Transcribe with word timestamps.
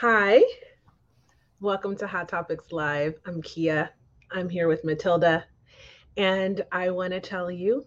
Hi, 0.00 0.40
welcome 1.60 1.94
to 1.98 2.06
Hot 2.06 2.26
Topics 2.26 2.72
Live. 2.72 3.16
I'm 3.26 3.42
Kia. 3.42 3.90
I'm 4.32 4.48
here 4.48 4.66
with 4.66 4.82
Matilda, 4.82 5.44
and 6.16 6.64
I 6.72 6.88
want 6.88 7.12
to 7.12 7.20
tell 7.20 7.50
you 7.50 7.84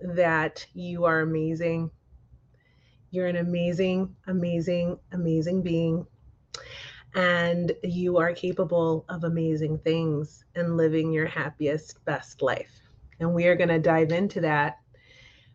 that 0.00 0.66
you 0.72 1.04
are 1.04 1.20
amazing. 1.20 1.90
You're 3.10 3.26
an 3.26 3.36
amazing, 3.36 4.16
amazing, 4.26 4.98
amazing 5.12 5.60
being, 5.60 6.06
and 7.14 7.72
you 7.84 8.16
are 8.16 8.32
capable 8.32 9.04
of 9.10 9.24
amazing 9.24 9.80
things 9.80 10.46
and 10.54 10.78
living 10.78 11.12
your 11.12 11.26
happiest, 11.26 12.02
best 12.06 12.40
life. 12.40 12.80
And 13.18 13.34
we 13.34 13.44
are 13.48 13.54
going 13.54 13.68
to 13.68 13.78
dive 13.78 14.12
into 14.12 14.40
that. 14.40 14.78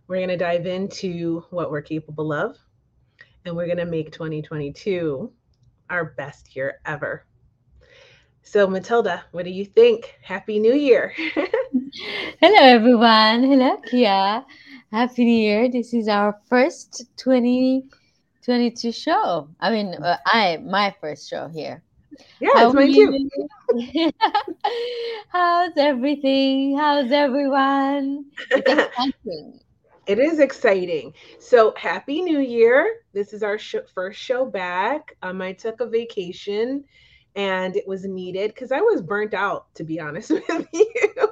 We're 0.08 0.18
going 0.18 0.30
to 0.30 0.38
dive 0.38 0.68
into 0.68 1.46
what 1.50 1.72
we're 1.72 1.82
capable 1.82 2.32
of, 2.32 2.58
and 3.44 3.56
we're 3.56 3.66
going 3.66 3.80
to 3.80 3.86
make 3.86 4.12
2022 4.12 5.34
our 5.90 6.06
best 6.06 6.56
year 6.56 6.80
ever. 6.86 7.26
So, 8.44 8.68
Matilda, 8.68 9.24
what 9.32 9.46
do 9.46 9.52
you 9.52 9.66
think? 9.66 10.16
Happy 10.22 10.60
New 10.60 10.74
Year. 10.74 11.14
Hello, 12.42 12.62
everyone. 12.62 13.44
Hello, 13.44 13.78
Kia. 13.90 14.46
Happy 14.92 15.26
New 15.26 15.40
Year. 15.40 15.70
This 15.70 15.94
is 15.94 16.08
our 16.08 16.40
first 16.48 17.06
2022 17.18 18.92
show. 18.92 19.50
I 19.60 19.72
mean, 19.72 19.96
uh, 19.96 20.18
I 20.26 20.58
my 20.58 20.96
first 21.02 21.30
show 21.30 21.48
here. 21.48 21.82
Yeah, 22.40 22.50
How 22.54 22.68
it's 22.68 22.76
mine 22.76 22.94
too. 22.94 24.12
How's 25.30 25.78
everything? 25.78 26.78
How's 26.78 27.12
everyone? 27.12 28.26
It's 28.52 28.70
exciting. 28.70 29.60
It 30.08 30.20
is 30.20 30.40
exciting. 30.40 31.14
So, 31.40 31.74
Happy 31.78 32.22
New 32.22 32.40
Year. 32.40 33.02
This 33.14 33.34
is 33.34 33.42
our 33.44 33.58
sh- 33.58 33.76
first 33.94 34.20
show 34.20 34.46
back. 34.46 35.16
Um, 35.24 35.42
I 35.42 35.54
took 35.54 35.82
a 35.82 35.88
vacation 35.88 36.84
and 37.36 37.76
it 37.76 37.88
was 37.88 38.06
needed 38.06 38.54
because 38.54 38.72
I 38.72 38.82
was 38.82 39.02
burnt 39.02 39.34
out, 39.34 39.74
to 39.76 39.84
be 39.84 40.00
honest 40.00 40.30
with 40.32 40.68
you. 40.74 41.32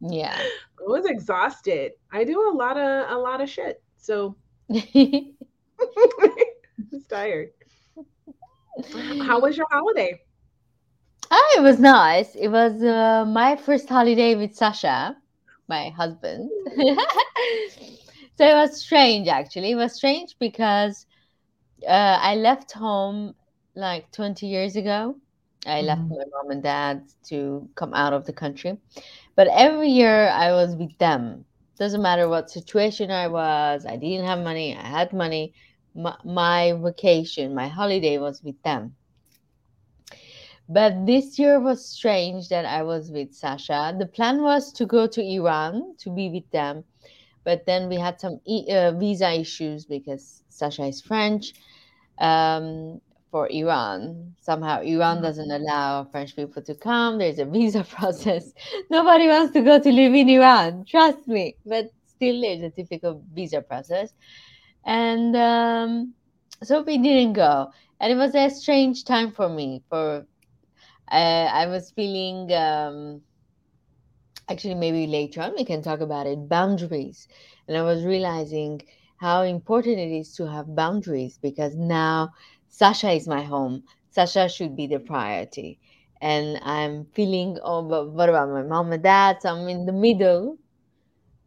Yeah. 0.00 0.38
I 0.38 0.82
was 0.82 1.06
exhausted. 1.06 1.92
I 2.12 2.24
do 2.24 2.50
a 2.50 2.54
lot 2.54 2.76
of 2.76 3.10
a 3.10 3.18
lot 3.18 3.40
of 3.40 3.48
shit. 3.48 3.82
So 3.96 4.36
I 4.70 5.24
was 6.90 7.04
tired. 7.08 7.50
How 9.26 9.40
was 9.40 9.56
your 9.56 9.66
holiday? 9.70 10.20
Oh, 11.30 11.54
it 11.58 11.62
was 11.62 11.78
nice. 11.78 12.34
It 12.34 12.48
was 12.48 12.82
uh, 12.82 13.24
my 13.26 13.56
first 13.56 13.88
holiday 13.88 14.34
with 14.34 14.54
Sasha, 14.54 15.16
my 15.68 15.90
husband. 15.90 16.50
So 18.42 18.48
it 18.48 18.54
was 18.54 18.80
strange, 18.80 19.28
actually. 19.28 19.70
It 19.70 19.76
was 19.76 19.94
strange 19.94 20.34
because 20.40 21.06
uh, 21.86 22.18
I 22.20 22.34
left 22.34 22.72
home 22.72 23.36
like 23.76 24.10
20 24.10 24.48
years 24.48 24.74
ago. 24.74 25.14
I 25.64 25.78
mm-hmm. 25.78 25.86
left 25.86 26.00
my 26.00 26.24
mom 26.32 26.50
and 26.50 26.60
dad 26.60 27.04
to 27.28 27.68
come 27.76 27.94
out 27.94 28.12
of 28.12 28.26
the 28.26 28.32
country. 28.32 28.78
But 29.36 29.46
every 29.46 29.90
year 29.90 30.28
I 30.28 30.50
was 30.50 30.74
with 30.74 30.98
them. 30.98 31.44
Doesn't 31.78 32.02
matter 32.02 32.28
what 32.28 32.50
situation 32.50 33.12
I 33.12 33.28
was, 33.28 33.86
I 33.86 33.94
didn't 33.96 34.26
have 34.26 34.40
money, 34.40 34.76
I 34.76 34.88
had 34.88 35.12
money. 35.12 35.54
My, 35.94 36.16
my 36.24 36.72
vacation, 36.82 37.54
my 37.54 37.68
holiday 37.68 38.18
was 38.18 38.42
with 38.42 38.60
them. 38.64 38.96
But 40.68 41.06
this 41.06 41.38
year 41.38 41.60
was 41.60 41.86
strange 41.86 42.48
that 42.48 42.64
I 42.64 42.82
was 42.82 43.12
with 43.12 43.34
Sasha. 43.34 43.94
The 43.96 44.06
plan 44.06 44.42
was 44.42 44.72
to 44.72 44.86
go 44.86 45.06
to 45.06 45.22
Iran 45.22 45.94
to 45.98 46.10
be 46.10 46.28
with 46.28 46.50
them, 46.50 46.82
but 47.44 47.66
then 47.66 47.88
we 47.88 47.96
had 47.96 48.20
some 48.20 48.40
e- 48.46 48.66
uh, 48.70 48.92
visa 48.92 49.32
issues 49.32 49.84
because 49.84 50.42
Sasha 50.48 50.84
is 50.84 51.00
French. 51.00 51.54
Um, 52.18 53.00
for 53.32 53.48
Iran. 53.50 54.34
Somehow, 54.40 54.82
Iran 54.82 55.18
mm. 55.18 55.22
doesn't 55.22 55.50
allow 55.50 56.04
French 56.04 56.36
people 56.36 56.62
to 56.62 56.74
come. 56.74 57.18
There's 57.18 57.40
a 57.40 57.46
visa 57.46 57.82
process. 57.96 58.52
Nobody 58.90 59.26
wants 59.26 59.54
to 59.54 59.62
go 59.62 59.80
to 59.80 59.90
live 59.90 60.14
in 60.14 60.28
Iran, 60.28 60.84
trust 60.84 61.26
me. 61.26 61.56
But 61.66 61.90
still, 62.06 62.42
there's 62.42 62.62
a 62.62 62.70
typical 62.70 63.24
visa 63.32 63.62
process. 63.62 64.12
And 64.84 65.34
um, 65.34 66.14
so 66.62 66.82
we 66.82 66.98
didn't 66.98 67.32
go. 67.32 67.72
And 67.98 68.12
it 68.12 68.16
was 68.16 68.34
a 68.34 68.50
strange 68.50 69.04
time 69.04 69.32
for 69.32 69.48
me. 69.48 69.82
For 69.88 70.26
uh, 71.10 71.14
I 71.14 71.66
was 71.66 71.90
feeling, 71.90 72.52
um, 72.52 73.22
actually, 74.52 74.74
maybe 74.74 75.06
later 75.06 75.42
on 75.42 75.54
we 75.56 75.64
can 75.64 75.82
talk 75.82 76.00
about 76.00 76.26
it 76.26 76.48
boundaries. 76.48 77.28
And 77.68 77.76
I 77.76 77.82
was 77.82 78.04
realizing 78.04 78.82
how 79.18 79.42
important 79.42 79.98
it 79.98 80.12
is 80.12 80.34
to 80.36 80.48
have 80.50 80.74
boundaries 80.76 81.38
because 81.38 81.76
now 81.76 82.30
Sasha 82.68 83.10
is 83.12 83.28
my 83.28 83.42
home. 83.42 83.84
Sasha 84.10 84.48
should 84.48 84.76
be 84.76 84.86
the 84.86 85.00
priority. 85.00 85.80
And 86.20 86.58
I'm 86.62 87.06
feeling, 87.06 87.58
oh, 87.62 87.82
but 87.82 88.10
what 88.12 88.28
about 88.28 88.50
my 88.50 88.62
mom 88.62 88.92
and 88.92 89.02
dad? 89.02 89.42
So 89.42 89.50
I'm 89.50 89.68
in 89.68 89.86
the 89.86 89.92
middle, 89.92 90.58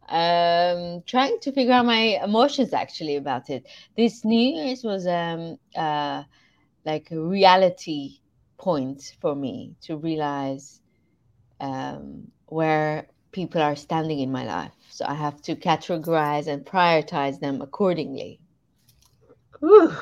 um, 0.08 1.02
trying 1.06 1.38
to 1.40 1.52
figure 1.52 1.72
out 1.74 1.86
my 1.86 2.20
emotions 2.22 2.72
actually 2.72 3.16
about 3.16 3.50
it. 3.50 3.66
This 3.96 4.24
New 4.24 4.54
Year's 4.56 4.84
was 4.84 5.06
um, 5.06 5.58
uh, 5.76 6.24
like 6.84 7.10
a 7.10 7.20
reality 7.20 8.18
point 8.58 9.14
for 9.20 9.34
me 9.34 9.76
to 9.82 9.96
realize 9.96 10.80
um, 11.60 12.30
where 12.46 13.06
people 13.32 13.60
are 13.60 13.76
standing 13.76 14.20
in 14.20 14.32
my 14.32 14.44
life. 14.44 14.72
So 14.90 15.04
I 15.06 15.14
have 15.14 15.42
to 15.42 15.56
categorize 15.56 16.46
and 16.46 16.64
prioritize 16.64 17.38
them 17.38 17.60
accordingly. 17.60 18.40
Ooh, 19.62 19.94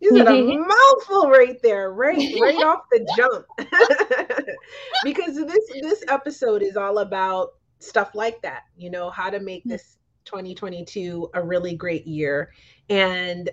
you 0.00 0.16
said 0.16 0.28
a 0.28 0.42
mouthful 0.58 1.30
right 1.30 1.60
there, 1.62 1.92
right, 1.92 2.16
right 2.40 2.56
off 2.64 2.84
the 2.90 3.06
jump. 3.16 3.46
because 5.04 5.36
this 5.36 5.70
this 5.80 6.04
episode 6.08 6.62
is 6.62 6.76
all 6.76 6.98
about 6.98 7.54
stuff 7.78 8.14
like 8.14 8.40
that, 8.42 8.62
you 8.76 8.90
know, 8.90 9.10
how 9.10 9.30
to 9.30 9.40
make 9.40 9.62
this 9.64 9.98
2022 10.24 11.30
a 11.34 11.42
really 11.42 11.74
great 11.74 12.06
year. 12.06 12.52
And 12.88 13.50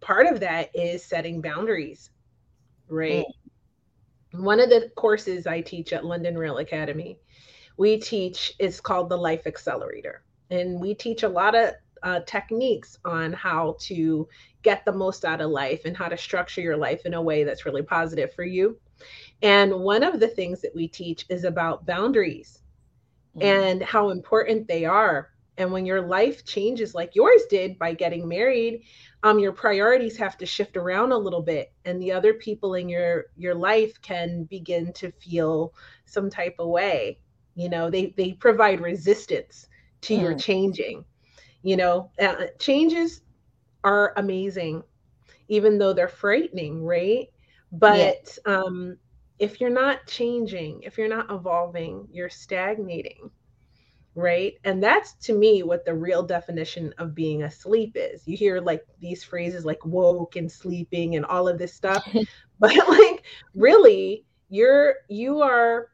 part 0.00 0.26
of 0.26 0.40
that 0.40 0.70
is 0.74 1.04
setting 1.04 1.40
boundaries, 1.40 2.10
right? 2.88 3.24
Mm. 4.34 4.40
One 4.40 4.60
of 4.60 4.68
the 4.68 4.90
courses 4.96 5.46
I 5.46 5.60
teach 5.60 5.92
at 5.92 6.04
London 6.04 6.36
Real 6.36 6.58
Academy, 6.58 7.18
we 7.76 7.98
teach, 7.98 8.54
it's 8.58 8.80
called 8.80 9.08
the 9.08 9.16
Life 9.16 9.46
Accelerator. 9.46 10.22
And 10.50 10.80
we 10.80 10.94
teach 10.94 11.22
a 11.22 11.28
lot 11.28 11.54
of 11.54 11.74
uh, 12.02 12.20
techniques 12.26 12.98
on 13.04 13.32
how 13.32 13.76
to 13.80 14.28
get 14.62 14.84
the 14.84 14.92
most 14.92 15.24
out 15.24 15.40
of 15.40 15.50
life 15.50 15.82
and 15.84 15.96
how 15.96 16.08
to 16.08 16.16
structure 16.16 16.60
your 16.60 16.76
life 16.76 17.04
in 17.04 17.14
a 17.14 17.22
way 17.22 17.44
that's 17.44 17.66
really 17.66 17.82
positive 17.82 18.32
for 18.34 18.44
you. 18.44 18.78
And 19.42 19.74
one 19.80 20.02
of 20.02 20.20
the 20.20 20.28
things 20.28 20.60
that 20.62 20.74
we 20.74 20.88
teach 20.88 21.26
is 21.28 21.44
about 21.44 21.86
boundaries 21.86 22.62
mm-hmm. 23.36 23.46
and 23.46 23.82
how 23.82 24.10
important 24.10 24.68
they 24.68 24.84
are. 24.84 25.30
And 25.58 25.72
when 25.72 25.86
your 25.86 26.02
life 26.02 26.44
changes 26.44 26.94
like 26.94 27.14
yours 27.14 27.42
did 27.48 27.78
by 27.78 27.94
getting 27.94 28.28
married, 28.28 28.82
um, 29.22 29.38
your 29.38 29.52
priorities 29.52 30.16
have 30.18 30.36
to 30.38 30.46
shift 30.46 30.76
around 30.76 31.12
a 31.12 31.18
little 31.18 31.42
bit, 31.42 31.72
and 31.84 32.00
the 32.00 32.12
other 32.12 32.34
people 32.34 32.74
in 32.74 32.88
your 32.88 33.26
your 33.36 33.54
life 33.54 34.00
can 34.02 34.44
begin 34.44 34.92
to 34.94 35.10
feel 35.12 35.72
some 36.04 36.28
type 36.28 36.56
of 36.58 36.68
way. 36.68 37.18
You 37.56 37.70
know, 37.70 37.90
they 37.90 38.14
they 38.16 38.34
provide 38.34 38.80
resistance 38.80 39.66
to 40.02 40.14
mm. 40.14 40.20
your 40.20 40.34
changing. 40.34 41.04
You 41.62 41.76
know, 41.76 42.10
uh, 42.20 42.46
changes 42.60 43.22
are 43.82 44.12
amazing, 44.16 44.84
even 45.48 45.78
though 45.78 45.92
they're 45.92 46.06
frightening, 46.06 46.84
right? 46.84 47.28
But 47.72 48.38
yeah. 48.46 48.54
um, 48.54 48.98
if 49.38 49.60
you're 49.60 49.70
not 49.70 50.06
changing, 50.06 50.82
if 50.82 50.96
you're 50.96 51.08
not 51.08 51.30
evolving, 51.30 52.06
you're 52.12 52.30
stagnating, 52.30 53.30
right? 54.14 54.54
And 54.64 54.82
that's 54.82 55.14
to 55.26 55.34
me 55.34 55.62
what 55.62 55.84
the 55.84 55.94
real 55.94 56.22
definition 56.22 56.94
of 56.98 57.14
being 57.14 57.42
asleep 57.42 57.92
is. 57.96 58.26
You 58.26 58.36
hear 58.36 58.60
like 58.60 58.84
these 59.00 59.24
phrases 59.24 59.64
like 59.64 59.84
woke 59.84 60.36
and 60.36 60.50
sleeping 60.50 61.16
and 61.16 61.24
all 61.24 61.48
of 61.48 61.58
this 61.58 61.74
stuff, 61.74 62.06
but 62.60 62.76
like 62.76 63.24
really, 63.54 64.24
you're 64.48 64.96
you 65.08 65.40
are 65.40 65.88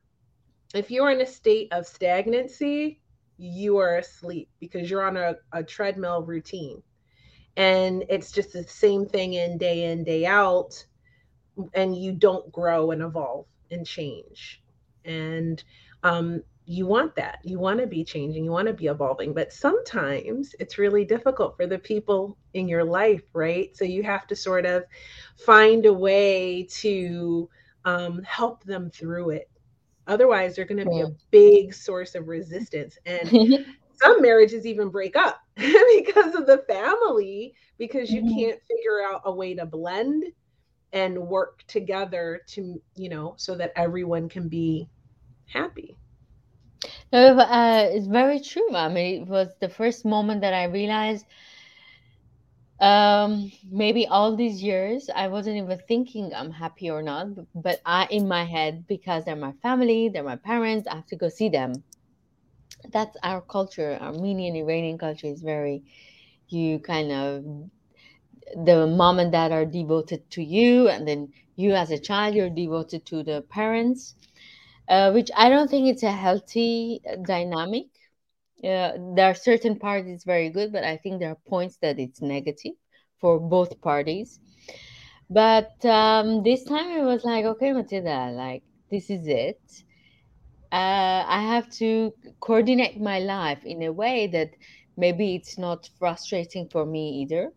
if 0.75 0.91
you're 0.91 1.11
in 1.11 1.21
a 1.21 1.27
state 1.27 1.73
of 1.73 1.87
stagnancy, 1.87 3.01
you 3.39 3.79
are 3.79 3.99
asleep 3.99 4.49
because 4.61 4.91
you're 4.91 5.05
on 5.05 5.17
a, 5.17 5.35
a 5.53 5.63
treadmill 5.63 6.23
routine. 6.23 6.83
And 7.57 8.05
it's 8.09 8.33
just 8.33 8.53
the 8.53 8.65
same 8.65 9.07
thing 9.07 9.35
in 9.35 9.59
day 9.59 9.91
in 9.91 10.05
day 10.05 10.25
out 10.25 10.85
and 11.75 11.97
you 11.97 12.13
don't 12.13 12.51
grow 12.51 12.93
and 12.93 13.03
evolve 13.03 13.47
and 13.71 13.87
change. 13.87 14.63
And 15.05 15.63
um, 16.03 16.43
you 16.65 16.87
want 16.87 17.15
that. 17.17 17.41
You 17.43 17.59
want 17.59 17.81
to 17.81 17.87
be 17.87 18.05
changing. 18.05 18.45
You 18.45 18.53
want 18.53 18.69
to 18.69 18.75
be 18.75 18.87
evolving. 18.87 19.35
But 19.35 19.53
sometimes 19.53 20.55
it's 20.61 20.79
really 20.79 21.05
difficult 21.05 21.57
for 21.57 21.67
the 21.67 21.79
people 21.79 22.39
in 22.55 22.69
your 22.69 22.85
life 22.85 23.23
right? 23.35 23.77
So 23.77 23.85
you 23.85 24.03
have 24.05 24.27
to 24.29 24.37
sort 24.37 24.65
of 24.65 24.85
find 25.37 25.85
a 25.85 25.93
way 25.93 26.65
to 26.71 27.51
um, 27.85 28.23
help 28.23 28.65
them 28.65 28.91
through 28.91 29.31
it 29.31 29.51
otherwise 30.07 30.55
they're 30.55 30.65
going 30.65 30.83
to 30.83 30.91
be 30.91 31.01
a 31.01 31.15
big 31.31 31.73
source 31.75 32.15
of 32.15 32.29
resistance 32.29 32.99
and 33.07 33.29
some 33.95 34.21
marriages 34.21 34.67
even 34.67 34.89
break 34.89 35.17
up 35.17 35.41
because 35.57 36.35
of 36.35 36.47
the 36.47 36.65
family 36.69 37.55
because 37.79 38.11
you 38.11 38.23
mm-hmm. 38.23 38.39
can't 38.39 38.61
figure 38.69 39.03
out 39.07 39.23
a 39.25 39.33
way 39.33 39.55
to 39.55 39.67
blend 39.67 40.25
and 40.93 41.17
work 41.17 41.65
together 41.67 42.43
to 42.47 42.81
you 42.97 43.09
know 43.09 43.35
so 43.37 43.55
that 43.55 43.73
everyone 43.77 44.29
can 44.29 44.49
be 44.49 44.89
happy 45.47 45.97
No, 47.13 47.39
uh, 47.39 47.89
it's 47.91 48.09
very 48.09 48.41
true. 48.41 48.75
I 48.75 48.89
mean, 48.89 49.23
it 49.23 49.29
was 49.29 49.55
the 49.61 49.69
first 49.69 50.05
moment 50.05 50.41
that 50.41 50.55
I 50.55 50.65
realized 50.65 51.27
um, 52.83 53.53
maybe 53.71 54.07
all 54.09 54.37
these 54.37 54.63
years 54.63 55.09
I 55.15 55.29
wasn't 55.29 55.57
even 55.59 55.81
thinking 55.89 56.33
I'm 56.35 56.51
happy 56.51 56.91
or 56.91 57.03
not, 57.03 57.29
but 57.55 57.81
I 57.87 58.07
in 58.11 58.29
my 58.29 58.45
head 58.45 58.87
because 58.89 59.25
they're 59.25 59.37
my 59.37 59.53
family, 59.63 60.11
they're 60.11 60.25
my 60.25 60.37
parents, 60.37 60.89
I 60.89 60.97
have 60.97 61.07
to 61.09 61.17
go 61.17 61.31
see 61.31 61.49
them. 61.49 61.85
That's 62.93 63.17
our 63.23 63.41
culture. 63.41 63.99
Armenian 64.01 64.57
Iranian 64.57 64.99
culture 64.99 65.29
is 65.29 65.43
very 65.43 65.85
you 66.49 66.81
kind 66.81 67.13
of 67.13 67.45
the 68.65 68.87
mom 68.87 69.19
and 69.19 69.33
dad 69.33 69.53
are 69.53 69.65
devoted 69.67 70.29
to 70.31 70.43
you, 70.43 70.89
and 70.89 71.07
then 71.09 71.33
you 71.57 71.75
as 71.75 71.91
a 71.91 71.99
child 71.99 72.35
you're 72.35 72.51
devoted 72.51 73.07
to 73.07 73.23
the 73.23 73.43
parents, 73.51 74.15
uh, 74.89 75.13
which 75.13 75.31
I 75.37 75.49
don't 75.51 75.71
think 75.71 75.89
it's 75.89 76.03
a 76.03 76.13
healthy 76.13 77.03
uh, 77.11 77.17
dynamic. 77.17 77.87
Yeah, 78.63 78.97
there 79.17 79.31
are 79.31 79.35
certain 79.35 79.79
parties 79.79 80.25
very 80.25 80.51
good, 80.51 80.73
but 80.73 80.85
I 80.85 80.97
think 80.97 81.21
there 81.21 81.31
are 81.33 81.39
points 81.49 81.77
that 81.83 81.99
it's 81.99 82.23
negative 82.23 82.75
for 83.21 83.39
both 83.41 83.81
parties. 83.83 84.41
But 85.31 85.85
um, 85.85 86.43
this 86.43 86.65
time 86.65 86.91
it 86.91 87.05
was 87.05 87.25
like, 87.25 87.45
okay, 87.45 87.73
Matilda, 87.73 88.31
like 88.33 88.65
this 88.91 89.11
is 89.11 89.27
it. 89.29 89.61
Uh, 90.73 91.25
I 91.29 91.43
have 91.55 91.71
to 91.79 92.13
coordinate 92.41 93.01
my 93.01 93.19
life 93.21 93.65
in 93.65 93.83
a 93.83 93.93
way 93.93 94.27
that 94.29 94.51
maybe 94.97 95.35
it's 95.37 95.59
not 95.59 95.89
frustrating 95.99 96.69
for 96.69 96.85
me 96.87 97.21
either, 97.23 97.53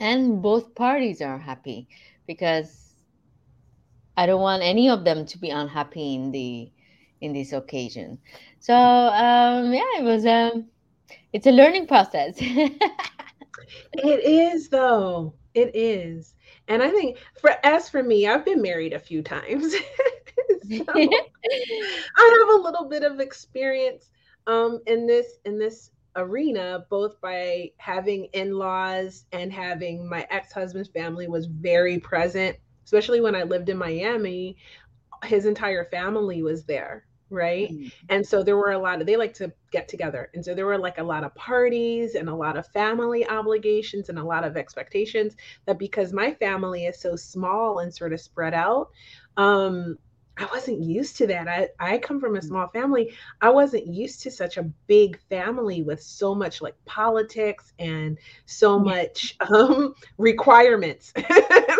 and 0.00 0.42
both 0.42 0.74
parties 0.74 1.20
are 1.22 1.38
happy 1.38 1.88
because 2.26 2.94
I 4.16 4.26
don't 4.26 4.40
want 4.40 4.62
any 4.62 4.88
of 4.88 5.04
them 5.04 5.26
to 5.26 5.38
be 5.38 5.50
unhappy 5.50 6.14
in 6.14 6.30
the 6.32 6.72
in 7.20 7.32
this 7.32 7.52
occasion. 7.52 8.18
So 8.58 8.74
um, 8.74 9.72
yeah, 9.72 9.98
it 9.98 10.04
was 10.04 10.26
um, 10.26 10.66
it's 11.32 11.46
a 11.46 11.52
learning 11.52 11.86
process. 11.86 12.40
It 13.92 14.24
is 14.24 14.68
though. 14.68 15.34
It 15.54 15.74
is. 15.74 16.34
And 16.68 16.82
I 16.82 16.90
think 16.90 17.18
for 17.40 17.52
as 17.64 17.88
for 17.88 18.02
me, 18.02 18.26
I've 18.26 18.44
been 18.44 18.62
married 18.62 18.92
a 18.92 18.98
few 18.98 19.22
times. 19.22 19.74
I 20.72 22.40
have 22.40 22.58
a 22.58 22.62
little 22.62 22.88
bit 22.88 23.02
of 23.02 23.20
experience 23.20 24.10
um 24.46 24.80
in 24.86 25.06
this 25.06 25.38
in 25.44 25.58
this 25.58 25.90
arena 26.16 26.86
both 26.90 27.20
by 27.20 27.70
having 27.76 28.24
in-laws 28.32 29.26
and 29.32 29.52
having 29.52 30.08
my 30.08 30.26
ex-husband's 30.30 30.88
family 30.88 31.28
was 31.28 31.46
very 31.46 31.98
present, 31.98 32.56
especially 32.84 33.20
when 33.20 33.36
I 33.36 33.42
lived 33.42 33.68
in 33.68 33.76
Miami 33.76 34.56
his 35.24 35.46
entire 35.46 35.84
family 35.84 36.42
was 36.42 36.64
there, 36.64 37.04
right? 37.30 37.70
Mm. 37.70 37.92
And 38.08 38.26
so 38.26 38.42
there 38.42 38.56
were 38.56 38.72
a 38.72 38.78
lot 38.78 39.00
of 39.00 39.06
they 39.06 39.16
like 39.16 39.34
to 39.34 39.52
get 39.70 39.88
together. 39.88 40.30
And 40.34 40.44
so 40.44 40.54
there 40.54 40.66
were 40.66 40.78
like 40.78 40.98
a 40.98 41.02
lot 41.02 41.24
of 41.24 41.34
parties 41.34 42.14
and 42.14 42.28
a 42.28 42.34
lot 42.34 42.56
of 42.56 42.66
family 42.68 43.26
obligations 43.28 44.08
and 44.08 44.18
a 44.18 44.24
lot 44.24 44.44
of 44.44 44.56
expectations 44.56 45.36
that 45.66 45.78
because 45.78 46.12
my 46.12 46.34
family 46.34 46.86
is 46.86 47.00
so 47.00 47.16
small 47.16 47.78
and 47.78 47.94
sort 47.94 48.12
of 48.12 48.20
spread 48.20 48.54
out, 48.54 48.90
um 49.36 49.96
I 50.40 50.46
wasn't 50.46 50.80
used 50.80 51.16
to 51.18 51.26
that. 51.26 51.48
I, 51.48 51.68
I 51.78 51.98
come 51.98 52.18
from 52.18 52.36
a 52.36 52.42
small 52.42 52.68
family. 52.68 53.12
I 53.42 53.50
wasn't 53.50 53.86
used 53.86 54.22
to 54.22 54.30
such 54.30 54.56
a 54.56 54.62
big 54.86 55.20
family 55.28 55.82
with 55.82 56.02
so 56.02 56.34
much 56.34 56.62
like 56.62 56.76
politics 56.86 57.74
and 57.78 58.16
so 58.46 58.78
much 58.78 59.36
um, 59.54 59.94
requirements. 60.16 61.12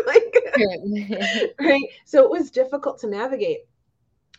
like, 0.06 0.35
right? 1.61 1.85
So 2.05 2.23
it 2.25 2.31
was 2.31 2.50
difficult 2.50 2.99
to 3.00 3.06
navigate. 3.08 3.61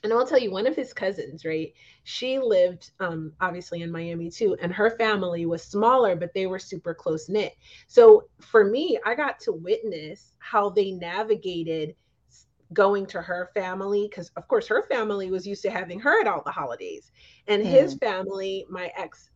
And 0.03 0.11
I'll 0.13 0.25
tell 0.25 0.39
you, 0.39 0.51
one 0.51 0.65
of 0.67 0.75
his 0.75 0.93
cousins, 0.93 1.45
right? 1.45 1.73
She 2.03 2.39
lived 2.39 2.91
um, 2.99 3.33
obviously 3.39 3.81
in 3.83 3.91
Miami 3.91 4.29
too, 4.31 4.55
and 4.61 4.73
her 4.73 4.89
family 4.97 5.45
was 5.45 5.63
smaller, 5.63 6.15
but 6.15 6.33
they 6.33 6.47
were 6.47 6.59
super 6.59 6.93
close 6.93 7.29
knit. 7.29 7.53
So 7.87 8.23
for 8.41 8.65
me, 8.65 8.99
I 9.05 9.13
got 9.15 9.39
to 9.41 9.53
witness 9.53 10.33
how 10.39 10.69
they 10.69 10.91
navigated 10.91 11.95
going 12.73 13.05
to 13.07 13.21
her 13.21 13.49
family 13.53 14.07
because, 14.09 14.29
of 14.37 14.47
course, 14.47 14.67
her 14.67 14.83
family 14.89 15.29
was 15.31 15.45
used 15.47 15.61
to 15.63 15.71
having 15.71 15.99
her 15.99 16.21
at 16.21 16.27
all 16.27 16.41
the 16.45 16.51
holidays, 16.51 17.11
and 17.47 17.65
his 17.65 17.93
Mm. 17.93 17.99
family, 17.99 18.65
my 18.69 18.91
ex, 18.97 19.29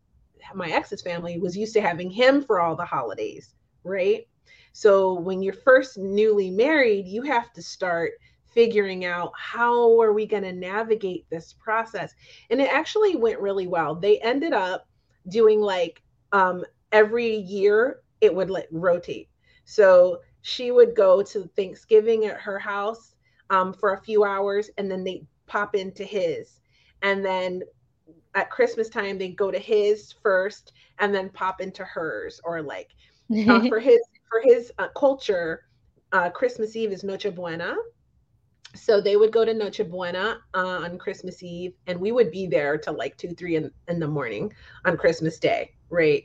my 0.55 0.69
ex's 0.71 1.01
family, 1.01 1.39
was 1.39 1.55
used 1.57 1.73
to 1.73 1.81
having 1.81 2.09
him 2.09 2.41
for 2.43 2.61
all 2.61 2.75
the 2.75 2.85
holidays, 2.85 3.55
right? 3.83 4.27
So 4.73 5.13
when 5.19 5.41
you're 5.41 5.53
first 5.53 5.97
newly 5.97 6.49
married, 6.51 7.07
you 7.07 7.23
have 7.23 7.51
to 7.53 7.61
start 7.61 8.13
figuring 8.55 9.05
out 9.05 9.31
how 9.37 10.01
are 10.01 10.13
we 10.13 10.25
going 10.25 10.43
to 10.43 10.53
navigate 10.53 11.29
this 11.29 11.53
process. 11.53 12.15
And 12.49 12.61
it 12.61 12.73
actually 12.73 13.15
went 13.15 13.39
really 13.39 13.67
well. 13.67 13.95
They 13.95 14.19
ended 14.19 14.53
up 14.53 14.87
doing 15.29 15.61
like 15.61 16.01
um 16.31 16.65
every 16.91 17.35
year 17.35 18.01
it 18.21 18.33
would 18.33 18.49
like 18.49 18.67
rotate. 18.71 19.29
So 19.65 20.21
she 20.41 20.71
would 20.71 20.95
go 20.95 21.21
to 21.23 21.49
thanksgiving 21.55 22.25
at 22.25 22.39
her 22.41 22.59
house 22.59 23.15
um, 23.49 23.73
for 23.73 23.93
a 23.93 24.01
few 24.01 24.23
hours 24.23 24.69
and 24.77 24.89
then 24.89 25.03
they 25.03 25.23
pop 25.47 25.75
into 25.75 26.03
his. 26.03 26.59
And 27.03 27.25
then 27.25 27.63
at 28.35 28.51
christmas 28.51 28.89
time 28.89 29.17
they 29.17 29.29
go 29.29 29.51
to 29.51 29.59
his 29.59 30.13
first 30.21 30.73
and 30.99 31.13
then 31.13 31.29
pop 31.29 31.61
into 31.61 31.83
hers 31.83 32.39
or 32.43 32.61
like 32.61 32.91
uh, 33.47 33.61
for 33.67 33.79
his 33.79 33.99
for 34.29 34.41
his 34.43 34.71
uh, 34.77 34.87
culture 34.95 35.63
uh, 36.11 36.29
christmas 36.29 36.75
eve 36.75 36.91
is 36.91 37.03
noche 37.03 37.27
buena 37.33 37.75
so 38.75 39.01
they 39.01 39.15
would 39.15 39.31
go 39.31 39.45
to 39.45 39.53
Noche 39.53 39.81
Buena 39.89 40.39
uh, 40.53 40.79
on 40.83 40.97
Christmas 40.97 41.41
Eve, 41.41 41.73
and 41.87 41.99
we 41.99 42.11
would 42.11 42.31
be 42.31 42.47
there 42.47 42.77
till 42.77 42.97
like 42.97 43.17
two, 43.17 43.33
three 43.33 43.55
in, 43.55 43.71
in 43.87 43.99
the 43.99 44.07
morning 44.07 44.53
on 44.85 44.97
Christmas 44.97 45.39
Day, 45.39 45.73
right? 45.89 46.23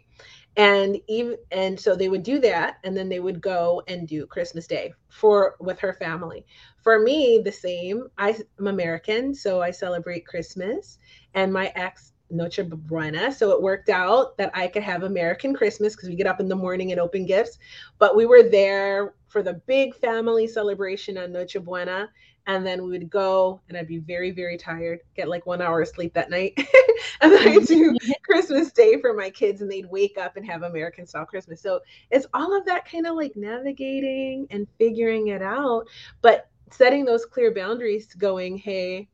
And 0.56 0.98
even 1.08 1.36
and 1.52 1.78
so 1.78 1.94
they 1.94 2.08
would 2.08 2.24
do 2.24 2.40
that, 2.40 2.78
and 2.84 2.96
then 2.96 3.08
they 3.08 3.20
would 3.20 3.40
go 3.40 3.82
and 3.88 4.06
do 4.08 4.26
Christmas 4.26 4.66
Day 4.66 4.92
for 5.08 5.56
with 5.60 5.78
her 5.78 5.94
family. 5.94 6.44
For 6.82 6.98
me, 6.98 7.40
the 7.44 7.52
same. 7.52 8.08
I, 8.18 8.36
I'm 8.58 8.66
American, 8.66 9.34
so 9.34 9.62
I 9.62 9.70
celebrate 9.70 10.26
Christmas, 10.26 10.98
and 11.34 11.52
my 11.52 11.72
ex 11.76 12.12
Noche 12.30 12.60
Buena. 12.64 13.32
So 13.32 13.50
it 13.50 13.62
worked 13.62 13.88
out 13.88 14.36
that 14.38 14.50
I 14.54 14.68
could 14.68 14.82
have 14.82 15.02
American 15.02 15.54
Christmas 15.54 15.94
because 15.94 16.08
we 16.08 16.14
get 16.14 16.26
up 16.26 16.40
in 16.40 16.48
the 16.48 16.56
morning 16.56 16.92
and 16.92 17.00
open 17.00 17.26
gifts. 17.26 17.58
But 17.98 18.16
we 18.16 18.26
were 18.26 18.42
there 18.42 19.14
for 19.28 19.42
the 19.42 19.54
big 19.66 19.94
family 19.94 20.46
celebration 20.46 21.18
on 21.18 21.32
Noche 21.32 21.56
Buena 21.62 22.08
and 22.46 22.66
then 22.66 22.82
we 22.82 22.90
would 22.90 23.10
go 23.10 23.60
and 23.68 23.76
I'd 23.76 23.86
be 23.86 23.98
very, 23.98 24.30
very 24.30 24.56
tired, 24.56 25.00
get 25.14 25.28
like 25.28 25.46
one 25.46 25.60
hour 25.60 25.82
of 25.82 25.88
sleep 25.88 26.14
that 26.14 26.30
night. 26.30 26.54
and 27.20 27.32
then 27.32 27.48
I'd 27.48 27.66
do 27.66 27.96
Christmas 28.24 28.72
Day 28.72 29.00
for 29.00 29.12
my 29.14 29.30
kids 29.30 29.60
and 29.60 29.70
they'd 29.70 29.90
wake 29.90 30.18
up 30.18 30.36
and 30.36 30.46
have 30.46 30.62
American 30.62 31.06
style 31.06 31.26
Christmas. 31.26 31.60
So 31.60 31.80
it's 32.10 32.26
all 32.34 32.56
of 32.56 32.64
that 32.66 32.90
kind 32.90 33.06
of 33.06 33.16
like 33.16 33.36
navigating 33.36 34.46
and 34.50 34.66
figuring 34.78 35.28
it 35.28 35.42
out, 35.42 35.84
but 36.22 36.48
setting 36.70 37.04
those 37.04 37.24
clear 37.26 37.52
boundaries 37.52 38.14
going, 38.14 38.56
hey, 38.56 39.08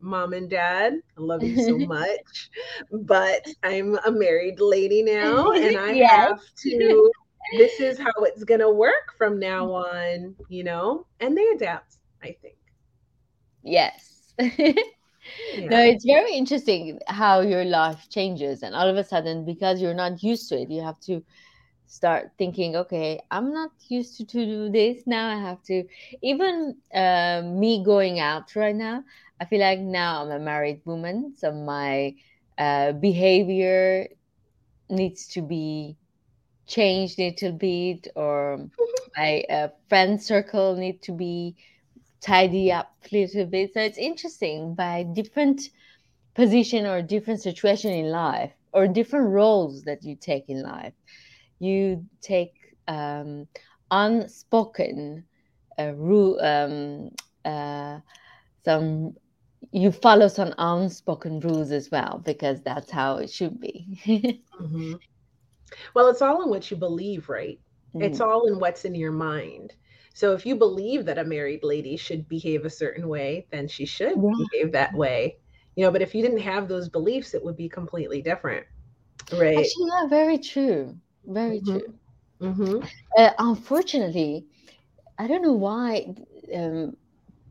mom 0.00 0.32
and 0.32 0.48
dad, 0.48 0.94
I 1.16 1.20
love 1.20 1.42
you 1.42 1.62
so 1.62 1.78
much, 1.86 2.50
but 2.90 3.46
I'm 3.62 3.98
a 4.06 4.10
married 4.10 4.60
lady 4.60 5.02
now 5.02 5.52
and 5.52 5.76
I 5.76 5.92
Yes. 5.92 6.10
have 6.10 6.40
to, 6.62 7.12
this 7.56 7.80
is 7.80 7.98
how 7.98 8.12
it's 8.18 8.44
going 8.44 8.60
to 8.60 8.70
work 8.70 9.14
from 9.16 9.38
now 9.38 9.66
mm-hmm. 9.66 10.24
on, 10.26 10.36
you 10.48 10.64
know, 10.64 11.06
and 11.20 11.36
they 11.36 11.46
adapt, 11.48 11.96
I 12.22 12.36
think. 12.42 12.56
Yes. 13.64 14.34
No, 15.70 15.80
it's 15.82 16.04
very 16.04 16.34
interesting 16.34 17.00
how 17.08 17.40
your 17.40 17.64
life 17.64 18.08
changes, 18.10 18.62
and 18.62 18.74
all 18.74 18.88
of 18.88 18.96
a 18.96 19.04
sudden, 19.04 19.44
because 19.44 19.80
you're 19.80 19.94
not 19.94 20.22
used 20.22 20.48
to 20.50 20.60
it, 20.60 20.70
you 20.70 20.82
have 20.82 21.00
to 21.00 21.22
start 21.86 22.32
thinking, 22.38 22.76
okay, 22.76 23.20
I'm 23.30 23.52
not 23.52 23.70
used 23.88 24.16
to, 24.18 24.26
to 24.26 24.46
do 24.46 24.70
this. 24.70 25.06
Now 25.06 25.28
I 25.28 25.40
have 25.40 25.62
to, 25.64 25.84
even 26.22 26.76
uh, 26.94 27.42
me 27.44 27.82
going 27.84 28.20
out 28.20 28.54
right 28.56 28.76
now, 28.76 29.04
I 29.40 29.46
feel 29.46 29.60
like 29.60 29.80
now 29.80 30.22
I'm 30.24 30.30
a 30.32 30.38
married 30.38 30.82
woman, 30.84 31.34
so 31.36 31.52
my 31.52 32.14
uh, 32.58 32.92
behavior 32.92 34.08
needs 34.90 35.28
to 35.28 35.42
be 35.42 35.96
changed 36.66 37.18
a 37.18 37.30
little 37.30 37.52
bit, 37.52 38.08
or 38.16 38.68
my 39.16 39.42
uh, 39.50 39.68
friend 39.88 40.22
circle 40.22 40.76
need 40.76 41.02
to 41.02 41.12
be 41.12 41.56
tidy 42.24 42.72
up 42.72 42.90
a 43.12 43.16
little 43.16 43.46
bit. 43.46 43.72
So 43.74 43.80
it's 43.80 43.98
interesting 43.98 44.74
by 44.74 45.04
different 45.14 45.62
position 46.34 46.86
or 46.86 47.02
different 47.02 47.40
situation 47.40 47.92
in 47.92 48.06
life 48.10 48.52
or 48.72 48.86
different 48.88 49.28
roles 49.30 49.82
that 49.84 50.02
you 50.04 50.16
take 50.16 50.44
in 50.48 50.62
life. 50.62 50.94
You 51.60 52.04
take 52.22 52.54
um, 52.88 53.46
unspoken 53.90 55.24
uh, 55.78 55.92
rule, 55.96 56.38
um, 56.40 57.10
uh, 57.44 58.00
some 58.64 59.14
you 59.72 59.90
follow 59.92 60.28
some 60.28 60.54
unspoken 60.58 61.40
rules 61.40 61.70
as 61.72 61.90
well 61.90 62.22
because 62.24 62.62
that's 62.62 62.90
how 62.90 63.16
it 63.18 63.30
should 63.30 63.60
be. 63.60 64.42
Mhm. 64.60 65.00
Well, 65.94 66.08
it's 66.08 66.22
all 66.22 66.42
in 66.42 66.50
what 66.50 66.70
you 66.70 66.76
believe, 66.76 67.28
right? 67.28 67.60
It's 67.98 68.20
Mhm. 68.20 68.20
all 68.20 68.46
in 68.46 68.58
what's 68.60 68.84
in 68.84 68.94
your 68.94 69.12
mind. 69.12 69.74
So 70.14 70.32
if 70.34 70.46
you 70.46 70.56
believe 70.56 71.06
that 71.06 71.18
a 71.18 71.24
married 71.24 71.64
lady 71.64 71.96
should 71.96 72.28
behave 72.28 72.64
a 72.64 72.70
certain 72.70 73.08
way, 73.08 73.46
then 73.52 73.68
she 73.68 73.86
should 73.86 74.16
Yeah. 74.16 74.32
behave 74.38 74.72
that 74.72 74.96
way. 74.96 75.38
You 75.76 75.84
know, 75.84 75.92
but 75.92 76.02
if 76.02 76.14
you 76.14 76.22
didn't 76.22 76.38
have 76.40 76.68
those 76.68 76.88
beliefs, 76.90 77.34
it 77.34 77.44
would 77.44 77.56
be 77.56 77.68
completely 77.68 78.22
different. 78.22 78.66
Right. 79.32 79.74
Actually, 79.74 79.86
yeah, 79.88 80.08
very 80.08 80.38
true. 80.38 81.00
Very 81.24 81.60
Mhm. 81.60 81.62
true. 81.62 81.98
Mhm. 82.40 82.88
Uh, 83.16 83.30
unfortunately, 83.38 84.46
I 85.18 85.26
don't 85.26 85.42
know 85.42 85.52
why. 85.54 86.14
Um, 86.54 86.96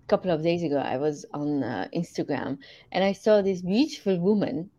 a 0.07 0.09
couple 0.09 0.31
of 0.31 0.43
days 0.43 0.63
ago, 0.63 0.77
I 0.77 0.97
was 0.97 1.25
on 1.33 1.63
uh, 1.63 1.87
Instagram 1.95 2.59
and 2.91 3.03
I 3.03 3.13
saw 3.13 3.41
this 3.41 3.61
beautiful 3.61 4.19
woman. 4.19 4.71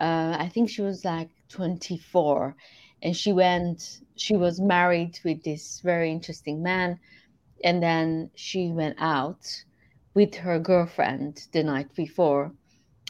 Uh, 0.00 0.36
I 0.38 0.48
think 0.48 0.70
she 0.70 0.82
was 0.82 1.04
like 1.04 1.30
24, 1.48 2.56
and 3.02 3.16
she 3.16 3.32
went. 3.32 4.00
She 4.16 4.36
was 4.36 4.60
married 4.60 5.18
with 5.24 5.42
this 5.42 5.80
very 5.80 6.10
interesting 6.10 6.62
man, 6.62 6.98
and 7.64 7.82
then 7.82 8.30
she 8.34 8.68
went 8.68 8.96
out 8.98 9.64
with 10.14 10.34
her 10.34 10.58
girlfriend 10.58 11.46
the 11.52 11.62
night 11.62 11.94
before, 11.94 12.52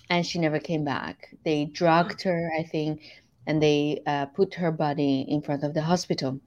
and 0.08 0.24
she 0.24 0.38
never 0.38 0.58
came 0.58 0.84
back. 0.84 1.34
They 1.44 1.64
drugged 1.64 2.22
her, 2.22 2.50
I 2.58 2.62
think, 2.62 3.02
and 3.46 3.62
they 3.62 4.02
uh, 4.06 4.26
put 4.26 4.54
her 4.54 4.70
body 4.70 5.24
in 5.28 5.42
front 5.42 5.64
of 5.64 5.74
the 5.74 5.82
hospital. 5.82 6.40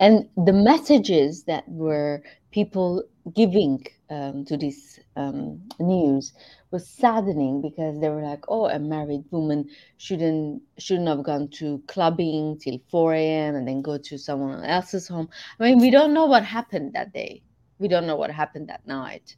And 0.00 0.28
the 0.36 0.52
messages 0.52 1.44
that 1.44 1.68
were 1.68 2.22
people 2.54 3.02
giving 3.34 3.84
um, 4.10 4.44
to 4.44 4.56
this 4.56 5.00
um, 5.16 5.60
news 5.80 6.32
was 6.70 6.88
saddening 6.88 7.60
because 7.60 7.98
they 7.98 8.08
were 8.08 8.22
like, 8.22 8.44
"Oh, 8.46 8.66
a 8.66 8.78
married 8.78 9.24
woman 9.32 9.68
shouldn't 9.96 10.62
shouldn't 10.78 11.08
have 11.08 11.24
gone 11.24 11.48
to 11.58 11.82
clubbing 11.88 12.58
till 12.60 12.78
4 12.90 13.14
a.m. 13.14 13.56
and 13.56 13.66
then 13.66 13.82
go 13.82 13.98
to 13.98 14.16
someone 14.16 14.64
else's 14.64 15.08
home." 15.08 15.28
I 15.58 15.64
mean, 15.64 15.80
we 15.80 15.90
don't 15.90 16.14
know 16.14 16.26
what 16.26 16.44
happened 16.44 16.92
that 16.92 17.12
day. 17.12 17.42
We 17.80 17.88
don't 17.88 18.06
know 18.06 18.16
what 18.16 18.30
happened 18.30 18.68
that 18.68 18.86
night. 18.86 19.34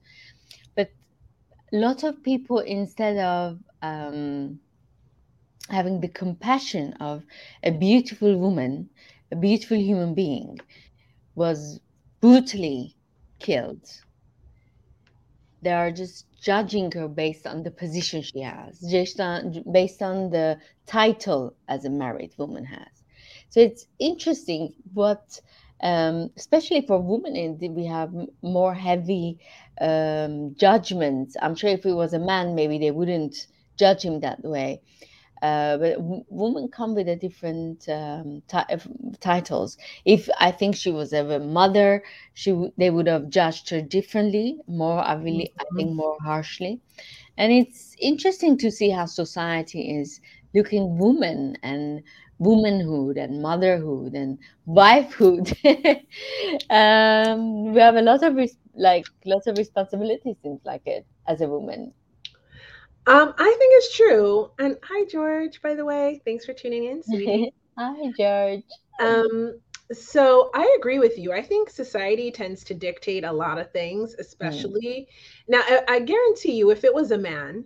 But 0.74 0.90
lots 1.72 2.02
of 2.04 2.22
people, 2.22 2.58
instead 2.58 3.16
of 3.16 3.58
um, 3.80 4.60
having 5.70 6.02
the 6.02 6.08
compassion 6.08 6.92
of 7.00 7.24
a 7.62 7.70
beautiful 7.70 8.36
woman, 8.36 8.90
a 9.32 9.36
beautiful 9.36 9.78
human 9.78 10.12
being, 10.14 10.58
was 11.34 11.80
brutally 12.20 12.95
killed. 13.38 13.86
They 15.62 15.72
are 15.72 15.90
just 15.90 16.26
judging 16.40 16.92
her 16.92 17.08
based 17.08 17.46
on 17.46 17.62
the 17.62 17.70
position 17.70 18.22
she 18.22 18.40
has, 18.40 18.80
just 18.80 19.18
on, 19.20 19.64
based 19.72 20.02
on 20.02 20.30
the 20.30 20.58
title 20.86 21.56
as 21.68 21.84
a 21.84 21.90
married 21.90 22.32
woman 22.38 22.64
has. 22.64 23.02
So 23.48 23.60
it's 23.60 23.86
interesting 23.98 24.74
what, 24.94 25.40
um, 25.82 26.30
especially 26.36 26.82
for 26.82 27.00
women, 27.00 27.36
in 27.36 27.74
we 27.74 27.86
have 27.86 28.12
more 28.42 28.74
heavy 28.74 29.38
um, 29.80 30.54
judgments. 30.56 31.36
I'm 31.40 31.54
sure 31.54 31.70
if 31.70 31.86
it 31.86 31.92
was 31.92 32.12
a 32.12 32.18
man, 32.18 32.54
maybe 32.54 32.78
they 32.78 32.90
wouldn't 32.90 33.46
judge 33.76 34.02
him 34.02 34.20
that 34.20 34.42
way. 34.42 34.82
Uh, 35.42 35.76
but 35.78 35.94
w- 35.96 36.24
women 36.28 36.68
come 36.68 36.94
with 36.94 37.08
a 37.08 37.16
different 37.16 37.88
um, 37.88 38.42
of- 38.70 38.88
titles. 39.20 39.76
If 40.04 40.28
I 40.40 40.50
think 40.50 40.76
she 40.76 40.90
was 40.90 41.12
ever 41.12 41.34
a 41.36 41.40
mother, 41.40 42.02
she 42.34 42.50
w- 42.50 42.72
they 42.78 42.90
would 42.90 43.06
have 43.06 43.28
judged 43.28 43.70
her 43.70 43.82
differently, 43.82 44.58
more 44.66 45.00
I 45.00 45.14
really 45.14 45.52
I 45.60 45.64
think 45.76 45.94
more 45.94 46.16
harshly. 46.24 46.80
And 47.36 47.52
it's 47.52 47.94
interesting 48.00 48.58
to 48.58 48.70
see 48.70 48.90
how 48.90 49.06
society 49.06 49.96
is 49.98 50.20
looking 50.54 50.98
women 50.98 51.56
and 51.62 52.02
womanhood 52.38 53.16
and 53.18 53.42
motherhood 53.42 54.14
and 54.14 54.38
wifehood. 54.66 55.52
um, 56.70 57.72
we 57.72 57.80
have 57.80 57.96
a 57.96 58.02
lot 58.02 58.22
of 58.22 58.34
res- 58.34 58.58
like 58.74 59.08
lots 59.24 59.46
of 59.46 59.56
responsibilities, 59.56 60.36
seems 60.42 60.60
like 60.64 60.82
it 60.86 61.06
as 61.26 61.40
a 61.40 61.48
woman. 61.48 61.92
Um, 63.06 63.34
I 63.38 63.44
think 63.58 63.72
it's 63.76 63.96
true. 63.96 64.50
And 64.58 64.76
hi, 64.82 65.04
George, 65.06 65.60
by 65.62 65.74
the 65.74 65.84
way. 65.84 66.20
Thanks 66.24 66.44
for 66.44 66.52
tuning 66.52 66.84
in, 66.84 67.02
sweetie. 67.04 67.52
Hi, 67.78 68.12
George. 68.16 68.64
Um, 69.00 69.60
so 69.92 70.50
I 70.54 70.74
agree 70.78 70.98
with 70.98 71.18
you. 71.18 71.32
I 71.32 71.42
think 71.42 71.70
society 71.70 72.30
tends 72.30 72.64
to 72.64 72.74
dictate 72.74 73.24
a 73.24 73.32
lot 73.32 73.58
of 73.58 73.70
things, 73.72 74.14
especially 74.18 75.08
now. 75.48 75.60
I, 75.66 75.82
I 75.88 76.00
guarantee 76.00 76.52
you, 76.52 76.70
if 76.70 76.84
it 76.84 76.94
was 76.94 77.10
a 77.12 77.18
man, 77.18 77.64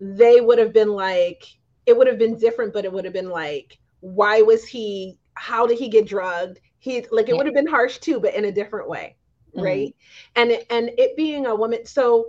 they 0.00 0.40
would 0.40 0.58
have 0.58 0.72
been 0.72 0.90
like, 0.92 1.44
it 1.86 1.96
would 1.96 2.06
have 2.06 2.18
been 2.18 2.38
different, 2.38 2.72
but 2.72 2.84
it 2.84 2.92
would 2.92 3.04
have 3.04 3.14
been 3.14 3.30
like, 3.30 3.78
why 4.00 4.42
was 4.42 4.64
he, 4.66 5.18
how 5.34 5.66
did 5.66 5.78
he 5.78 5.88
get 5.88 6.06
drugged? 6.06 6.60
He 6.78 7.06
like 7.10 7.28
it 7.28 7.36
Yeah. 7.36 7.36
would 7.36 7.46
have 7.46 7.54
been 7.54 7.66
harsh 7.66 7.98
too, 7.98 8.20
but 8.20 8.34
in 8.34 8.44
a 8.46 8.52
different 8.52 8.88
way, 8.88 9.16
Mhm. 9.54 9.62
right? 9.62 9.94
And 10.36 10.52
and 10.70 10.90
it 10.98 11.16
being 11.16 11.46
a 11.46 11.54
woman, 11.54 11.84
so 11.86 12.26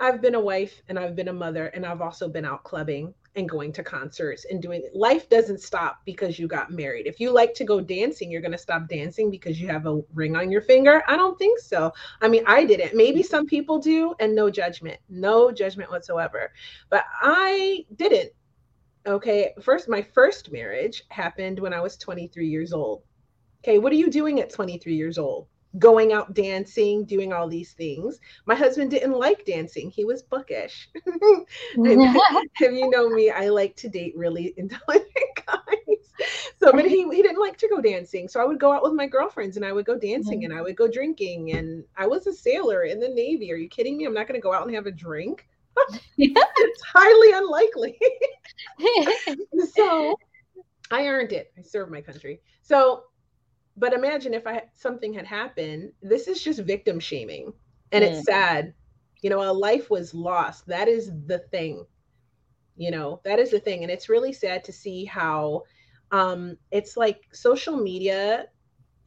I've 0.00 0.22
been 0.22 0.34
a 0.34 0.40
wife 0.40 0.80
and 0.88 0.98
I've 0.98 1.14
been 1.14 1.28
a 1.28 1.32
mother 1.32 1.66
and 1.66 1.84
I've 1.84 2.00
also 2.00 2.26
been 2.26 2.46
out 2.46 2.64
clubbing 2.64 3.12
and 3.36 3.48
going 3.48 3.72
to 3.74 3.82
concerts 3.82 4.46
and 4.50 4.60
doing 4.60 4.82
life 4.94 5.28
doesn't 5.28 5.60
stop 5.60 6.00
because 6.04 6.38
you 6.38 6.48
got 6.48 6.72
married. 6.72 7.06
If 7.06 7.20
you 7.20 7.30
like 7.30 7.52
to 7.54 7.64
go 7.64 7.80
dancing, 7.80 8.30
you're 8.30 8.40
going 8.40 8.52
to 8.52 8.58
stop 8.58 8.88
dancing 8.88 9.30
because 9.30 9.60
you 9.60 9.68
have 9.68 9.86
a 9.86 10.00
ring 10.14 10.36
on 10.36 10.50
your 10.50 10.62
finger. 10.62 11.02
I 11.06 11.16
don't 11.16 11.38
think 11.38 11.60
so. 11.60 11.92
I 12.22 12.28
mean, 12.28 12.44
I 12.46 12.64
didn't. 12.64 12.96
Maybe 12.96 13.22
some 13.22 13.46
people 13.46 13.78
do 13.78 14.14
and 14.18 14.34
no 14.34 14.50
judgment. 14.50 14.98
No 15.10 15.52
judgment 15.52 15.90
whatsoever. 15.90 16.50
But 16.88 17.04
I 17.20 17.84
didn't. 17.94 18.32
Okay, 19.06 19.52
first 19.62 19.88
my 19.88 20.02
first 20.02 20.50
marriage 20.50 21.04
happened 21.08 21.58
when 21.58 21.72
I 21.72 21.80
was 21.80 21.96
23 21.96 22.48
years 22.48 22.72
old. 22.72 23.02
Okay, 23.62 23.78
what 23.78 23.92
are 23.92 23.96
you 23.96 24.10
doing 24.10 24.40
at 24.40 24.50
23 24.50 24.94
years 24.94 25.18
old? 25.18 25.46
Going 25.78 26.12
out 26.12 26.34
dancing, 26.34 27.04
doing 27.04 27.32
all 27.32 27.48
these 27.48 27.72
things. 27.72 28.18
My 28.46 28.54
husband 28.54 28.90
didn't 28.90 29.12
like 29.12 29.44
dancing. 29.44 29.90
He 29.90 30.04
was 30.04 30.22
bookish. 30.22 30.88
And 31.76 31.86
if 32.60 32.72
you 32.72 32.90
know 32.90 33.08
me, 33.08 33.30
I 33.30 33.48
like 33.48 33.76
to 33.76 33.88
date 33.88 34.16
really 34.16 34.52
intelligent 34.56 35.08
guys. 35.46 36.26
So, 36.58 36.72
but 36.72 36.84
he, 36.84 37.08
he 37.10 37.22
didn't 37.22 37.40
like 37.40 37.56
to 37.58 37.68
go 37.68 37.80
dancing. 37.80 38.28
So 38.28 38.40
I 38.40 38.44
would 38.44 38.60
go 38.60 38.72
out 38.72 38.82
with 38.82 38.92
my 38.92 39.06
girlfriends 39.06 39.56
and 39.56 39.64
I 39.64 39.72
would 39.72 39.86
go 39.86 39.98
dancing 39.98 40.44
and 40.44 40.52
I 40.52 40.60
would 40.60 40.76
go 40.76 40.88
drinking. 40.88 41.52
And 41.52 41.84
I 41.96 42.06
was 42.06 42.26
a 42.26 42.32
sailor 42.32 42.82
in 42.82 43.00
the 43.00 43.08
Navy. 43.08 43.50
Are 43.52 43.56
you 43.56 43.68
kidding 43.68 43.96
me? 43.96 44.04
I'm 44.04 44.12
not 44.12 44.26
going 44.26 44.38
to 44.38 44.42
go 44.42 44.52
out 44.52 44.66
and 44.66 44.74
have 44.74 44.86
a 44.86 44.90
drink. 44.90 45.46
it's 46.18 46.82
highly 46.82 47.32
unlikely. 47.32 47.98
so 49.72 50.14
I 50.90 51.06
earned 51.06 51.32
it. 51.32 51.52
I 51.58 51.62
served 51.62 51.90
my 51.90 52.00
country. 52.00 52.40
So, 52.62 53.04
but 53.80 53.94
imagine 53.94 54.34
if 54.34 54.46
I 54.46 54.64
something 54.76 55.14
had 55.14 55.26
happened. 55.26 55.92
This 56.02 56.28
is 56.28 56.42
just 56.44 56.60
victim 56.62 57.00
shaming, 57.00 57.54
and 57.92 58.04
it's 58.04 58.24
sad. 58.24 58.74
You 59.22 59.30
know, 59.30 59.42
a 59.42 59.52
life 59.52 59.90
was 59.90 60.14
lost. 60.14 60.68
That 60.68 60.88
is 60.88 61.12
the 61.26 61.38
thing. 61.40 61.86
You 62.76 62.90
know, 62.92 63.20
that 63.24 63.38
is 63.40 63.50
the 63.50 63.60
thing, 63.60 63.82
and 63.82 63.92
it's 63.92 64.08
really 64.08 64.32
sad 64.32 64.64
to 64.64 64.72
see 64.72 65.04
how 65.06 65.64
um 66.12 66.58
it's 66.72 66.96
like 66.96 67.22
social 67.32 67.76
media 67.76 68.46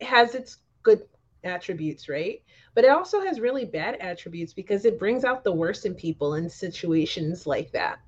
has 0.01 0.36
its 0.36 0.58
good 0.84 1.01
attributes, 1.44 2.10
right? 2.10 2.42
But 2.75 2.86
it 2.86 2.89
also 2.92 3.22
has 3.22 3.39
really 3.39 3.65
bad 3.65 3.96
attributes 4.01 4.53
because 4.53 4.86
it 4.86 5.00
brings 5.00 5.25
out 5.25 5.44
the 5.44 5.53
worst 5.53 5.86
in 5.86 5.96
people 5.96 6.36
in 6.36 6.50
situations 6.50 7.46
like 7.48 7.72
that. 7.74 8.00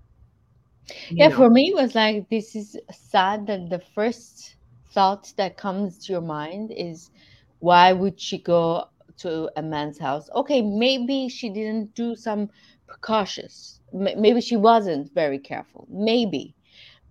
you 1.16 1.18
Yeah, 1.18 1.30
know. 1.30 1.36
for 1.36 1.50
me, 1.50 1.70
it 1.70 1.76
was 1.82 1.96
like 1.96 2.30
this 2.30 2.56
is 2.56 2.78
sad 2.92 3.48
that 3.48 3.70
the 3.70 3.80
first 3.80 4.56
thought 4.96 5.34
that 5.38 5.58
comes 5.58 6.00
to 6.06 6.14
your 6.14 6.22
mind 6.22 6.72
is 6.76 7.12
why 7.60 7.94
would 7.94 8.20
she 8.22 8.40
go 8.42 8.86
to 9.20 9.52
a 9.58 9.64
man's 9.64 10.00
house? 10.00 10.30
Okay, 10.36 10.62
maybe 10.62 11.30
she 11.30 11.50
didn't 11.50 11.96
do 11.96 12.16
some 12.16 12.50
precautious, 12.88 13.82
maybe 13.94 14.42
she 14.42 14.58
wasn't 14.58 15.14
very 15.14 15.40
careful, 15.40 15.88
maybe, 15.92 16.56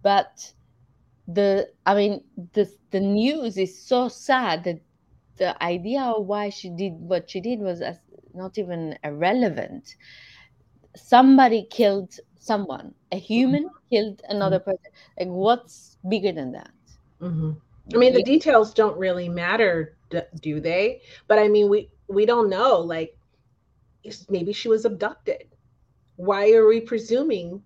but 0.03 0.55
the 1.29 1.69
I 1.87 1.95
mean 1.95 2.25
the 2.55 2.69
the 2.91 3.01
news 3.01 3.59
is 3.59 3.87
so 3.87 4.09
sad 4.09 4.65
that 4.65 4.81
the 5.39 5.63
idea 5.63 6.03
of 6.03 6.27
why 6.27 6.51
she 6.51 6.71
did 6.71 6.95
what 6.95 7.31
she 7.31 7.41
did 7.41 7.61
was 7.61 7.81
as 7.83 7.99
not 8.35 8.59
even 8.59 8.99
irrelevant. 9.05 9.97
Somebody 10.97 11.65
killed 11.65 12.15
someone. 12.39 12.95
A 13.13 13.19
human 13.19 13.71
killed 13.91 14.23
another 14.29 14.59
person. 14.61 14.91
Like 15.19 15.29
what's 15.29 15.99
bigger 16.09 16.33
than 16.33 16.53
that? 16.53 16.73
Mhm. 17.21 17.61
I 17.93 17.97
mean, 17.99 18.15
the 18.15 18.23
details 18.23 18.73
don't 18.73 18.97
really 18.97 19.29
matter, 19.29 19.97
do 20.41 20.61
they? 20.61 21.03
But 21.29 21.39
I 21.39 21.49
mean, 21.49 21.69
we 21.69 21.91
we 22.09 22.25
don't 22.25 22.49
know. 22.49 22.79
Like, 22.79 23.17
maybe 24.29 24.53
she 24.53 24.69
was 24.69 24.85
abducted. 24.85 25.45
Why 26.17 26.53
are 26.53 26.67
we 26.67 26.81
presuming? 26.81 27.63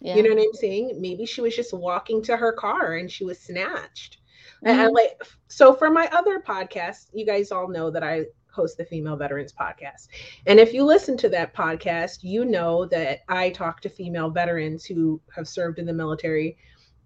Yeah. 0.00 0.16
You 0.16 0.22
know 0.24 0.30
what 0.30 0.42
I'm 0.42 0.54
saying? 0.54 1.00
Maybe 1.00 1.24
she 1.24 1.40
was 1.40 1.54
just 1.54 1.72
walking 1.72 2.22
to 2.22 2.36
her 2.36 2.52
car 2.52 2.96
and 2.96 3.10
she 3.10 3.24
was 3.24 3.38
snatched. 3.38 4.18
And 4.64 4.80
I 4.80 4.86
like 4.88 5.22
so 5.48 5.74
for 5.74 5.90
my 5.90 6.08
other 6.12 6.40
podcast, 6.40 7.06
you 7.12 7.24
guys 7.24 7.50
all 7.50 7.68
know 7.68 7.90
that 7.90 8.02
I 8.02 8.26
host 8.52 8.76
the 8.76 8.84
Female 8.84 9.16
Veterans 9.16 9.52
podcast. 9.52 10.08
And 10.46 10.60
if 10.60 10.72
you 10.72 10.84
listen 10.84 11.16
to 11.18 11.28
that 11.30 11.54
podcast, 11.54 12.18
you 12.22 12.44
know 12.44 12.84
that 12.86 13.20
I 13.28 13.50
talk 13.50 13.80
to 13.80 13.88
female 13.88 14.30
veterans 14.30 14.84
who 14.84 15.20
have 15.34 15.48
served 15.48 15.78
in 15.78 15.86
the 15.86 15.92
military 15.92 16.58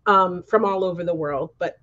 um, 0.06 0.42
from 0.42 0.64
all 0.64 0.84
over 0.84 1.04
the 1.04 1.14
world, 1.14 1.50
but 1.58 1.78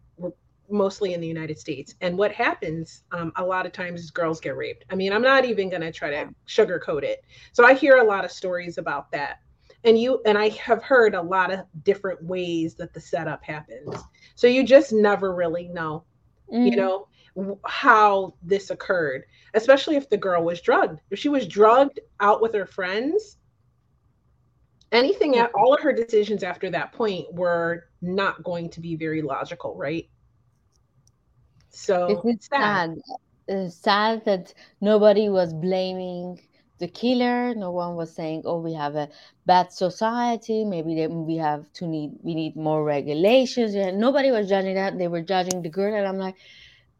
mostly 0.70 1.14
in 1.14 1.22
the 1.22 1.28
United 1.28 1.60
States. 1.60 1.96
And 2.02 2.18
what 2.18 2.32
happens 2.32 3.04
um, 3.12 3.32
a 3.36 3.44
lot 3.44 3.66
of 3.66 3.72
times 3.72 4.02
is 4.02 4.12
girls 4.12 4.40
get 4.40 4.56
raped. 4.56 4.86
I 4.90 4.96
mean, 4.96 5.14
I'm 5.14 5.22
not 5.22 5.46
even 5.46 5.70
going 5.70 5.82
to 5.82 5.92
try 5.92 6.10
to 6.10 6.30
sugarcoat 6.48 7.04
it. 7.04 7.24
So 7.52 7.66
I 7.66 7.74
hear 7.74 7.98
a 7.98 8.04
lot 8.04 8.26
of 8.26 8.32
stories 8.32 8.78
about 8.78 9.12
that. 9.12 9.40
And 9.84 10.00
you 10.00 10.22
and 10.26 10.38
I 10.38 10.50
have 10.50 10.82
heard 10.82 11.14
a 11.14 11.22
lot 11.22 11.52
of 11.52 11.66
different 11.84 12.24
ways 12.24 12.76
that 12.76 12.94
the 12.94 13.02
setup 13.02 13.44
happens. 13.44 13.96
So 14.36 14.48
you 14.48 14.64
just 14.64 14.94
never 14.94 15.36
really 15.36 15.68
know, 15.68 16.06
mm. 16.52 16.70
you 16.70 16.78
know, 16.78 17.08
how 17.66 18.36
this 18.42 18.70
occurred, 18.70 19.24
especially 19.54 19.96
if 19.96 20.10
the 20.10 20.18
girl 20.18 20.44
was 20.44 20.62
drugged. 20.62 21.02
If 21.10 21.20
she 21.20 21.30
was 21.30 21.48
drugged 21.48 22.00
out 22.20 22.42
with 22.42 22.54
her 22.54 22.66
friends, 22.66 23.38
anything 24.92 25.38
at 25.38 25.52
all 25.56 25.74
of 25.74 25.82
her 25.82 25.92
decisions 25.92 26.44
after 26.44 26.70
that 26.70 26.94
point 26.94 27.34
were 27.34 27.90
not 28.02 28.44
going 28.44 28.70
to 28.70 28.80
be 28.80 28.96
very 28.96 29.22
logical, 29.22 29.76
right? 29.76 30.08
So 31.74 32.28
it's 32.28 32.48
sad. 32.50 32.80
sad. 32.80 33.02
It's 33.48 33.76
sad 33.76 34.26
that 34.26 34.54
nobody 34.82 35.30
was 35.30 35.54
blaming 35.54 36.40
the 36.80 36.88
killer. 36.88 37.54
No 37.56 37.72
one 37.72 37.96
was 37.96 38.14
saying, 38.16 38.44
"Oh, 38.46 38.60
we 38.62 38.74
have 38.74 38.96
a 38.96 39.10
bad 39.46 39.72
society. 39.72 40.64
Maybe 40.66 41.08
we 41.08 41.38
have 41.38 41.72
to 41.74 41.88
need 41.88 42.12
we 42.24 42.36
need 42.36 42.56
more 42.56 42.84
regulations." 42.84 43.76
Nobody 43.76 44.32
was 44.32 44.50
judging 44.50 44.76
that. 44.76 44.98
They 44.98 45.08
were 45.08 45.22
judging 45.22 45.62
the 45.62 45.70
girl, 45.70 45.94
and 45.96 46.08
I'm 46.08 46.18
like, 46.20 46.38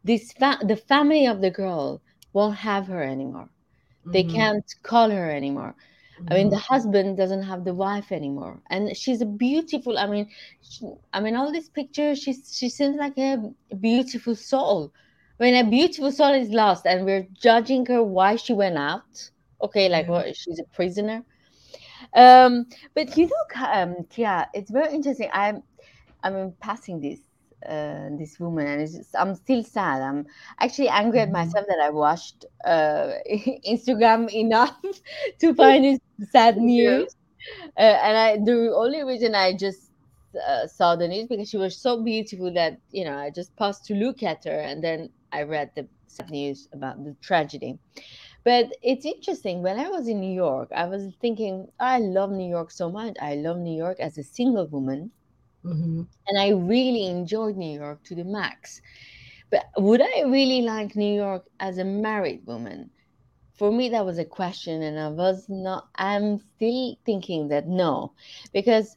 this 0.04 0.32
fa- 0.32 0.60
the 0.62 0.76
family 0.76 1.26
of 1.26 1.40
the 1.40 1.50
girl 1.50 2.02
won't 2.32 2.56
have 2.58 2.86
her 2.88 3.02
anymore. 3.02 3.50
Mm-hmm. 4.06 4.12
They 4.12 4.24
can't 4.24 4.64
call 4.82 5.10
her 5.10 5.30
anymore. 5.30 5.76
I 6.28 6.34
mean, 6.34 6.48
the 6.48 6.56
mm-hmm. 6.56 6.74
husband 6.74 7.16
doesn't 7.16 7.42
have 7.42 7.64
the 7.64 7.74
wife 7.74 8.12
anymore, 8.12 8.60
and 8.70 8.96
she's 8.96 9.20
a 9.20 9.26
beautiful. 9.26 9.98
I 9.98 10.06
mean, 10.06 10.28
she, 10.62 10.88
I 11.12 11.20
mean, 11.20 11.34
all 11.36 11.52
these 11.52 11.68
pictures. 11.68 12.22
She 12.22 12.32
she 12.32 12.68
seems 12.68 12.96
like 12.96 13.18
a 13.18 13.50
beautiful 13.80 14.36
soul. 14.36 14.92
I 15.40 15.42
mean, 15.42 15.66
a 15.66 15.68
beautiful 15.68 16.12
soul 16.12 16.32
is 16.34 16.50
lost, 16.50 16.86
and 16.86 17.04
we're 17.04 17.26
judging 17.32 17.84
her 17.86 18.02
why 18.02 18.36
she 18.36 18.52
went 18.52 18.78
out. 18.78 19.30
Okay, 19.60 19.88
like 19.88 20.06
yeah. 20.06 20.12
what? 20.12 20.36
She's 20.36 20.60
a 20.60 20.64
prisoner. 20.64 21.24
Um, 22.14 22.66
but 22.94 23.16
you 23.16 23.26
know, 23.26 23.64
um, 23.66 23.96
Kia, 24.10 24.46
it's 24.54 24.70
very 24.70 24.94
interesting. 24.94 25.30
I'm, 25.32 25.62
I'm 26.22 26.52
passing 26.60 27.00
this 27.00 27.18
uh, 27.68 28.10
this 28.18 28.38
woman, 28.38 28.66
and 28.66 28.80
just, 28.80 29.14
I'm 29.16 29.34
still 29.34 29.62
sad. 29.64 30.02
I'm 30.02 30.26
actually 30.60 30.88
angry 30.88 31.20
at 31.20 31.28
mm-hmm. 31.28 31.46
myself 31.46 31.66
that 31.66 31.80
I 31.80 31.90
watched 31.90 32.44
uh, 32.64 33.12
Instagram 33.66 34.30
enough 34.32 34.76
to 35.40 35.54
find 35.54 35.84
this 35.84 36.00
sad 36.20 36.56
news. 36.58 37.14
Uh, 37.76 37.80
and 37.80 38.16
I, 38.16 38.36
the 38.38 38.72
only 38.74 39.02
reason 39.04 39.34
I 39.34 39.54
just 39.54 39.92
uh, 40.48 40.66
saw 40.66 40.96
the 40.96 41.08
news 41.08 41.28
because 41.28 41.48
she 41.50 41.56
was 41.56 41.80
so 41.80 42.02
beautiful 42.02 42.52
that 42.54 42.80
you 42.90 43.04
know 43.04 43.16
I 43.18 43.30
just 43.30 43.54
paused 43.56 43.84
to 43.86 43.94
look 43.94 44.22
at 44.22 44.44
her, 44.44 44.58
and 44.60 44.82
then 44.82 45.10
I 45.32 45.42
read 45.42 45.70
the 45.76 45.88
sad 46.06 46.30
news 46.30 46.68
about 46.72 47.04
the 47.04 47.16
tragedy. 47.22 47.78
But 48.44 48.72
it's 48.82 49.04
interesting. 49.06 49.62
When 49.62 49.78
I 49.78 49.88
was 49.88 50.08
in 50.08 50.20
New 50.20 50.32
York, 50.34 50.70
I 50.74 50.86
was 50.86 51.14
thinking, 51.20 51.68
I 51.80 51.98
love 51.98 52.30
New 52.30 52.48
York 52.48 52.70
so 52.70 52.90
much. 52.90 53.16
I 53.20 53.34
love 53.36 53.58
New 53.58 53.76
York 53.76 54.00
as 54.00 54.18
a 54.18 54.22
single 54.24 54.66
woman 54.68 55.12
Mm-hmm. 55.64 56.02
And 56.26 56.38
I 56.38 56.50
really 56.50 57.06
enjoyed 57.06 57.56
New 57.56 57.78
York 57.78 58.02
to 58.04 58.14
the 58.14 58.24
max. 58.24 58.80
But 59.50 59.66
would 59.78 60.00
I 60.02 60.22
really 60.26 60.62
like 60.62 60.96
New 60.96 61.14
York 61.14 61.46
as 61.60 61.78
a 61.78 61.84
married 61.84 62.46
woman? 62.46 62.90
For 63.54 63.72
me, 63.72 63.88
that 63.90 64.06
was 64.06 64.18
a 64.18 64.24
question, 64.24 64.82
and 64.82 64.98
I 65.00 65.08
was 65.08 65.48
not, 65.48 65.88
I'm 65.96 66.38
still 66.56 66.96
thinking 67.06 67.48
that 67.48 67.66
no, 67.68 68.12
because. 68.52 68.96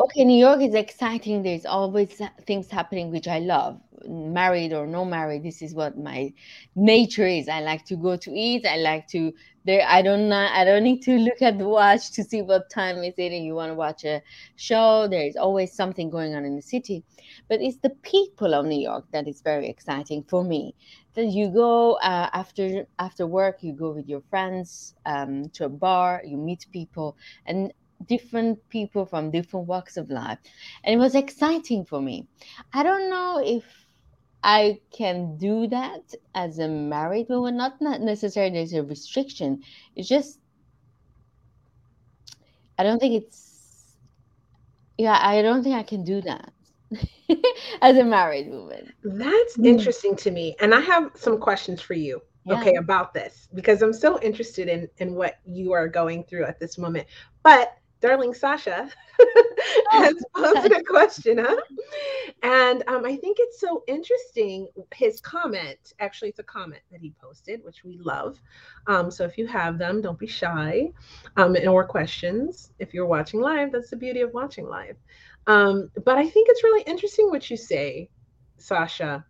Okay, 0.00 0.24
New 0.24 0.38
York 0.38 0.60
is 0.62 0.74
exciting. 0.74 1.42
There's 1.42 1.66
always 1.66 2.20
things 2.46 2.70
happening 2.70 3.10
which 3.10 3.28
I 3.28 3.38
love. 3.38 3.80
Married 4.06 4.72
or 4.72 4.86
no 4.86 5.04
married 5.04 5.42
this 5.42 5.60
is 5.60 5.74
what 5.74 5.98
my 5.98 6.32
nature 6.74 7.26
is. 7.26 7.48
I 7.48 7.60
like 7.60 7.84
to 7.86 7.96
go 7.96 8.16
to 8.16 8.30
eat. 8.32 8.64
I 8.66 8.76
like 8.76 9.06
to 9.08 9.32
there 9.64 9.84
i 9.86 10.00
don't 10.00 10.32
i 10.32 10.64
don't 10.64 10.82
need 10.82 11.02
to 11.02 11.18
look 11.18 11.42
at 11.42 11.58
the 11.58 11.68
watch 11.68 12.12
to 12.12 12.24
see 12.24 12.40
what 12.40 12.70
time 12.70 13.04
is 13.04 13.14
it 13.18 13.32
and 13.32 13.44
you 13.44 13.54
want 13.54 13.70
to 13.70 13.74
watch 13.74 14.04
a 14.04 14.22
show. 14.56 15.06
There 15.08 15.22
is 15.22 15.36
always 15.36 15.74
something 15.74 16.10
going 16.10 16.34
on 16.34 16.44
in 16.44 16.56
the 16.56 16.62
city. 16.62 17.04
But 17.48 17.60
it's 17.60 17.76
the 17.78 17.90
people 18.02 18.54
of 18.54 18.66
new 18.66 18.80
york 18.80 19.04
that 19.12 19.28
is 19.28 19.40
very 19.42 19.68
exciting 19.68 20.24
for 20.24 20.42
me. 20.42 20.74
That 21.14 21.26
you 21.26 21.50
go 21.50 21.94
uh, 21.94 22.30
after 22.32 22.86
after 22.98 23.26
work 23.26 23.62
you 23.62 23.72
go 23.72 23.90
with 23.90 24.08
your 24.08 24.22
friends 24.30 24.94
um, 25.04 25.50
to 25.50 25.66
a 25.66 25.68
bar 25.68 26.22
you 26.24 26.36
meet 26.36 26.66
people 26.72 27.16
and 27.46 27.72
different 28.06 28.58
people 28.68 29.04
from 29.04 29.30
different 29.30 29.66
walks 29.66 29.96
of 29.96 30.10
life 30.10 30.38
and 30.84 30.94
it 30.94 30.98
was 30.98 31.14
exciting 31.14 31.84
for 31.84 32.00
me 32.00 32.26
i 32.72 32.82
don't 32.82 33.10
know 33.10 33.40
if 33.44 33.64
I 34.42 34.80
can 34.90 35.36
do 35.36 35.66
that 35.68 36.14
as 36.34 36.58
a 36.58 36.68
married 36.68 37.28
woman. 37.28 37.56
Not 37.56 37.80
not 37.80 38.00
necessarily 38.00 38.52
there's 38.54 38.72
a 38.72 38.82
restriction. 38.82 39.62
It's 39.96 40.08
just 40.08 40.40
I 42.78 42.82
don't 42.82 42.98
think 42.98 43.22
it's 43.22 43.96
yeah, 44.96 45.18
I 45.20 45.42
don't 45.42 45.62
think 45.62 45.76
I 45.76 45.82
can 45.82 46.04
do 46.04 46.20
that 46.22 46.52
as 47.82 47.98
a 47.98 48.04
married 48.04 48.50
woman. 48.50 48.92
That's 49.02 49.56
mm. 49.56 49.66
interesting 49.66 50.16
to 50.16 50.30
me. 50.30 50.56
And 50.60 50.74
I 50.74 50.80
have 50.80 51.10
some 51.14 51.38
questions 51.38 51.80
for 51.80 51.94
you. 51.94 52.22
Yeah. 52.44 52.58
Okay, 52.58 52.76
about 52.76 53.12
this 53.12 53.48
because 53.52 53.82
I'm 53.82 53.92
so 53.92 54.18
interested 54.22 54.68
in 54.68 54.88
in 54.96 55.14
what 55.14 55.40
you 55.44 55.72
are 55.72 55.86
going 55.86 56.24
through 56.24 56.44
at 56.44 56.58
this 56.58 56.78
moment. 56.78 57.06
But 57.42 57.76
darling 58.00 58.34
Sasha 58.34 58.88
has 59.90 60.14
oh, 60.34 60.54
posed 60.54 60.72
a 60.72 60.82
question, 60.82 61.38
huh? 61.38 61.60
And 62.42 62.82
um, 62.88 63.04
I 63.04 63.16
think 63.16 63.36
it's 63.40 63.60
so 63.60 63.84
interesting. 63.86 64.68
His 64.94 65.20
comment, 65.20 65.92
actually, 66.00 66.30
it's 66.30 66.38
a 66.38 66.44
comment 66.44 66.82
that 66.90 67.00
he 67.00 67.12
posted, 67.20 67.62
which 67.64 67.84
we 67.84 67.98
love. 67.98 68.40
Um, 68.86 69.10
so 69.10 69.24
if 69.24 69.36
you 69.36 69.46
have 69.46 69.78
them, 69.78 70.00
don't 70.00 70.18
be 70.18 70.26
shy. 70.26 70.90
Um, 71.36 71.56
or 71.68 71.84
questions. 71.84 72.72
If 72.78 72.94
you're 72.94 73.06
watching 73.06 73.40
live, 73.40 73.72
that's 73.72 73.90
the 73.90 73.96
beauty 73.96 74.20
of 74.20 74.32
watching 74.32 74.66
live. 74.66 74.96
Um, 75.46 75.90
but 76.04 76.16
I 76.16 76.28
think 76.28 76.48
it's 76.50 76.64
really 76.64 76.82
interesting 76.82 77.28
what 77.28 77.50
you 77.50 77.56
say, 77.56 78.08
Sasha. 78.58 79.24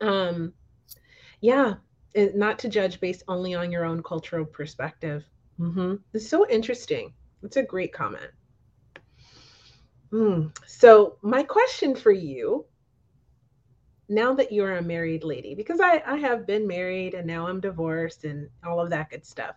Um, 0.00 0.52
yeah, 1.40 1.74
it, 2.14 2.36
not 2.36 2.58
to 2.60 2.68
judge 2.68 3.00
based 3.00 3.22
only 3.28 3.54
on 3.54 3.70
your 3.70 3.84
own 3.84 4.02
cultural 4.02 4.44
perspective. 4.44 5.24
Mm-hmm. 5.58 5.94
It's 6.12 6.28
so 6.28 6.48
interesting. 6.48 7.12
It's 7.42 7.56
a 7.56 7.62
great 7.62 7.92
comment. 7.92 8.30
Mm. 10.12 10.56
So, 10.66 11.18
my 11.22 11.42
question 11.42 11.94
for 11.94 12.12
you 12.12 12.66
now 14.08 14.34
that 14.34 14.52
you're 14.52 14.76
a 14.76 14.82
married 14.82 15.24
lady, 15.24 15.54
because 15.54 15.80
I, 15.80 16.02
I 16.06 16.16
have 16.16 16.46
been 16.46 16.66
married 16.66 17.14
and 17.14 17.26
now 17.26 17.48
I'm 17.48 17.60
divorced 17.60 18.24
and 18.24 18.48
all 18.64 18.80
of 18.80 18.90
that 18.90 19.10
good 19.10 19.26
stuff. 19.26 19.56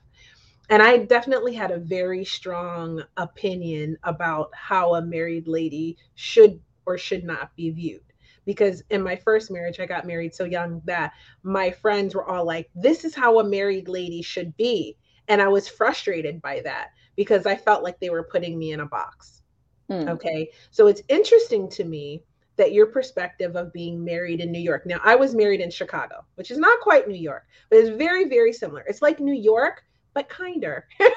And 0.69 0.81
I 0.81 0.97
definitely 0.97 1.53
had 1.53 1.71
a 1.71 1.79
very 1.79 2.23
strong 2.25 3.03
opinion 3.17 3.97
about 4.03 4.51
how 4.53 4.95
a 4.95 5.01
married 5.01 5.47
lady 5.47 5.97
should 6.15 6.59
or 6.85 6.97
should 6.97 7.23
not 7.23 7.55
be 7.55 7.71
viewed. 7.71 8.01
Because 8.45 8.83
in 8.89 9.01
my 9.01 9.15
first 9.15 9.51
marriage, 9.51 9.79
I 9.79 9.85
got 9.85 10.07
married 10.07 10.33
so 10.33 10.43
young 10.43 10.81
that 10.85 11.13
my 11.43 11.69
friends 11.69 12.15
were 12.15 12.25
all 12.25 12.45
like, 12.45 12.69
this 12.73 13.03
is 13.05 13.13
how 13.13 13.39
a 13.39 13.43
married 13.43 13.87
lady 13.87 14.21
should 14.21 14.55
be. 14.57 14.97
And 15.27 15.41
I 15.41 15.47
was 15.47 15.67
frustrated 15.67 16.41
by 16.41 16.61
that 16.63 16.89
because 17.15 17.45
I 17.45 17.55
felt 17.55 17.83
like 17.83 17.99
they 17.99 18.09
were 18.09 18.23
putting 18.23 18.57
me 18.57 18.71
in 18.71 18.79
a 18.79 18.85
box. 18.85 19.41
Mm. 19.89 20.09
Okay. 20.09 20.49
So 20.71 20.87
it's 20.87 21.01
interesting 21.09 21.69
to 21.71 21.83
me 21.83 22.23
that 22.59 22.73
your 22.73 22.85
perspective 22.85 23.55
of 23.55 23.71
being 23.71 24.03
married 24.03 24.41
in 24.41 24.51
New 24.51 24.59
York. 24.59 24.85
Now, 24.85 24.99
I 25.03 25.15
was 25.15 25.33
married 25.33 25.61
in 25.61 25.71
Chicago, 25.71 26.25
which 26.35 26.51
is 26.51 26.57
not 26.57 26.79
quite 26.81 27.07
New 27.07 27.15
York, 27.15 27.45
but 27.69 27.79
it's 27.79 27.89
very, 27.89 28.25
very 28.25 28.51
similar. 28.51 28.81
It's 28.81 29.01
like 29.01 29.21
New 29.21 29.33
York, 29.33 29.81
but 30.13 30.27
kinder. 30.27 30.85
With 30.99 31.09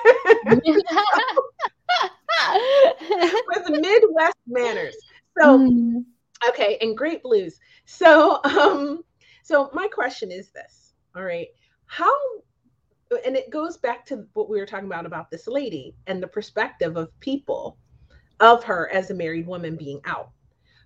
Midwest 3.68 4.36
manners. 4.46 4.96
So, 5.38 5.58
mm. 5.58 6.04
okay, 6.48 6.78
and 6.80 6.96
great 6.96 7.24
blues. 7.24 7.58
So, 7.86 8.40
um, 8.44 9.02
so 9.42 9.68
my 9.72 9.88
question 9.88 10.30
is 10.30 10.50
this. 10.50 10.94
All 11.16 11.24
right. 11.24 11.48
How 11.86 12.14
and 13.24 13.36
it 13.36 13.50
goes 13.50 13.76
back 13.76 14.04
to 14.06 14.26
what 14.34 14.48
we 14.48 14.58
were 14.58 14.66
talking 14.66 14.86
about 14.86 15.06
about 15.06 15.30
this 15.30 15.46
lady 15.46 15.94
and 16.06 16.22
the 16.22 16.26
perspective 16.26 16.96
of 16.96 17.18
people 17.20 17.78
of 18.40 18.64
her 18.64 18.90
as 18.92 19.10
a 19.10 19.14
married 19.14 19.46
woman 19.46 19.76
being 19.76 20.00
out. 20.04 20.30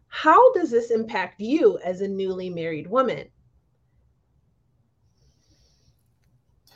How 0.08 0.52
does 0.52 0.70
this 0.70 0.90
impact 0.90 1.40
you 1.40 1.78
as 1.84 2.00
a 2.00 2.08
newly 2.08 2.50
married 2.50 2.86
woman? 2.86 3.28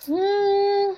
Hmm. 0.06 0.94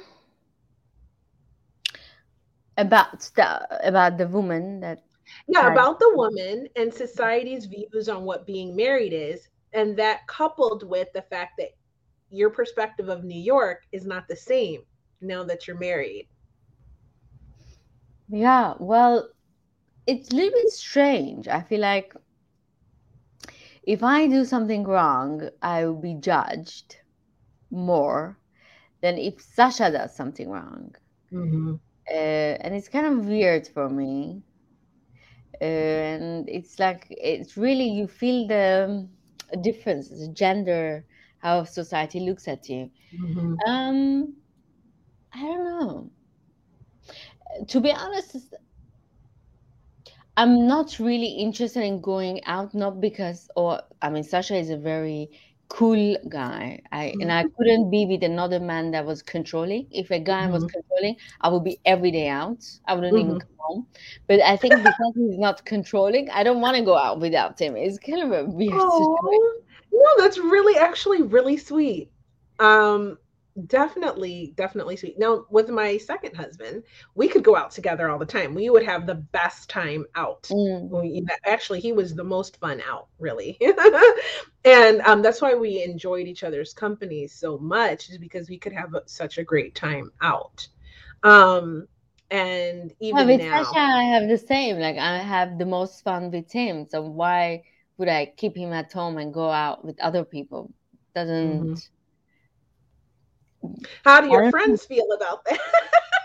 About 2.79 3.21
the 3.21 3.87
about 3.87 4.17
the 4.17 4.27
woman 4.29 4.81
that 4.81 5.05
yeah 5.47 5.71
about 5.71 5.99
the 5.99 6.11
woman 6.15 6.69
and 6.77 6.93
society's 6.93 7.67
views 7.67 8.09
on 8.09 8.25
what 8.25 8.47
being 8.47 8.75
married 8.75 9.13
is 9.13 9.49
and 9.73 9.97
that 9.97 10.27
coupled 10.27 10.89
with 10.89 11.13
the 11.13 11.23
fact 11.23 11.53
that 11.59 11.71
your 12.33 12.51
perspective 12.51 13.09
of 13.09 13.25
New 13.25 13.41
York 13.41 13.87
is 13.93 14.07
not 14.07 14.27
the 14.27 14.37
same 14.37 14.81
now 15.21 15.45
that 15.45 15.67
you're 15.67 15.79
married. 15.79 16.27
Yeah, 18.29 18.75
well, 18.81 19.29
it's 20.07 20.31
a 20.31 20.35
little 20.35 20.51
bit 20.53 20.71
strange. 20.71 21.47
I 21.47 21.61
feel 21.61 21.81
like 21.81 22.15
if 23.83 24.03
I 24.03 24.27
do 24.27 24.45
something 24.45 24.85
wrong, 24.85 25.49
I 25.61 25.85
will 25.85 26.01
be 26.01 26.15
judged 26.15 26.97
more 27.71 28.39
than 29.03 29.19
if 29.19 29.43
Sasha 29.43 29.91
does 29.91 30.17
something 30.17 30.49
wrong. 30.49 30.95
Mm-hmm. 31.33 31.75
Uh, 32.09 32.55
and 32.63 32.75
it's 32.75 32.89
kind 32.89 33.07
of 33.07 33.27
weird 33.27 33.69
for 33.69 33.91
me. 33.91 34.43
Uh, 35.61 35.65
and 35.65 36.49
it's 36.49 36.79
like, 36.79 37.07
it's 37.11 37.57
really, 37.57 37.89
you 37.89 38.07
feel 38.07 38.47
the 38.49 39.07
difference, 39.61 40.09
the 40.09 40.29
gender, 40.33 41.05
how 41.43 41.65
society 41.65 42.21
looks 42.21 42.49
at 42.49 42.69
you. 42.69 42.91
Mm-hmm. 43.15 43.55
Um, 43.67 44.35
I 45.35 45.41
don't 45.41 45.65
know. 45.65 46.11
To 47.69 47.81
be 47.81 47.93
honest, 47.93 48.37
I'm 50.37 50.67
not 50.67 50.99
really 50.99 51.27
interested 51.29 51.83
in 51.85 52.01
going 52.01 52.43
out, 52.45 52.75
not 52.75 53.01
because, 53.01 53.51
or 53.57 53.83
I 54.01 54.09
mean, 54.11 54.23
Sasha 54.23 54.57
is 54.57 54.71
a 54.71 54.79
very 54.79 55.29
cool 55.69 56.17
guy. 56.29 56.81
I 56.93 57.15
and 57.21 57.33
I 57.33 57.45
couldn't 57.57 57.91
be 57.91 58.07
with 58.07 58.23
another 58.23 58.61
man 58.61 58.93
that 58.93 59.05
was 59.05 59.23
controlling. 59.23 59.89
If 59.91 60.11
a 60.11 60.19
guy 60.21 60.47
was 60.49 60.65
Mhm. 60.65 60.71
controlling, 60.73 61.17
I 61.41 61.49
would 61.49 61.65
be 61.65 61.79
every 61.85 62.11
day 62.11 62.29
out. 62.29 62.65
I 62.87 62.95
wouldn't 62.95 63.19
even 63.19 63.37
Mhm. 63.37 63.41
come 63.41 63.57
home. 63.59 63.87
But 64.29 64.41
I 64.41 64.57
think 64.57 64.83
because 64.83 65.13
he's 65.15 65.39
not 65.39 65.65
controlling, 65.65 66.31
I 66.31 66.43
don't 66.45 66.61
want 66.61 66.77
to 66.77 66.85
go 66.85 66.97
out 66.97 67.21
without 67.21 67.61
him. 67.61 67.77
It's 67.77 67.99
kind 67.99 68.23
of 68.23 68.33
a 68.33 68.45
weird 68.51 68.91
situation. 68.91 69.53
No, 69.93 70.09
that's 70.19 70.39
really 70.39 70.77
actually 70.79 71.23
really 71.23 71.57
sweet. 71.57 72.11
Um, 72.59 73.19
definitely, 73.67 74.55
definitely 74.57 74.97
sweet. 74.97 75.19
Now, 75.19 75.45
with 75.51 75.69
my 75.69 75.99
second 75.99 76.35
husband, 76.35 76.83
we 77.15 77.29
could 77.29 77.45
go 77.45 77.57
out 77.57 77.71
together 77.71 78.09
all 78.09 78.19
the 78.19 78.27
time. 78.27 78.55
We 78.55 78.71
would 78.71 78.85
have 78.85 79.07
the 79.07 79.17
best 79.17 79.69
time 79.69 80.07
out. 80.15 80.45
Mm. 80.45 80.89
We, 80.91 81.27
actually, 81.45 81.81
he 81.81 81.93
was 81.93 82.15
the 82.15 82.25
most 82.25 82.59
fun 82.59 82.81
out, 82.89 83.09
really. 83.19 83.59
and 84.65 85.01
um, 85.03 85.23
that's 85.23 85.43
why 85.43 85.55
we 85.55 85.83
enjoyed 85.83 86.27
each 86.27 86.45
other's 86.45 86.73
company 86.73 87.27
so 87.27 87.59
much, 87.59 88.09
is 88.09 88.19
because 88.19 88.49
we 88.49 88.59
could 88.59 88.73
have 88.73 88.95
such 89.07 89.39
a 89.39 89.45
great 89.45 89.75
time 89.75 90.11
out. 90.23 90.67
Um, 91.23 91.87
and 92.31 92.93
Yeah, 93.11 93.25
even 93.25 93.27
with 93.27 93.41
now, 93.41 93.63
Sasha, 93.63 93.79
I 93.79 94.05
have 94.05 94.29
the 94.29 94.39
same. 94.39 94.79
Like 94.79 94.97
I 94.97 95.19
have 95.19 95.59
the 95.59 95.67
most 95.67 96.03
fun 96.03 96.31
with 96.31 96.51
him. 96.51 96.87
So 96.89 97.03
why 97.03 97.65
would 98.03 98.09
I 98.09 98.27
keep 98.27 98.57
him 98.57 98.73
at 98.73 98.93
home 98.93 99.17
and 99.17 99.33
go 99.33 99.49
out 99.49 99.85
with 99.85 100.01
other 100.01 100.25
people? 100.25 100.73
Doesn't. 101.15 101.89
how 104.05 104.21
do 104.21 104.29
your 104.29 104.51
friends 104.51 104.85
feel 104.85 105.07
about 105.13 105.45
that? 105.45 105.61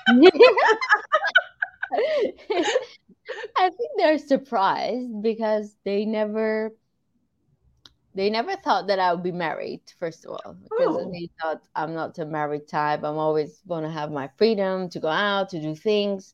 I 3.58 3.70
think 3.70 3.92
they're 3.96 4.18
surprised 4.18 5.22
because 5.22 5.76
they 5.86 6.06
never 6.06 6.72
they 8.16 8.32
never 8.32 8.56
thought 8.56 8.88
that 8.88 8.98
I 8.98 9.14
would 9.14 9.22
be 9.22 9.32
married, 9.32 9.82
first 10.00 10.26
of 10.26 10.32
all, 10.32 10.56
because 10.56 10.96
Oh. 10.98 11.12
they 11.12 11.30
thought 11.40 11.62
I'm 11.76 11.94
not 11.94 12.18
a 12.18 12.26
married 12.26 12.68
type. 12.68 13.04
I'm 13.04 13.20
always 13.20 13.62
going 13.68 13.84
to 13.84 13.92
have 13.92 14.12
my 14.12 14.32
freedom 14.38 14.90
to 14.90 15.00
go 15.00 15.10
out, 15.10 15.50
to 15.50 15.62
do 15.62 15.76
things, 15.76 16.34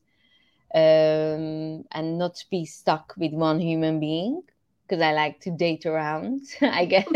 um, 0.74 1.84
and 1.92 2.16
not 2.16 2.42
be 2.50 2.64
stuck 2.64 3.12
with 3.18 3.34
one 3.34 3.60
human 3.60 4.00
being, 4.00 4.40
because 4.86 5.02
I 5.02 5.12
like 5.12 5.40
to 5.40 5.50
date 5.50 5.86
around, 5.86 6.42
I 6.60 6.84
guess. 6.84 7.06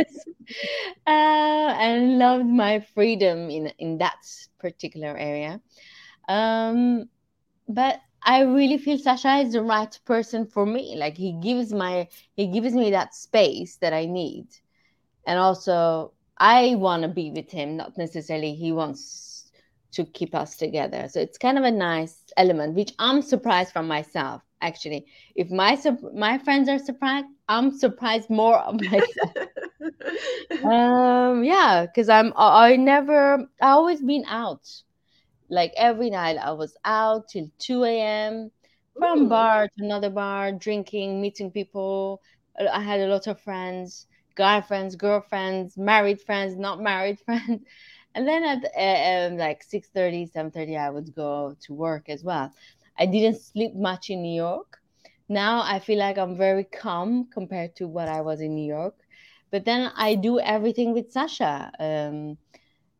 uh, 1.07 1.11
and 1.11 2.19
loved 2.19 2.47
my 2.47 2.81
freedom 2.95 3.51
in, 3.51 3.73
in 3.79 3.99
that 3.99 4.19
particular 4.59 5.17
area. 5.17 5.61
Um, 6.29 7.09
but 7.69 8.01
I 8.23 8.43
really 8.43 8.79
feel 8.79 8.99
Sasha 8.99 9.37
is 9.39 9.53
the 9.53 9.63
right 9.63 9.99
person 10.05 10.47
for 10.47 10.67
me. 10.67 10.97
Like 10.97 11.17
he 11.17 11.33
gives 11.33 11.73
my 11.73 12.09
he 12.35 12.49
gives 12.49 12.75
me 12.75 12.91
that 12.91 13.15
space 13.15 13.77
that 13.77 13.93
I 13.93 14.07
need. 14.07 14.49
And 15.27 15.39
also 15.39 16.15
I 16.39 16.75
want 16.77 17.03
to 17.03 17.09
be 17.09 17.31
with 17.31 17.51
him, 17.51 17.77
not 17.77 17.97
necessarily 17.99 18.55
he 18.55 18.73
wants 18.73 19.51
to 19.93 20.05
keep 20.05 20.35
us 20.35 20.57
together. 20.57 21.09
So 21.09 21.21
it's 21.21 21.39
kind 21.39 21.59
of 21.59 21.65
a 21.65 21.71
nice 21.71 22.25
element, 22.37 22.75
which 22.75 22.93
I'm 22.99 23.23
surprised 23.23 23.73
from 23.73 23.89
myself. 23.89 24.43
Actually, 24.61 25.07
if 25.35 25.51
my 25.51 25.77
my 26.15 26.39
friends 26.39 26.69
are 26.69 26.79
surprised, 26.79 27.27
I'm 27.49 27.71
surprised 27.73 28.31
more 28.31 28.59
of 28.59 28.81
myself. 28.81 29.37
um, 30.65 31.45
yeah, 31.45 31.87
because 31.87 32.09
I'm 32.09 32.33
I 32.37 32.73
I 32.73 32.77
never 32.77 33.47
I 33.61 33.71
always 33.71 34.03
been 34.03 34.25
out 34.29 34.67
like 35.51 35.73
every 35.77 36.11
night 36.11 36.37
I 36.39 36.53
was 36.53 36.77
out 36.85 37.29
till 37.29 37.49
2 37.59 38.01
a.m. 38.01 38.51
from 38.99 39.29
Ooh. 39.29 39.29
bar 39.29 39.67
to 39.69 39.85
another 39.85 40.11
bar, 40.11 40.53
drinking, 40.53 41.21
meeting 41.21 41.51
people. 41.51 42.21
Uh, 42.59 42.67
I 42.73 42.81
had 42.83 43.01
a 43.01 43.09
lot 43.09 43.27
of 43.27 43.41
friends, 43.41 44.07
guy 44.37 44.61
friends, 44.61 44.97
girlfriends, 44.97 45.77
married 45.77 46.21
friends, 46.21 46.57
not 46.57 46.81
married 46.81 47.19
friends. 47.27 47.63
And 48.15 48.27
then 48.27 48.45
at 48.45 48.65
uh, 48.77 49.29
um, 49.33 49.39
like 49.39 49.63
6.30, 49.63 50.27
7.30, 50.27 50.77
I 50.77 50.91
would 50.91 51.15
go 51.15 51.57
to 51.67 51.75
work 51.75 52.09
as 52.09 52.25
well. 52.25 52.53
I 52.99 53.07
didn't 53.07 53.41
sleep 53.41 53.75
much 53.75 54.11
in 54.11 54.23
New 54.23 54.35
York. 54.37 54.79
Now 55.29 55.63
I 55.63 55.79
feel 55.79 55.99
like 55.99 56.19
I'm 56.19 56.37
very 56.37 56.65
calm 56.65 57.29
compared 57.33 57.77
to 57.77 57.87
what 57.89 58.09
I 58.09 58.21
was 58.23 58.41
in 58.41 58.55
New 58.55 58.67
York. 58.67 58.97
But 59.51 59.65
then 59.65 59.91
I 59.97 60.15
do 60.17 60.39
everything 60.41 60.93
with 60.95 61.13
Sasha. 61.13 61.71
Um, 61.79 62.39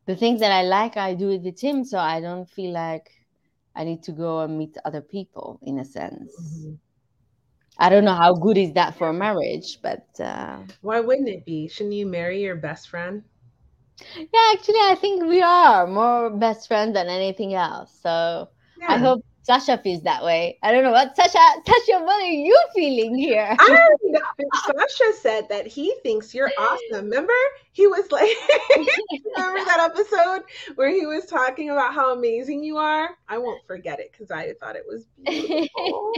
the 0.05 0.15
things 0.15 0.39
that 0.41 0.51
I 0.51 0.63
like, 0.63 0.97
I 0.97 1.13
do 1.15 1.29
it 1.29 1.41
with 1.43 1.59
him, 1.61 1.83
so 1.83 1.97
I 1.99 2.21
don't 2.21 2.49
feel 2.49 2.71
like 2.73 3.09
I 3.75 3.83
need 3.83 4.03
to 4.03 4.11
go 4.11 4.39
and 4.41 4.57
meet 4.57 4.77
other 4.85 5.01
people 5.01 5.59
in 5.63 5.79
a 5.79 5.85
sense. 5.85 6.31
Mhm. 6.39 6.79
I 7.79 7.89
don't 7.89 8.05
know 8.05 8.15
how 8.15 8.33
good 8.33 8.57
is 8.57 8.73
that 8.73 8.95
for 8.97 9.09
a 9.09 9.13
marriage, 9.13 9.79
but 9.81 10.07
uh, 10.19 10.63
Why 10.81 10.99
wouldn't 10.99 11.29
it 11.29 11.45
be? 11.45 11.67
Shouldn't 11.67 11.95
you 11.95 12.05
marry 12.05 12.41
your 12.41 12.55
best 12.55 12.89
friend? 12.89 13.23
yeah, 14.15 14.51
actually, 14.53 14.79
I 14.79 14.95
think 14.99 15.23
we 15.23 15.41
are 15.41 15.87
more 15.87 16.29
best 16.29 16.67
friends 16.67 16.93
than 16.93 17.07
anything 17.07 17.53
else. 17.53 17.91
So 18.01 18.49
I 18.87 18.97
hope 18.97 19.23
Sasha 19.43 19.77
feels 19.77 20.03
that 20.03 20.23
way. 20.23 20.59
I 20.61 20.71
don't 20.71 20.83
know 20.83 20.91
what 20.91 21.15
Sasha, 21.15 21.39
Sasha, 21.65 22.03
what 22.03 22.21
are 22.21 22.27
you 22.27 22.57
feeling 22.75 23.15
here? 23.17 23.55
I. 23.57 23.89
Sasha 24.65 25.13
said 25.19 25.49
that 25.49 25.67
he 25.67 25.95
thinks 26.03 26.33
you're 26.33 26.51
awesome. 26.57 27.05
Remember, 27.05 27.33
he 27.71 27.87
was 27.87 28.11
like, 28.11 28.29
remember 28.77 29.65
that 29.65 29.91
episode 29.91 30.43
where 30.75 30.89
he 30.89 31.05
was 31.05 31.25
talking 31.25 31.69
about 31.69 31.93
how 31.93 32.13
amazing 32.13 32.63
you 32.63 32.77
are? 32.77 33.09
I 33.27 33.37
won't 33.37 33.65
forget 33.65 33.99
it 33.99 34.11
because 34.11 34.31
I 34.31 34.53
thought 34.59 34.75
it 34.75 34.85
was 34.87 35.05
beautiful. 35.25 36.13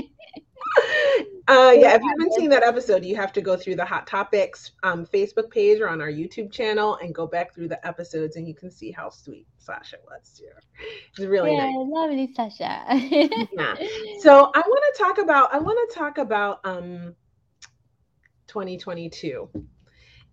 Uh, 1.48 1.74
yeah, 1.76 1.96
if 1.96 2.02
you 2.02 2.10
haven't 2.10 2.34
seen 2.34 2.50
that 2.50 2.64
episode, 2.64 3.04
you 3.04 3.16
have 3.16 3.34
to 3.34 3.42
go 3.42 3.58
through 3.58 3.76
the 3.76 3.84
Hot 3.84 4.08
Topics 4.08 4.72
um, 4.84 5.06
Facebook 5.06 5.50
page 5.50 5.82
or 5.82 5.90
on 5.90 6.00
our 6.00 6.08
YouTube 6.10 6.52
channel 6.52 6.96
and 7.02 7.14
go 7.14 7.28
back 7.28 7.54
through 7.54 7.68
the 7.68 7.86
episodes, 7.86 8.36
and 8.38 8.48
you 8.48 8.54
can 8.56 8.72
see 8.72 8.90
how 8.92 9.10
sweet 9.10 9.48
Sasha 9.58 9.98
was 10.10 10.32
too. 10.38 10.46
It's 11.10 11.20
really 11.20 11.54
yeah, 11.56 11.66
nice. 11.66 11.76
lovely 11.78 12.32
Sasha. 12.34 12.84
Yeah. 13.52 13.76
So 14.22 14.52
I 14.54 14.60
want 14.60 14.96
to 14.96 15.04
talk 15.04 15.18
about 15.18 15.54
I 15.54 15.58
want 15.58 15.90
to 15.90 15.96
talk 15.98 16.20
about 16.20 16.60
um 16.64 17.16
2022. 18.48 19.50
oh, 19.54 19.64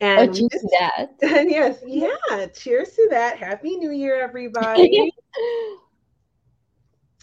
And 0.01 0.35
cheers 0.37 0.49
this- 0.51 0.63
to 0.63 0.69
that. 0.79 1.09
yes, 1.49 1.79
yeah. 1.87 2.47
Cheers 2.55 2.91
to 2.91 3.09
that. 3.11 3.39
Happy 3.39 3.77
New 3.77 3.91
Year, 3.91 4.21
everybody. 4.21 5.11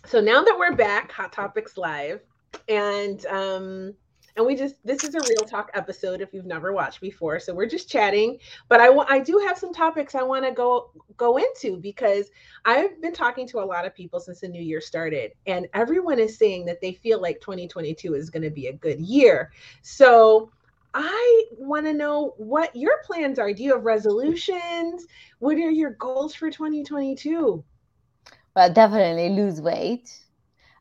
so 0.05 0.19
now 0.19 0.43
that 0.43 0.55
we're 0.57 0.75
back, 0.75 1.11
Hot 1.11 1.31
Topics 1.31 1.77
Live, 1.77 2.19
and 2.67 3.25
um 3.27 3.93
and 4.37 4.45
we 4.45 4.55
just 4.55 4.75
this 4.85 5.03
is 5.03 5.15
a 5.15 5.21
real 5.21 5.45
talk 5.45 5.71
episode 5.73 6.21
if 6.21 6.33
you've 6.33 6.45
never 6.45 6.73
watched 6.73 6.99
before. 7.01 7.39
So 7.39 7.53
we're 7.53 7.67
just 7.67 7.89
chatting, 7.89 8.37
but 8.67 8.81
I 8.81 8.89
wa- 8.89 9.05
I 9.07 9.19
do 9.19 9.41
have 9.47 9.57
some 9.57 9.73
topics 9.73 10.15
I 10.15 10.23
want 10.23 10.45
to 10.45 10.51
go 10.51 10.91
go 11.17 11.37
into 11.37 11.77
because 11.77 12.29
I've 12.65 13.01
been 13.01 13.13
talking 13.13 13.47
to 13.49 13.59
a 13.59 13.65
lot 13.65 13.85
of 13.85 13.95
people 13.95 14.19
since 14.19 14.41
the 14.41 14.47
new 14.47 14.61
year 14.61 14.81
started, 14.81 15.31
and 15.47 15.67
everyone 15.73 16.19
is 16.19 16.37
saying 16.37 16.65
that 16.65 16.81
they 16.81 16.93
feel 16.93 17.21
like 17.21 17.39
2022 17.41 18.13
is 18.13 18.29
going 18.29 18.43
to 18.43 18.49
be 18.49 18.67
a 18.67 18.73
good 18.73 18.99
year. 18.99 19.51
So 19.81 20.51
I 20.93 21.45
want 21.57 21.85
to 21.85 21.93
know 21.93 22.33
what 22.37 22.75
your 22.75 23.01
plans 23.05 23.37
are. 23.39 23.53
Do 23.53 23.63
you 23.63 23.73
have 23.73 23.83
resolutions? 23.85 25.05
What 25.39 25.57
are 25.57 25.71
your 25.71 25.91
goals 25.91 26.35
for 26.35 26.49
2022? 26.49 27.63
Well, 28.55 28.73
definitely 28.73 29.29
lose 29.29 29.61
weight. 29.61 30.24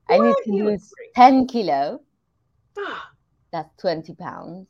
I 0.09 0.19
need 0.19 0.37
to 0.45 0.53
lose 0.53 0.97
great. 0.97 1.11
10 1.15 1.47
kilo. 1.47 2.01
Ah, 2.79 3.15
That's 3.53 3.75
20 3.79 4.15
pounds. 4.15 4.69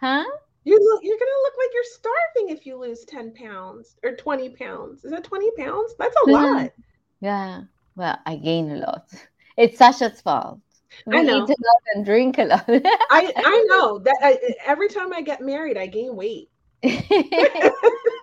Huh? 0.00 0.24
You 0.64 0.78
look. 0.78 1.02
You're 1.02 1.16
gonna 1.16 1.42
look 1.42 1.54
like 1.56 1.70
you're 1.72 1.84
starving 1.84 2.48
if 2.50 2.66
you 2.66 2.76
lose 2.76 3.06
10 3.06 3.32
pounds 3.32 3.96
or 4.02 4.14
20 4.14 4.50
pounds. 4.50 5.02
Is 5.02 5.10
that 5.10 5.24
20 5.24 5.50
pounds? 5.52 5.94
That's 5.98 6.16
a 6.16 6.26
Mhm. 6.26 6.68
lot. 6.68 6.72
Yeah. 7.20 7.62
Well, 7.96 8.18
I 8.26 8.36
gain 8.36 8.70
a 8.70 8.76
lot. 8.76 9.10
It's 9.56 9.78
Sasha's 9.78 10.20
fault. 10.20 10.60
We 11.06 11.18
I 11.18 11.22
know. 11.22 11.38
eat 11.38 11.48
a 11.48 11.52
lot 11.52 11.82
and 11.94 12.04
drink 12.04 12.38
a 12.38 12.44
lot. 12.44 12.66
I 13.08 13.32
I 13.42 13.64
know 13.66 13.98
that 14.00 14.18
I, 14.22 14.38
every 14.66 14.88
time 14.88 15.12
I 15.14 15.22
get 15.22 15.40
married, 15.40 15.78
I 15.78 15.86
gain 15.86 16.16
weight. 16.16 16.50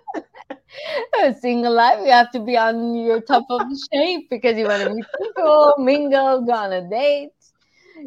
A 1.22 1.34
single 1.34 1.72
life, 1.74 1.98
you 2.04 2.10
have 2.10 2.30
to 2.32 2.40
be 2.40 2.56
on 2.56 2.94
your 2.94 3.20
top 3.20 3.44
of 3.50 3.60
the 3.60 3.88
shape 3.92 4.28
because 4.30 4.56
you 4.56 4.66
want 4.66 4.82
to 4.82 4.94
meet 4.94 5.04
people, 5.20 5.74
mingle, 5.78 6.42
go 6.42 6.52
on 6.52 6.72
a 6.72 6.88
date. 6.88 7.30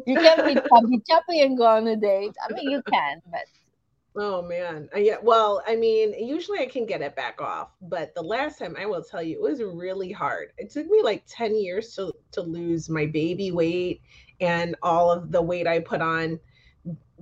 you 0.06 0.16
can't 0.16 0.44
be 0.44 0.54
chubby 0.54 1.02
chubby 1.08 1.40
and 1.42 1.56
go 1.56 1.66
on 1.66 1.86
a 1.86 1.96
date. 1.96 2.34
I 2.42 2.52
mean, 2.52 2.70
you 2.70 2.82
can, 2.82 3.22
but 3.30 3.46
Oh 4.18 4.40
man. 4.40 4.88
Uh, 4.94 4.98
yeah. 4.98 5.16
Well, 5.22 5.62
I 5.66 5.76
mean, 5.76 6.14
usually 6.18 6.60
I 6.60 6.66
can 6.66 6.86
get 6.86 7.02
it 7.02 7.14
back 7.14 7.40
off, 7.40 7.68
but 7.82 8.14
the 8.14 8.22
last 8.22 8.58
time 8.58 8.74
I 8.78 8.86
will 8.86 9.02
tell 9.02 9.22
you, 9.22 9.36
it 9.36 9.42
was 9.42 9.62
really 9.62 10.10
hard. 10.10 10.52
It 10.56 10.70
took 10.70 10.86
me 10.88 11.02
like 11.02 11.24
10 11.28 11.54
years 11.54 11.94
to 11.96 12.12
to 12.32 12.40
lose 12.40 12.88
my 12.88 13.04
baby 13.06 13.52
weight 13.52 14.00
and 14.40 14.74
all 14.82 15.10
of 15.10 15.32
the 15.32 15.42
weight 15.42 15.66
I 15.66 15.80
put 15.80 16.00
on 16.00 16.40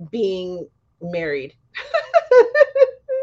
being 0.09 0.69
married. 1.01 1.53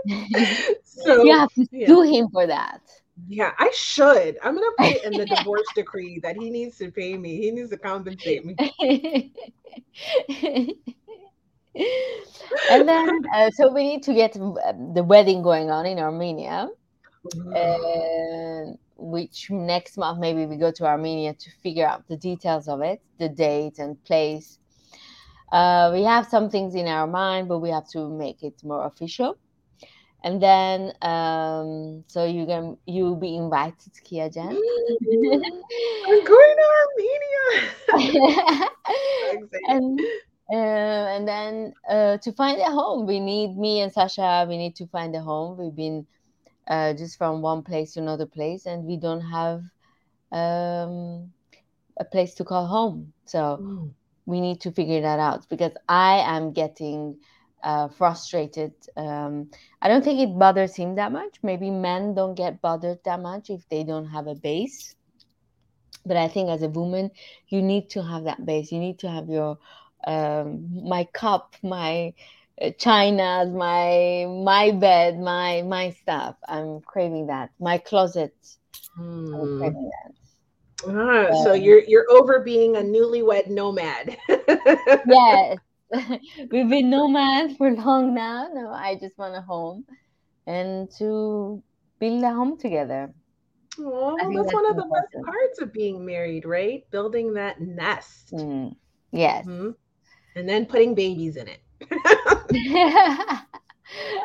so 0.84 1.24
you 1.24 1.36
have 1.36 1.52
to 1.54 1.66
yeah. 1.70 1.86
sue 1.86 2.02
him 2.02 2.28
for 2.32 2.46
that. 2.46 2.80
Yeah, 3.28 3.52
I 3.58 3.70
should. 3.74 4.38
I'm 4.42 4.54
gonna 4.54 4.66
put 4.78 4.86
it 4.88 5.04
in 5.04 5.12
the 5.12 5.26
divorce 5.36 5.66
decree 5.74 6.18
that 6.22 6.36
he 6.36 6.50
needs 6.50 6.78
to 6.78 6.90
pay 6.90 7.16
me. 7.16 7.36
He 7.36 7.50
needs 7.50 7.70
to 7.70 7.76
compensate 7.76 8.44
me. 8.44 8.56
and 12.70 12.88
then, 12.88 13.20
uh, 13.34 13.50
so 13.50 13.72
we 13.72 13.84
need 13.84 14.02
to 14.04 14.14
get 14.14 14.36
um, 14.36 14.92
the 14.94 15.02
wedding 15.02 15.42
going 15.42 15.70
on 15.70 15.86
in 15.86 15.98
Armenia. 15.98 16.68
Mm-hmm. 17.36 18.72
which 18.96 19.48
next 19.48 19.96
month 19.96 20.18
maybe 20.18 20.44
we 20.44 20.56
go 20.56 20.72
to 20.72 20.84
Armenia 20.84 21.34
to 21.34 21.50
figure 21.62 21.86
out 21.86 22.08
the 22.08 22.16
details 22.16 22.66
of 22.66 22.80
it, 22.80 23.00
the 23.20 23.28
date 23.28 23.78
and 23.78 24.02
place. 24.02 24.58
Uh, 25.52 25.90
we 25.92 26.02
have 26.02 26.26
some 26.26 26.50
things 26.50 26.74
in 26.74 26.88
our 26.88 27.06
mind, 27.06 27.46
but 27.46 27.60
we 27.60 27.70
have 27.70 27.86
to 27.90 28.08
make 28.08 28.42
it 28.42 28.54
more 28.64 28.86
official. 28.86 29.36
And 30.24 30.40
then, 30.40 30.92
um, 31.02 32.04
so 32.06 32.24
you 32.24 32.46
can 32.46 32.76
you'll 32.86 33.16
be 33.16 33.36
invited, 33.36 33.92
Kia 34.04 34.30
Jan. 34.30 34.50
I'm 34.56 36.24
going 36.24 36.56
to 36.58 36.66
Armenia. 36.82 37.42
and 39.68 40.00
uh, 40.52 41.16
and 41.16 41.26
then 41.26 41.74
uh, 41.88 42.18
to 42.18 42.32
find 42.32 42.60
a 42.60 42.70
home, 42.70 43.06
we 43.06 43.18
need 43.20 43.56
me 43.56 43.80
and 43.80 43.92
Sasha. 43.92 44.46
We 44.48 44.58
need 44.58 44.76
to 44.76 44.86
find 44.86 45.16
a 45.16 45.20
home. 45.20 45.56
We've 45.58 45.74
been 45.74 46.06
uh, 46.68 46.92
just 46.94 47.18
from 47.18 47.42
one 47.42 47.62
place 47.62 47.94
to 47.94 48.00
another 48.00 48.26
place, 48.26 48.66
and 48.66 48.84
we 48.84 48.96
don't 48.96 49.22
have 49.22 49.62
um, 50.30 51.32
a 51.98 52.04
place 52.04 52.34
to 52.34 52.44
call 52.44 52.66
home. 52.66 53.12
So 53.24 53.58
mm. 53.60 53.90
we 54.26 54.40
need 54.40 54.60
to 54.60 54.72
figure 54.72 55.00
that 55.00 55.18
out 55.18 55.48
because 55.48 55.72
I 55.88 56.18
am 56.18 56.52
getting 56.52 57.18
uh, 57.62 57.88
frustrated. 57.88 58.72
Um, 58.96 59.50
I 59.80 59.88
don't 59.88 60.04
think 60.04 60.20
it 60.20 60.38
bothers 60.38 60.74
him 60.74 60.94
that 60.96 61.12
much. 61.12 61.38
Maybe 61.42 61.70
men 61.70 62.14
don't 62.14 62.34
get 62.34 62.60
bothered 62.60 62.98
that 63.04 63.20
much 63.20 63.50
if 63.50 63.68
they 63.68 63.84
don't 63.84 64.06
have 64.06 64.26
a 64.26 64.34
base. 64.34 64.94
But 66.04 66.16
I 66.16 66.28
think 66.28 66.50
as 66.50 66.62
a 66.62 66.68
woman, 66.68 67.10
you 67.48 67.62
need 67.62 67.90
to 67.90 68.02
have 68.02 68.24
that 68.24 68.44
base. 68.44 68.72
You 68.72 68.80
need 68.80 68.98
to 69.00 69.10
have 69.10 69.28
your 69.28 69.58
um, 70.04 70.88
my 70.88 71.04
cup, 71.12 71.54
my 71.62 72.12
uh, 72.60 72.70
china, 72.78 73.46
my 73.46 74.26
my 74.28 74.72
bed, 74.72 75.20
my 75.20 75.62
my 75.62 75.90
stuff. 75.90 76.36
I'm 76.48 76.80
craving 76.80 77.28
that. 77.28 77.50
My 77.60 77.78
closet. 77.78 78.34
Hmm. 78.96 79.34
I'm 79.34 79.58
craving 79.58 79.90
that. 79.90 80.12
Ah, 80.88 81.26
um, 81.28 81.44
so 81.44 81.52
you're 81.52 81.82
you're 81.86 82.10
over 82.10 82.40
being 82.40 82.76
a 82.76 82.80
newlywed 82.80 83.48
nomad. 83.48 84.16
yes. 84.28 85.58
We've 86.50 86.68
been 86.68 86.90
nomads 86.90 87.56
for 87.56 87.70
long 87.70 88.14
now. 88.14 88.48
No, 88.52 88.70
I 88.70 88.96
just 89.00 89.18
want 89.18 89.36
a 89.36 89.40
home 89.40 89.84
and 90.46 90.90
to 90.98 91.62
build 91.98 92.22
a 92.22 92.30
home 92.30 92.58
together. 92.58 93.12
Oh, 93.78 94.16
that's, 94.18 94.34
that's, 94.34 94.54
one 94.54 94.70
of 94.70 94.76
the 94.76 94.82
best 94.82 95.24
parts 95.24 95.60
of 95.60 95.72
being 95.72 96.04
married, 96.04 96.44
right? 96.44 96.84
Building 96.90 97.34
that 97.34 97.60
nest. 97.60 98.32
Mm. 98.32 98.74
Yes. 99.12 99.46
Mm-hmm. 99.46 99.70
And 100.36 100.48
then 100.48 100.66
putting 100.66 100.94
babies 100.94 101.36
in 101.36 101.48
it. 101.48 101.60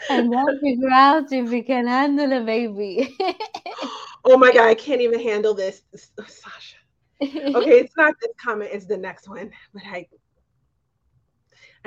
and 0.10 0.32
then 0.32 0.60
figure 0.62 0.90
out 0.92 1.32
if 1.32 1.50
we 1.50 1.62
can 1.62 1.88
handle 1.88 2.32
a 2.34 2.42
baby. 2.44 3.16
oh 4.26 4.38
my 4.38 4.52
God, 4.54 4.68
I 4.68 4.76
can't 4.76 5.02
even 5.02 5.20
handle 5.20 5.54
this. 5.54 5.82
Sasha. 5.96 6.78
Okay, 7.56 7.80
it's 7.80 7.98
not 7.98 8.14
this 8.22 8.32
comment, 8.40 8.70
it's 8.72 8.86
the 8.86 8.96
next 8.96 9.28
one. 9.28 9.50
But 9.74 9.84
I 9.88 10.08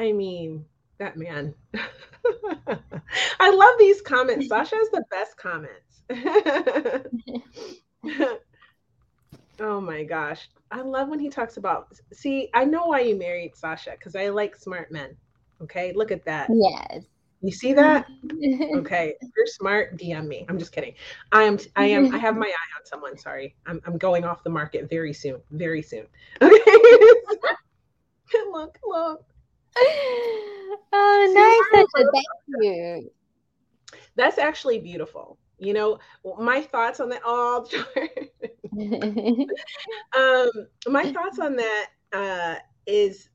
I 0.00 0.12
mean, 0.12 0.64
that 0.98 1.16
man. 1.18 1.54
I 3.38 3.50
love 3.50 3.74
these 3.78 4.00
comments. 4.00 4.48
Sasha 4.48 4.76
has 4.76 4.88
the 4.88 5.04
best 5.10 5.36
comments. 5.36 6.00
oh 9.60 9.78
my 9.78 10.04
gosh. 10.04 10.48
I 10.70 10.80
love 10.80 11.10
when 11.10 11.18
he 11.18 11.28
talks 11.28 11.58
about 11.58 11.88
see, 12.14 12.48
I 12.54 12.64
know 12.64 12.86
why 12.86 13.00
you 13.00 13.14
married 13.14 13.54
Sasha, 13.54 13.90
because 13.90 14.16
I 14.16 14.30
like 14.30 14.56
smart 14.56 14.90
men. 14.90 15.14
Okay, 15.60 15.92
look 15.94 16.10
at 16.10 16.24
that. 16.24 16.48
Yes. 16.50 17.04
You 17.42 17.52
see 17.52 17.74
that? 17.74 18.06
okay. 18.76 19.16
If 19.20 19.28
you're 19.36 19.46
smart, 19.46 19.98
DM 19.98 20.26
me. 20.26 20.46
I'm 20.48 20.58
just 20.58 20.72
kidding. 20.72 20.94
I 21.32 21.42
am 21.42 21.58
I 21.76 21.84
am 21.86 22.14
I 22.14 22.16
have 22.16 22.38
my 22.38 22.46
eye 22.46 22.78
on 22.78 22.86
someone. 22.86 23.18
Sorry. 23.18 23.54
I'm 23.66 23.82
I'm 23.86 23.98
going 23.98 24.24
off 24.24 24.42
the 24.44 24.50
market 24.50 24.88
very 24.88 25.12
soon. 25.12 25.42
Very 25.50 25.82
soon. 25.82 26.06
Okay. 26.40 26.58
look, 28.50 28.78
look. 28.86 29.26
oh, 30.92 31.60
nice, 31.72 31.84
Thank 32.12 32.62
you. 32.62 33.10
That's 34.16 34.38
actually 34.38 34.78
beautiful. 34.80 35.38
You 35.58 35.74
know, 35.74 35.98
my 36.38 36.62
thoughts 36.62 37.00
on 37.00 37.10
that. 37.10 37.22
Oh, 37.24 37.66
um, 40.16 40.66
my 40.92 41.12
thoughts 41.12 41.38
on 41.38 41.56
that 41.56 41.86
uh, 42.12 42.54
is 42.86 43.28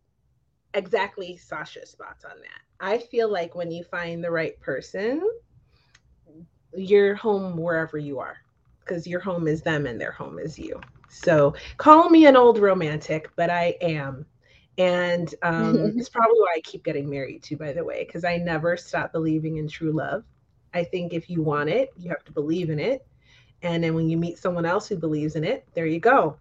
exactly 0.73 1.37
Sasha's 1.37 1.95
thoughts 1.97 2.25
on 2.25 2.39
that. 2.41 2.61
I 2.79 2.97
feel 2.97 3.31
like 3.31 3.55
when 3.55 3.71
you 3.71 3.83
find 3.83 4.23
the 4.23 4.31
right 4.31 4.59
person, 4.59 5.21
you're 6.75 7.15
home 7.15 7.57
wherever 7.57 7.97
you 7.97 8.19
are 8.19 8.37
because 8.81 9.07
your 9.07 9.19
home 9.19 9.47
is 9.47 9.61
them 9.61 9.85
and 9.85 9.99
their 9.99 10.11
home 10.11 10.39
is 10.39 10.59
you. 10.59 10.79
So 11.09 11.55
call 11.77 12.09
me 12.09 12.25
an 12.25 12.35
old 12.35 12.59
romantic, 12.59 13.29
but 13.35 13.49
I 13.49 13.75
am 13.81 14.25
and 14.77 15.33
um, 15.41 15.93
it's 15.97 16.09
probably 16.09 16.39
why 16.39 16.53
I 16.57 16.61
keep 16.61 16.83
getting 16.83 17.09
married 17.09 17.43
too, 17.43 17.57
by 17.57 17.73
the 17.73 17.83
way, 17.83 18.03
because 18.05 18.23
I 18.23 18.37
never 18.37 18.77
stop 18.77 19.11
believing 19.11 19.57
in 19.57 19.67
true 19.67 19.91
love. 19.91 20.23
I 20.73 20.83
think 20.83 21.13
if 21.13 21.29
you 21.29 21.41
want 21.41 21.69
it, 21.69 21.89
you 21.97 22.09
have 22.09 22.23
to 22.25 22.31
believe 22.31 22.69
in 22.69 22.79
it. 22.79 23.05
And 23.61 23.83
then 23.83 23.93
when 23.95 24.09
you 24.09 24.17
meet 24.17 24.37
someone 24.37 24.65
else 24.65 24.87
who 24.87 24.97
believes 24.97 25.35
in 25.35 25.43
it, 25.43 25.65
there 25.73 25.85
you 25.85 25.99
go. 25.99 26.37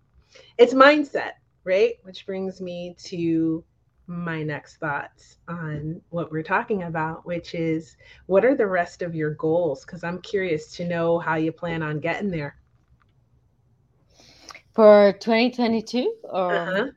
It's 0.58 0.74
mindset, 0.74 1.32
right? 1.64 1.94
Which 2.02 2.26
brings 2.26 2.60
me 2.60 2.94
to 3.04 3.64
my 4.06 4.42
next 4.42 4.76
thoughts 4.76 5.36
on 5.48 6.00
what 6.10 6.30
we're 6.30 6.42
talking 6.42 6.82
about, 6.82 7.24
which 7.26 7.54
is 7.54 7.96
what 8.26 8.44
are 8.44 8.54
the 8.54 8.66
rest 8.66 9.02
of 9.02 9.14
your 9.14 9.30
goals? 9.34 9.84
Because 9.84 10.04
I'm 10.04 10.20
curious 10.20 10.74
to 10.76 10.86
know 10.86 11.18
how 11.18 11.36
you 11.36 11.52
plan 11.52 11.82
on 11.82 12.00
getting 12.00 12.30
there. 12.30 12.56
For 14.74 15.12
2022 15.20 16.14
or? 16.24 16.66
Uh-huh. 16.66 16.90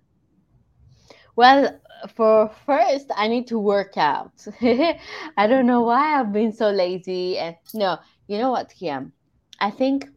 Well, 1.37 1.79
for 2.15 2.51
first, 2.65 3.11
I 3.15 3.27
need 3.27 3.47
to 3.47 3.59
work 3.59 3.97
out. 3.97 4.33
I 4.61 5.47
don't 5.47 5.67
know 5.67 5.83
why 5.83 6.19
I've 6.19 6.33
been 6.33 6.51
so 6.51 6.71
lazy. 6.71 7.37
And 7.37 7.55
no, 7.73 7.99
you 8.27 8.39
know 8.39 8.51
what, 8.51 8.73
Kim? 8.77 9.13
I 9.59 9.71
think 9.71 10.09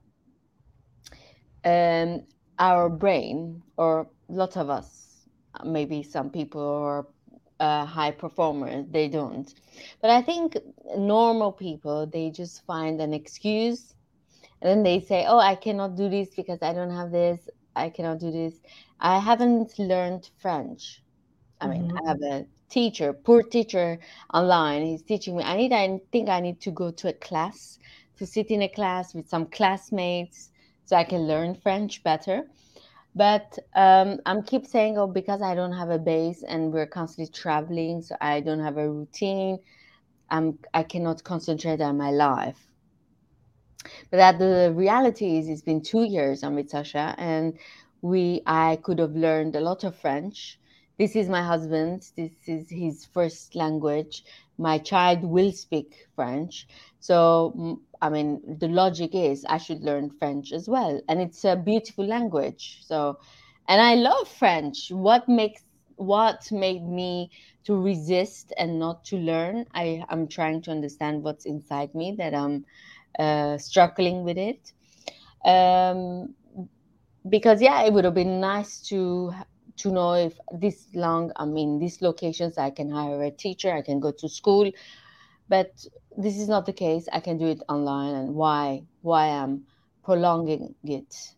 um, 1.65 2.23
our 2.59 2.89
brain, 2.89 3.63
or 3.77 4.09
lots 4.29 4.57
of 4.57 4.71
us, 4.71 5.27
maybe 5.65 6.03
some 6.03 6.31
people 6.31 6.63
are 6.63 7.07
uh, 7.61 7.85
high 7.85 8.13
performers, 8.13 8.87
they 8.91 9.09
don't. 9.09 9.55
But 10.01 10.11
I 10.11 10.23
think 10.23 10.57
normal 10.97 11.53
people, 11.53 12.07
they 12.07 12.31
just 12.31 12.65
find 12.65 13.01
an 13.01 13.13
excuse 13.13 13.95
and 14.63 14.71
then 14.71 14.83
they 14.83 15.01
say, 15.01 15.27
oh, 15.29 15.39
I 15.39 15.55
cannot 15.55 15.97
do 15.97 16.09
this 16.09 16.31
because 16.35 16.63
I 16.63 16.73
don't 16.73 16.91
have 16.91 17.11
this. 17.11 17.49
I 17.77 17.91
cannot 17.91 18.21
do 18.21 18.31
this. 18.31 18.55
I 19.01 19.19
haven't 19.19 19.79
learned 19.79 20.31
French. 20.39 21.03
I 21.61 21.69
mean, 21.69 21.89
mm-hmm. 21.89 21.99
I 21.99 22.09
have 22.09 22.23
a 22.23 22.47
teacher, 22.69 23.13
poor 23.13 23.43
teacher 23.43 23.99
online. 24.33 24.87
He's 24.87 25.03
teaching 25.03 25.37
me. 25.37 25.45
I 25.45 25.57
need. 25.57 25.73
I 25.73 26.01
think 26.13 26.29
I 26.29 26.41
need 26.41 26.61
to 26.63 26.71
go 26.71 26.91
to 26.91 27.09
a 27.09 27.13
class 27.13 27.79
to 28.17 28.27
sit 28.27 28.51
in 28.51 28.63
a 28.63 28.69
class 28.69 29.15
with 29.15 29.29
some 29.29 29.47
classmates 29.47 30.51
so 30.85 30.97
I 30.97 31.05
can 31.05 31.23
learn 31.27 31.55
French 31.55 32.03
better. 32.03 32.45
But 33.15 33.59
um, 33.75 34.21
I'm 34.25 34.43
keep 34.43 34.67
saying, 34.67 34.97
oh, 34.99 35.09
because 35.09 35.43
I 35.43 35.55
don't 35.55 35.73
have 35.73 35.91
a 35.91 35.99
base 35.99 36.45
and 36.45 36.73
we're 36.73 36.87
constantly 36.87 37.33
traveling, 37.33 38.03
so 38.03 38.15
I 38.21 38.41
don't 38.41 38.61
have 38.61 38.77
a 38.77 38.89
routine. 38.89 39.59
I'm 40.31 40.59
I 40.73 40.85
cannot 40.85 41.25
concentrate 41.25 41.81
on 41.81 41.97
my 41.97 42.11
life. 42.13 42.69
But 44.11 44.19
that 44.19 44.39
the 44.39 44.73
reality 44.77 45.39
is, 45.39 45.49
it's 45.49 45.63
been 45.63 45.83
two 45.83 46.05
years 46.05 46.45
I'm 46.45 46.55
with 46.55 46.71
Sasha, 46.71 47.15
and 47.19 47.59
we 48.01 48.43
I 48.47 48.79
could 48.83 49.01
have 49.01 49.17
learned 49.17 49.57
a 49.57 49.61
lot 49.61 49.83
of 49.83 49.97
French 49.97 50.60
this 51.01 51.17
is 51.17 51.31
my 51.31 51.43
husband. 51.43 52.03
This 52.17 52.47
is 52.47 52.71
his 52.71 53.07
first 53.07 53.57
language. 53.57 54.23
My 54.59 54.79
child 54.79 55.25
will 55.25 55.53
speak 55.53 56.07
french. 56.15 56.69
So 57.01 57.81
i 58.03 58.09
mean 58.11 58.31
the 58.61 58.69
logic 58.69 59.11
is 59.15 59.45
i 59.49 59.59
should 59.59 59.83
learn 59.83 60.11
french 60.11 60.53
as 60.53 60.69
well. 60.69 61.01
And 61.09 61.21
it's 61.21 61.45
a 61.45 61.57
beautiful 61.57 62.07
language. 62.07 62.81
So 62.83 63.19
and 63.69 63.81
i 63.81 63.95
love 63.95 64.29
french. 64.29 64.91
What 64.91 65.27
makes 65.29 65.63
what 65.97 66.53
made 66.53 66.85
me 66.87 67.31
to 67.65 67.81
resist 67.81 68.53
and 68.59 68.79
not 68.79 69.05
to 69.05 69.17
learn 69.17 69.67
i 69.75 70.05
i'm 70.11 70.27
trying 70.29 70.63
to 70.63 70.71
understand 70.71 71.23
what's 71.23 71.47
inside 71.47 71.95
me 71.95 72.15
that 72.19 72.35
i'm 72.35 72.65
uh, 73.19 73.57
struggling 73.59 74.25
with 74.25 74.39
it. 74.39 74.73
Um, 75.45 76.35
because 77.29 77.63
yeah 77.63 77.83
it 77.85 77.93
would 77.93 78.05
have 78.05 78.15
been 78.15 78.41
nice 78.41 78.81
to 78.89 79.33
to 79.83 79.91
know 79.91 80.15
if 80.15 80.39
this 80.53 80.87
long 80.95 81.33
i'm 81.37 81.57
in 81.57 81.79
these 81.79 82.01
locations 82.03 82.59
i 82.59 82.71
can 82.71 82.91
hire 82.91 83.23
a 83.23 83.31
teacher 83.31 83.73
i 83.73 83.83
can 83.83 84.01
go 84.01 84.11
to 84.13 84.29
school. 84.29 84.71
But 85.49 85.85
this 86.17 86.37
is 86.39 86.49
not 86.49 86.65
the 86.65 86.73
case. 86.73 87.09
I 87.13 87.19
can 87.19 87.37
do 87.37 87.47
it 87.47 87.61
online 87.69 88.15
and 88.15 88.35
why 88.37 88.85
why 89.03 89.27
i'm 89.27 89.67
prolonging 90.05 90.77
it. 90.85 91.35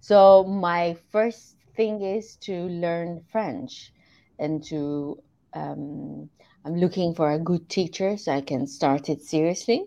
So 0.00 0.44
my 0.44 0.96
first 1.10 1.56
thing 1.74 2.02
is 2.02 2.36
to 2.46 2.54
learn 2.68 3.24
French 3.32 3.92
and 4.38 4.62
to 4.64 5.20
um, 5.54 6.30
I'm 6.64 6.76
looking 6.76 7.14
for 7.14 7.32
a 7.32 7.38
good 7.38 7.68
teacher 7.68 8.16
so 8.16 8.32
I 8.32 8.42
can 8.42 8.66
start 8.66 9.08
it 9.08 9.22
seriously. 9.22 9.84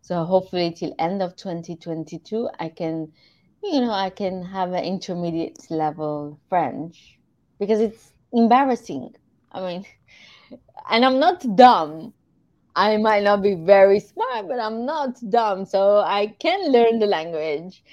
So 0.00 0.24
hopefully 0.24 0.72
till 0.72 0.94
end 0.98 1.22
of 1.22 1.36
2022 1.36 2.48
I 2.58 2.68
can 2.70 3.12
you 3.62 3.80
know 3.80 3.92
I 3.92 4.10
can 4.10 4.44
have 4.44 4.72
an 4.72 4.84
intermediate 4.84 5.70
level 5.70 6.38
French 6.48 7.18
because 7.58 7.80
it's 7.80 8.12
embarrassing. 8.32 9.14
I 9.52 9.60
mean 9.60 9.86
and 10.90 11.04
I'm 11.04 11.18
not 11.18 11.44
dumb. 11.56 12.14
I 12.74 12.96
might 12.96 13.22
not 13.22 13.42
be 13.42 13.54
very 13.54 14.00
smart, 14.00 14.48
but 14.48 14.58
I'm 14.58 14.86
not 14.86 15.18
dumb, 15.28 15.66
so 15.66 15.98
I 15.98 16.28
can 16.38 16.72
learn 16.72 17.00
the 17.00 17.06
language. 17.06 17.84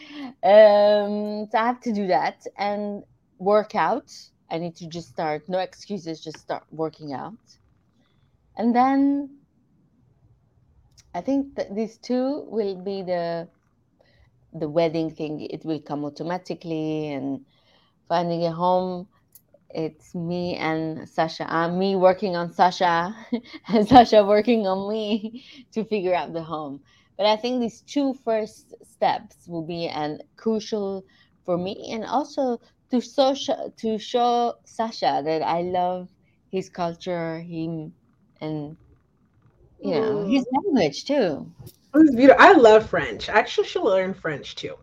Um, 0.41 1.47
so 1.51 1.58
I 1.58 1.65
have 1.65 1.82
to 1.82 1.91
do 1.91 2.08
that 2.08 2.45
and 2.58 3.03
work 3.39 3.75
out. 3.75 4.13
I 4.49 4.58
need 4.58 4.77
to 4.77 4.88
just 4.88 5.10
start, 5.10 5.49
no 5.49 5.60
excuses, 5.60 6.23
just 6.23 6.39
start 6.39 6.63
working 6.71 7.12
out. 7.12 7.38
And 8.55 8.73
then 8.73 9.39
I 11.13 11.21
think 11.21 11.55
that 11.55 11.75
these 11.75 11.97
two 11.97 12.45
will 12.47 12.75
be 12.75 13.01
the 13.01 13.49
the 14.53 14.69
wedding 14.69 15.12
thing. 15.12 15.41
It 15.41 15.65
will 15.65 15.81
come 15.81 16.05
automatically, 16.05 17.09
and 17.13 17.45
finding 18.07 18.43
a 18.45 18.51
home 18.51 19.07
it's 19.71 20.15
me 20.15 20.55
and 20.55 21.07
Sasha. 21.07 21.45
I'm 21.51 21.71
uh, 21.73 21.77
me 21.77 21.95
working 21.95 22.35
on 22.35 22.53
Sasha 22.53 23.15
and 23.67 23.88
Sasha 23.88 24.23
working 24.25 24.67
on 24.67 24.89
me 24.89 25.45
to 25.73 25.83
figure 25.85 26.15
out 26.15 26.33
the 26.33 26.43
home. 26.43 26.81
But 27.17 27.27
I 27.27 27.35
think 27.35 27.62
these 27.62 27.81
two 27.81 28.15
first 28.23 28.73
steps 28.83 29.47
will 29.47 29.65
be 29.65 29.88
and 29.88 30.23
crucial 30.38 31.03
for 31.45 31.57
me 31.57 31.89
and 31.91 32.05
also 32.05 32.59
to 32.91 33.01
show 33.01 33.35
to 33.77 33.99
show 33.99 34.55
Sasha 34.65 35.21
that 35.23 35.41
I 35.43 35.62
love 35.62 36.09
his 36.51 36.69
culture, 36.69 37.39
him 37.39 37.93
and 38.41 38.77
you 39.83 39.91
know, 39.91 40.23
his 40.25 40.45
language 40.51 41.05
too. 41.05 41.51
It's 41.95 42.15
beautiful. 42.15 42.41
I 42.41 42.54
love 42.54 42.89
French. 42.89 43.30
I 43.30 43.34
actually 43.34 43.67
should 43.67 43.84
learn 43.84 44.13
French 44.13 44.56
too. 44.56 44.75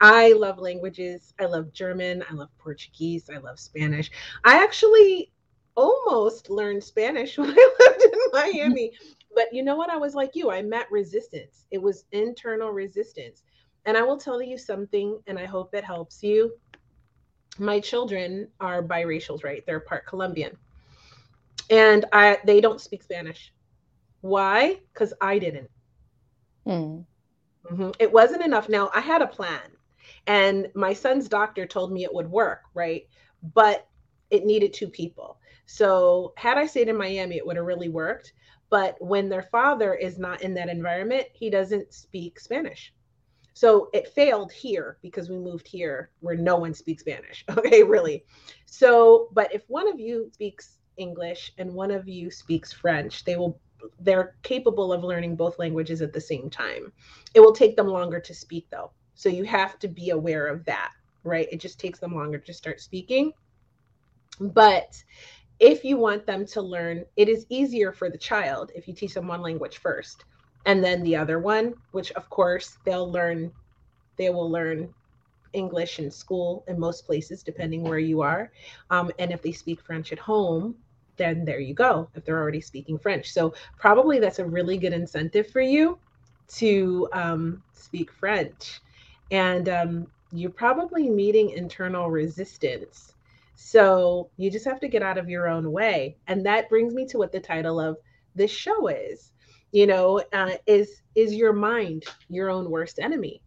I 0.00 0.32
love 0.32 0.58
languages. 0.58 1.32
I 1.38 1.46
love 1.46 1.72
German. 1.72 2.24
I 2.28 2.34
love 2.34 2.48
Portuguese. 2.58 3.30
I 3.32 3.38
love 3.38 3.60
Spanish. 3.60 4.10
I 4.44 4.62
actually 4.62 5.32
almost 5.76 6.50
learned 6.50 6.82
Spanish 6.82 7.38
when 7.38 7.50
I 7.50 7.70
lived 7.80 8.02
in 8.02 8.20
Miami. 8.32 8.92
But 9.34 9.46
you 9.52 9.62
know 9.62 9.76
what? 9.76 9.90
I 9.90 9.96
was 9.96 10.14
like 10.14 10.34
you. 10.34 10.50
I 10.50 10.62
met 10.62 10.90
resistance. 10.90 11.66
It 11.70 11.80
was 11.80 12.04
internal 12.12 12.70
resistance. 12.70 13.44
And 13.84 13.96
I 13.96 14.02
will 14.02 14.16
tell 14.16 14.42
you 14.42 14.58
something, 14.58 15.20
and 15.26 15.38
I 15.38 15.44
hope 15.44 15.74
it 15.74 15.84
helps 15.84 16.22
you. 16.22 16.52
My 17.58 17.80
children 17.80 18.48
are 18.60 18.82
biracials, 18.82 19.44
right? 19.44 19.64
They're 19.66 19.80
part 19.80 20.06
Colombian. 20.06 20.56
And 21.70 22.04
I 22.12 22.38
they 22.44 22.60
don't 22.60 22.80
speak 22.80 23.02
Spanish. 23.02 23.52
Why? 24.20 24.80
Because 24.92 25.12
I 25.20 25.38
didn't. 25.38 25.70
Mm. 26.66 27.04
Mm-hmm. 27.70 27.90
It 27.98 28.12
wasn't 28.12 28.44
enough. 28.44 28.68
Now, 28.68 28.90
I 28.94 29.00
had 29.00 29.22
a 29.22 29.26
plan, 29.26 29.60
and 30.26 30.68
my 30.74 30.92
son's 30.92 31.28
doctor 31.28 31.66
told 31.66 31.92
me 31.92 32.04
it 32.04 32.14
would 32.14 32.30
work, 32.30 32.62
right? 32.74 33.06
But 33.54 33.86
it 34.30 34.44
needed 34.44 34.72
two 34.72 34.88
people. 34.88 35.38
So, 35.66 36.32
had 36.36 36.58
I 36.58 36.66
stayed 36.66 36.88
in 36.88 36.96
Miami, 36.96 37.36
it 37.36 37.46
would 37.46 37.56
have 37.56 37.66
really 37.66 37.88
worked. 37.88 38.32
But 38.70 38.96
when 39.00 39.28
their 39.28 39.42
father 39.42 39.94
is 39.94 40.18
not 40.18 40.40
in 40.40 40.54
that 40.54 40.70
environment, 40.70 41.26
he 41.34 41.50
doesn't 41.50 41.92
speak 41.92 42.40
Spanish. 42.40 42.92
So 43.54 43.90
it 43.92 44.08
failed 44.08 44.50
here 44.50 44.96
because 45.02 45.28
we 45.28 45.36
moved 45.36 45.68
here 45.68 46.10
where 46.20 46.36
no 46.36 46.56
one 46.56 46.74
speaks 46.74 47.02
Spanish. 47.02 47.44
Okay, 47.50 47.82
really. 47.82 48.24
So, 48.64 49.28
but 49.32 49.54
if 49.54 49.62
one 49.68 49.88
of 49.88 50.00
you 50.00 50.30
speaks 50.32 50.78
English 50.96 51.52
and 51.58 51.74
one 51.74 51.90
of 51.90 52.08
you 52.08 52.30
speaks 52.30 52.72
French, 52.72 53.24
they 53.24 53.36
will 53.36 53.60
they're 54.00 54.36
capable 54.42 54.92
of 54.92 55.04
learning 55.04 55.36
both 55.36 55.58
languages 55.58 56.02
at 56.02 56.12
the 56.12 56.20
same 56.20 56.50
time. 56.50 56.92
It 57.34 57.40
will 57.40 57.52
take 57.52 57.76
them 57.76 57.88
longer 57.88 58.20
to 58.20 58.34
speak 58.34 58.66
though. 58.70 58.90
So 59.14 59.28
you 59.28 59.44
have 59.44 59.78
to 59.80 59.88
be 59.88 60.10
aware 60.10 60.46
of 60.46 60.64
that, 60.64 60.92
right? 61.24 61.48
It 61.50 61.60
just 61.60 61.78
takes 61.78 61.98
them 61.98 62.14
longer 62.14 62.38
to 62.38 62.52
start 62.52 62.80
speaking. 62.80 63.32
But 64.40 65.02
if 65.60 65.84
you 65.84 65.96
want 65.96 66.26
them 66.26 66.46
to 66.46 66.62
learn, 66.62 67.04
it 67.16 67.28
is 67.28 67.46
easier 67.48 67.92
for 67.92 68.10
the 68.10 68.18
child 68.18 68.72
if 68.74 68.88
you 68.88 68.94
teach 68.94 69.14
them 69.14 69.28
one 69.28 69.42
language 69.42 69.78
first 69.78 70.24
and 70.66 70.82
then 70.82 71.02
the 71.02 71.16
other 71.16 71.38
one, 71.38 71.74
which 71.90 72.12
of 72.12 72.28
course 72.30 72.78
they'll 72.84 73.10
learn, 73.10 73.52
they 74.16 74.30
will 74.30 74.50
learn 74.50 74.92
English 75.52 75.98
in 75.98 76.10
school 76.10 76.64
in 76.68 76.78
most 76.78 77.04
places, 77.06 77.42
depending 77.42 77.82
where 77.82 77.98
you 77.98 78.22
are. 78.22 78.50
Um, 78.90 79.10
and 79.18 79.32
if 79.32 79.42
they 79.42 79.52
speak 79.52 79.80
French 79.80 80.12
at 80.12 80.18
home, 80.18 80.76
then 81.22 81.44
there 81.44 81.60
you 81.60 81.74
go 81.74 82.08
if 82.14 82.24
they're 82.24 82.40
already 82.40 82.60
speaking 82.60 82.98
French. 82.98 83.32
So 83.32 83.54
probably 83.78 84.20
that's 84.20 84.40
a 84.40 84.44
really 84.44 84.76
good 84.76 84.92
incentive 84.92 85.48
for 85.48 85.62
you 85.62 85.98
to 86.56 87.08
um, 87.12 87.62
speak 87.72 88.12
French. 88.12 88.80
And 89.30 89.68
um, 89.68 90.06
you're 90.32 90.50
probably 90.50 91.08
meeting 91.08 91.50
internal 91.50 92.10
resistance. 92.10 93.14
So 93.54 94.28
you 94.36 94.50
just 94.50 94.64
have 94.66 94.80
to 94.80 94.88
get 94.88 95.02
out 95.02 95.18
of 95.18 95.30
your 95.30 95.48
own 95.48 95.70
way. 95.70 96.16
And 96.26 96.44
that 96.46 96.68
brings 96.68 96.94
me 96.94 97.06
to 97.06 97.18
what 97.18 97.32
the 97.32 97.40
title 97.40 97.80
of 97.80 97.96
this 98.34 98.50
show 98.50 98.88
is. 98.88 99.32
You 99.72 99.86
know, 99.86 100.22
uh, 100.32 100.52
is 100.66 101.02
is 101.14 101.34
your 101.34 101.52
mind 101.54 102.04
your 102.28 102.50
own 102.50 102.70
worst 102.70 102.98
enemy? 102.98 103.40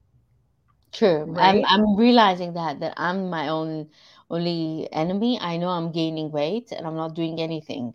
True. 0.92 1.26
Right? 1.26 1.64
I'm 1.64 1.66
I'm 1.66 1.96
realizing 1.98 2.54
that 2.54 2.80
that 2.80 2.94
I'm 2.98 3.30
my 3.30 3.50
own 3.50 3.90
only 4.30 4.90
enemy. 4.92 5.40
I 5.40 5.58
know 5.58 5.70
I'm 5.70 5.92
gaining 5.92 6.32
weight 6.32 6.72
and 6.72 6.86
I'm 6.86 6.96
not 6.96 7.16
doing 7.16 7.40
anything. 7.40 7.94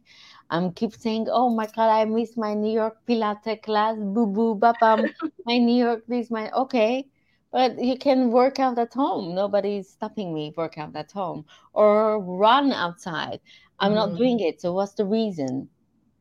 I'm 0.51 0.73
keep 0.73 0.95
saying, 0.95 1.29
"Oh 1.31 1.49
my 1.49 1.67
God, 1.67 1.89
I 1.91 2.05
miss 2.05 2.37
my 2.37 2.55
New 2.55 2.73
York 2.73 2.99
Pilates 3.07 3.63
class. 3.63 3.97
Boo 3.97 4.27
boo, 4.27 4.57
babam. 4.57 5.09
my 5.47 5.59
New 5.59 5.79
York 5.85 6.05
this, 6.09 6.31
my 6.31 6.51
okay." 6.51 7.07
But 7.53 7.83
you 7.83 7.99
can 7.99 8.31
work 8.31 8.61
out 8.61 8.79
at 8.79 8.95
home. 8.95 9.35
Nobody's 9.35 9.89
stopping 9.89 10.33
me 10.33 10.55
work 10.57 10.79
out 10.79 10.95
at 10.95 11.11
home 11.11 11.47
or 11.73 12.21
run 12.21 12.73
outside. 12.73 13.41
I'm 13.81 13.93
mm-hmm. 13.93 14.13
not 14.13 14.19
doing 14.19 14.41
it. 14.41 14.61
So 14.61 14.73
what's 14.73 14.95
the 14.95 15.05
reason? 15.05 15.69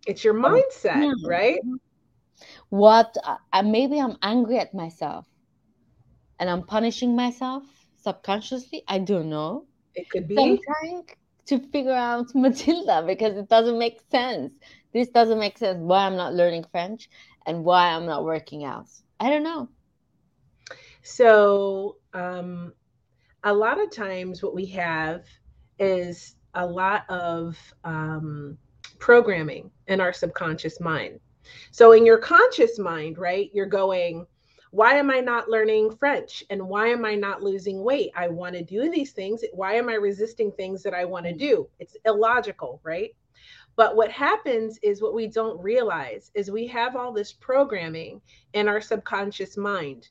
It's 0.08 0.24
your 0.24 0.34
mindset, 0.34 1.06
yeah. 1.06 1.14
right? 1.24 1.60
What? 2.70 3.16
Uh, 3.24 3.62
maybe 3.64 4.00
I'm 4.00 4.18
angry 4.24 4.58
at 4.58 4.74
myself, 4.74 5.28
and 6.40 6.50
I'm 6.50 6.64
punishing 6.64 7.16
myself 7.16 7.64
subconsciously. 8.02 8.84
I 8.88 9.00
don't 9.00 9.30
know. 9.30 9.66
It 9.96 10.10
could 10.10 10.28
be. 10.28 10.36
So 10.36 10.44
I'm 10.44 10.60
trying 10.62 11.04
to 11.48 11.60
figure 11.72 11.94
out 11.94 12.28
Matilda 12.36 13.04
because 13.06 13.38
it 13.38 13.50
doesn't 13.50 13.78
make 13.78 14.00
sense. 14.12 14.54
This 14.94 15.10
doesn't 15.10 15.40
make 15.40 15.58
sense. 15.58 15.80
Why 15.80 16.06
I'm 16.06 16.16
not 16.16 16.34
learning 16.34 16.66
French 16.72 17.10
and 17.46 17.64
why 17.64 17.88
I'm 17.88 18.06
not 18.06 18.24
working 18.24 18.64
out. 18.64 18.88
I 19.20 19.30
don't 19.30 19.44
know. 19.44 19.70
So, 21.02 21.98
um, 22.14 22.74
a 23.44 23.54
lot 23.54 23.82
of 23.82 23.92
times, 23.92 24.44
what 24.44 24.54
we 24.54 24.66
have 24.68 25.24
is 25.80 26.36
a 26.54 26.66
lot 26.66 27.10
of 27.10 27.58
um, 27.84 28.58
programming 29.00 29.72
in 29.88 30.02
our 30.02 30.14
subconscious 30.14 30.80
mind. 30.80 31.20
So, 31.72 31.94
in 31.94 32.06
your 32.06 32.18
conscious 32.18 32.78
mind, 32.78 33.18
right, 33.18 33.50
you're 33.54 33.66
going, 33.66 34.26
why 34.72 34.94
am 34.94 35.10
I 35.10 35.20
not 35.20 35.50
learning 35.50 35.96
French? 35.96 36.44
And 36.50 36.68
why 36.68 36.88
am 36.88 37.04
I 37.04 37.16
not 37.16 37.42
losing 37.42 37.84
weight? 37.84 38.12
I 38.16 38.28
want 38.28 38.56
to 38.56 38.64
do 38.64 38.90
these 38.90 39.12
things. 39.12 39.44
Why 39.54 39.74
am 39.74 39.90
I 39.90 39.96
resisting 39.96 40.52
things 40.52 40.84
that 40.84 40.94
I 40.94 41.06
want 41.06 41.26
to 41.26 41.34
do? 41.34 41.68
It's 41.80 41.98
illogical, 42.06 42.80
right? 42.84 43.16
But 43.76 43.96
what 43.96 44.12
happens 44.12 44.78
is 44.84 45.02
what 45.02 45.14
we 45.14 45.28
don't 45.28 45.62
realize 45.62 46.32
is 46.36 46.52
we 46.52 46.68
have 46.68 46.96
all 46.96 47.14
this 47.14 47.32
programming 47.32 48.22
in 48.54 48.68
our 48.68 48.82
subconscious 48.82 49.58
mind, 49.58 50.10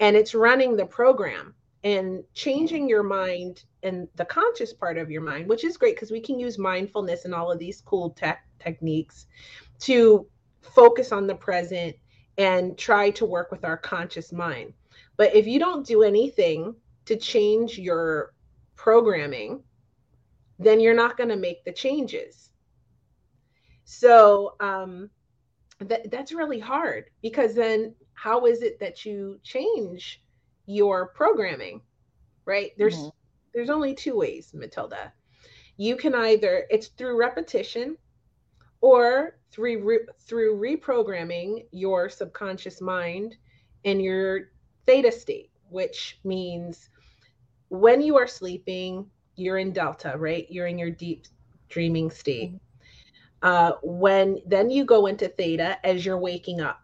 and 0.00 0.16
it's 0.16 0.34
running 0.34 0.76
the 0.76 0.86
program 0.86 1.54
and 1.84 2.22
changing 2.34 2.88
your 2.88 3.02
mind 3.02 3.64
and 3.82 4.08
the 4.16 4.24
conscious 4.24 4.72
part 4.72 4.98
of 4.98 5.10
your 5.10 5.22
mind, 5.22 5.48
which 5.48 5.64
is 5.64 5.76
great 5.76 5.94
because 5.94 6.10
we 6.10 6.20
can 6.20 6.38
use 6.38 6.58
mindfulness 6.58 7.24
and 7.24 7.34
all 7.34 7.50
of 7.50 7.58
these 7.58 7.80
cool 7.80 8.10
tech 8.10 8.44
techniques 8.58 9.26
to 9.78 10.26
focus 10.60 11.12
on 11.12 11.26
the 11.26 11.34
present 11.34 11.96
and 12.38 12.76
try 12.78 13.10
to 13.10 13.26
work 13.26 13.50
with 13.50 13.64
our 13.64 13.76
conscious 13.76 14.32
mind. 14.32 14.72
But 15.16 15.34
if 15.34 15.46
you 15.46 15.58
don't 15.58 15.86
do 15.86 16.02
anything 16.02 16.74
to 17.04 17.16
change 17.16 17.78
your 17.78 18.32
programming, 18.76 19.62
then 20.58 20.80
you're 20.80 20.94
not 20.94 21.16
going 21.16 21.28
to 21.28 21.36
make 21.36 21.64
the 21.64 21.72
changes. 21.72 22.50
So 23.84 24.54
um, 24.60 25.10
that 25.80 26.10
that's 26.10 26.32
really 26.32 26.60
hard 26.60 27.06
because 27.22 27.54
then 27.54 27.94
how 28.14 28.46
is 28.46 28.62
it 28.62 28.78
that 28.78 29.04
you 29.04 29.40
change 29.42 30.22
your 30.66 31.08
programming? 31.08 31.80
Right? 32.44 32.72
There's 32.78 32.96
mm-hmm. 32.96 33.08
there's 33.52 33.70
only 33.70 33.94
two 33.94 34.16
ways, 34.16 34.52
Matilda. 34.54 35.12
You 35.76 35.96
can 35.96 36.14
either 36.14 36.66
it's 36.70 36.88
through 36.88 37.18
repetition 37.18 37.96
or 38.80 39.38
through 39.50 39.82
re, 39.84 39.98
through 40.20 40.58
reprogramming 40.58 41.64
your 41.72 42.08
subconscious 42.08 42.80
mind 42.80 43.36
in 43.84 44.00
your 44.00 44.50
theta 44.86 45.12
state, 45.12 45.50
which 45.68 46.18
means 46.24 46.88
when 47.68 48.00
you 48.00 48.16
are 48.16 48.26
sleeping, 48.26 49.06
you're 49.36 49.58
in 49.58 49.72
delta, 49.72 50.14
right? 50.16 50.46
You're 50.50 50.66
in 50.66 50.78
your 50.78 50.90
deep 50.90 51.26
dreaming 51.68 52.10
state. 52.10 52.54
Uh, 53.42 53.72
when 53.82 54.38
then 54.46 54.68
you 54.70 54.84
go 54.84 55.06
into 55.06 55.28
theta 55.28 55.78
as 55.86 56.04
you're 56.04 56.18
waking 56.18 56.60
up, 56.60 56.80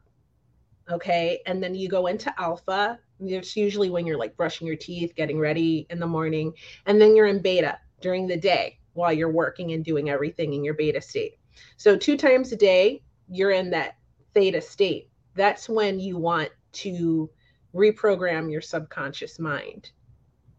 okay, 0.90 1.40
and 1.46 1.62
then 1.62 1.74
you 1.74 1.88
go 1.88 2.06
into 2.06 2.32
alpha. 2.40 2.98
It's 3.20 3.56
usually 3.56 3.90
when 3.90 4.06
you're 4.06 4.18
like 4.18 4.36
brushing 4.36 4.66
your 4.66 4.76
teeth, 4.76 5.14
getting 5.16 5.38
ready 5.38 5.86
in 5.90 5.98
the 6.00 6.06
morning, 6.06 6.52
and 6.86 7.00
then 7.00 7.14
you're 7.14 7.26
in 7.26 7.42
beta 7.42 7.78
during 8.00 8.26
the 8.26 8.36
day 8.36 8.78
while 8.94 9.12
you're 9.12 9.30
working 9.30 9.72
and 9.72 9.84
doing 9.84 10.08
everything 10.08 10.54
in 10.54 10.64
your 10.64 10.74
beta 10.74 11.00
state. 11.00 11.38
So 11.76 11.96
two 11.96 12.16
times 12.16 12.52
a 12.52 12.56
day, 12.56 13.02
you're 13.28 13.52
in 13.52 13.70
that 13.70 13.96
theta 14.34 14.60
state. 14.60 15.08
That's 15.34 15.68
when 15.68 15.98
you 16.00 16.16
want 16.16 16.50
to 16.72 17.30
reprogram 17.74 18.50
your 18.50 18.60
subconscious 18.60 19.38
mind. 19.38 19.90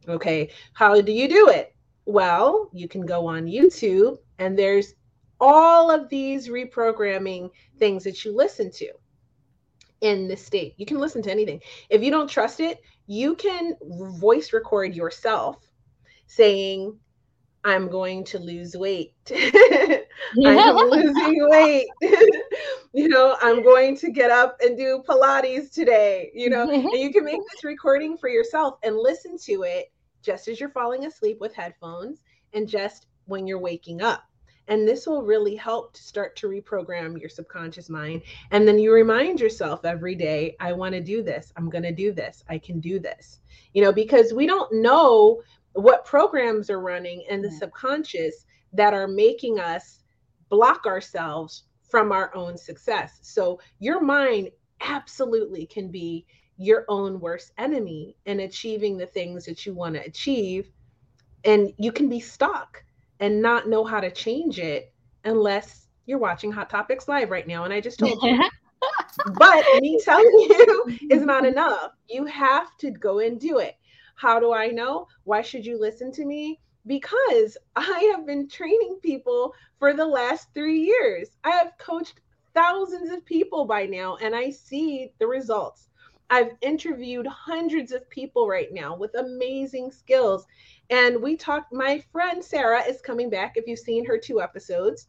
Okay, 0.08 0.52
how 0.74 1.02
do 1.02 1.12
you 1.12 1.28
do 1.28 1.50
it? 1.50 1.76
Well, 2.06 2.70
you 2.74 2.88
can 2.88 3.06
go 3.06 3.28
on 3.28 3.46
YouTube 3.46 4.18
and 4.40 4.58
there's 4.58 4.94
all 5.40 5.92
of 5.92 6.10
these 6.10 6.48
reprogramming 6.48 7.50
things 7.78 8.04
that 8.04 8.24
you 8.24 8.36
listen 8.36 8.72
to 8.72 8.92
in 10.02 10.28
this 10.28 10.46
state. 10.46 10.74
You 10.78 10.86
can 10.86 11.00
listen 11.00 11.22
to 11.24 11.32
anything. 11.32 11.62
If 11.90 12.02
you 12.02 12.12
don't 12.12 12.30
trust 12.30 12.60
it, 12.60 12.80
you 13.08 13.36
can 13.36 13.76
voice 13.82 14.54
record 14.54 14.96
yourself 14.96 15.58
saying, 16.28 16.98
I'm 17.68 17.90
going 17.90 18.24
to 18.24 18.40
lose 18.40 18.78
weight. 18.78 19.14
I'm 19.30 20.78
losing 20.90 21.50
weight. 21.50 21.88
you 22.94 23.10
know, 23.10 23.36
I'm 23.42 23.62
going 23.62 23.98
to 23.98 24.10
get 24.10 24.32
up 24.32 24.56
and 24.62 24.78
do 24.78 25.04
Pilates 25.06 25.70
today, 25.74 26.32
you 26.34 26.50
know, 26.50 26.66
mm-hmm. 26.66 26.88
and 26.88 26.98
you 26.98 27.12
can 27.12 27.26
make 27.26 27.42
this 27.52 27.66
recording 27.66 28.18
for 28.18 28.30
yourself 28.30 28.76
and 28.84 28.96
listen 28.96 29.38
to 29.40 29.64
it 29.64 29.92
just 30.22 30.48
as 30.48 30.62
you're 30.62 30.70
falling 30.70 31.08
asleep 31.08 31.42
with 31.42 31.54
headphones 31.54 32.24
and 32.54 32.70
just 32.70 33.08
when 33.26 33.46
you're 33.46 33.60
waking 33.60 34.02
up. 34.02 34.24
And 34.70 34.88
this 34.88 35.06
will 35.06 35.24
really 35.24 35.56
help 35.58 35.94
to 35.96 36.02
start 36.02 36.38
to 36.38 36.48
reprogram 36.48 37.20
your 37.20 37.30
subconscious 37.30 37.90
mind. 37.90 38.22
And 38.52 38.66
then 38.66 38.80
you 38.80 38.94
remind 38.94 39.42
yourself 39.42 39.84
every 39.84 40.16
day, 40.16 40.56
I 40.62 40.72
want 40.72 40.94
to 40.94 41.02
do 41.02 41.22
this. 41.22 41.52
I'm 41.58 41.70
going 41.70 41.84
to 41.84 41.92
do 41.92 42.14
this. 42.14 42.46
I 42.48 42.60
can 42.60 42.80
do 42.80 42.98
this. 42.98 43.40
You 43.74 43.84
know, 43.84 43.92
because 43.92 44.34
we 44.34 44.46
don't 44.46 44.74
know 44.82 45.42
what 45.78 46.06
programs 46.06 46.70
are 46.70 46.80
running 46.80 47.24
in 47.30 47.42
the 47.42 47.52
subconscious 47.52 48.46
that 48.74 48.94
are 48.94 49.08
making 49.08 49.60
us 49.60 50.04
block 50.50 50.86
ourselves 50.86 51.64
from 51.90 52.12
our 52.12 52.36
own 52.36 52.58
success. 52.58 53.20
So 53.22 53.60
your 53.80 54.02
mind 54.02 54.50
absolutely 54.82 55.66
can 55.66 55.90
be 55.90 56.26
your 56.58 56.86
own 56.90 57.20
worst 57.20 57.52
enemy 57.58 58.18
in 58.26 58.42
achieving 58.42 58.98
the 58.98 59.06
things 59.06 59.46
that 59.46 59.66
you 59.66 59.74
want 59.74 59.96
to 59.96 60.02
achieve. 60.02 60.72
And 61.46 61.72
you 61.78 61.92
can 61.92 62.10
be 62.10 62.20
stuck 62.20 62.84
and 63.20 63.42
not 63.42 63.70
know 63.70 63.84
how 63.84 64.00
to 64.00 64.12
change 64.12 64.60
it 64.60 64.92
unless 65.24 65.88
you're 66.06 66.18
watching 66.18 66.52
Hot 66.52 66.70
Topics 66.70 67.08
Live 67.08 67.30
right 67.30 67.48
now. 67.48 67.64
And 67.64 67.74
I 67.74 67.82
just 67.82 68.00
told 68.00 68.22
you. 68.24 68.42
but 69.34 69.64
me 69.80 70.00
telling 70.04 70.26
you 70.26 70.98
is 71.12 71.24
not 71.24 71.46
enough. 71.46 71.92
You 72.10 72.26
have 72.26 72.76
to 72.80 72.92
go 72.92 73.20
and 73.20 73.40
do 73.40 73.60
it. 73.60 73.76
How 74.18 74.40
do 74.40 74.52
I 74.52 74.70
know? 74.70 75.08
Why 75.26 75.44
should 75.44 75.64
you 75.64 75.80
listen 75.80 76.12
to 76.14 76.26
me? 76.26 76.60
Because 76.88 77.56
I 77.76 78.12
have 78.16 78.26
been 78.26 78.50
training 78.50 78.98
people 79.04 79.54
for 79.78 79.94
the 79.94 80.08
last 80.08 80.52
three 80.56 80.80
years. 80.80 81.30
I 81.44 81.52
have 81.52 81.78
coached 81.78 82.20
thousands 82.56 83.12
of 83.12 83.24
people 83.26 83.66
by 83.66 83.86
now, 83.86 84.16
and 84.16 84.36
I 84.36 84.50
see 84.50 85.12
the 85.20 85.28
results. 85.28 85.90
I've 86.32 86.58
interviewed 86.62 87.28
hundreds 87.28 87.92
of 87.92 88.10
people 88.10 88.48
right 88.48 88.74
now 88.74 88.96
with 88.96 89.14
amazing 89.14 89.92
skills. 89.92 90.48
And 90.90 91.22
we 91.22 91.38
talked, 91.38 91.72
my 91.72 92.04
friend 92.12 92.44
Sarah 92.44 92.82
is 92.82 93.02
coming 93.02 93.30
back. 93.30 93.54
If 93.56 93.68
you've 93.68 93.78
seen 93.78 94.04
her 94.06 94.18
two 94.18 94.42
episodes, 94.42 95.08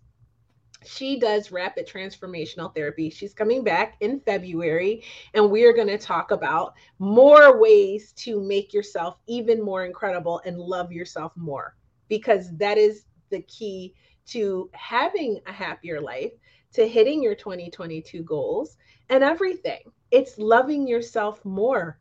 she 0.85 1.19
does 1.19 1.51
rapid 1.51 1.87
transformational 1.87 2.75
therapy. 2.75 3.11
She's 3.11 3.35
coming 3.35 3.65
back 3.65 3.97
in 4.01 4.21
February, 4.21 5.03
and 5.35 5.51
we 5.51 5.65
are 5.65 5.73
going 5.73 5.89
to 5.89 5.99
talk 5.99 6.31
about 6.31 6.75
more 6.99 7.61
ways 7.61 8.13
to 8.19 8.41
make 8.41 8.73
yourself 8.73 9.19
even 9.27 9.63
more 9.63 9.85
incredible 9.85 10.41
and 10.45 10.59
love 10.59 10.93
yourself 10.93 11.33
more 11.37 11.77
because 12.09 12.57
that 12.57 12.79
is 12.79 13.05
the 13.31 13.43
key 13.43 13.95
to 14.27 14.71
having 14.73 15.41
a 15.47 15.53
happier 15.53 16.01
life, 16.01 16.33
to 16.73 16.87
hitting 16.87 17.23
your 17.23 17.35
2022 17.35 18.23
goals, 18.23 18.77
and 19.11 19.25
everything. 19.25 19.81
It's 20.11 20.39
loving 20.39 20.87
yourself 20.87 21.45
more. 21.45 21.99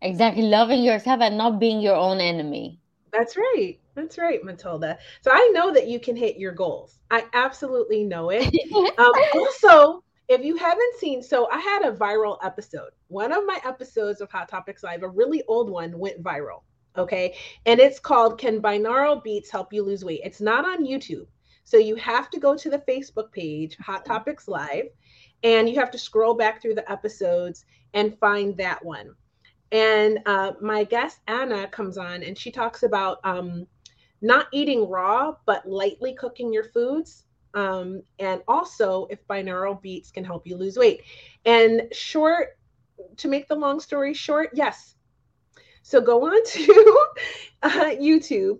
Exactly. 0.00 0.42
Loving 0.42 0.82
yourself 0.82 1.20
and 1.20 1.36
not 1.36 1.58
being 1.58 1.80
your 1.80 1.96
own 1.96 2.20
enemy. 2.20 2.80
That's 3.12 3.36
right. 3.36 3.78
That's 3.98 4.16
right, 4.16 4.44
Matilda. 4.44 4.96
So 5.22 5.32
I 5.32 5.50
know 5.52 5.72
that 5.72 5.88
you 5.88 5.98
can 5.98 6.14
hit 6.14 6.36
your 6.36 6.52
goals. 6.52 7.00
I 7.10 7.24
absolutely 7.32 8.04
know 8.04 8.30
it. 8.30 8.46
um, 8.98 9.12
also, 9.34 10.04
if 10.28 10.44
you 10.44 10.54
haven't 10.54 10.98
seen, 10.98 11.20
so 11.20 11.50
I 11.50 11.58
had 11.58 11.82
a 11.82 11.90
viral 11.90 12.38
episode. 12.44 12.90
One 13.08 13.32
of 13.32 13.44
my 13.44 13.58
episodes 13.64 14.20
of 14.20 14.30
Hot 14.30 14.48
Topics 14.48 14.84
Live, 14.84 15.02
a 15.02 15.08
really 15.08 15.42
old 15.48 15.68
one, 15.68 15.98
went 15.98 16.22
viral. 16.22 16.62
Okay. 16.96 17.34
And 17.66 17.80
it's 17.80 17.98
called 17.98 18.38
Can 18.38 18.62
Binaural 18.62 19.20
Beats 19.24 19.50
Help 19.50 19.72
You 19.72 19.82
Lose 19.82 20.04
Weight? 20.04 20.20
It's 20.22 20.40
not 20.40 20.64
on 20.64 20.86
YouTube. 20.86 21.26
So 21.64 21.76
you 21.76 21.96
have 21.96 22.30
to 22.30 22.38
go 22.38 22.56
to 22.56 22.70
the 22.70 22.78
Facebook 22.78 23.32
page, 23.32 23.76
Hot 23.78 24.04
Topics 24.04 24.46
Live, 24.46 24.90
and 25.42 25.68
you 25.68 25.74
have 25.74 25.90
to 25.90 25.98
scroll 25.98 26.34
back 26.34 26.62
through 26.62 26.76
the 26.76 26.88
episodes 26.88 27.64
and 27.94 28.16
find 28.20 28.56
that 28.58 28.84
one. 28.84 29.16
And 29.70 30.20
uh, 30.24 30.52
my 30.60 30.84
guest 30.84 31.18
Anna 31.26 31.66
comes 31.68 31.98
on 31.98 32.22
and 32.22 32.38
she 32.38 32.50
talks 32.50 32.84
about 32.84 33.18
um, 33.24 33.66
not 34.20 34.46
eating 34.52 34.88
raw, 34.88 35.34
but 35.46 35.68
lightly 35.68 36.14
cooking 36.14 36.52
your 36.52 36.64
foods. 36.64 37.24
Um, 37.54 38.02
and 38.18 38.42
also 38.46 39.06
if 39.10 39.26
binaural 39.26 39.80
beats 39.80 40.10
can 40.10 40.24
help 40.24 40.46
you 40.46 40.56
lose 40.56 40.76
weight. 40.76 41.02
And 41.44 41.82
short, 41.92 42.58
to 43.18 43.28
make 43.28 43.48
the 43.48 43.54
long 43.54 43.80
story 43.80 44.14
short, 44.14 44.50
yes. 44.52 44.94
So 45.82 46.00
go 46.00 46.26
on 46.26 46.44
to 46.44 46.98
uh, 47.62 47.70
YouTube 48.00 48.58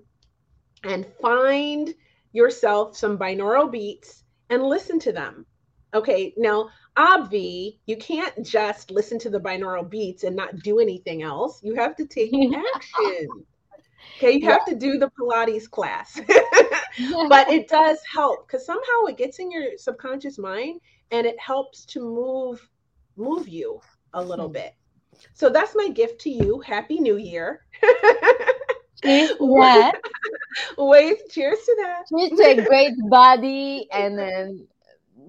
and 0.84 1.06
find 1.20 1.94
yourself 2.32 2.96
some 2.96 3.18
binaural 3.18 3.70
beats 3.70 4.24
and 4.50 4.62
listen 4.62 4.98
to 5.00 5.12
them. 5.12 5.44
Okay, 5.94 6.34
now 6.36 6.68
obvi, 6.96 7.78
you 7.86 7.96
can't 7.96 8.44
just 8.44 8.90
listen 8.90 9.18
to 9.20 9.30
the 9.30 9.40
binaural 9.40 9.88
beats 9.88 10.24
and 10.24 10.36
not 10.36 10.56
do 10.60 10.78
anything 10.80 11.22
else. 11.22 11.60
You 11.62 11.74
have 11.74 11.96
to 11.96 12.06
take 12.06 12.32
action. 12.76 13.28
Okay, 14.16 14.32
you 14.32 14.46
have 14.46 14.64
to 14.64 14.74
do 14.74 14.98
the 14.98 15.10
Pilates 15.10 15.70
class. 15.70 16.20
but 17.28 17.48
it 17.50 17.68
does 17.68 17.98
help 18.12 18.46
because 18.46 18.64
somehow 18.64 19.04
it 19.08 19.16
gets 19.16 19.38
in 19.38 19.50
your 19.50 19.76
subconscious 19.76 20.38
mind 20.38 20.80
and 21.10 21.26
it 21.26 21.38
helps 21.38 21.84
to 21.86 22.00
move 22.00 22.68
move 23.16 23.48
you 23.48 23.80
a 24.14 24.22
little 24.22 24.46
hmm. 24.46 24.54
bit. 24.54 24.74
So 25.34 25.48
that's 25.48 25.74
my 25.74 25.88
gift 25.88 26.20
to 26.22 26.30
you. 26.30 26.60
Happy 26.60 27.00
New 27.00 27.16
Year. 27.16 27.64
Cheers 29.02 29.30
to. 29.38 29.92
Wait, 30.78 31.18
cheers 31.30 31.58
to 31.58 31.76
that. 31.82 32.04
Cheers 32.08 32.38
to 32.38 32.62
a 32.62 32.64
great 32.64 32.94
body 33.08 33.88
and 33.92 34.18
then 34.18 34.66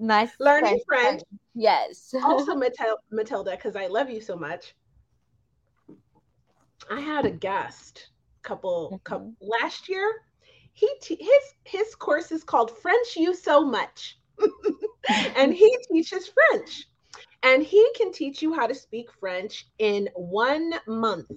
nice 0.00 0.30
learning 0.38 0.80
French. 0.86 1.22
French. 1.22 1.22
Yes. 1.54 2.14
also, 2.22 2.54
Matilda, 2.54 3.50
because 3.52 3.76
I 3.76 3.86
love 3.86 4.10
you 4.10 4.20
so 4.20 4.36
much. 4.36 4.74
I 6.90 7.00
had 7.00 7.26
a 7.26 7.30
guest 7.30 8.09
couple, 8.42 8.88
mm-hmm. 8.88 9.02
couple 9.04 9.34
last 9.40 9.88
year. 9.88 10.22
He 10.72 10.88
his 11.08 11.54
his 11.64 11.94
course 11.94 12.32
is 12.32 12.44
called 12.44 12.78
French 12.78 13.16
You 13.16 13.34
So 13.34 13.64
Much, 13.64 14.18
and 15.36 15.52
he 15.52 15.76
teaches 15.92 16.28
French, 16.28 16.86
and 17.42 17.62
he 17.62 17.86
can 17.96 18.12
teach 18.12 18.40
you 18.40 18.54
how 18.54 18.66
to 18.66 18.74
speak 18.74 19.08
French 19.18 19.66
in 19.78 20.08
one 20.14 20.72
month. 20.86 21.30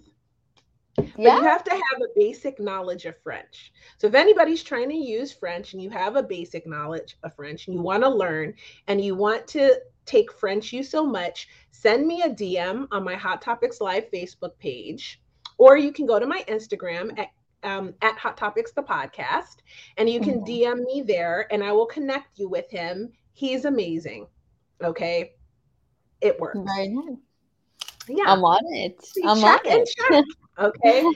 But 0.95 1.09
yeah. 1.17 1.37
you 1.37 1.43
have 1.43 1.63
to 1.63 1.71
have 1.71 2.01
a 2.01 2.13
basic 2.15 2.59
knowledge 2.59 3.05
of 3.05 3.19
French. 3.23 3.71
So 3.97 4.07
if 4.07 4.13
anybody's 4.13 4.61
trying 4.61 4.89
to 4.89 4.95
use 4.95 5.33
French 5.33 5.73
and 5.73 5.81
you 5.81 5.89
have 5.89 6.15
a 6.15 6.23
basic 6.23 6.67
knowledge 6.67 7.17
of 7.23 7.35
French 7.35 7.67
and 7.67 7.75
you 7.75 7.81
want 7.81 8.03
to 8.03 8.09
learn 8.09 8.53
and 8.87 9.03
you 9.03 9.15
want 9.15 9.47
to 9.47 9.81
take 10.05 10.31
French 10.31 10.71
you 10.71 10.83
so 10.83 11.03
much, 11.03 11.47
send 11.71 12.05
me 12.05 12.21
a 12.21 12.29
DM 12.29 12.87
on 12.91 13.03
my 13.03 13.15
Hot 13.15 13.41
Topics 13.41 13.81
Live 13.81 14.11
Facebook 14.11 14.57
page 14.59 15.19
or 15.57 15.77
you 15.77 15.91
can 15.91 16.05
go 16.05 16.19
to 16.19 16.25
my 16.25 16.43
Instagram 16.47 17.17
at 17.17 17.29
um, 17.63 17.93
at 18.01 18.17
Hot 18.17 18.37
Topics 18.37 18.71
the 18.73 18.83
podcast, 18.83 19.57
and 19.97 20.09
you 20.09 20.19
can 20.19 20.41
mm-hmm. 20.41 20.79
DM 20.79 20.85
me 20.85 21.01
there, 21.01 21.47
and 21.51 21.63
I 21.63 21.71
will 21.71 21.85
connect 21.85 22.37
you 22.37 22.49
with 22.49 22.69
him. 22.69 23.11
He's 23.33 23.65
amazing. 23.65 24.27
Okay, 24.83 25.33
it 26.21 26.39
works. 26.39 26.59
Very 26.75 26.89
nice. 26.89 27.17
Yeah, 28.07 28.25
I'm 28.27 28.43
on 28.43 28.61
it. 28.75 28.97
I'm 29.25 29.39
check 29.39 29.65
on 29.65 29.71
it. 29.71 29.89
Check, 29.97 30.25
okay, 30.59 31.03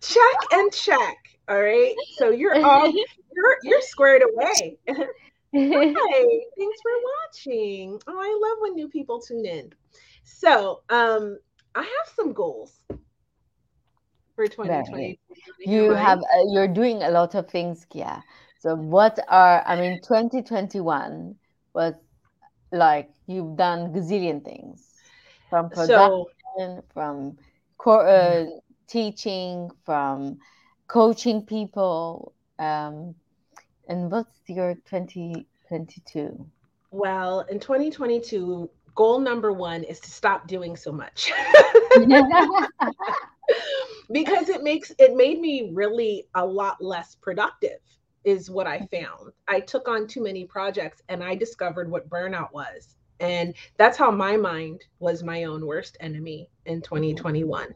check 0.00 0.52
and 0.52 0.72
check. 0.72 1.16
All 1.48 1.60
right, 1.60 1.94
so 2.16 2.30
you're 2.30 2.64
all 2.64 2.90
you're 3.34 3.56
you're 3.62 3.82
squared 3.82 4.22
away. 4.22 4.78
Hey, 5.52 5.94
thanks 6.56 6.80
for 6.80 6.92
watching. 7.20 8.00
Oh, 8.06 8.18
I 8.18 8.48
love 8.48 8.58
when 8.62 8.74
new 8.74 8.88
people 8.88 9.20
tune 9.20 9.44
in. 9.44 9.70
So, 10.24 10.82
um, 10.88 11.38
I 11.74 11.82
have 11.82 12.14
some 12.14 12.32
goals 12.32 12.80
for 14.34 14.46
2020. 14.46 15.18
You 15.60 15.92
have 15.92 16.18
uh, 16.18 16.44
you're 16.50 16.68
doing 16.68 17.02
a 17.02 17.10
lot 17.10 17.34
of 17.34 17.48
things, 17.48 17.86
Kia. 17.90 18.22
So, 18.58 18.74
what 18.76 19.18
are 19.28 19.62
I 19.66 19.80
mean, 19.80 20.00
2021 20.02 21.34
was 21.74 21.94
like 22.70 23.10
you've 23.26 23.56
done 23.56 23.92
gazillion 23.92 24.44
things 24.44 24.92
from 25.50 25.68
production, 25.68 26.26
so, 26.56 26.84
from 26.92 27.36
uh, 27.86 28.44
teaching, 28.86 29.70
from 29.84 30.38
coaching 30.86 31.44
people. 31.44 32.34
Um, 32.58 33.14
and 33.88 34.10
what's 34.10 34.38
your 34.46 34.74
2022? 34.74 36.46
Well, 36.90 37.40
in 37.50 37.58
2022, 37.58 38.70
goal 38.94 39.18
number 39.20 39.52
one 39.52 39.84
is 39.84 40.00
to 40.00 40.10
stop 40.10 40.46
doing 40.46 40.76
so 40.76 40.92
much. 40.92 41.32
because 44.10 44.48
it 44.48 44.62
makes 44.62 44.92
it 44.98 45.14
made 45.14 45.40
me 45.40 45.70
really 45.72 46.26
a 46.34 46.44
lot 46.44 46.82
less 46.82 47.16
productive 47.16 47.78
is 48.24 48.50
what 48.50 48.66
I 48.66 48.86
found. 48.90 49.32
I 49.48 49.60
took 49.60 49.88
on 49.88 50.06
too 50.06 50.22
many 50.22 50.44
projects 50.44 51.02
and 51.08 51.22
I 51.22 51.34
discovered 51.34 51.90
what 51.90 52.08
burnout 52.08 52.52
was. 52.52 52.94
And 53.20 53.54
that's 53.76 53.98
how 53.98 54.10
my 54.10 54.36
mind 54.36 54.84
was 54.98 55.22
my 55.22 55.44
own 55.44 55.66
worst 55.66 55.96
enemy 56.00 56.48
in 56.66 56.80
mm-hmm. 56.80 56.94
2021 56.94 57.74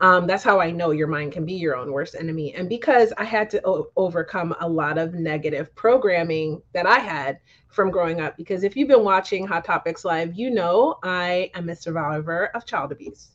um, 0.00 0.26
that's 0.26 0.42
how 0.42 0.60
I 0.60 0.70
know 0.70 0.90
your 0.90 1.06
mind 1.06 1.32
can 1.32 1.44
be 1.44 1.54
your 1.54 1.76
own 1.76 1.92
worst 1.92 2.14
enemy. 2.14 2.54
And 2.54 2.68
because 2.68 3.12
I 3.18 3.24
had 3.24 3.50
to 3.50 3.66
o- 3.66 3.90
overcome 3.96 4.54
a 4.60 4.68
lot 4.68 4.98
of 4.98 5.14
negative 5.14 5.74
programming 5.74 6.62
that 6.72 6.86
I 6.86 6.98
had 6.98 7.38
from 7.68 7.90
growing 7.90 8.20
up, 8.20 8.36
because 8.36 8.64
if 8.64 8.76
you've 8.76 8.88
been 8.88 9.04
watching 9.04 9.46
Hot 9.46 9.64
Topics 9.64 10.04
Live, 10.04 10.34
you 10.34 10.50
know 10.50 10.98
I 11.02 11.50
am 11.54 11.68
a 11.68 11.76
survivor 11.76 12.46
of 12.54 12.66
child 12.66 12.92
abuse 12.92 13.32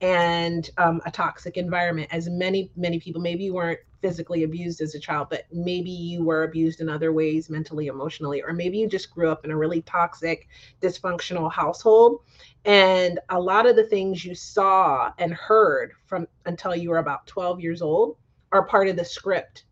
and 0.00 0.70
um, 0.78 1.00
a 1.04 1.10
toxic 1.10 1.56
environment 1.56 2.08
as 2.10 2.28
many 2.28 2.70
many 2.74 2.98
people 2.98 3.20
maybe 3.20 3.44
you 3.44 3.54
weren't 3.54 3.80
physically 4.00 4.44
abused 4.44 4.80
as 4.80 4.94
a 4.94 4.98
child 4.98 5.26
but 5.28 5.44
maybe 5.52 5.90
you 5.90 6.24
were 6.24 6.44
abused 6.44 6.80
in 6.80 6.88
other 6.88 7.12
ways 7.12 7.50
mentally 7.50 7.88
emotionally 7.88 8.42
or 8.42 8.54
maybe 8.54 8.78
you 8.78 8.88
just 8.88 9.10
grew 9.10 9.30
up 9.30 9.44
in 9.44 9.50
a 9.50 9.56
really 9.56 9.82
toxic 9.82 10.48
dysfunctional 10.80 11.52
household 11.52 12.22
and 12.64 13.18
a 13.30 13.40
lot 13.40 13.66
of 13.66 13.76
the 13.76 13.84
things 13.84 14.24
you 14.24 14.34
saw 14.34 15.12
and 15.18 15.32
heard 15.32 15.92
from 16.06 16.26
until 16.46 16.74
you 16.74 16.90
were 16.90 16.98
about 16.98 17.26
12 17.26 17.60
years 17.60 17.80
old 17.80 18.16
are 18.52 18.66
part 18.66 18.88
of 18.88 18.96
the 18.96 19.04
script 19.04 19.64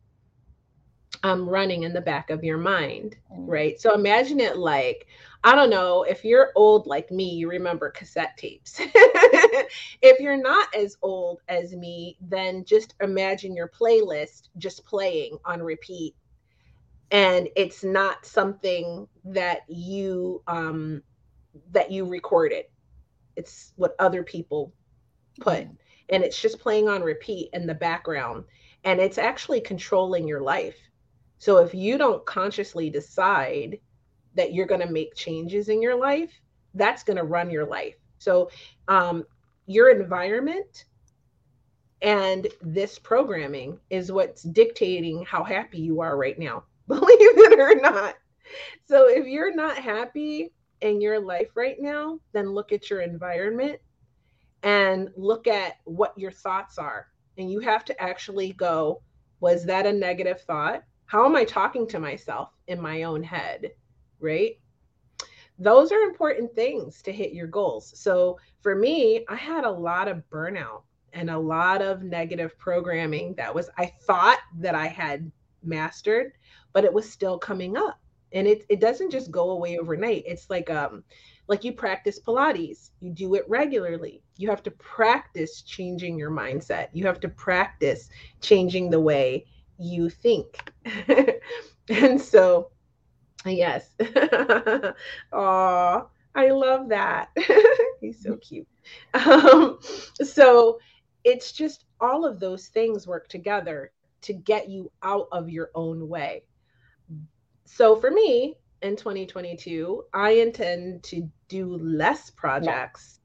um, 1.23 1.49
running 1.49 1.83
in 1.83 1.93
the 1.93 2.01
back 2.01 2.31
of 2.31 2.45
your 2.45 2.59
mind, 2.59 3.17
mm. 3.33 3.45
right? 3.47 3.81
So 3.81 3.95
imagine 3.95 4.41
it 4.41 4.57
like, 4.57 5.07
I 5.45 5.55
don't 5.55 5.71
know, 5.71 6.03
if 6.03 6.25
you're 6.25 6.53
old 6.55 6.87
like 6.87 7.11
me, 7.11 7.31
you 7.31 7.49
remember 7.49 7.91
cassette 7.91 8.37
tapes. 8.37 8.81
if 8.81 10.21
you're 10.21 10.41
not 10.41 10.75
as 10.75 10.97
old 11.03 11.41
as 11.49 11.75
me, 11.75 12.17
then 12.21 12.65
just 12.65 12.95
imagine 13.01 13.55
your 13.55 13.69
playlist 13.69 14.49
just 14.59 14.85
playing 14.85 15.39
on 15.45 15.63
repeat. 15.63 16.15
And 17.11 17.49
it's 17.57 17.85
not 17.85 18.27
something 18.27 19.09
that 19.25 19.61
you 19.69 20.43
um 20.47 21.03
that 21.73 21.91
you 21.91 22.05
recorded. 22.05 22.67
It's 23.39 23.73
what 23.77 23.95
other 23.99 24.23
people 24.23 24.75
put. 25.41 25.61
Mm. 25.61 25.77
And 26.11 26.23
it's 26.25 26.41
just 26.41 26.59
playing 26.59 26.89
on 26.89 27.03
repeat 27.03 27.51
in 27.53 27.67
the 27.67 27.75
background. 27.75 28.45
And 28.85 29.01
it's 29.01 29.19
actually 29.19 29.61
controlling 29.61 30.29
your 30.29 30.41
life 30.41 30.77
so 31.39 31.59
if 31.59 31.73
you 31.73 31.99
don't 31.99 32.25
consciously 32.27 32.91
decide 32.91 33.79
that 34.35 34.53
you're 34.53 34.67
going 34.67 34.81
to 34.81 34.93
make 34.93 35.15
changes 35.15 35.69
in 35.69 35.81
your 35.81 35.97
life, 35.97 36.33
that's 36.75 37.05
going 37.05 37.17
to 37.17 37.25
run 37.25 37.51
your 37.51 37.67
life. 37.67 37.95
So 38.19 38.51
um, 38.89 39.25
your 39.67 39.91
environment 39.91 40.85
and 42.03 42.47
this 42.61 42.99
programming 42.99 43.79
is 43.91 44.13
what's 44.13 44.43
dictating 44.43 45.25
how 45.25 45.43
happy 45.45 45.79
you 45.79 46.01
are 46.01 46.17
right 46.17 46.39
now, 46.39 46.65
believe 46.89 47.07
it 47.11 47.59
or 47.59 47.81
not. 47.81 48.17
So 48.87 49.09
if 49.09 49.27
you're 49.27 49.55
not 49.55 49.79
happy 49.79 50.53
in 50.81 51.01
your 51.01 51.21
life 51.21 51.51
right 51.55 51.77
now, 51.81 52.21
then 52.33 52.51
look 52.51 52.73
at 52.73 52.91
your 52.91 53.01
environment 53.01 53.81
and 54.63 55.11
look 55.17 55.47
at 55.47 55.75
what 55.85 56.19
your 56.19 56.31
thoughts 56.31 56.79
are. 56.79 57.07
And 57.37 57.51
you 57.51 57.61
have 57.61 57.85
to 57.87 58.03
actually 58.03 58.53
go, 58.53 59.03
was 59.41 59.65
that 59.67 59.87
a 59.87 59.93
negative 59.93 60.41
thought? 60.43 60.83
How 61.07 61.25
am 61.25 61.37
I 61.37 61.45
talking 61.45 61.87
to 61.89 62.01
myself 62.01 62.51
in 62.67 62.81
my 62.81 63.05
own 63.05 63.23
head? 63.23 63.71
Right? 64.21 64.59
Those 65.59 65.91
are 65.91 66.01
important 66.01 66.55
things 66.55 67.03
to 67.03 67.13
hit 67.13 67.33
your 67.33 67.47
goals. 67.47 67.93
So 67.97 68.39
for 68.61 68.75
me, 68.75 69.25
I 69.29 69.37
had 69.37 69.65
a 69.65 69.71
lot 69.71 70.09
of 70.09 70.23
burnout 70.31 70.83
and 71.13 71.31
a 71.31 71.39
lot 71.39 71.83
of 71.83 72.03
negative 72.03 72.57
programming 72.59 73.35
that 73.35 73.55
was, 73.55 73.71
I 73.77 73.87
thought 74.03 74.39
that 74.59 74.75
I 74.75 74.87
had 74.87 75.31
mastered, 75.63 76.33
but 76.73 76.85
it 76.85 76.93
was 76.93 77.11
still 77.11 77.39
coming 77.39 77.77
up. 77.77 77.99
And 78.33 78.47
it, 78.47 78.65
it 78.69 78.81
doesn't 78.81 79.11
just 79.11 79.31
go 79.31 79.51
away 79.51 79.79
overnight. 79.79 80.25
It's 80.27 80.51
like, 80.51 80.71
um, 80.71 81.05
like 81.49 81.65
you 81.65 81.73
practice 81.73 82.21
Pilates, 82.21 82.91
you 83.01 83.11
do 83.11 83.35
it 83.35 83.45
regularly. 83.49 84.23
You 84.37 84.51
have 84.51 84.63
to 84.65 84.71
practice 84.73 85.63
changing 85.63 86.19
your 86.19 86.31
mindset. 86.31 86.89
You 86.93 87.07
have 87.07 87.21
to 87.21 87.29
practice 87.29 88.11
changing 88.41 88.91
the 88.91 89.01
way 89.01 89.47
you 89.79 90.11
think. 90.11 90.71
and 91.89 92.21
so, 92.21 92.71
yes. 93.47 93.95
Oh, 95.33 96.09
I 96.35 96.51
love 96.51 96.89
that. 96.91 97.31
He's 98.01 98.23
so 98.23 98.37
cute. 98.37 98.69
Um, 99.15 99.79
so 100.23 100.79
it's 101.25 101.53
just 101.53 101.85
all 102.01 102.25
of 102.25 102.41
those 102.41 102.69
things 102.69 103.07
work 103.07 103.29
together 103.29 103.93
to 104.23 104.33
get 104.33 104.69
you 104.69 104.91
out 105.03 105.29
of 105.33 105.51
your 105.51 105.71
own 105.75 106.09
way. 106.09 106.45
So 107.71 107.95
for 107.97 108.11
me 108.11 108.57
in 108.83 108.97
2022, 108.97 110.05
I 110.15 110.31
intend 110.31 111.03
to 111.05 111.31
do 111.49 111.77
less 111.77 112.31
projects 112.31 113.21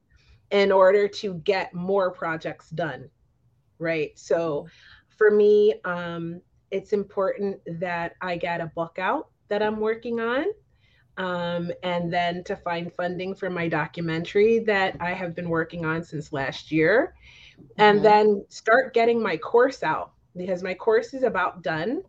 yeah. 0.52 0.60
in 0.60 0.72
order 0.72 1.08
to 1.08 1.36
get 1.36 1.74
more 1.74 2.12
projects 2.12 2.70
done. 2.70 3.10
Right. 3.80 4.12
So 4.20 4.68
for 5.18 5.32
me, 5.32 5.76
um, 5.86 6.42
it's 6.72 6.92
important 6.92 7.62
that 7.80 8.14
I 8.22 8.36
get 8.36 8.62
a 8.62 8.68
book 8.76 9.00
out 9.00 9.30
that 9.48 9.64
I'm 9.64 9.80
working 9.80 10.20
on. 10.20 10.46
Um, 11.16 11.72
and 11.84 12.12
then 12.12 12.44
to 12.46 12.56
find 12.56 12.92
funding 12.92 13.36
for 13.36 13.50
my 13.50 13.68
documentary 13.68 14.60
that 14.60 14.98
I 15.00 15.14
have 15.14 15.36
been 15.36 15.48
working 15.48 15.86
on 15.86 16.04
since 16.04 16.34
last 16.34 16.72
year. 16.72 17.16
And 17.78 17.98
mm-hmm. 18.00 18.04
then 18.04 18.46
start 18.50 18.94
getting 18.94 19.22
my 19.22 19.38
course 19.38 19.84
out 19.84 20.12
because 20.36 20.64
my 20.64 20.74
course 20.74 21.14
is 21.14 21.24
about 21.24 21.62
done. 21.62 22.02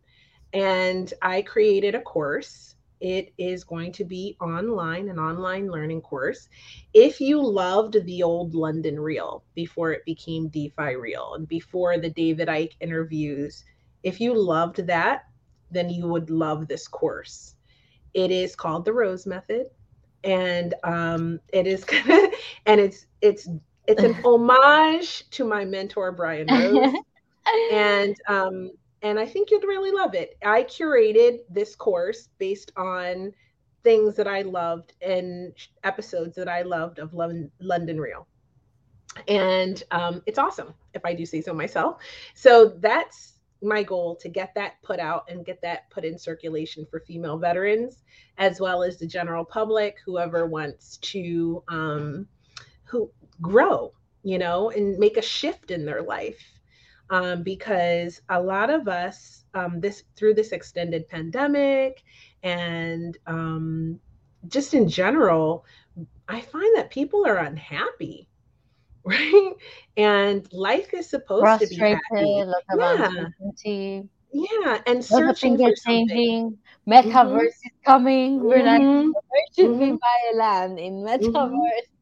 And 0.55 1.13
I 1.21 1.43
created 1.43 1.95
a 1.95 2.01
course. 2.01 2.77
It 3.01 3.35
is 3.37 3.65
going 3.65 3.93
to 3.93 4.05
be 4.05 4.37
online, 4.41 5.11
an 5.11 5.19
online 5.19 5.69
learning 5.71 6.01
course. 6.01 6.49
If 6.95 7.21
you 7.21 7.43
loved 7.43 8.03
the 8.07 8.23
old 8.23 8.55
London 8.55 8.99
Real 8.99 9.45
before 9.55 9.93
it 9.93 10.05
became 10.07 10.49
DeFi 10.49 10.97
Real 10.97 11.35
and 11.35 11.47
before 11.47 11.99
the 11.99 12.09
David 12.09 12.49
Icke 12.49 12.77
interviews 12.81 13.65
if 14.05 14.21
you 14.21 14.39
loved 14.39 14.87
that, 14.87 15.25
then 15.71 15.91
you 15.91 16.07
would 16.07 16.31
love 16.31 16.69
this 16.69 16.87
course. 16.87 17.57
It 18.13 18.31
is 18.31 18.55
called 18.55 18.85
the 18.85 18.93
Rose 18.93 19.27
Method, 19.27 19.67
and 20.23 20.75
um, 20.85 21.41
it 21.53 21.67
is 21.67 21.85
and 22.67 22.81
it's 22.81 23.07
it's 23.23 23.49
it's 23.89 24.03
an 24.03 24.15
homage 24.25 25.29
to 25.31 25.45
my 25.45 25.65
mentor 25.65 26.13
Brian 26.13 26.47
Rose, 26.47 26.95
and 27.73 28.15
um, 28.29 28.71
and 29.05 29.21
I 29.21 29.27
think 29.27 29.51
you'd 29.51 29.65
really 29.65 29.93
love 29.93 30.15
it. 30.15 30.37
I 30.45 30.65
curated 30.65 31.41
this 31.51 31.77
course 31.77 32.31
based 32.39 32.73
on 32.75 33.33
things 33.85 34.17
that 34.17 34.27
I 34.27 34.41
loved 34.41 34.95
and 35.03 35.53
episodes 35.85 36.35
that 36.37 36.49
I 36.49 36.63
loved 36.63 36.99
of 36.99 37.13
London 37.13 38.01
Real. 38.01 38.27
And 39.29 39.81
um, 39.91 40.23
it's 40.27 40.39
awesome 40.39 40.73
if 40.95 41.05
I 41.05 41.13
do 41.13 41.27
say 41.27 41.43
so 41.43 41.53
myself. 41.53 41.99
So 42.35 42.71
that's 42.81 43.35
my 43.63 43.83
goal 43.83 44.17
to 44.17 44.29
get 44.31 44.55
that 44.55 44.83
put 44.83 44.99
out 44.99 45.25
and 45.29 45.45
get 45.45 45.61
that 45.61 45.89
put 45.91 46.05
in 46.05 46.19
circulation 46.19 46.87
for 46.91 47.01
female 47.01 47.37
veterans 47.37 48.03
as 48.39 48.59
well 48.59 48.83
as 48.83 48.99
the 48.99 49.07
general 49.07 49.45
public 49.45 49.97
whoever 50.05 50.47
wants 50.47 50.99
to 50.99 51.63
um, 51.69 52.27
who 52.85 53.11
grow 53.41 53.91
you 54.23 54.39
know 54.39 54.71
and 54.71 54.99
make 54.99 55.17
a 55.17 55.23
shift 55.23 55.71
in 55.71 55.87
their 55.87 56.03
life 56.03 56.54
um, 57.11 57.43
because 57.43 58.21
a 58.29 58.41
lot 58.41 58.71
of 58.71 58.89
us 58.89 59.45
um, 59.55 59.81
this 59.81 60.05
through 60.17 60.35
this 60.35 60.53
extended 60.53 61.09
pandemic 61.09 62.03
and 62.43 63.17
um, 63.27 63.99
just 64.49 64.75
in 64.75 64.89
general 64.89 65.65
i 66.29 66.41
find 66.41 66.77
that 66.77 66.91
people 66.91 67.27
are 67.27 67.39
unhappy 67.39 68.29
right 69.05 69.53
and 69.97 70.51
life 70.53 70.95
is 70.95 71.09
supposed 71.09 71.61
to 71.61 71.67
be 71.67 71.77
happy 71.77 72.43
yeah. 72.79 73.23
yeah 74.33 74.79
and 74.87 75.05
searching 75.05 75.59
for 75.59 75.73
changing 75.87 76.57
metaverse 76.89 77.13
mm-hmm. 77.13 77.45
is 77.45 77.73
coming 77.85 78.41
we're 78.41 78.59
mm-hmm. 78.59 79.07
like 79.07 79.15
where 79.15 79.43
should 79.55 79.67
mm-hmm. 79.67 79.93
we 79.93 79.93
buy 79.93 80.31
a 80.33 80.37
land 80.37 80.79
in 80.79 80.95
mm-hmm. 80.95 81.07
metaverse 81.07 81.94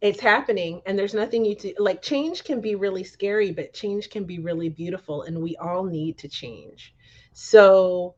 it's 0.00 0.20
happening 0.20 0.80
and 0.86 0.98
there's 0.98 1.14
nothing 1.14 1.44
you 1.44 1.54
to 1.56 1.74
like 1.78 2.00
change 2.02 2.44
can 2.44 2.60
be 2.60 2.74
really 2.74 3.02
scary 3.02 3.50
but 3.50 3.72
change 3.72 4.10
can 4.10 4.24
be 4.24 4.38
really 4.38 4.68
beautiful 4.68 5.22
and 5.22 5.40
we 5.40 5.56
all 5.56 5.84
need 5.84 6.16
to 6.18 6.28
change. 6.28 6.94
So 7.32 8.14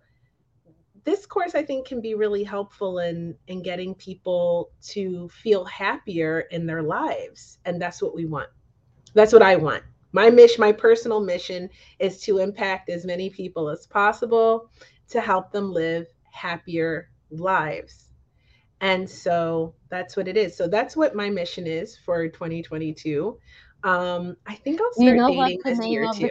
this 1.04 1.24
course 1.24 1.54
i 1.54 1.62
think 1.62 1.86
can 1.86 2.00
be 2.00 2.14
really 2.14 2.44
helpful 2.44 2.98
in 2.98 3.34
in 3.46 3.62
getting 3.62 3.94
people 3.94 4.70
to 4.82 5.30
feel 5.30 5.64
happier 5.64 6.40
in 6.50 6.66
their 6.66 6.82
lives 6.82 7.58
and 7.64 7.80
that's 7.80 8.02
what 8.02 8.14
we 8.14 8.26
want. 8.26 8.48
That's 9.14 9.32
what 9.32 9.42
i 9.42 9.56
want. 9.56 9.82
My 10.12 10.28
mission 10.28 10.60
my 10.60 10.72
personal 10.72 11.20
mission 11.20 11.70
is 11.98 12.20
to 12.22 12.38
impact 12.38 12.90
as 12.90 13.06
many 13.06 13.30
people 13.30 13.70
as 13.70 13.86
possible 13.86 14.70
to 15.08 15.20
help 15.20 15.50
them 15.50 15.72
live 15.72 16.06
happier 16.30 17.10
lives 17.30 18.09
and 18.80 19.08
so 19.08 19.74
that's 19.88 20.16
what 20.16 20.28
it 20.28 20.36
is. 20.36 20.56
So 20.56 20.68
that's 20.68 20.96
what 20.96 21.14
my 21.14 21.28
mission 21.28 21.66
is 21.66 21.96
for 21.96 22.28
2022. 22.28 23.38
Um, 23.82 24.36
I 24.46 24.54
think 24.54 24.80
I'll 24.80 24.92
start 24.92 25.08
you 25.08 25.16
know 25.16 25.28
dating 25.28 25.60
this 25.64 25.86
year 25.86 26.06
too. 26.14 26.30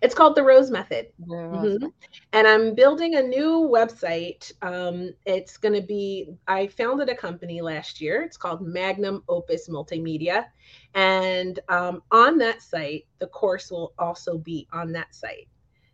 It's 0.00 0.16
called 0.16 0.34
the 0.34 0.42
Rose 0.42 0.70
Method. 0.70 1.08
The 1.28 1.36
Rose 1.36 1.78
mm-hmm. 1.78 1.86
And 2.32 2.46
I'm 2.46 2.74
building 2.74 3.14
a 3.14 3.22
new 3.22 3.70
website. 3.72 4.50
Um, 4.62 5.12
it's 5.26 5.56
going 5.56 5.80
to 5.80 5.86
be, 5.86 6.34
I 6.48 6.66
founded 6.66 7.08
a 7.08 7.14
company 7.14 7.60
last 7.60 8.00
year. 8.00 8.22
It's 8.22 8.36
called 8.36 8.66
Magnum 8.66 9.22
Opus 9.28 9.68
Multimedia. 9.68 10.46
And 10.94 11.60
um, 11.68 12.02
on 12.10 12.36
that 12.38 12.62
site, 12.62 13.06
the 13.20 13.28
course 13.28 13.70
will 13.70 13.92
also 13.96 14.38
be 14.38 14.66
on 14.72 14.90
that 14.92 15.14
site. 15.14 15.48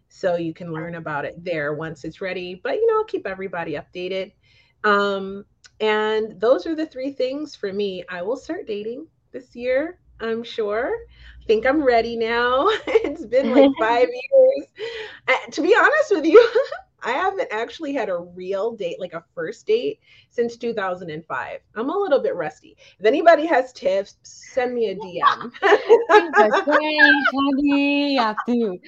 So 0.09 0.37
you 0.37 0.55
can 0.55 0.73
learn 0.73 0.95
about 0.95 1.27
it 1.27 1.45
there 1.45 1.75
once 1.75 2.05
it's 2.05 2.23
ready. 2.23 2.55
But, 2.63 2.77
you 2.77 2.87
know, 2.87 2.99
I'll 2.99 3.05
keep 3.05 3.27
everybody 3.27 3.75
updated. 3.75 4.33
Um, 4.85 5.45
and 5.81 6.41
those 6.41 6.66
are 6.66 6.74
the 6.74 6.87
three 6.87 7.12
things 7.12 7.55
for 7.55 7.72
me. 7.72 8.05
I 8.09 8.22
will 8.22 8.37
start 8.37 8.66
dating 8.66 9.07
this 9.33 9.55
year, 9.55 9.99
I'm 10.20 10.43
sure. 10.43 10.93
I 11.41 11.45
think 11.47 11.66
I'm 11.66 11.83
ready 11.83 12.16
now. 12.16 12.66
it's 12.87 13.24
been 13.24 13.55
like 13.55 13.70
five 13.79 14.09
years. 14.09 14.66
Uh, 15.29 15.51
to 15.53 15.62
be 15.62 15.74
honest 15.79 16.11
with 16.11 16.24
you, 16.24 16.51
I 17.03 17.12
haven't 17.12 17.49
actually 17.53 17.95
had 17.95 18.09
a 18.09 18.18
real 18.18 18.72
date, 18.72 18.99
like 18.99 19.12
a 19.12 19.22
first 19.33 19.66
date, 19.66 20.01
since 20.31 20.57
2005. 20.57 21.61
I'm 21.76 21.91
a 21.91 21.97
little 21.97 22.20
bit 22.20 22.35
rusty. 22.35 22.76
If 22.99 23.07
anybody 23.07 23.47
has 23.47 23.72
tips, 23.72 24.16
send 24.24 24.74
me 24.74 24.91
a 24.91 24.97
DM. 24.97 25.53
you 27.59 28.18
have 28.18 28.37
to 28.47 28.79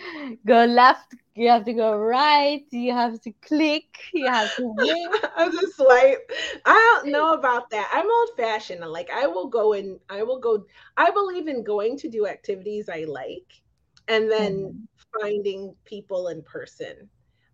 go 0.44 0.64
left, 0.64 1.14
you 1.34 1.48
have 1.48 1.64
to 1.64 1.72
go 1.72 1.96
right, 1.96 2.64
you 2.70 2.92
have 2.92 3.20
to 3.22 3.32
click, 3.42 3.98
you 4.12 4.26
have 4.26 4.54
to 4.56 4.74
I'm 5.36 5.52
just 5.52 5.76
swipe. 5.76 6.30
I 6.64 7.00
don't 7.02 7.12
know 7.12 7.34
about 7.34 7.70
that. 7.70 7.90
I'm 7.92 8.10
old 8.10 8.30
fashioned. 8.36 8.80
Like 8.80 9.10
I 9.10 9.26
will 9.26 9.48
go 9.48 9.74
and 9.74 9.98
I 10.08 10.22
will 10.22 10.38
go. 10.38 10.64
I 10.96 11.10
believe 11.10 11.48
in 11.48 11.64
going 11.64 11.96
to 11.98 12.08
do 12.08 12.26
activities 12.26 12.88
I 12.88 13.04
like, 13.04 13.62
and 14.08 14.30
then 14.30 14.54
mm-hmm. 14.54 15.20
finding 15.20 15.74
people 15.84 16.28
in 16.28 16.42
person 16.42 17.08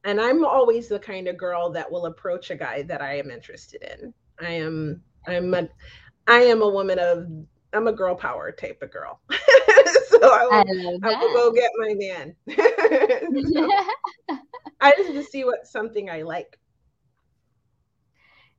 and 0.07 0.20
I'm 0.20 0.45
always 0.45 0.87
the 0.87 1.01
kind 1.01 1.27
of 1.27 1.37
girl 1.37 1.68
that 1.70 1.91
will 1.91 2.07
approach 2.07 2.51
a 2.51 2.57
guy 2.57 2.83
that 2.83 3.03
I 3.03 3.18
am 3.18 3.29
interested 3.29 3.83
in. 3.83 4.14
I 4.41 4.53
am 4.53 5.03
I'm 5.27 5.53
a 5.53 5.68
I 6.29 6.43
am 6.43 6.62
a 6.62 6.68
woman 6.68 7.01
of 7.01 7.27
I'm 7.72 7.89
a 7.89 7.93
girl 7.93 8.14
power 8.14 8.53
type 8.53 8.81
of 8.83 8.93
girl. 8.93 9.20
so 10.09 10.18
I 10.22 10.44
will, 10.44 10.99
I, 11.03 11.12
I 11.12 11.18
will 11.18 11.32
go 11.32 11.53
get 11.53 11.70
my 11.76 11.94
man. 11.94 12.34
so, 13.53 13.70
I 14.80 14.92
just 14.97 15.12
to 15.12 15.22
see 15.22 15.44
what 15.44 15.66
something 15.66 16.11
I 16.11 16.22
like. 16.22 16.59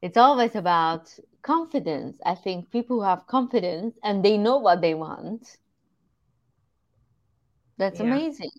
It's 0.02 0.18
always 0.18 0.56
about 0.56 1.10
confidence. 1.42 2.18
I 2.26 2.36
think 2.36 2.72
people 2.72 2.98
who 2.98 3.04
have 3.04 3.28
confidence 3.28 3.98
and 4.04 4.24
they 4.24 4.38
know 4.38 4.58
what 4.58 4.82
they 4.82 4.94
want. 4.94 5.58
That's 7.78 8.00
yeah. 8.00 8.06
amazing 8.06 8.52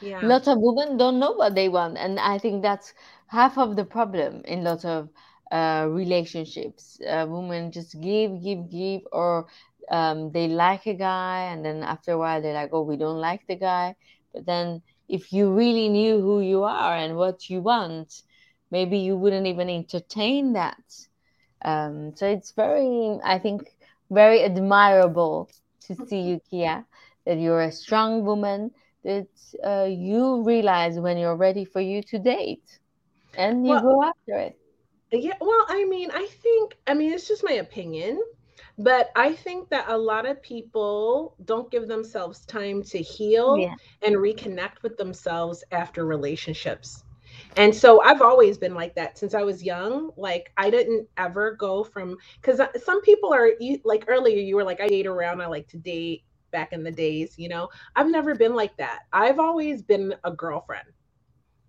yeah. 0.00 0.20
lots 0.22 0.48
of 0.48 0.58
women 0.60 0.96
don't 0.96 1.18
know 1.18 1.32
what 1.32 1.54
they 1.54 1.68
want 1.68 1.96
and 1.96 2.18
i 2.20 2.38
think 2.38 2.62
that's 2.62 2.92
half 3.28 3.58
of 3.58 3.76
the 3.76 3.84
problem 3.84 4.42
in 4.44 4.64
lots 4.64 4.84
of 4.84 5.08
uh, 5.52 5.86
relationships 5.88 6.98
uh, 7.08 7.24
women 7.28 7.70
just 7.70 8.00
give 8.00 8.42
give 8.42 8.68
give 8.70 9.02
or 9.12 9.46
um, 9.90 10.32
they 10.32 10.48
like 10.48 10.86
a 10.86 10.94
guy 10.94 11.44
and 11.52 11.64
then 11.64 11.82
after 11.82 12.12
a 12.12 12.18
while 12.18 12.40
they're 12.42 12.54
like 12.54 12.70
oh 12.72 12.82
we 12.82 12.96
don't 12.96 13.20
like 13.20 13.46
the 13.46 13.56
guy. 13.56 13.94
But 14.32 14.46
then 14.46 14.82
if 15.08 15.32
you 15.32 15.52
really 15.52 15.88
knew 15.88 16.20
who 16.20 16.40
you 16.40 16.64
are 16.64 16.96
and 16.96 17.16
what 17.16 17.48
you 17.48 17.60
want 17.60 18.22
maybe 18.70 18.98
you 18.98 19.16
wouldn't 19.16 19.46
even 19.46 19.68
entertain 19.70 20.52
that. 20.54 20.82
Um, 21.64 22.14
so 22.16 22.26
it's 22.26 22.52
very 22.52 23.18
i 23.24 23.38
think 23.38 23.62
very 24.10 24.42
admirable 24.42 25.50
to 25.86 25.94
see 26.06 26.20
you 26.20 26.40
kia 26.50 26.84
that 27.24 27.38
you're 27.38 27.62
a 27.62 27.72
strong 27.72 28.24
woman 28.24 28.70
that 29.04 29.28
uh, 29.64 29.88
you 29.88 30.42
realize 30.42 30.98
when 30.98 31.16
you're 31.16 31.36
ready 31.36 31.64
for 31.64 31.80
you 31.80 32.02
to 32.02 32.18
date 32.18 32.78
and 33.36 33.66
you 33.66 33.72
well, 33.72 33.82
go 33.82 34.02
after 34.04 34.38
it. 34.38 34.58
Yeah 35.12 35.36
well 35.40 35.64
i 35.68 35.84
mean 35.84 36.10
i 36.10 36.26
think 36.26 36.76
i 36.86 36.94
mean 36.94 37.12
it's 37.12 37.28
just 37.28 37.44
my 37.44 37.52
opinion 37.52 38.20
but 38.78 39.10
i 39.16 39.32
think 39.32 39.68
that 39.68 39.84
a 39.88 39.96
lot 39.96 40.26
of 40.26 40.42
people 40.42 41.34
don't 41.44 41.70
give 41.70 41.88
themselves 41.88 42.44
time 42.46 42.82
to 42.82 42.98
heal 42.98 43.56
yeah. 43.58 43.74
and 44.02 44.16
reconnect 44.16 44.82
with 44.82 44.96
themselves 44.96 45.64
after 45.72 46.04
relationships 46.04 47.04
and 47.56 47.74
so 47.74 48.02
I've 48.02 48.20
always 48.20 48.58
been 48.58 48.74
like 48.74 48.94
that 48.96 49.18
since 49.18 49.34
I 49.34 49.42
was 49.42 49.62
young. 49.62 50.10
Like 50.16 50.52
I 50.56 50.70
didn't 50.70 51.08
ever 51.16 51.52
go 51.52 51.84
from 51.84 52.16
because 52.40 52.60
some 52.82 53.00
people 53.02 53.32
are 53.32 53.52
like 53.84 54.04
earlier 54.08 54.38
you 54.38 54.56
were 54.56 54.64
like 54.64 54.80
I 54.80 54.88
date 54.88 55.06
around, 55.06 55.40
I 55.40 55.46
like 55.46 55.68
to 55.68 55.78
date 55.78 56.24
back 56.50 56.72
in 56.72 56.82
the 56.82 56.90
days, 56.90 57.34
you 57.38 57.48
know. 57.48 57.68
I've 57.94 58.10
never 58.10 58.34
been 58.34 58.54
like 58.54 58.76
that. 58.76 59.00
I've 59.12 59.38
always 59.38 59.82
been 59.82 60.14
a 60.24 60.30
girlfriend. 60.30 60.88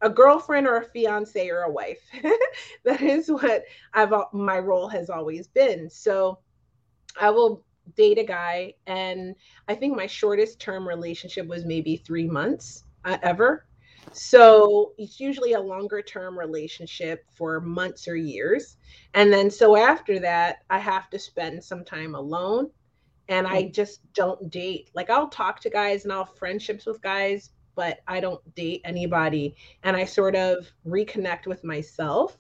A 0.02 0.10
girlfriend 0.10 0.68
or 0.68 0.78
a 0.78 0.86
fiance 0.86 1.50
or 1.50 1.64
a 1.64 1.72
wife. 1.72 2.00
that 2.84 3.02
is 3.02 3.32
what 3.32 3.64
I've 3.94 4.14
my 4.34 4.60
role 4.60 4.88
has 4.88 5.10
always 5.10 5.48
been. 5.48 5.90
So 5.90 6.40
I 7.20 7.30
will 7.30 7.64
date 7.96 8.18
a 8.18 8.24
guy 8.24 8.74
and 8.86 9.36
I 9.68 9.76
think 9.76 9.96
my 9.96 10.08
shortest 10.08 10.60
term 10.60 10.88
relationship 10.88 11.48
was 11.48 11.66
maybe 11.66 11.98
3 11.98 12.28
months 12.28 12.84
uh, 13.06 13.18
ever. 13.24 13.66
So 14.14 14.94
it's 14.98 15.20
usually 15.20 15.54
a 15.54 15.60
longer 15.60 16.02
term 16.02 16.38
relationship 16.38 17.26
for 17.34 17.60
months 17.60 18.08
or 18.08 18.16
years. 18.16 18.78
And 19.14 19.32
then 19.32 19.50
so 19.50 19.76
after 19.76 20.20
that, 20.20 20.58
I 20.70 20.80
have 20.80 21.10
to 21.12 21.20
spend 21.20 21.64
some 21.64 21.84
time 21.84 22.16
alone 22.16 22.70
and 23.30 23.46
I 23.46 23.64
just 23.64 24.02
don't 24.14 24.50
date. 24.50 24.90
Like 24.94 25.10
I'll 25.10 25.30
talk 25.30 25.60
to 25.62 25.70
guys 25.70 26.04
and 26.04 26.14
I'll 26.14 26.26
friendships 26.26 26.86
with 26.86 27.02
guys, 27.02 27.52
but 27.76 28.00
I 28.08 28.20
don't 28.20 28.42
date 28.56 28.82
anybody. 28.86 29.56
And 29.84 29.96
I 29.96 30.06
sort 30.06 30.36
of 30.36 30.68
reconnect 30.86 31.46
with 31.46 31.64
myself 31.64 32.38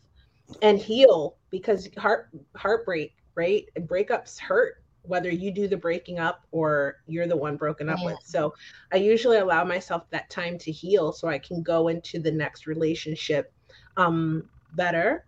and 0.61 0.79
heal 0.79 1.37
because 1.49 1.89
heart 1.97 2.29
heartbreak, 2.55 3.13
right? 3.37 3.69
Breakups 3.81 4.37
hurt 4.39 4.83
whether 5.03 5.29
you 5.29 5.51
do 5.51 5.69
the 5.69 5.77
breaking 5.77 6.19
up 6.19 6.43
or 6.51 6.97
you're 7.07 7.27
the 7.27 7.37
one 7.37 7.55
broken 7.55 7.87
up 7.87 7.99
yeah. 7.99 8.07
with. 8.07 8.17
So 8.25 8.53
I 8.91 8.97
usually 8.97 9.37
allow 9.37 9.63
myself 9.63 10.03
that 10.09 10.29
time 10.29 10.57
to 10.57 10.71
heal 10.71 11.13
so 11.13 11.29
I 11.29 11.39
can 11.39 11.63
go 11.63 11.87
into 11.87 12.19
the 12.19 12.31
next 12.31 12.67
relationship 12.67 13.53
um 13.95 14.49
better. 14.75 15.25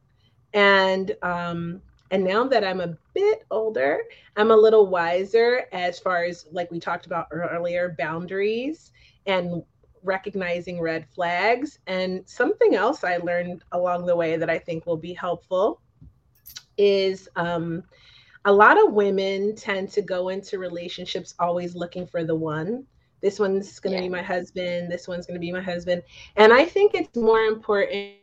And 0.53 1.15
um 1.21 1.81
and 2.11 2.23
now 2.23 2.43
that 2.45 2.63
I'm 2.63 2.81
a 2.81 2.97
bit 3.13 3.45
older, 3.51 4.01
I'm 4.35 4.51
a 4.51 4.55
little 4.55 4.87
wiser 4.87 5.65
as 5.71 5.99
far 5.99 6.23
as, 6.23 6.47
like 6.51 6.71
we 6.71 6.79
talked 6.79 7.05
about 7.05 7.27
earlier, 7.31 7.95
boundaries 7.99 8.91
and 9.27 9.61
recognizing 10.01 10.81
red 10.81 11.05
flags. 11.13 11.77
And 11.85 12.27
something 12.27 12.73
else 12.73 13.03
I 13.03 13.17
learned 13.17 13.63
along 13.73 14.07
the 14.07 14.15
way 14.15 14.37
that 14.37 14.49
I 14.49 14.57
think 14.57 14.87
will 14.87 14.97
be 14.97 15.13
helpful 15.13 15.81
is 16.79 17.29
um, 17.35 17.83
a 18.45 18.51
lot 18.51 18.83
of 18.83 18.93
women 18.93 19.55
tend 19.55 19.91
to 19.91 20.01
go 20.01 20.29
into 20.29 20.57
relationships 20.57 21.35
always 21.39 21.75
looking 21.75 22.07
for 22.07 22.23
the 22.23 22.35
one. 22.35 22.85
This 23.21 23.37
one's 23.37 23.79
going 23.79 23.95
to 23.95 24.01
yeah. 24.01 24.07
be 24.07 24.09
my 24.09 24.21
husband. 24.21 24.91
This 24.91 25.07
one's 25.07 25.27
going 25.27 25.35
to 25.35 25.41
be 25.41 25.51
my 25.51 25.61
husband. 25.61 26.01
And 26.37 26.53
I 26.53 26.65
think 26.65 26.95
it's 26.95 27.15
more 27.17 27.41
important 27.41 28.15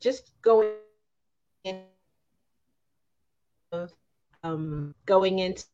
just 0.00 0.32
going 0.42 0.72
in 1.62 1.82
um, 4.42 4.94
going 5.06 5.38
into 5.38 5.64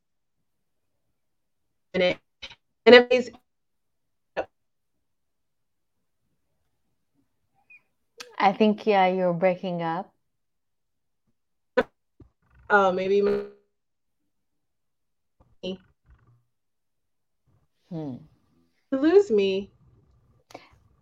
it 1.95 2.19
and 2.85 2.95
it 2.95 3.35
I 8.39 8.53
think 8.53 8.87
yeah, 8.87 9.07
you're 9.09 9.33
breaking 9.35 9.83
up. 9.83 10.13
Oh, 12.71 12.93
maybe. 12.93 13.23
Hmm. 17.91 18.17
You 18.93 18.99
lose 18.99 19.31
me. 19.31 19.71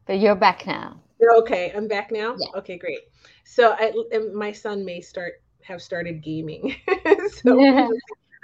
But 0.06 0.20
you're 0.20 0.36
back 0.36 0.66
now. 0.66 1.00
Okay, 1.38 1.72
I'm 1.74 1.88
back 1.88 2.12
now. 2.12 2.36
Yeah. 2.38 2.58
Okay, 2.58 2.78
great. 2.78 3.00
So 3.44 3.74
I, 3.78 3.92
my 4.32 4.52
son 4.52 4.84
may 4.84 5.00
start 5.00 5.34
have 5.62 5.82
started 5.82 6.22
gaming, 6.22 6.76
so 7.44 7.60
I 7.60 7.88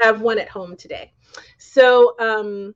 have 0.03 0.21
one 0.21 0.39
at 0.39 0.49
home 0.49 0.77
today. 0.77 1.13
So 1.59 2.17
um, 2.19 2.75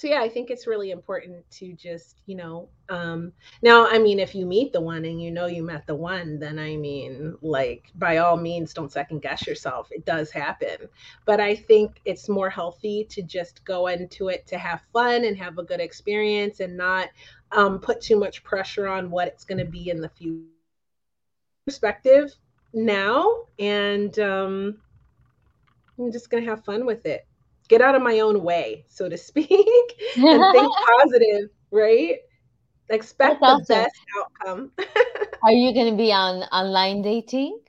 so 0.00 0.08
yeah, 0.08 0.22
I 0.22 0.30
think 0.30 0.50
it's 0.50 0.66
really 0.66 0.92
important 0.92 1.44
to 1.50 1.74
just, 1.74 2.22
you 2.26 2.34
know, 2.36 2.70
um 2.88 3.32
now 3.62 3.86
I 3.86 3.98
mean 3.98 4.18
if 4.18 4.34
you 4.34 4.46
meet 4.46 4.72
the 4.72 4.80
one 4.80 5.04
and 5.04 5.20
you 5.20 5.30
know 5.30 5.46
you 5.46 5.62
met 5.62 5.86
the 5.86 5.94
one, 5.94 6.38
then 6.38 6.58
I 6.58 6.76
mean 6.76 7.36
like 7.42 7.92
by 7.96 8.16
all 8.16 8.38
means 8.38 8.72
don't 8.72 8.90
second 8.90 9.20
guess 9.20 9.46
yourself. 9.46 9.88
It 9.90 10.06
does 10.06 10.30
happen. 10.30 10.88
But 11.26 11.40
I 11.40 11.54
think 11.54 12.00
it's 12.06 12.30
more 12.30 12.48
healthy 12.48 13.04
to 13.10 13.22
just 13.22 13.62
go 13.66 13.88
into 13.88 14.28
it 14.28 14.46
to 14.46 14.56
have 14.58 14.80
fun 14.92 15.24
and 15.26 15.36
have 15.36 15.58
a 15.58 15.64
good 15.64 15.80
experience 15.80 16.60
and 16.60 16.78
not 16.78 17.08
um 17.52 17.78
put 17.78 18.00
too 18.00 18.18
much 18.18 18.42
pressure 18.42 18.88
on 18.88 19.10
what 19.10 19.28
it's 19.28 19.44
going 19.44 19.58
to 19.58 19.66
be 19.70 19.90
in 19.90 20.00
the 20.00 20.08
future 20.08 20.46
perspective 21.66 22.34
now 22.72 23.30
and 23.58 24.18
um 24.18 24.76
I'm 25.98 26.10
just 26.12 26.30
going 26.30 26.42
to 26.44 26.50
have 26.50 26.64
fun 26.64 26.86
with 26.86 27.04
it 27.06 27.26
get 27.70 27.80
out 27.80 27.94
of 27.94 28.02
my 28.02 28.18
own 28.20 28.42
way, 28.42 28.84
so 28.88 29.08
to 29.08 29.16
speak, 29.30 29.48
and 30.16 30.52
think 30.52 30.72
positive, 30.98 31.48
right? 31.70 32.16
Expect 32.90 33.40
That's 33.40 33.68
the 33.68 33.74
awesome. 33.74 33.84
best 33.84 34.00
outcome. 34.18 34.72
Are 35.44 35.52
you 35.52 35.72
going 35.72 35.92
to 35.92 35.96
be 35.96 36.12
on 36.12 36.42
online 36.50 37.02
dating? 37.02 37.60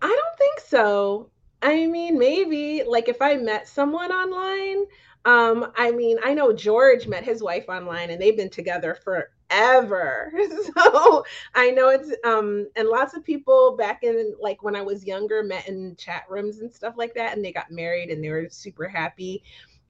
I 0.00 0.08
don't 0.08 0.38
think 0.38 0.60
so. 0.66 1.30
I 1.60 1.86
mean, 1.86 2.18
maybe 2.18 2.82
like 2.84 3.08
if 3.08 3.20
I 3.20 3.36
met 3.36 3.68
someone 3.68 4.10
online, 4.10 4.86
um, 5.26 5.70
I 5.76 5.92
mean, 5.92 6.16
I 6.24 6.34
know 6.34 6.52
George 6.52 7.06
met 7.06 7.22
his 7.22 7.42
wife 7.42 7.66
online 7.68 8.10
and 8.10 8.20
they've 8.20 8.36
been 8.36 8.50
together 8.50 8.96
for 9.04 9.30
ever. 9.52 10.32
So 10.74 11.24
I 11.54 11.70
know 11.70 11.90
it's 11.90 12.12
um 12.24 12.68
and 12.76 12.88
lots 12.88 13.14
of 13.14 13.24
people 13.24 13.76
back 13.76 14.04
in 14.04 14.34
like 14.40 14.62
when 14.62 14.74
I 14.76 14.82
was 14.82 15.04
younger 15.06 15.42
met 15.42 15.68
in 15.68 15.96
chat 15.96 16.24
rooms 16.28 16.60
and 16.60 16.72
stuff 16.72 16.94
like 16.96 17.14
that 17.14 17.36
and 17.36 17.44
they 17.44 17.52
got 17.52 17.70
married 17.70 18.10
and 18.10 18.24
they 18.24 18.30
were 18.30 18.48
super 18.50 18.88
happy. 18.88 19.42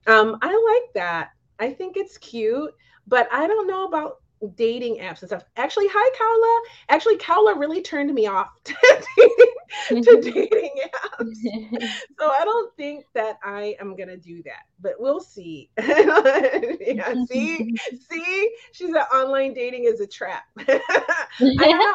Um 0.07 0.39
I 0.43 0.49
like 0.49 0.93
that. 0.95 1.31
I 1.61 1.73
think 1.73 1.97
it's 1.97 2.19
cute, 2.19 2.75
but 3.07 3.29
I 3.33 3.47
don't 3.47 3.69
know 3.69 3.87
about 3.87 4.22
dating 4.49 4.99
apps 4.99 5.21
and 5.21 5.29
stuff. 5.29 5.45
Actually, 5.57 5.87
hi 5.91 6.11
Kaula. 6.19 6.95
Actually, 6.95 7.19
Kaula 7.19 7.59
really 7.59 7.83
turned 7.83 8.13
me 8.13 8.27
off 8.27 8.51
to 8.65 8.75
dating, 9.91 10.05
to 10.05 10.21
dating 10.21 10.71
apps. 10.85 11.93
so 12.19 12.31
I 12.31 12.45
don't 12.45 12.75
think 12.77 13.05
that 13.15 13.39
I 13.45 13.77
am 13.81 13.97
gonna 13.97 14.17
do 14.17 14.43
that, 14.45 14.65
but 14.81 14.95
we'll 14.99 15.21
see. 15.21 15.71
yeah, 15.79 17.15
see, 17.31 17.75
see, 18.11 18.51
she 18.73 18.87
said 18.87 19.05
online 19.15 19.55
dating 19.55 19.85
is 19.85 20.01
a 20.01 20.07
trap. 20.07 20.45
I 20.59 20.81
don't 21.39 21.59
know. 21.59 21.95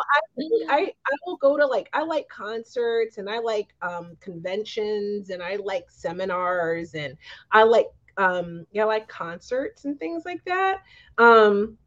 I, 0.69 0.69
I 0.69 0.79
I 0.79 1.15
will 1.25 1.37
go 1.37 1.57
to 1.57 1.65
like 1.65 1.89
I 1.93 2.03
like 2.03 2.27
concerts 2.29 3.17
and 3.17 3.29
I 3.29 3.39
like 3.39 3.73
um 3.81 4.17
conventions 4.19 5.29
and 5.29 5.41
I 5.43 5.57
like 5.57 5.89
seminars 5.89 6.95
and 6.95 7.17
I 7.51 7.63
like 7.63 7.87
um 8.17 8.65
yeah, 8.71 8.83
I 8.83 8.85
like 8.85 9.07
concerts 9.07 9.85
and 9.85 9.99
things 9.99 10.23
like 10.25 10.43
that. 10.45 10.81
Um 11.17 11.77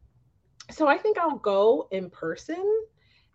so 0.69 0.87
I 0.87 0.97
think 0.97 1.17
I'll 1.17 1.37
go 1.37 1.87
in 1.91 2.09
person 2.09 2.63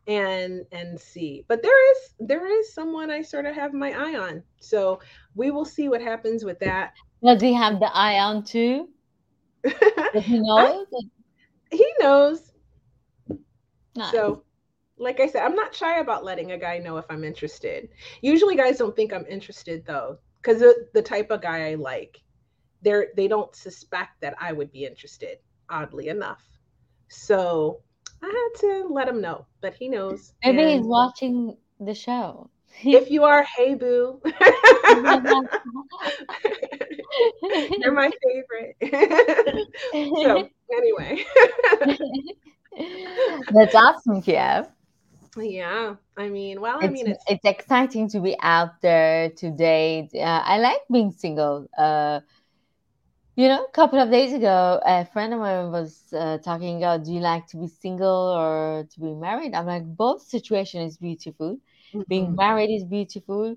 and 0.06 0.64
and 0.72 0.98
see. 1.00 1.44
But 1.48 1.62
there 1.62 1.92
is 1.92 1.98
there 2.20 2.46
is 2.60 2.72
someone 2.72 3.10
I 3.10 3.22
sort 3.22 3.46
of 3.46 3.54
have 3.54 3.72
my 3.72 3.92
eye 3.92 4.18
on. 4.18 4.42
So 4.60 5.00
we 5.34 5.50
will 5.50 5.64
see 5.64 5.88
what 5.88 6.00
happens 6.00 6.44
with 6.44 6.58
that. 6.60 6.94
Does 7.24 7.40
he 7.40 7.52
have 7.52 7.80
the 7.80 7.94
eye 7.94 8.20
on 8.20 8.44
too? 8.44 8.88
Does 9.64 10.24
he 10.24 10.38
know? 10.42 10.86
he 11.70 11.92
knows. 12.00 12.52
Nice. 13.96 14.12
So 14.12 14.44
like 14.98 15.20
I 15.20 15.26
said, 15.26 15.42
I'm 15.42 15.54
not 15.54 15.74
shy 15.74 15.98
about 15.98 16.24
letting 16.24 16.52
a 16.52 16.58
guy 16.58 16.78
know 16.78 16.96
if 16.96 17.04
I'm 17.10 17.24
interested. 17.24 17.88
Usually 18.22 18.56
guys 18.56 18.78
don't 18.78 18.96
think 18.96 19.12
I'm 19.12 19.26
interested 19.26 19.84
though, 19.86 20.18
because 20.40 20.60
the, 20.60 20.88
the 20.94 21.02
type 21.02 21.30
of 21.30 21.42
guy 21.42 21.70
I 21.70 21.74
like, 21.74 22.22
they're 22.82 23.08
they 23.16 23.28
don't 23.28 23.54
suspect 23.54 24.20
that 24.20 24.34
I 24.40 24.52
would 24.52 24.72
be 24.72 24.84
interested, 24.84 25.38
oddly 25.68 26.08
enough. 26.08 26.44
So 27.08 27.80
I 28.22 28.26
had 28.26 28.60
to 28.60 28.88
let 28.90 29.08
him 29.08 29.20
know, 29.20 29.46
but 29.60 29.74
he 29.74 29.88
knows. 29.88 30.32
Maybe 30.44 30.62
and 30.62 30.70
he's 30.70 30.86
watching 30.86 31.56
the 31.80 31.94
show. 31.94 32.50
if 32.84 33.10
you 33.10 33.24
are, 33.24 33.44
hey 33.56 33.74
boo. 33.74 34.20
You're 37.78 37.92
my 37.92 38.10
favorite. 38.24 38.76
so 39.92 40.48
anyway. 40.72 41.24
That's 43.52 43.74
awesome, 43.74 44.22
Kiev. 44.22 44.68
Yeah, 45.38 45.96
I 46.16 46.28
mean, 46.28 46.60
well, 46.62 46.78
I 46.80 46.88
mean, 46.88 47.08
it's, 47.08 47.22
it's 47.28 47.44
exciting 47.44 48.08
to 48.10 48.20
be 48.20 48.36
out 48.40 48.80
there 48.80 49.30
to 49.30 49.50
date. 49.50 50.08
Uh, 50.14 50.42
I 50.44 50.58
like 50.58 50.80
being 50.90 51.12
single. 51.12 51.66
Uh, 51.76 52.20
you 53.36 53.48
know, 53.48 53.64
a 53.64 53.70
couple 53.70 54.00
of 54.00 54.10
days 54.10 54.32
ago, 54.32 54.80
a 54.84 55.04
friend 55.04 55.34
of 55.34 55.40
mine 55.40 55.70
was 55.70 56.02
uh, 56.12 56.38
talking 56.38 56.78
about, 56.78 57.04
do 57.04 57.12
you 57.12 57.20
like 57.20 57.46
to 57.48 57.58
be 57.58 57.68
single 57.68 58.32
or 58.34 58.86
to 58.90 59.00
be 59.00 59.14
married? 59.14 59.54
I'm 59.54 59.66
like, 59.66 59.84
both 59.84 60.22
situation 60.22 60.80
is 60.82 60.96
beautiful. 60.96 61.58
Mm-hmm. 61.94 62.02
Being 62.08 62.34
married 62.34 62.74
is 62.74 62.84
beautiful. 62.84 63.56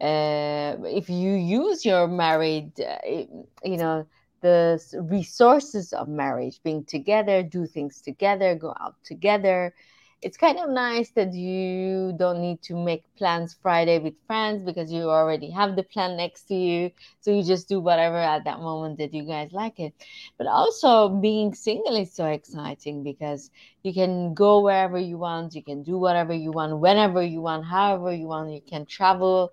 Uh, 0.00 0.76
if 0.84 1.10
you 1.10 1.32
use 1.32 1.84
your 1.84 2.08
married, 2.08 2.72
uh, 2.80 2.96
you 3.06 3.76
know, 3.76 4.06
the 4.40 4.80
resources 5.10 5.92
of 5.92 6.08
marriage, 6.08 6.60
being 6.62 6.84
together, 6.84 7.42
do 7.42 7.66
things 7.66 8.00
together, 8.00 8.54
go 8.54 8.74
out 8.80 8.94
together, 9.04 9.74
it's 10.20 10.36
kind 10.36 10.58
of 10.58 10.68
nice 10.70 11.10
that 11.10 11.32
you 11.32 12.12
don't 12.18 12.40
need 12.40 12.60
to 12.62 12.74
make 12.74 13.04
plans 13.16 13.56
Friday 13.62 14.00
with 14.00 14.14
friends 14.26 14.64
because 14.64 14.92
you 14.92 15.02
already 15.08 15.48
have 15.50 15.76
the 15.76 15.84
plan 15.84 16.16
next 16.16 16.44
to 16.44 16.54
you. 16.56 16.90
So 17.20 17.30
you 17.30 17.44
just 17.44 17.68
do 17.68 17.78
whatever 17.78 18.16
at 18.16 18.44
that 18.44 18.58
moment 18.58 18.98
that 18.98 19.14
you 19.14 19.22
guys 19.22 19.52
like 19.52 19.78
it. 19.78 19.94
But 20.36 20.48
also, 20.48 21.08
being 21.08 21.54
single 21.54 21.96
is 21.96 22.12
so 22.12 22.26
exciting 22.26 23.04
because 23.04 23.50
you 23.84 23.94
can 23.94 24.34
go 24.34 24.60
wherever 24.60 24.98
you 24.98 25.18
want, 25.18 25.54
you 25.54 25.62
can 25.62 25.84
do 25.84 25.98
whatever 25.98 26.34
you 26.34 26.50
want, 26.50 26.78
whenever 26.78 27.22
you 27.22 27.40
want, 27.40 27.64
however 27.64 28.12
you 28.12 28.26
want, 28.26 28.50
you 28.50 28.60
can 28.60 28.86
travel. 28.86 29.52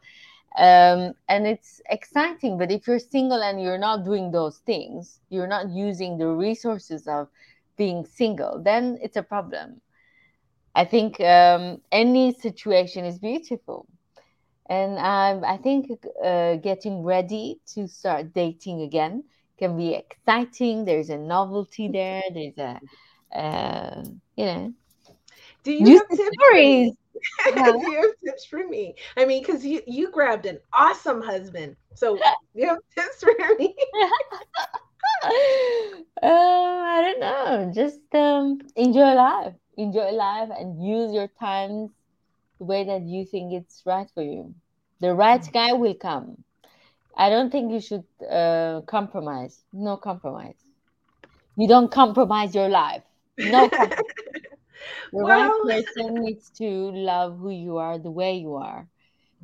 Um, 0.58 1.14
and 1.30 1.46
it's 1.46 1.80
exciting. 1.92 2.58
But 2.58 2.72
if 2.72 2.88
you're 2.88 2.98
single 2.98 3.44
and 3.44 3.62
you're 3.62 3.78
not 3.78 4.04
doing 4.04 4.32
those 4.32 4.58
things, 4.60 5.20
you're 5.30 5.48
not 5.48 5.70
using 5.70 6.18
the 6.18 6.28
resources 6.28 7.08
of 7.08 7.28
being 7.78 8.06
single, 8.06 8.62
then 8.64 8.98
it's 9.02 9.18
a 9.18 9.24
problem 9.24 9.82
I 10.76 10.86
think 10.86 11.20
um, 11.22 11.82
any 11.92 12.34
situation 12.34 13.06
is 13.06 13.20
beautiful. 13.20 13.88
And 14.70 14.98
um, 15.00 15.44
I 15.46 15.58
think 15.58 15.88
uh, 16.24 16.56
getting 16.58 17.04
ready 17.04 17.60
to 17.76 17.88
start 17.88 18.34
dating 18.34 18.82
again 18.82 19.24
can 19.60 19.78
be 19.78 19.94
exciting. 19.96 20.86
There's 20.86 21.10
a 21.10 21.18
novelty 21.18 21.90
there. 21.90 22.24
There's 22.34 22.58
a, 22.58 22.82
uh, 23.38 24.04
you 24.38 24.46
know, 24.46 24.74
do 25.64 25.72
you 25.72 25.88
have 25.90 26.12
tips 26.16 26.38
stories? 26.52 26.96
do 27.80 27.86
you 27.88 27.98
have 27.98 28.12
tips 28.26 28.46
for 28.46 28.68
me? 28.68 28.96
I 29.18 29.26
mean, 29.26 29.42
because 29.42 29.66
you 29.66 29.82
you 29.88 30.12
grabbed 30.12 30.46
an 30.46 30.60
awesome 30.74 31.22
husband, 31.22 31.78
so 31.96 32.26
you 32.54 32.68
have 32.68 32.80
tips 32.96 33.24
for 33.24 33.34
me. 33.60 33.76
uh, 35.24 35.30
I 36.24 37.02
don't 37.02 37.20
know. 37.20 37.72
Just 37.74 38.02
um, 38.16 38.60
enjoy 38.76 39.14
life 39.14 39.54
enjoy 39.78 40.12
life 40.12 40.50
and 40.58 40.84
use 40.84 41.14
your 41.14 41.28
time 41.40 41.90
the 42.60 42.66
way 42.66 42.84
that 42.86 43.02
you 43.02 43.26
think 43.26 43.54
it's 43.54 43.82
right 43.86 44.10
for 44.14 44.24
you. 44.24 44.54
The 45.02 45.14
right 45.14 45.42
mm. 45.42 45.52
guy 45.52 45.74
will 45.74 45.94
come. 45.96 46.44
I 47.18 47.30
don't 47.30 47.52
think 47.52 47.72
you 47.72 47.80
should 47.80 48.04
uh, 48.30 48.82
compromise. 48.82 49.62
No 49.72 49.98
compromise. 49.98 50.56
You 51.56 51.68
don't 51.68 51.92
compromise 51.92 52.54
your 52.54 52.70
life. 52.70 53.04
No 53.38 53.70
compromise. 53.70 54.02
the 55.12 55.24
well... 55.24 55.66
right 55.66 55.84
person 55.84 56.16
needs 56.16 56.50
to 56.58 56.66
love 56.66 57.38
who 57.40 57.52
you 57.52 57.78
are 57.78 57.98
the 57.98 58.12
way 58.12 58.38
you 58.38 58.56
are 58.56 58.88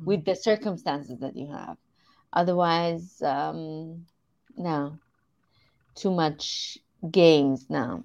with 0.04 0.20
mm. 0.20 0.24
the 0.26 0.34
circumstances 0.36 1.18
that 1.20 1.36
you 1.36 1.50
have. 1.50 1.76
Otherwise, 2.32 3.20
um, 3.22 4.06
no, 4.56 4.98
too 5.94 6.10
much 6.10 6.78
games 7.10 7.66
now. 7.68 8.04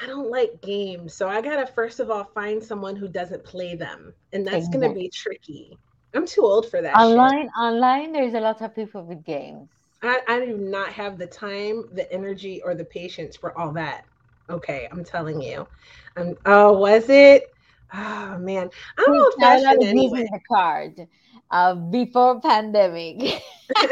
I 0.00 0.06
don't 0.06 0.30
like 0.30 0.60
games. 0.62 1.14
So 1.14 1.28
I 1.28 1.40
got 1.40 1.56
to 1.56 1.72
first 1.72 2.00
of 2.00 2.10
all 2.10 2.24
find 2.24 2.62
someone 2.62 2.96
who 2.96 3.08
doesn't 3.08 3.44
play 3.44 3.74
them. 3.74 4.14
And 4.32 4.46
that's 4.46 4.66
exactly. 4.66 4.80
going 4.80 4.94
to 4.94 5.00
be 5.00 5.08
tricky. 5.10 5.78
I'm 6.14 6.26
too 6.26 6.42
old 6.42 6.68
for 6.70 6.80
that. 6.82 6.96
Online, 6.96 7.42
shit. 7.42 7.50
online, 7.58 8.12
there's 8.12 8.34
a 8.34 8.40
lot 8.40 8.60
of 8.62 8.74
people 8.74 9.04
with 9.04 9.24
games. 9.24 9.68
I, 10.02 10.20
I 10.26 10.40
do 10.40 10.56
not 10.56 10.92
have 10.92 11.18
the 11.18 11.26
time, 11.26 11.84
the 11.92 12.10
energy, 12.12 12.62
or 12.64 12.74
the 12.74 12.84
patience 12.84 13.36
for 13.36 13.56
all 13.58 13.72
that. 13.72 14.04
Okay, 14.48 14.88
I'm 14.90 15.04
telling 15.04 15.40
you. 15.40 15.68
Um, 16.16 16.36
oh, 16.46 16.72
was 16.72 17.08
it? 17.08 17.52
Oh 17.92 18.38
man, 18.38 18.70
I'm 18.98 19.14
old 19.14 19.34
fashioned 19.38 19.82
anyway. 19.82 20.22
the 20.24 20.40
card 20.48 21.06
uh, 21.50 21.74
before 21.74 22.40
pandemic. 22.40 23.18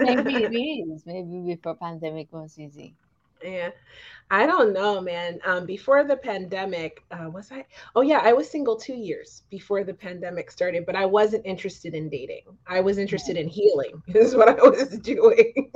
maybe 0.00 0.44
it 0.44 0.56
is. 0.56 1.04
Maybe 1.06 1.54
before 1.54 1.74
pandemic 1.74 2.32
was 2.32 2.58
easy. 2.58 2.94
Yeah. 3.46 3.70
I 4.28 4.44
don't 4.44 4.72
know, 4.72 5.00
man. 5.00 5.38
Um, 5.44 5.66
before 5.66 6.02
the 6.02 6.16
pandemic, 6.16 7.04
uh, 7.12 7.30
was 7.30 7.52
I? 7.52 7.64
Oh, 7.94 8.00
yeah, 8.00 8.20
I 8.24 8.32
was 8.32 8.50
single 8.50 8.74
two 8.74 8.96
years 8.96 9.44
before 9.50 9.84
the 9.84 9.94
pandemic 9.94 10.50
started, 10.50 10.84
but 10.84 10.96
I 10.96 11.06
wasn't 11.06 11.46
interested 11.46 11.94
in 11.94 12.08
dating. 12.08 12.42
I 12.66 12.80
was 12.80 12.98
interested 12.98 13.36
in 13.36 13.46
healing, 13.46 14.02
is 14.08 14.34
what 14.34 14.48
I 14.48 14.54
was 14.54 14.98
doing. 15.02 15.70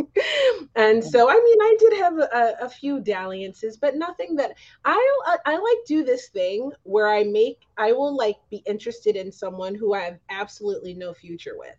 and 0.74 1.02
so, 1.02 1.30
I 1.30 1.34
mean, 1.34 1.60
I 1.62 1.76
did 1.78 1.92
have 1.98 2.18
a, 2.18 2.56
a 2.62 2.68
few 2.68 2.98
dalliances, 2.98 3.76
but 3.76 3.94
nothing 3.94 4.34
that 4.36 4.54
I, 4.84 5.18
I, 5.26 5.36
I 5.46 5.52
like 5.52 5.86
do 5.86 6.02
this 6.02 6.26
thing 6.28 6.72
where 6.82 7.08
I 7.08 7.22
make, 7.22 7.60
I 7.78 7.92
will 7.92 8.16
like 8.16 8.36
be 8.50 8.64
interested 8.66 9.14
in 9.14 9.30
someone 9.30 9.76
who 9.76 9.94
I 9.94 10.00
have 10.00 10.18
absolutely 10.28 10.94
no 10.94 11.14
future 11.14 11.56
with 11.56 11.76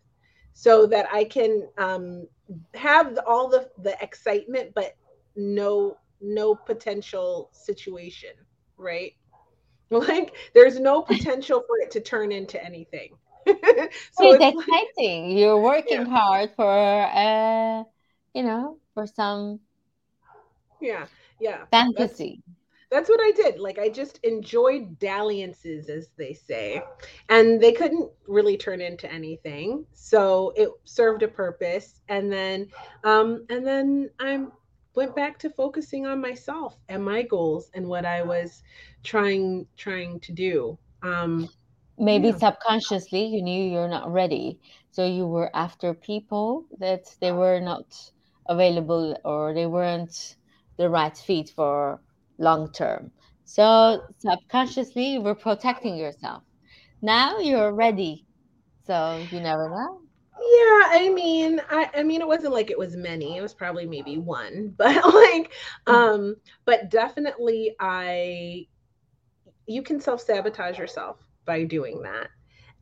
so 0.54 0.86
that 0.86 1.08
I 1.12 1.24
can 1.26 1.68
um, 1.78 2.28
have 2.76 3.18
all 3.28 3.50
the, 3.50 3.70
the 3.82 4.02
excitement, 4.02 4.72
but 4.74 4.96
no 5.36 5.98
no 6.22 6.56
potential 6.56 7.50
situation, 7.54 8.32
right? 8.78 9.14
Like 9.94 10.34
there's 10.54 10.80
no 10.80 11.02
potential 11.14 11.66
for 11.68 11.78
it 11.80 11.92
to 11.92 12.00
turn 12.00 12.32
into 12.32 12.64
anything. 12.64 13.10
so 13.46 13.54
it's, 14.34 14.58
exciting. 14.58 15.32
Like, 15.32 15.38
You're 15.38 15.60
working 15.60 16.06
yeah. 16.06 16.06
hard 16.06 16.52
for 16.56 17.04
uh 17.04 17.84
you 18.34 18.44
know, 18.44 18.78
for 18.94 19.06
some 19.06 19.60
yeah, 20.82 21.06
yeah. 21.40 21.66
Fantasy. 21.72 22.42
That's, 22.90 23.08
that's 23.08 23.10
what 23.10 23.20
I 23.22 23.32
did. 23.32 23.60
Like 23.60 23.80
I 23.80 23.88
just 23.88 24.20
enjoyed 24.24 25.00
dalliances, 25.00 25.90
as 25.90 26.10
they 26.18 26.34
say, 26.34 26.82
and 27.30 27.62
they 27.62 27.72
couldn't 27.72 28.10
really 28.28 28.58
turn 28.58 28.82
into 28.82 29.12
anything. 29.12 29.86
So 29.94 30.52
it 30.56 30.70
served 30.84 31.24
a 31.24 31.28
purpose, 31.28 32.02
and 32.10 32.32
then, 32.32 32.68
um, 33.04 33.46
and 33.50 33.66
then 33.66 34.10
I'm 34.20 34.52
went 34.96 35.16
back 35.16 35.40
to 35.40 35.50
focusing 35.50 36.06
on 36.06 36.22
myself 36.22 36.78
and 36.90 37.04
my 37.04 37.24
goals 37.24 37.70
and 37.74 37.88
what 37.88 38.06
I 38.06 38.22
was 38.24 38.64
trying 39.04 39.68
trying 39.78 40.20
to 40.22 40.32
do. 40.32 40.78
Um, 41.04 41.50
Maybe 41.98 42.30
yeah. 42.30 42.38
subconsciously 42.38 43.26
you 43.26 43.42
knew 43.44 43.72
you're 43.72 43.88
not 43.88 44.12
ready, 44.12 44.60
so 44.92 45.06
you 45.06 45.28
were 45.28 45.50
after 45.56 45.94
people 45.94 46.66
that 46.80 47.16
they 47.22 47.32
were 47.32 47.60
not 47.60 47.86
available 48.48 49.16
or 49.24 49.54
they 49.54 49.66
weren't 49.68 50.36
the 50.78 50.90
right 50.90 51.16
fit 51.16 51.50
for 51.50 52.02
long 52.38 52.72
term. 52.72 53.12
So 53.46 54.02
subconsciously 54.20 55.14
you 55.14 55.22
were 55.22 55.36
protecting 55.36 55.96
yourself. 55.96 56.44
Now 57.02 57.40
you're 57.40 57.74
ready, 57.74 58.26
so 58.86 59.28
you 59.32 59.40
never 59.40 59.70
know. 59.70 60.01
Yeah, 60.44 60.88
I 60.90 61.12
mean, 61.14 61.62
I, 61.70 61.90
I 61.98 62.04
mean, 62.04 62.20
it 62.22 62.28
wasn't 62.28 62.54
like 62.54 62.72
it 62.72 62.80
was 62.80 62.96
many. 62.96 63.38
It 63.38 63.42
was 63.42 63.54
probably 63.54 63.86
maybe 63.86 64.18
one, 64.18 64.74
but 64.78 64.96
like, 64.96 65.54
mm. 65.86 65.94
um, 65.94 66.36
but 66.66 66.90
definitely, 66.90 67.76
I, 67.80 68.68
you 69.68 69.84
can 69.84 70.00
self 70.00 70.22
sabotage 70.22 70.80
yourself 70.80 71.18
by 71.46 71.64
doing 71.64 72.02
that, 72.02 72.30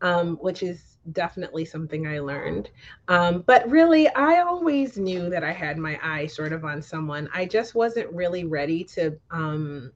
um, 0.02 0.38
which 0.38 0.64
is 0.64 0.98
definitely 1.12 1.66
something 1.66 2.08
I 2.08 2.20
learned. 2.20 2.70
Um, 3.10 3.44
but 3.46 3.70
really, 3.70 4.08
I 4.10 4.40
always 4.40 4.98
knew 4.98 5.30
that 5.30 5.44
I 5.44 5.52
had 5.52 5.78
my 5.78 6.00
eye 6.02 6.28
sort 6.28 6.54
of 6.54 6.64
on 6.64 6.82
someone. 6.82 7.28
I 7.34 7.46
just 7.46 7.76
wasn't 7.76 8.12
really 8.14 8.46
ready 8.46 8.86
to 8.86 9.18
um, 9.32 9.92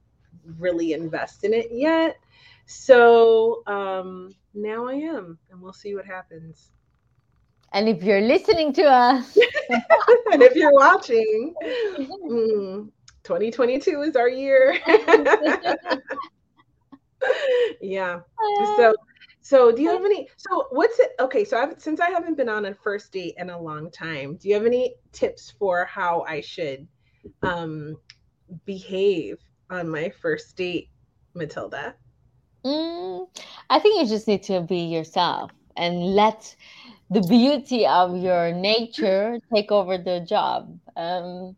really 0.58 0.92
invest 0.92 1.44
in 1.44 1.54
it 1.54 1.68
yet. 1.72 2.18
So 2.66 3.62
um, 3.66 4.34
now 4.52 4.86
I 4.86 4.94
am, 4.94 5.38
and 5.50 5.62
we'll 5.62 5.72
see 5.72 5.94
what 5.94 6.04
happens. 6.04 6.73
And 7.74 7.88
if 7.88 8.04
you're 8.04 8.20
listening 8.20 8.72
to 8.74 8.84
us, 8.84 9.36
and 10.32 10.40
if 10.42 10.54
you're 10.54 10.72
watching, 10.72 11.52
mm, 12.30 12.88
2022 13.24 14.02
is 14.02 14.14
our 14.14 14.28
year. 14.28 14.78
yeah. 17.80 18.20
So, 18.76 18.94
so 19.40 19.72
do 19.72 19.82
you 19.82 19.90
have 19.90 20.04
any? 20.04 20.28
So, 20.36 20.68
what's 20.70 21.00
it? 21.00 21.10
Okay, 21.18 21.44
so 21.44 21.58
I've 21.58 21.80
since 21.80 21.98
I 21.98 22.10
haven't 22.10 22.36
been 22.36 22.48
on 22.48 22.66
a 22.66 22.74
first 22.76 23.10
date 23.10 23.34
in 23.38 23.50
a 23.50 23.60
long 23.60 23.90
time. 23.90 24.36
Do 24.36 24.48
you 24.48 24.54
have 24.54 24.66
any 24.66 24.94
tips 25.10 25.52
for 25.58 25.84
how 25.84 26.24
I 26.28 26.42
should 26.42 26.86
um, 27.42 27.96
behave 28.66 29.38
on 29.68 29.88
my 29.88 30.10
first 30.22 30.56
date, 30.56 30.90
Matilda? 31.34 31.96
Mm, 32.64 33.26
I 33.68 33.80
think 33.80 34.00
you 34.00 34.06
just 34.06 34.28
need 34.28 34.44
to 34.44 34.60
be 34.60 34.78
yourself 34.78 35.50
and 35.76 36.14
let 36.14 36.54
the 37.14 37.20
beauty 37.28 37.86
of 37.86 38.16
your 38.16 38.52
nature 38.52 39.38
take 39.54 39.70
over 39.70 39.96
the 39.96 40.20
job. 40.28 40.78
Um, 40.96 41.56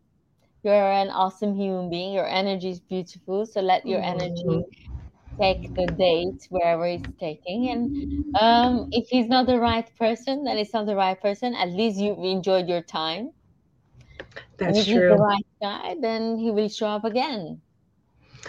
you're 0.63 0.75
an 0.75 1.09
awesome 1.09 1.55
human 1.55 1.89
being. 1.89 2.13
Your 2.13 2.29
energy 2.29 2.71
is 2.71 2.81
beautiful. 2.81 3.47
So 3.47 3.61
let 3.63 3.87
your 3.87 4.03
energy 4.03 4.45
mm-hmm. 4.45 5.41
take 5.41 5.75
the 5.75 5.87
date 5.87 6.47
wherever 6.51 6.87
it's 6.87 7.09
taking. 7.19 7.71
And 7.71 8.37
um, 8.37 8.89
if 8.93 9.09
he's 9.09 9.29
not 9.29 9.47
the 9.47 9.59
right 9.59 9.89
person, 9.99 10.45
then 10.45 10.59
it's 10.59 10.75
not 10.75 10.85
the 10.85 10.97
right 10.97 11.21
person. 11.21 11.55
At 11.55 11.71
least 11.71 11.99
you've 11.99 12.19
enjoyed 12.19 12.69
your 12.69 12.83
time. 12.83 13.31
That's 14.59 14.79
if 14.79 14.87
true. 14.87 15.09
He's 15.09 15.17
the 15.17 15.23
right 15.23 15.47
guy, 15.63 15.97
then 16.01 16.37
he 16.37 16.51
will 16.51 16.69
show 16.69 16.89
up 16.89 17.05
again 17.05 17.61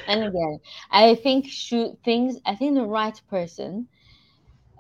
and 0.07 0.23
again. 0.25 0.59
I 0.91 1.15
think 1.15 1.47
should 1.47 2.03
things. 2.03 2.37
I 2.45 2.55
think 2.55 2.75
the 2.75 2.85
right 2.85 3.19
person 3.29 3.87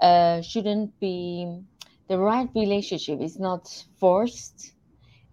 uh, 0.01 0.41
shouldn't 0.41 0.99
be 0.99 1.61
the 2.07 2.17
right 2.17 2.49
relationship 2.55 3.21
is 3.21 3.37
not 3.39 3.67
forced. 3.99 4.73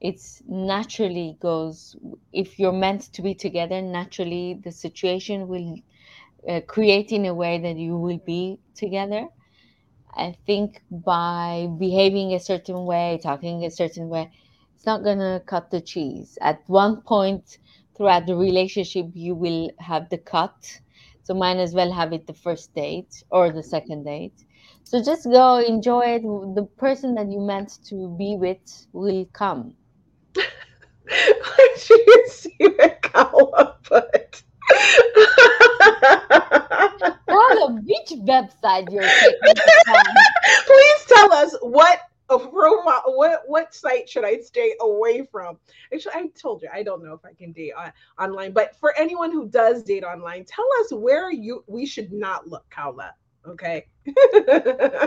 It's 0.01 0.43
naturally 0.47 1.37
goes 1.41 1.97
if 2.33 2.59
you're 2.59 2.73
meant 2.73 3.13
to 3.15 3.23
be 3.23 3.35
together 3.35 3.81
naturally 3.81 4.61
the 4.63 4.73
situation 4.73 5.49
will 5.49 5.77
uh, 6.49 6.61
create 6.67 7.13
in 7.13 7.25
a 7.27 7.35
way 7.35 7.59
that 7.59 7.77
you 7.77 7.97
will 7.97 8.19
be 8.19 8.59
together. 8.75 9.29
I 10.15 10.37
think 10.47 10.83
by 10.91 11.69
behaving 11.79 12.35
a 12.35 12.41
certain 12.41 12.85
way 12.85 13.19
talking 13.23 13.65
a 13.65 13.71
certain 13.71 14.09
way 14.09 14.31
it's 14.77 14.87
not 14.87 15.05
to 15.05 15.43
cut 15.47 15.71
the 15.71 15.81
cheese. 15.81 16.39
At 16.41 16.61
one 16.67 17.03
point 17.03 17.59
throughout 17.97 18.27
the 18.27 18.37
relationship 18.37 19.07
you 19.15 19.35
will 19.35 19.71
have 19.79 20.09
the 20.11 20.19
cut 20.19 20.81
so 21.23 21.35
might 21.35 21.57
as 21.57 21.75
well 21.75 21.93
have 21.93 22.13
it 22.13 22.27
the 22.27 22.35
first 22.35 22.75
date 22.75 23.23
or 23.31 23.51
the 23.53 23.63
second 23.63 24.05
date 24.05 24.45
so 24.85 25.03
just 25.03 25.25
go 25.25 25.59
enjoy 25.59 26.17
it. 26.17 26.23
The 26.23 26.69
person 26.77 27.15
that 27.17 27.31
you 27.31 27.41
meant 27.41 27.79
to 27.89 28.15
be 28.19 28.37
with 28.37 28.87
will 28.93 29.27
come. 29.33 29.75
Did 30.35 31.91
you 31.91 32.27
see 32.29 32.55
the 32.61 33.75
put? 33.83 34.43
Carla, 37.27 37.81
which 37.83 38.11
website 38.21 38.91
you're 38.93 39.03
taking? 39.03 39.41
Please 40.67 41.05
tell 41.09 41.33
us 41.33 41.57
what 41.63 42.01
what 42.29 43.43
what 43.47 43.75
site 43.75 44.09
should 44.09 44.25
I 44.25 44.39
stay 44.41 44.75
away 44.81 45.27
from? 45.31 45.59
Actually, 45.93 46.15
I 46.15 46.27
told 46.41 46.63
you 46.63 46.69
I 46.73 46.83
don't 46.83 47.05
know 47.05 47.13
if 47.13 47.25
I 47.25 47.33
can 47.35 47.53
date 47.53 47.73
on, 47.77 47.93
online, 48.19 48.53
but 48.53 48.77
for 48.77 48.97
anyone 48.97 49.31
who 49.31 49.49
does 49.49 49.83
date 49.83 50.05
online, 50.05 50.45
tell 50.45 50.67
us 50.81 50.93
where 50.93 51.31
you 51.31 51.65
we 51.67 51.87
should 51.87 52.13
not 52.13 52.49
look, 52.49 52.65
Kaula. 52.71 53.11
Okay. 53.47 53.87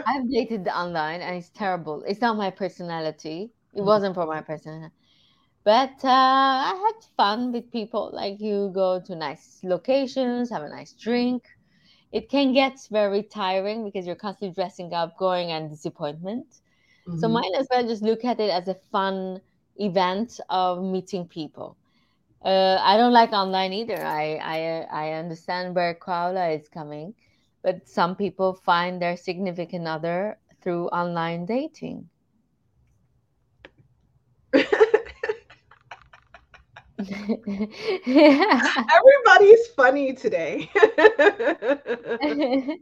I've 0.06 0.30
dated 0.30 0.68
online 0.68 1.22
and 1.22 1.36
it's 1.36 1.50
terrible. 1.50 2.04
It's 2.08 2.22
not 2.22 2.38
my 2.38 2.52
personality. 2.52 3.52
It 3.74 3.82
mm. 3.82 3.86
wasn't 3.86 4.16
for 4.16 4.26
my 4.26 4.42
personality. 4.42 4.94
But 5.64 6.00
uh, 6.04 6.08
I 6.08 6.74
had 6.86 7.04
fun 7.18 7.52
with 7.52 7.72
people. 7.72 8.12
Like 8.14 8.40
you 8.40 8.72
go 8.74 9.02
to 9.02 9.16
nice 9.16 9.60
locations, 9.64 10.50
have 10.50 10.64
a 10.64 10.70
nice 10.70 10.94
drink. 10.94 11.44
It 12.14 12.30
can 12.30 12.54
get 12.54 12.80
very 12.90 13.24
tiring 13.24 13.84
because 13.84 14.06
you're 14.06 14.16
constantly 14.16 14.56
dressing 14.56 14.94
up, 14.94 15.18
going 15.18 15.52
and 15.52 15.70
disappointment. 15.70 16.48
Mm-hmm. 17.08 17.20
So 17.20 17.28
might 17.28 17.52
as 17.58 17.68
well 17.70 17.86
just 17.86 18.02
look 18.02 18.24
at 18.24 18.40
it 18.40 18.50
as 18.50 18.70
a 18.70 18.76
fun 18.92 19.42
event 19.76 20.40
of 20.50 20.82
meeting 20.82 21.28
people. 21.28 21.76
Uh, 22.46 22.78
I 22.80 22.96
don't 22.96 23.12
like 23.12 23.34
online 23.34 23.74
either. 23.74 24.02
I 24.02 24.36
I 24.36 24.60
I 24.90 25.12
understand 25.14 25.76
where 25.76 25.96
Kaula 25.96 26.58
is 26.58 26.70
coming 26.70 27.14
but 27.68 27.86
some 27.86 28.16
people 28.16 28.54
find 28.54 29.02
their 29.02 29.18
significant 29.18 29.86
other 29.90 30.40
through 30.64 30.88
online 30.88 31.46
dating. 31.46 32.10
Everybody's 38.08 39.68
funny 39.76 40.14
today. 40.14 40.70
Ah, 42.22 42.72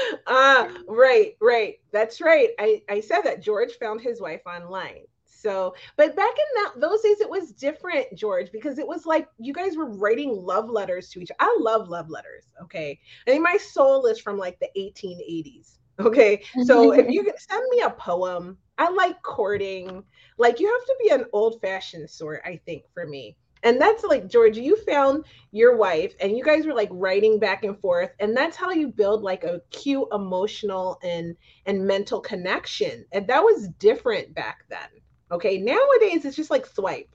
uh, 0.26 0.68
right, 0.88 1.36
right. 1.42 1.74
That's 1.92 2.22
right. 2.22 2.48
I, 2.58 2.80
I 2.88 3.00
said 3.00 3.20
that 3.24 3.42
George 3.42 3.72
found 3.78 4.00
his 4.00 4.18
wife 4.18 4.42
online. 4.46 5.04
So, 5.42 5.74
but 5.96 6.14
back 6.14 6.30
in 6.30 6.62
that 6.62 6.72
those 6.80 7.02
days, 7.02 7.20
it 7.20 7.28
was 7.28 7.52
different, 7.52 8.06
George, 8.14 8.52
because 8.52 8.78
it 8.78 8.86
was 8.86 9.06
like 9.06 9.28
you 9.38 9.52
guys 9.52 9.76
were 9.76 9.90
writing 9.90 10.36
love 10.36 10.70
letters 10.70 11.10
to 11.10 11.20
each. 11.20 11.30
I 11.40 11.58
love 11.60 11.88
love 11.88 12.08
letters. 12.08 12.44
Okay, 12.62 13.00
I 13.26 13.32
mean, 13.32 13.42
my 13.42 13.56
soul 13.56 14.06
is 14.06 14.20
from 14.20 14.38
like 14.38 14.58
the 14.60 14.68
1880s. 14.76 15.78
Okay, 16.00 16.42
so 16.64 16.92
if 16.92 17.10
you 17.10 17.30
send 17.36 17.64
me 17.70 17.80
a 17.80 17.90
poem, 17.90 18.56
I 18.78 18.88
like 18.90 19.20
courting. 19.22 20.04
Like 20.38 20.60
you 20.60 20.66
have 20.66 20.86
to 20.86 20.96
be 21.02 21.10
an 21.10 21.26
old 21.32 21.60
fashioned 21.60 22.08
sort, 22.08 22.40
I 22.44 22.60
think, 22.64 22.84
for 22.94 23.06
me. 23.06 23.36
And 23.64 23.80
that's 23.80 24.02
like 24.02 24.28
George, 24.28 24.56
you 24.56 24.76
found 24.84 25.24
your 25.52 25.76
wife 25.76 26.14
and 26.20 26.36
you 26.36 26.42
guys 26.42 26.66
were 26.66 26.74
like 26.74 26.88
writing 26.90 27.38
back 27.38 27.64
and 27.64 27.78
forth. 27.78 28.10
And 28.18 28.36
that's 28.36 28.56
how 28.56 28.70
you 28.70 28.88
build 28.88 29.22
like 29.22 29.44
a 29.44 29.60
cute 29.70 30.08
emotional 30.12 30.98
and 31.02 31.36
and 31.66 31.86
mental 31.86 32.20
connection. 32.20 33.04
And 33.12 33.26
that 33.28 33.42
was 33.42 33.68
different 33.78 34.34
back 34.34 34.64
then. 34.68 34.88
Okay. 35.32 35.58
Nowadays 35.58 36.24
it's 36.24 36.36
just 36.36 36.50
like 36.50 36.66
swipe. 36.66 37.08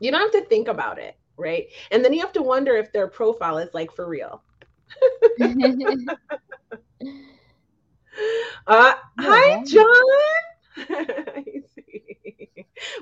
You 0.00 0.10
don't 0.10 0.20
have 0.20 0.42
to 0.42 0.48
think 0.48 0.68
about 0.68 0.98
it, 0.98 1.16
right? 1.36 1.68
And 1.92 2.04
then 2.04 2.12
you 2.12 2.20
have 2.20 2.32
to 2.32 2.42
wonder 2.42 2.76
if 2.76 2.92
their 2.92 3.06
profile 3.06 3.58
is 3.58 3.72
like 3.72 3.92
for 3.92 4.08
real. 4.08 4.42
uh, 8.66 8.94
hi, 9.18 9.62
John. 9.64 9.86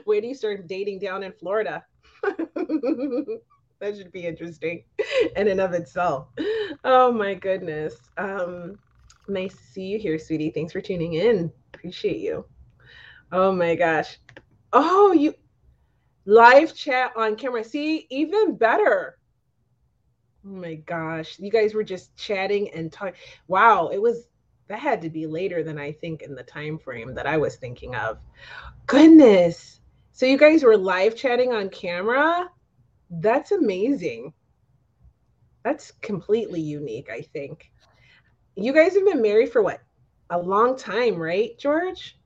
Where 0.04 0.20
do 0.20 0.26
you 0.26 0.34
start 0.34 0.66
dating 0.66 0.98
down 0.98 1.22
in 1.22 1.32
Florida? 1.32 1.84
that 2.22 3.96
should 3.96 4.12
be 4.12 4.26
interesting 4.26 4.84
in 5.36 5.48
and 5.48 5.60
of 5.60 5.72
itself. 5.72 6.28
Oh 6.84 7.10
my 7.10 7.34
goodness. 7.34 7.96
Um, 8.18 8.78
nice 9.26 9.56
to 9.56 9.62
see 9.62 9.84
you 9.84 9.98
here, 9.98 10.18
sweetie. 10.18 10.50
Thanks 10.50 10.72
for 10.72 10.80
tuning 10.80 11.14
in. 11.14 11.50
Appreciate 11.72 12.18
you. 12.18 12.44
Oh 13.32 13.52
my 13.52 13.74
gosh. 13.74 14.18
Oh, 14.72 15.12
you 15.12 15.34
live 16.24 16.74
chat 16.74 17.12
on 17.16 17.36
camera. 17.36 17.64
See, 17.64 18.06
even 18.10 18.56
better. 18.56 19.18
Oh 20.46 20.50
my 20.50 20.74
gosh. 20.74 21.38
You 21.38 21.50
guys 21.50 21.74
were 21.74 21.84
just 21.84 22.16
chatting 22.16 22.70
and 22.70 22.92
talking. 22.92 23.14
Wow, 23.46 23.88
it 23.88 24.00
was 24.00 24.26
that 24.68 24.78
had 24.78 25.02
to 25.02 25.10
be 25.10 25.26
later 25.26 25.64
than 25.64 25.78
I 25.78 25.90
think 25.92 26.22
in 26.22 26.34
the 26.34 26.44
time 26.44 26.78
frame 26.78 27.14
that 27.14 27.26
I 27.26 27.36
was 27.36 27.56
thinking 27.56 27.94
of. 27.96 28.18
Goodness. 28.86 29.80
So 30.12 30.26
you 30.26 30.38
guys 30.38 30.62
were 30.62 30.76
live 30.76 31.16
chatting 31.16 31.52
on 31.52 31.70
camera? 31.70 32.48
That's 33.10 33.50
amazing. 33.50 34.32
That's 35.64 35.90
completely 36.02 36.60
unique, 36.60 37.08
I 37.10 37.22
think. 37.22 37.72
You 38.54 38.72
guys 38.72 38.94
have 38.94 39.04
been 39.04 39.22
married 39.22 39.50
for 39.50 39.62
what? 39.62 39.80
A 40.30 40.38
long 40.38 40.76
time, 40.76 41.16
right, 41.16 41.58
George? 41.58 42.16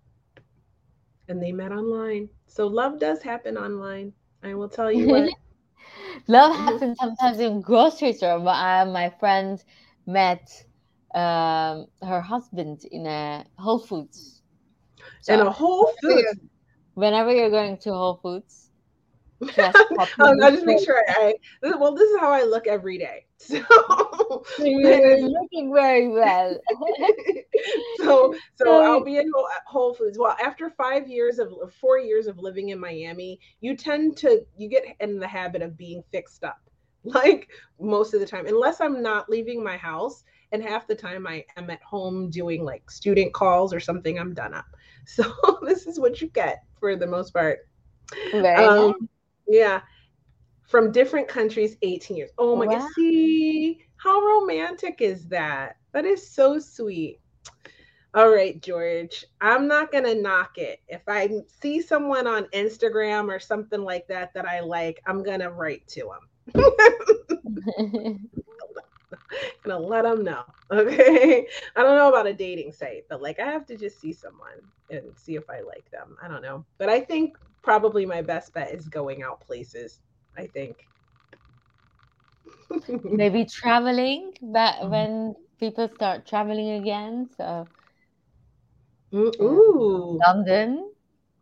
And 1.29 1.43
they 1.43 1.53
met 1.53 1.73
online. 1.73 2.29
So 2.47 2.67
love 2.67 2.99
does 2.99 3.23
happen 3.23 3.57
online. 3.57 4.13
I 4.43 4.55
will 4.55 4.69
tell 4.69 4.93
you 4.93 5.09
what. 5.09 5.31
love 6.29 6.55
happens 6.55 6.99
sometimes 7.01 7.41
in 7.41 7.61
grocery 7.61 8.13
store. 8.13 8.47
Uh, 8.47 8.85
my 8.87 9.11
friend 9.19 9.63
met 10.07 10.51
um, 11.15 11.87
her 12.03 12.21
husband 12.21 12.85
in 12.91 13.07
a 13.07 13.45
Whole 13.59 13.79
Foods. 13.79 14.43
So 15.23 15.35
in 15.35 15.41
a 15.41 15.51
Whole 15.51 15.91
Foods 16.03 16.39
whenever 16.95 17.33
you're 17.33 17.51
going 17.51 17.77
to 17.79 17.93
Whole 17.93 18.19
Foods, 18.23 18.71
just 19.43 19.77
um, 20.21 20.37
I 20.43 20.51
just 20.51 20.65
make 20.65 20.85
sure 20.85 21.03
I, 21.09 21.35
I, 21.63 21.77
well 21.77 21.95
this 21.95 22.09
is 22.11 22.21
how 22.21 22.33
I 22.33 22.45
look 22.45 22.67
every 22.67 22.99
day. 22.99 23.27
So 23.47 24.45
you're 24.59 25.19
looking 25.29 25.73
very 25.73 26.09
well. 26.09 26.59
so 27.99 28.35
so 28.55 28.83
I'll 28.83 29.05
be 29.05 29.19
in 29.19 29.31
Whole 29.67 29.95
Foods. 29.95 30.19
Well, 30.19 30.37
after 30.43 30.71
five 30.71 31.09
years 31.09 31.39
of 31.39 31.53
four 31.81 31.99
years 31.99 32.27
of 32.27 32.39
living 32.39 32.71
in 32.71 32.79
Miami, 32.79 33.39
you 33.61 33.77
tend 33.77 34.17
to 34.19 34.45
you 34.57 34.69
get 34.69 34.85
in 35.01 35.19
the 35.19 35.29
habit 35.29 35.63
of 35.63 35.77
being 35.77 36.03
fixed 36.11 36.45
up. 36.45 36.59
Like 37.07 37.51
most 37.79 38.15
of 38.15 38.21
the 38.21 38.27
time, 38.27 38.47
unless 38.47 38.81
I'm 38.81 39.03
not 39.03 39.29
leaving 39.29 39.63
my 39.63 39.77
house, 39.77 40.25
and 40.53 40.63
half 40.63 40.87
the 40.87 40.95
time 40.95 41.27
I 41.27 41.45
am 41.59 41.69
at 41.69 41.83
home 41.83 42.31
doing 42.31 42.65
like 42.65 42.91
student 42.91 43.35
calls 43.35 43.75
or 43.75 43.81
something, 43.81 44.19
I'm 44.19 44.33
done 44.33 44.55
up. 44.55 44.65
So 45.07 45.31
this 45.67 45.87
is 45.87 46.01
what 46.01 46.23
you 46.23 46.29
get 46.29 46.63
for 46.81 46.97
the 46.97 47.07
most 47.07 47.35
part. 47.35 47.59
Very 48.33 48.65
um, 48.65 48.87
nice. 48.87 48.95
Yeah. 49.47 49.81
From 50.75 50.91
different 50.91 51.29
countries, 51.29 51.77
18 51.83 52.17
years. 52.17 52.31
Oh 52.37 52.57
my 52.57 52.67
wow. 52.67 52.81
God. 52.81 52.91
See, 52.97 53.79
how 53.95 54.21
romantic 54.21 55.01
is 55.01 55.25
that? 55.29 55.77
That 55.93 56.05
is 56.05 56.29
so 56.29 56.59
sweet. 56.59 57.21
All 58.13 58.29
right, 58.29 58.61
George, 58.61 59.25
I'm 59.41 59.69
not 59.69 59.93
going 59.93 60.03
to 60.03 60.21
knock 60.21 60.59
it. 60.59 60.81
If 60.89 61.03
I 61.07 61.31
see 61.61 61.81
someone 61.81 62.27
on 62.27 62.47
Instagram 62.47 63.33
or 63.33 63.39
something 63.39 63.85
like 63.85 64.09
that 64.09 64.35
that 64.35 64.49
I 64.49 64.59
like, 64.59 65.01
I'm 65.07 65.23
going 65.23 65.39
to 65.39 65.51
write 65.51 65.87
to 65.91 66.11
them. 66.55 66.65
gonna 69.63 69.79
let 69.79 70.03
them 70.03 70.25
know. 70.25 70.43
Okay. 70.73 71.47
I 71.77 71.83
don't 71.83 71.97
know 71.97 72.09
about 72.09 72.27
a 72.27 72.33
dating 72.33 72.73
site, 72.73 73.05
but 73.09 73.23
like 73.23 73.39
I 73.39 73.45
have 73.45 73.65
to 73.67 73.77
just 73.77 74.01
see 74.01 74.13
someone 74.13 74.61
and 74.91 75.03
see 75.17 75.37
if 75.37 75.49
I 75.49 75.61
like 75.61 75.89
them. 75.93 76.17
I 76.21 76.27
don't 76.27 76.43
know. 76.43 76.65
But 76.79 76.89
I 76.89 76.99
think 76.99 77.37
probably 77.63 78.05
my 78.07 78.23
best 78.23 78.53
bet 78.55 78.75
is 78.75 78.89
going 78.89 79.23
out 79.23 79.41
places. 79.41 80.01
I 80.37 80.47
think. 80.47 80.89
Maybe 83.11 83.45
traveling 83.45 84.33
but 84.43 84.75
mm-hmm. 84.83 84.91
when 84.91 85.35
people 85.59 85.89
start 85.89 86.27
traveling 86.27 86.71
again. 86.71 87.29
So 87.37 87.69
mm, 89.13 89.33
Ooh. 89.41 90.19
London. 90.27 90.91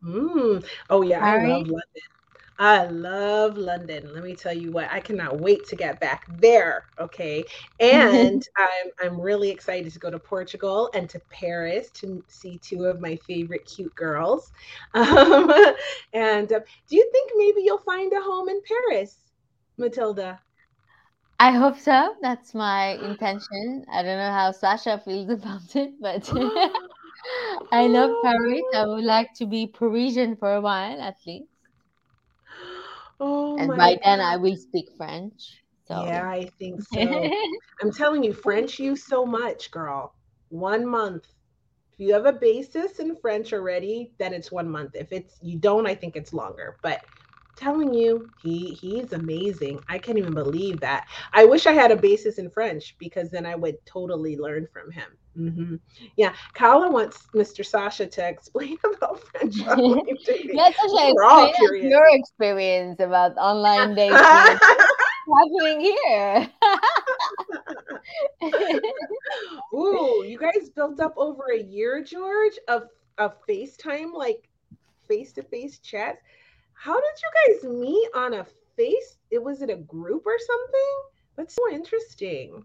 Mm. 0.05 0.65
Oh 0.91 1.03
yeah, 1.03 1.21
Paris. 1.21 1.45
I 1.45 1.49
love 1.49 1.67
London. 1.67 2.09
I 2.59 2.85
love 2.87 3.57
London. 3.57 4.13
Let 4.13 4.23
me 4.23 4.37
tell 4.37 4.53
you 4.53 4.73
what, 4.73 4.89
I 4.91 5.01
cannot 5.01 5.41
wait 5.41 5.67
to 5.69 5.77
get 5.77 5.99
back 6.01 6.25
there. 6.29 6.85
Okay. 7.01 7.45
And 7.81 8.43
I'm, 8.57 8.91
I'm 9.01 9.21
really 9.21 9.51
excited 9.51 9.93
to 9.93 9.99
go 9.99 10.11
to 10.11 10.19
Portugal 10.19 10.91
and 10.95 11.09
to 11.11 11.21
Paris 11.31 11.91
to 11.93 12.23
see 12.29 12.59
two 12.59 12.85
of 12.85 13.01
my 13.01 13.17
favorite 13.17 13.65
cute 13.67 13.95
girls. 13.95 14.53
Um, 14.95 15.51
and 16.13 16.53
uh, 16.53 16.61
do 16.89 16.97
you 16.97 17.09
think 17.13 17.31
maybe 17.37 17.63
you'll 17.65 17.79
find 17.79 18.13
a 18.13 18.21
home 18.21 18.49
in 18.49 18.61
Paris, 18.63 19.33
Matilda? 19.79 20.41
I 21.39 21.53
hope 21.53 21.79
so. 21.79 22.15
That's 22.23 22.55
my 22.55 22.93
intention. 23.03 23.85
I 23.91 24.03
don't 24.03 24.19
know 24.19 24.33
how 24.33 24.53
Sasha 24.53 24.99
feels 25.05 25.29
about 25.31 25.75
it, 25.77 25.93
but 26.01 26.31
I 27.73 27.87
love 27.89 28.21
Paris. 28.23 28.63
I 28.75 28.87
would 28.87 29.05
like 29.05 29.35
to 29.35 29.47
be 29.47 29.67
Parisian 29.67 30.37
for 30.37 30.55
a 30.55 30.61
while 30.61 31.01
at 31.01 31.17
least. 31.27 31.52
Oh, 33.25 33.57
and 33.57 33.69
by 33.77 33.95
God. 33.95 34.01
then 34.05 34.21
I 34.21 34.37
will 34.37 34.57
speak 34.57 34.87
French. 34.97 35.63
So 35.87 36.05
yeah, 36.07 36.29
I 36.29 36.51
think 36.59 36.83
so. 36.93 37.31
I'm 37.81 37.93
telling 37.93 38.25
you, 38.25 38.33
French 38.33 38.79
use 38.81 39.07
so 39.07 39.25
much, 39.25 39.71
girl. 39.71 40.15
One 40.49 40.85
month. 40.85 41.27
If 41.93 42.01
you 42.01 42.13
have 42.15 42.27
a 42.27 42.33
basis 42.33 42.99
in 42.99 43.15
French 43.17 43.53
already, 43.53 44.13
then 44.19 44.35
it's 44.35 44.51
one 44.51 44.69
month. 44.69 44.91
If 44.95 45.13
it's 45.13 45.37
you 45.41 45.59
don't, 45.59 45.87
I 45.87 45.95
think 45.95 46.17
it's 46.17 46.33
longer. 46.33 46.79
But 46.83 47.01
telling 47.57 47.93
you, 47.95 48.31
he 48.37 48.73
he's 48.75 49.13
amazing. 49.13 49.83
I 49.89 49.99
can't 49.99 50.19
even 50.19 50.35
believe 50.35 50.81
that. 50.81 51.07
I 51.33 51.45
wish 51.45 51.67
I 51.67 51.73
had 51.73 51.91
a 51.91 51.97
basis 51.97 52.39
in 52.39 52.51
French 52.51 52.97
because 52.99 53.31
then 53.31 53.47
I 53.47 53.55
would 53.55 53.77
totally 53.87 54.37
learn 54.37 54.67
from 54.73 54.91
him. 54.91 55.17
Mm-hmm. 55.39 55.77
Yeah, 56.17 56.35
Kala 56.55 56.91
wants 56.91 57.29
Mr. 57.35 57.65
Sasha 57.65 58.07
to 58.07 58.29
explain 58.29 58.77
about 58.97 59.21
French 59.21 59.61
online 59.67 60.17
dating. 60.25 60.57
yeah, 60.57 60.71
Sasha, 60.73 61.73
your 61.81 62.07
experience 62.13 63.01
about 63.01 63.37
online 63.39 63.95
dating. 63.95 64.59
happening 65.29 65.81
here? 65.81 66.51
Ooh, 69.75 70.25
you 70.27 70.39
guys 70.39 70.71
built 70.71 71.01
up 71.01 71.15
over 71.17 71.45
a 71.53 71.63
year, 71.63 72.03
George, 72.03 72.59
of 72.69 72.89
of 73.19 73.35
FaceTime, 73.47 74.13
like 74.15 74.49
face 75.09 75.33
to 75.35 75.43
face 75.43 75.79
chats. 75.79 76.21
How 76.83 77.01
did 77.01 77.05
you 77.23 77.55
guys 77.55 77.71
meet 77.71 78.09
on 78.13 78.35
a 78.35 78.45
face? 78.77 79.17
It 79.31 79.41
was 79.41 79.63
it 79.63 79.71
a 79.71 79.77
group 79.77 80.27
or 80.27 80.37
something? 80.37 80.95
That's 81.37 81.55
so 81.55 81.73
interesting. 81.73 82.65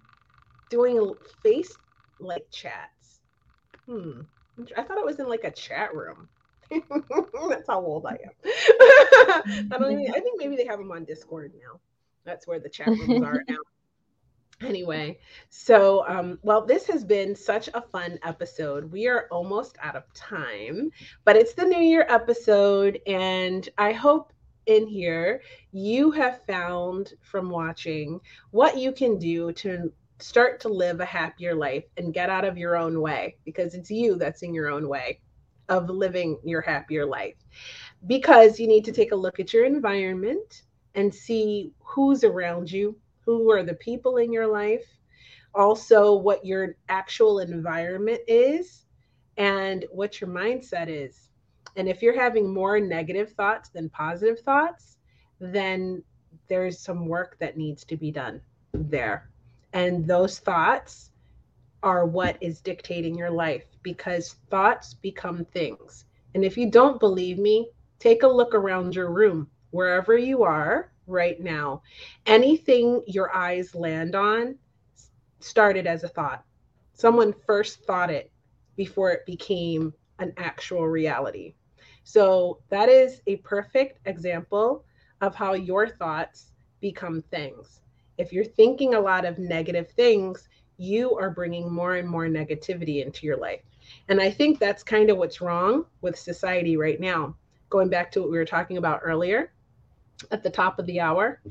Doing 0.71 1.13
face 1.43 1.77
like 2.19 2.47
chats. 2.51 3.21
Hmm. 3.87 4.21
I 4.75 4.81
thought 4.81 4.97
it 4.97 5.05
was 5.05 5.19
in 5.19 5.29
like 5.29 5.43
a 5.43 5.51
chat 5.51 5.93
room. 5.93 6.29
That's 6.71 7.67
how 7.67 7.79
old 7.79 8.07
I 8.07 8.13
am. 8.13 8.31
I 9.71 9.77
don't 9.77 9.91
even, 9.99 10.09
I 10.09 10.19
think 10.19 10.39
maybe 10.39 10.55
they 10.55 10.65
have 10.65 10.79
them 10.79 10.91
on 10.91 11.05
Discord 11.05 11.53
now. 11.53 11.79
That's 12.25 12.47
where 12.47 12.59
the 12.59 12.69
chat 12.69 12.87
rooms 12.87 13.21
are 13.23 13.43
now. 13.47 13.57
Anyway, 14.61 15.19
so 15.49 16.07
um, 16.07 16.39
well, 16.41 16.65
this 16.65 16.87
has 16.87 17.03
been 17.03 17.35
such 17.35 17.69
a 17.73 17.81
fun 17.81 18.17
episode. 18.23 18.91
We 18.91 19.07
are 19.07 19.27
almost 19.29 19.77
out 19.83 19.95
of 19.95 20.11
time, 20.13 20.89
but 21.25 21.35
it's 21.35 21.53
the 21.53 21.65
New 21.65 21.79
Year 21.79 22.07
episode, 22.09 22.99
and 23.05 23.69
I 23.77 23.91
hope 23.91 24.33
in 24.65 24.87
here 24.87 25.41
you 25.71 26.09
have 26.11 26.41
found 26.47 27.13
from 27.21 27.49
watching 27.51 28.19
what 28.51 28.77
you 28.77 28.91
can 28.91 29.19
do 29.19 29.51
to 29.53 29.91
start 30.19 30.59
to 30.61 30.69
live 30.69 30.99
a 30.99 31.05
happier 31.05 31.53
life 31.53 31.85
and 31.97 32.13
get 32.13 32.29
out 32.29 32.43
of 32.43 32.57
your 32.57 32.75
own 32.75 32.99
way 32.99 33.37
because 33.45 33.75
it's 33.75 33.91
you 33.91 34.15
that's 34.15 34.41
in 34.41 34.53
your 34.53 34.69
own 34.69 34.89
way 34.89 35.19
of 35.69 35.89
living 35.89 36.39
your 36.43 36.61
happier 36.61 37.05
life. 37.05 37.35
Because 38.07 38.59
you 38.59 38.67
need 38.67 38.85
to 38.85 38.91
take 38.91 39.11
a 39.11 39.15
look 39.15 39.39
at 39.39 39.53
your 39.53 39.65
environment 39.65 40.63
and 40.95 41.13
see 41.13 41.71
who's 41.83 42.23
around 42.23 42.71
you, 42.71 42.97
who 43.35 43.51
are 43.51 43.61
the 43.61 43.73
people 43.75 44.17
in 44.17 44.31
your 44.31 44.47
life, 44.47 44.85
also 45.53 46.15
what 46.15 46.45
your 46.45 46.77
actual 46.87 47.39
environment 47.39 48.21
is, 48.27 48.85
and 49.35 49.85
what 49.91 50.21
your 50.21 50.29
mindset 50.29 50.87
is. 50.87 51.29
And 51.75 51.89
if 51.89 52.01
you're 52.01 52.19
having 52.19 52.51
more 52.51 52.79
negative 52.79 53.33
thoughts 53.33 53.69
than 53.69 53.89
positive 53.89 54.39
thoughts, 54.39 54.97
then 55.39 56.01
there's 56.47 56.79
some 56.79 57.05
work 57.05 57.37
that 57.39 57.57
needs 57.57 57.83
to 57.85 57.97
be 57.97 58.11
done 58.11 58.41
there. 58.73 59.29
And 59.73 60.07
those 60.07 60.39
thoughts 60.39 61.11
are 61.83 62.05
what 62.05 62.37
is 62.41 62.61
dictating 62.61 63.15
your 63.15 63.29
life 63.29 63.65
because 63.83 64.37
thoughts 64.49 64.93
become 64.93 65.45
things. 65.45 66.05
And 66.33 66.45
if 66.45 66.57
you 66.57 66.71
don't 66.71 66.99
believe 66.99 67.37
me, 67.37 67.69
take 67.99 68.23
a 68.23 68.27
look 68.27 68.55
around 68.55 68.95
your 68.95 69.11
room, 69.11 69.49
wherever 69.71 70.17
you 70.17 70.43
are 70.43 70.91
right 71.07 71.39
now. 71.39 71.81
Anything 72.25 73.01
your 73.07 73.35
eyes 73.35 73.73
land 73.73 74.15
on 74.15 74.57
started 75.39 75.87
as 75.87 76.03
a 76.03 76.09
thought. 76.09 76.43
Someone 76.93 77.33
first 77.45 77.83
thought 77.85 78.09
it 78.09 78.31
before 78.75 79.11
it 79.11 79.25
became 79.25 79.93
an 80.19 80.33
actual 80.37 80.87
reality. 80.87 81.53
So 82.03 82.59
that 82.69 82.89
is 82.89 83.21
a 83.27 83.37
perfect 83.37 83.99
example 84.07 84.85
of 85.21 85.35
how 85.35 85.53
your 85.53 85.87
thoughts 85.87 86.51
become 86.79 87.21
things. 87.31 87.81
If 88.17 88.31
you're 88.31 88.45
thinking 88.45 88.93
a 88.93 88.99
lot 88.99 89.25
of 89.25 89.37
negative 89.37 89.89
things, 89.91 90.47
you 90.77 91.15
are 91.17 91.29
bringing 91.29 91.71
more 91.71 91.95
and 91.95 92.07
more 92.07 92.27
negativity 92.27 93.03
into 93.03 93.25
your 93.25 93.37
life. 93.37 93.61
And 94.09 94.21
I 94.21 94.29
think 94.29 94.59
that's 94.59 94.83
kind 94.83 95.09
of 95.09 95.17
what's 95.17 95.41
wrong 95.41 95.85
with 96.01 96.17
society 96.17 96.77
right 96.77 96.99
now. 96.99 97.35
Going 97.69 97.89
back 97.89 98.11
to 98.11 98.21
what 98.21 98.31
we 98.31 98.37
were 98.37 98.45
talking 98.45 98.77
about 98.77 99.01
earlier 99.03 99.51
at 100.31 100.43
the 100.43 100.49
top 100.49 100.79
of 100.79 100.85
the 100.85 100.99
hour, 100.99 101.41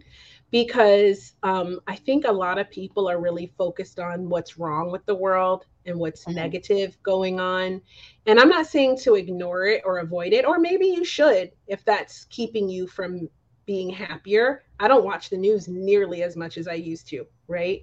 because 0.50 1.32
um, 1.42 1.80
I 1.86 1.96
think 1.96 2.24
a 2.24 2.32
lot 2.32 2.58
of 2.58 2.70
people 2.70 3.08
are 3.08 3.20
really 3.20 3.52
focused 3.58 3.98
on 3.98 4.28
what's 4.28 4.58
wrong 4.58 4.90
with 4.90 5.04
the 5.06 5.14
world 5.14 5.66
and 5.86 5.98
what's 5.98 6.24
mm-hmm. 6.24 6.34
negative 6.34 6.96
going 7.02 7.40
on. 7.40 7.80
And 8.26 8.38
I'm 8.38 8.48
not 8.48 8.66
saying 8.66 8.98
to 8.98 9.14
ignore 9.14 9.66
it 9.66 9.82
or 9.84 9.98
avoid 9.98 10.32
it, 10.32 10.44
or 10.44 10.58
maybe 10.58 10.86
you 10.86 11.04
should 11.04 11.52
if 11.66 11.84
that's 11.84 12.24
keeping 12.26 12.68
you 12.68 12.86
from 12.86 13.28
being 13.66 13.90
happier. 13.90 14.64
I 14.78 14.88
don't 14.88 15.04
watch 15.04 15.30
the 15.30 15.36
news 15.36 15.68
nearly 15.68 16.22
as 16.22 16.36
much 16.36 16.56
as 16.56 16.68
I 16.68 16.74
used 16.74 17.08
to, 17.08 17.26
right? 17.48 17.82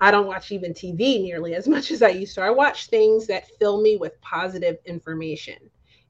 I 0.00 0.10
don't 0.10 0.26
watch 0.26 0.50
even 0.50 0.72
TV 0.72 1.22
nearly 1.22 1.54
as 1.54 1.68
much 1.74 1.90
as 1.90 2.02
I 2.02 2.08
used 2.08 2.34
to. 2.36 2.42
I 2.42 2.50
watch 2.50 2.86
things 2.86 3.26
that 3.26 3.48
fill 3.58 3.80
me 3.82 3.96
with 3.96 4.20
positive 4.20 4.78
information 4.86 5.58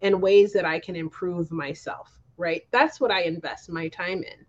and 0.02 0.22
ways 0.22 0.52
that 0.52 0.64
I 0.64 0.78
can 0.78 0.96
improve 0.96 1.50
myself, 1.50 2.20
right? 2.41 2.62
That's 2.70 3.01
what 3.01 3.11
I 3.11 3.22
invest 3.22 3.68
my 3.70 3.88
time 3.88 4.22
in, 4.22 4.47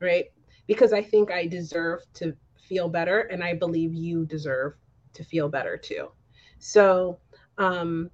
right? 0.00 0.26
Because 0.66 0.92
I 0.92 1.02
think 1.02 1.30
I 1.30 1.46
deserve 1.46 2.00
to 2.14 2.36
feel 2.68 2.88
better 2.88 3.20
and 3.20 3.42
I 3.42 3.54
believe 3.54 3.94
you 3.94 4.26
deserve 4.26 4.74
to 5.14 5.24
feel 5.24 5.48
better 5.48 5.76
too. 5.76 6.08
So, 6.58 7.20
um, 7.56 8.10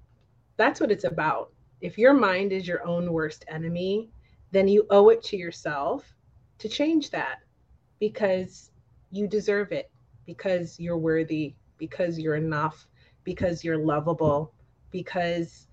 that's 0.56 0.78
what 0.78 0.92
it's 0.92 1.04
about. 1.04 1.52
If 1.80 1.98
your 1.98 2.12
mind 2.12 2.52
is 2.52 2.68
your 2.68 2.86
own 2.86 3.10
worst 3.10 3.44
enemy, 3.48 4.10
then 4.52 4.68
you 4.68 4.86
owe 4.90 5.08
it 5.08 5.22
to 5.24 5.36
yourself 5.36 6.14
to 6.58 6.68
change 6.68 7.10
that 7.10 7.38
because 7.98 8.70
you 9.10 9.26
deserve 9.26 9.72
it, 9.72 9.90
because 10.26 10.78
you're 10.78 10.98
worthy, 10.98 11.54
because 11.78 12.18
you're 12.18 12.36
enough, 12.36 12.86
because 13.24 13.64
you're 13.64 13.78
lovable, 13.78 14.52
because 14.90 15.66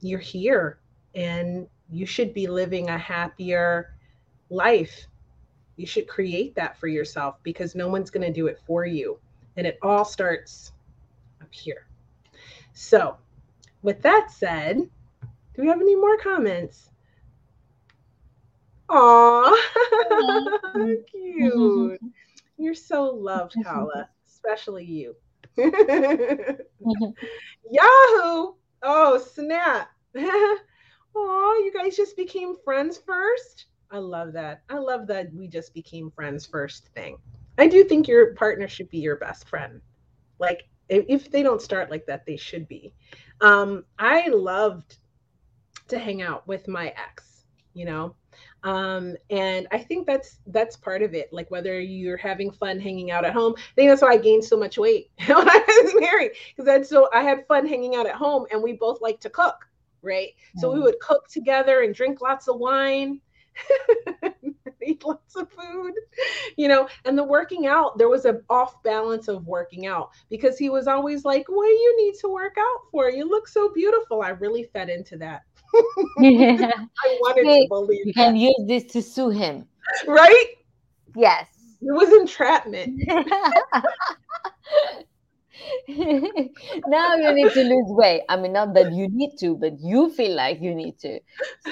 you're 0.00 0.18
here 0.18 0.80
and 1.14 1.68
you 1.90 2.06
should 2.06 2.34
be 2.34 2.46
living 2.46 2.88
a 2.88 2.98
happier 2.98 3.94
life. 4.50 5.06
You 5.76 5.86
should 5.86 6.08
create 6.08 6.54
that 6.56 6.78
for 6.78 6.88
yourself 6.88 7.36
because 7.42 7.74
no 7.74 7.88
one's 7.88 8.10
going 8.10 8.26
to 8.26 8.32
do 8.32 8.46
it 8.46 8.58
for 8.66 8.84
you. 8.84 9.18
And 9.56 9.66
it 9.66 9.78
all 9.82 10.04
starts 10.04 10.72
up 11.40 11.52
here. 11.52 11.86
So, 12.72 13.16
with 13.82 14.02
that 14.02 14.30
said, 14.30 14.78
do 14.78 15.62
we 15.62 15.68
have 15.68 15.80
any 15.80 15.96
more 15.96 16.16
comments? 16.18 16.90
Aw, 18.90 19.56
cute. 21.10 22.00
You're 22.56 22.74
so 22.74 23.04
loved, 23.04 23.54
Kala, 23.64 24.08
especially 24.26 24.84
you. 24.84 25.14
Yahoo! 25.56 25.74
Oh, 28.82 29.18
snap. 29.32 29.90
Oh, 31.14 31.62
you 31.64 31.72
guys 31.72 31.96
just 31.96 32.16
became 32.16 32.56
friends 32.64 32.98
first? 32.98 33.66
I 33.90 33.98
love 33.98 34.32
that. 34.34 34.62
I 34.68 34.78
love 34.78 35.06
that 35.08 35.32
we 35.32 35.48
just 35.48 35.72
became 35.74 36.10
friends 36.10 36.46
first 36.46 36.88
thing. 36.88 37.18
I 37.56 37.66
do 37.66 37.84
think 37.84 38.06
your 38.06 38.34
partner 38.34 38.68
should 38.68 38.90
be 38.90 38.98
your 38.98 39.16
best 39.16 39.48
friend. 39.48 39.80
Like, 40.38 40.68
if 40.88 41.30
they 41.30 41.42
don't 41.42 41.60
start 41.60 41.90
like 41.90 42.06
that, 42.06 42.24
they 42.24 42.36
should 42.36 42.68
be. 42.68 42.94
Um, 43.40 43.84
I 43.98 44.28
loved 44.28 44.98
to 45.88 45.98
hang 45.98 46.22
out 46.22 46.46
with 46.46 46.68
my 46.68 46.88
ex, 46.88 47.44
you 47.74 47.84
know, 47.84 48.14
um, 48.64 49.16
and 49.30 49.68
i 49.70 49.78
think 49.78 50.06
that's 50.06 50.40
that's 50.48 50.76
part 50.76 51.02
of 51.02 51.14
it 51.14 51.32
like 51.32 51.50
whether 51.50 51.80
you're 51.80 52.16
having 52.16 52.50
fun 52.50 52.80
hanging 52.80 53.10
out 53.10 53.24
at 53.24 53.32
home 53.32 53.54
i 53.56 53.74
think 53.76 53.88
that's 53.88 54.02
why 54.02 54.12
i 54.12 54.16
gained 54.16 54.44
so 54.44 54.56
much 54.56 54.78
weight 54.78 55.10
when 55.26 55.48
i 55.48 55.82
was 55.84 55.94
married 56.00 56.32
because 56.50 56.64
that's 56.64 56.88
so 56.88 57.08
i 57.14 57.22
had 57.22 57.46
fun 57.46 57.66
hanging 57.66 57.94
out 57.94 58.06
at 58.06 58.14
home 58.14 58.46
and 58.50 58.62
we 58.62 58.72
both 58.72 59.00
like 59.00 59.20
to 59.20 59.30
cook 59.30 59.67
right 60.02 60.34
mm. 60.56 60.60
so 60.60 60.72
we 60.72 60.78
mm. 60.78 60.84
would 60.84 61.00
cook 61.00 61.28
together 61.28 61.82
and 61.82 61.94
drink 61.94 62.20
lots 62.20 62.48
of 62.48 62.58
wine 62.58 63.20
eat 64.86 65.04
lots 65.04 65.34
of 65.34 65.50
food 65.50 65.92
you 66.56 66.68
know 66.68 66.88
and 67.04 67.18
the 67.18 67.24
working 67.24 67.66
out 67.66 67.98
there 67.98 68.08
was 68.08 68.24
an 68.24 68.40
off 68.48 68.80
balance 68.84 69.26
of 69.26 69.46
working 69.46 69.86
out 69.86 70.10
because 70.30 70.56
he 70.56 70.70
was 70.70 70.86
always 70.86 71.24
like 71.24 71.44
what 71.48 71.66
do 71.66 71.72
you 71.72 71.96
need 71.96 72.14
to 72.14 72.28
work 72.28 72.54
out 72.58 72.80
for 72.92 73.10
you 73.10 73.28
look 73.28 73.48
so 73.48 73.68
beautiful 73.70 74.22
i 74.22 74.28
really 74.28 74.62
fed 74.72 74.88
into 74.88 75.16
that 75.16 75.42
yeah. 76.18 76.70
I 77.04 77.18
wanted 77.20 77.44
to 77.44 77.66
believe. 77.68 78.06
You 78.06 78.14
can 78.14 78.36
use 78.36 78.54
this 78.66 78.84
to 78.92 79.02
sue 79.02 79.30
him. 79.30 79.66
Right? 80.06 80.46
Yes. 81.14 81.46
It 81.80 81.92
was 81.92 82.12
entrapment. 82.12 83.02
now 85.88 87.14
you 87.16 87.32
need 87.32 87.52
to 87.52 87.62
lose 87.62 87.88
weight. 87.88 88.22
I 88.28 88.36
mean, 88.36 88.52
not 88.52 88.74
that 88.74 88.92
you 88.92 89.08
need 89.08 89.36
to, 89.40 89.56
but 89.56 89.80
you 89.80 90.10
feel 90.10 90.34
like 90.34 90.60
you 90.60 90.74
need 90.74 90.98
to. 91.00 91.20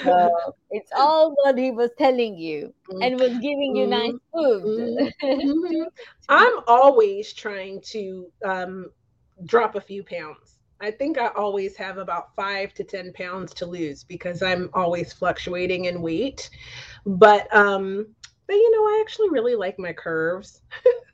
So 0.03 0.31
it's 0.71 0.91
all 0.95 1.35
what 1.43 1.57
he 1.57 1.71
was 1.71 1.91
telling 1.97 2.37
you 2.37 2.73
and 2.89 3.19
was 3.19 3.31
giving 3.33 3.75
you 3.75 3.87
nice 3.87 4.13
food. 4.33 5.13
Mm-hmm. 5.23 5.83
I'm 6.29 6.59
always 6.67 7.33
trying 7.33 7.81
to 7.87 8.27
um, 8.43 8.89
drop 9.45 9.75
a 9.75 9.81
few 9.81 10.03
pounds. 10.03 10.57
I 10.79 10.91
think 10.91 11.17
I 11.17 11.27
always 11.29 11.75
have 11.77 11.97
about 11.97 12.35
five 12.35 12.73
to 12.75 12.83
10 12.83 13.13
pounds 13.13 13.53
to 13.55 13.65
lose 13.65 14.03
because 14.03 14.43
I'm 14.43 14.69
always 14.73 15.11
fluctuating 15.11 15.85
in 15.85 16.01
weight. 16.01 16.49
But, 17.05 17.53
um, 17.55 18.07
but 18.45 18.53
you 18.53 18.71
know, 18.71 18.83
I 18.83 19.01
actually 19.01 19.29
really 19.29 19.55
like 19.55 19.79
my 19.79 19.93
curves. 19.93 20.61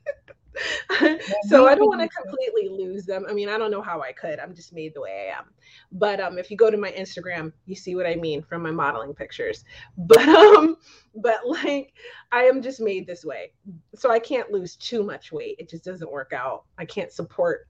so 1.44 1.66
I 1.66 1.74
don't 1.74 1.88
want 1.88 2.00
to 2.00 2.08
completely 2.08 2.68
lose 2.68 3.04
them. 3.04 3.26
I 3.28 3.32
mean, 3.32 3.48
I 3.48 3.58
don't 3.58 3.70
know 3.70 3.82
how 3.82 4.00
I 4.00 4.12
could. 4.12 4.38
I'm 4.38 4.54
just 4.54 4.72
made 4.72 4.94
the 4.94 5.00
way 5.00 5.28
I 5.30 5.38
am. 5.38 5.46
But 5.92 6.20
um, 6.20 6.38
if 6.38 6.50
you 6.50 6.56
go 6.56 6.70
to 6.70 6.76
my 6.76 6.92
Instagram, 6.92 7.52
you 7.66 7.74
see 7.74 7.94
what 7.94 8.06
I 8.06 8.14
mean 8.16 8.42
from 8.42 8.62
my 8.62 8.70
modeling 8.70 9.14
pictures. 9.14 9.64
But 9.96 10.28
um, 10.28 10.76
but 11.14 11.40
like 11.46 11.94
I 12.32 12.44
am 12.44 12.62
just 12.62 12.80
made 12.80 13.06
this 13.06 13.24
way, 13.24 13.52
so 13.94 14.10
I 14.10 14.18
can't 14.18 14.50
lose 14.50 14.76
too 14.76 15.02
much 15.02 15.32
weight. 15.32 15.56
It 15.58 15.68
just 15.70 15.84
doesn't 15.84 16.10
work 16.10 16.32
out. 16.32 16.64
I 16.78 16.84
can't 16.84 17.12
support 17.12 17.68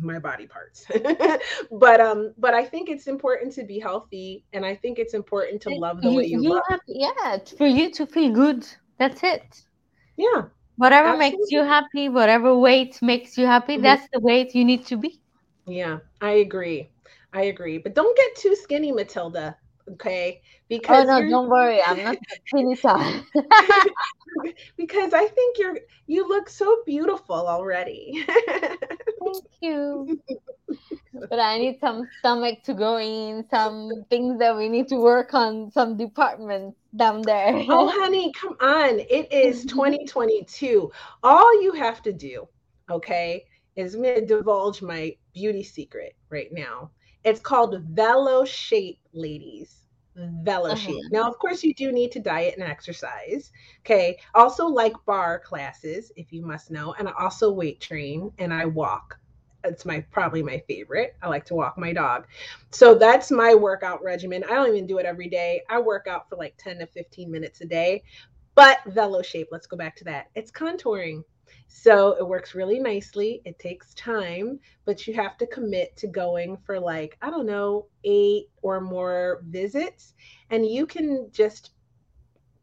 my 0.00 0.18
body 0.18 0.46
parts 0.46 0.86
but 1.70 2.00
um 2.00 2.32
but 2.36 2.54
i 2.54 2.64
think 2.64 2.88
it's 2.88 3.06
important 3.06 3.52
to 3.52 3.64
be 3.64 3.78
healthy 3.78 4.44
and 4.52 4.64
i 4.64 4.74
think 4.74 4.98
it's 4.98 5.14
important 5.14 5.60
to 5.62 5.70
love 5.70 6.00
the 6.02 6.10
you, 6.10 6.16
way 6.16 6.26
you, 6.26 6.42
you 6.42 6.62
have, 6.68 6.80
yeah 6.86 7.38
for 7.56 7.66
you 7.66 7.90
to 7.90 8.06
feel 8.06 8.30
good 8.30 8.66
that's 8.98 9.22
it 9.22 9.64
yeah 10.16 10.42
whatever 10.78 11.08
absolutely. 11.08 11.38
makes 11.38 11.52
you 11.52 11.62
happy 11.62 12.08
whatever 12.08 12.56
weight 12.56 13.00
makes 13.02 13.36
you 13.36 13.46
happy 13.46 13.74
mm-hmm. 13.74 13.82
that's 13.82 14.08
the 14.12 14.20
weight 14.20 14.54
you 14.54 14.64
need 14.64 14.86
to 14.86 14.96
be. 14.96 15.20
Yeah 15.66 15.98
i 16.20 16.32
agree. 16.46 16.90
I 17.30 17.42
agree. 17.52 17.76
But 17.76 17.94
don't 17.94 18.16
get 18.16 18.36
too 18.36 18.56
skinny 18.56 18.90
matilda 18.90 19.56
okay? 19.92 20.40
Because 20.68 21.08
oh 21.08 21.20
no 21.20 21.28
don't 21.28 21.48
worry. 21.48 21.80
I'm 21.82 22.04
not 22.04 22.18
skinny 22.46 22.74
because 24.76 25.14
i 25.14 25.26
think 25.26 25.58
you're 25.58 25.78
you 26.06 26.28
look 26.28 26.48
so 26.48 26.82
beautiful 26.86 27.48
already 27.48 28.24
Thank 29.32 29.44
you. 29.60 30.20
but 31.28 31.38
I 31.38 31.58
need 31.58 31.78
some 31.80 32.08
stomach 32.18 32.62
to 32.64 32.74
go 32.74 32.98
in, 32.98 33.44
some 33.50 34.04
things 34.10 34.38
that 34.38 34.56
we 34.56 34.68
need 34.68 34.88
to 34.88 34.96
work 34.96 35.34
on, 35.34 35.70
some 35.70 35.96
departments 35.96 36.78
down 36.96 37.22
there. 37.22 37.54
oh, 37.68 37.90
honey, 37.90 38.32
come 38.32 38.56
on. 38.60 39.00
It 39.00 39.32
is 39.32 39.64
2022. 39.66 40.90
All 41.22 41.62
you 41.62 41.72
have 41.72 42.02
to 42.02 42.12
do, 42.12 42.48
okay, 42.90 43.44
is 43.76 43.94
I'm 43.94 44.02
going 44.02 44.16
to 44.16 44.26
divulge 44.26 44.82
my 44.82 45.14
beauty 45.34 45.62
secret 45.62 46.14
right 46.30 46.52
now. 46.52 46.90
It's 47.24 47.40
called 47.40 47.94
VelaShape, 47.94 48.98
ladies. 49.12 49.87
VelaShape. 50.18 50.88
Uh-huh. 50.88 51.08
Now, 51.10 51.28
of 51.28 51.38
course, 51.38 51.62
you 51.62 51.74
do 51.74 51.92
need 51.92 52.12
to 52.12 52.20
diet 52.20 52.54
and 52.58 52.68
exercise. 52.68 53.52
Okay. 53.80 54.18
Also, 54.34 54.66
like 54.66 54.94
barre 55.06 55.38
classes, 55.38 56.12
if 56.16 56.32
you 56.32 56.42
must 56.42 56.70
know, 56.70 56.94
and 56.98 57.08
I 57.08 57.12
also 57.18 57.52
weight 57.52 57.80
train 57.80 58.32
and 58.38 58.52
I 58.52 58.64
walk. 58.66 59.18
It's 59.64 59.84
my 59.84 60.00
probably 60.12 60.42
my 60.42 60.62
favorite. 60.68 61.16
I 61.20 61.28
like 61.28 61.44
to 61.46 61.54
walk 61.54 61.76
my 61.76 61.92
dog. 61.92 62.26
So 62.70 62.94
that's 62.94 63.30
my 63.30 63.54
workout 63.54 64.02
regimen. 64.02 64.44
I 64.44 64.54
don't 64.54 64.68
even 64.68 64.86
do 64.86 64.98
it 64.98 65.06
every 65.06 65.28
day. 65.28 65.62
I 65.68 65.80
work 65.80 66.06
out 66.06 66.28
for 66.28 66.36
like 66.36 66.54
10 66.58 66.78
to 66.78 66.86
15 66.86 67.30
minutes 67.30 67.60
a 67.60 67.66
day. 67.66 68.02
But 68.54 68.78
VelaShape, 68.88 69.46
let's 69.50 69.66
go 69.66 69.76
back 69.76 69.96
to 69.96 70.04
that. 70.04 70.30
It's 70.34 70.50
contouring. 70.50 71.22
So 71.66 72.16
it 72.18 72.26
works 72.26 72.54
really 72.54 72.78
nicely. 72.78 73.42
It 73.44 73.58
takes 73.58 73.94
time, 73.94 74.58
but 74.84 75.06
you 75.06 75.14
have 75.14 75.36
to 75.38 75.46
commit 75.46 75.96
to 75.98 76.06
going 76.06 76.56
for 76.56 76.80
like, 76.80 77.16
I 77.22 77.30
don't 77.30 77.46
know, 77.46 77.86
eight 78.04 78.46
or 78.62 78.80
more 78.80 79.42
visits. 79.48 80.14
And 80.50 80.66
you 80.66 80.86
can 80.86 81.28
just 81.32 81.70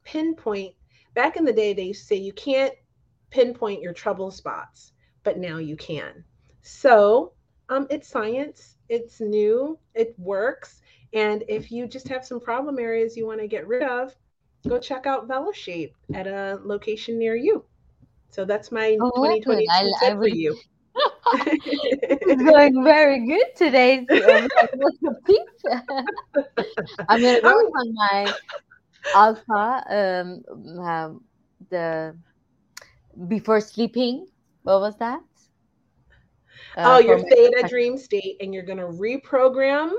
pinpoint. 0.03 0.75
Back 1.13 1.37
in 1.37 1.45
the 1.45 1.53
day, 1.53 1.73
they 1.73 1.83
used 1.83 2.01
to 2.01 2.07
say 2.07 2.15
you 2.15 2.33
can't 2.33 2.73
pinpoint 3.29 3.81
your 3.81 3.93
trouble 3.93 4.31
spots, 4.31 4.93
but 5.23 5.37
now 5.37 5.57
you 5.57 5.75
can. 5.77 6.23
So 6.61 7.33
um, 7.69 7.87
it's 7.89 8.07
science, 8.07 8.77
it's 8.89 9.19
new, 9.19 9.79
it 9.93 10.13
works. 10.17 10.81
And 11.13 11.43
if 11.47 11.71
you 11.71 11.87
just 11.87 12.07
have 12.09 12.25
some 12.25 12.39
problem 12.39 12.79
areas 12.79 13.15
you 13.15 13.25
want 13.25 13.39
to 13.39 13.47
get 13.47 13.67
rid 13.67 13.83
of, 13.83 14.15
go 14.67 14.79
check 14.79 15.05
out 15.05 15.27
VelaShape 15.27 15.93
at 16.13 16.27
a 16.27 16.59
location 16.63 17.17
near 17.17 17.35
you. 17.35 17.63
So 18.35 18.43
that's 18.43 18.69
my 18.69 18.97
oh, 18.99 19.11
2022 19.15 19.71
I, 19.71 19.83
tip 20.01 20.11
I 20.11 20.15
for 20.17 20.27
you. 20.27 20.57
it's 21.35 22.43
going 22.43 22.83
very 22.83 23.25
good 23.25 23.55
today. 23.55 24.05
I'm 27.07 27.21
gonna 27.21 27.39
work 27.41 27.71
on 27.79 27.93
my 27.93 28.33
alpha. 29.15 29.83
Um, 29.89 30.43
um, 30.83 31.23
the 31.69 32.17
before 33.29 33.61
sleeping. 33.61 34.27
What 34.63 34.81
was 34.81 34.97
that? 34.97 35.21
Uh, 36.75 36.83
oh, 36.83 36.97
your 36.97 37.19
theta 37.19 37.65
dream 37.69 37.97
state, 37.97 38.35
and 38.41 38.53
you're 38.53 38.63
gonna 38.63 38.87
reprogram 38.87 39.93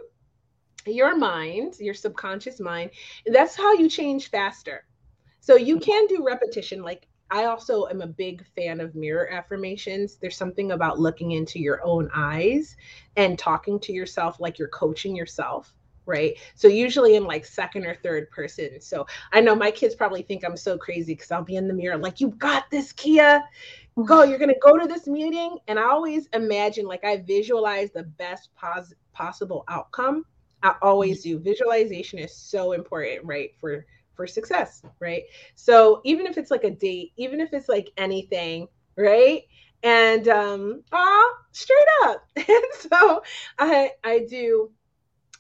your 0.87 1.17
mind, 1.17 1.77
your 1.81 1.95
subconscious 1.95 2.61
mind. 2.61 2.91
And 3.25 3.35
that's 3.35 3.57
how 3.57 3.73
you 3.73 3.89
change 3.89 4.29
faster. 4.29 4.85
So 5.41 5.57
you 5.57 5.81
can 5.81 6.07
do 6.07 6.23
repetition, 6.23 6.83
like 6.83 7.09
I 7.31 7.45
also 7.47 7.87
am 7.87 8.03
a 8.03 8.07
big 8.07 8.45
fan 8.55 8.81
of 8.81 8.95
mirror 8.95 9.31
affirmations. 9.31 10.17
There's 10.17 10.37
something 10.37 10.73
about 10.73 11.01
looking 11.01 11.33
into 11.33 11.59
your 11.59 11.85
own 11.85 12.09
eyes 12.15 12.77
and 13.17 13.39
talking 13.39 13.81
to 13.81 13.93
yourself 13.93 14.39
like 14.39 14.59
you're 14.59 14.69
coaching 14.69 15.17
yourself, 15.17 15.75
right? 16.07 16.35
So 16.55 16.69
usually 16.69 17.17
in 17.17 17.25
like 17.25 17.45
second 17.45 17.85
or 17.85 17.97
third 17.97 18.31
person. 18.31 18.81
So 18.81 19.07
I 19.33 19.41
know 19.41 19.57
my 19.57 19.73
kids 19.73 19.95
probably 19.95 20.23
think 20.23 20.45
I'm 20.45 20.57
so 20.57 20.79
crazy 20.79 21.15
because 21.15 21.33
I'll 21.33 21.43
be 21.43 21.57
in 21.57 21.67
the 21.67 21.75
mirror 21.75 21.97
like, 21.99 22.21
you 22.21 22.29
got 22.29 22.71
this, 22.71 22.93
Kia. 22.93 23.43
Mm-hmm. 23.97 24.05
Go, 24.05 24.23
you're 24.23 24.39
gonna 24.39 24.55
go 24.63 24.79
to 24.79 24.87
this 24.87 25.07
meeting. 25.09 25.59
And 25.67 25.79
I 25.79 25.85
always 25.85 26.29
imagine 26.33 26.87
like 26.87 27.05
I 27.05 27.17
visualize 27.17 27.91
the 27.91 28.05
best 28.05 28.51
pos- 28.55 28.95
possible 29.13 29.65
outcome. 29.69 30.25
I 30.63 30.75
always 30.81 31.25
mm-hmm. 31.25 31.39
do. 31.39 31.43
Visualization 31.43 32.21
is 32.21 32.35
so 32.35 32.73
important, 32.73 33.25
right? 33.25 33.51
For 33.59 33.85
for 34.17 34.27
success, 34.27 34.83
right? 35.01 35.25
So 35.55 36.01
even 36.05 36.27
if 36.27 36.39
it's 36.39 36.51
like 36.51 36.65
a 36.65 36.71
date, 36.71 37.13
even 37.17 37.41
if 37.41 37.53
it's 37.53 37.69
like 37.69 37.93
anything, 37.97 38.69
right? 38.97 39.43
And 39.83 40.27
um, 40.29 40.83
ah, 40.93 41.31
straight 41.53 41.79
up. 42.05 42.27
and 42.37 42.65
so 42.91 43.23
I 43.59 43.93
I 44.03 44.27
do 44.29 44.71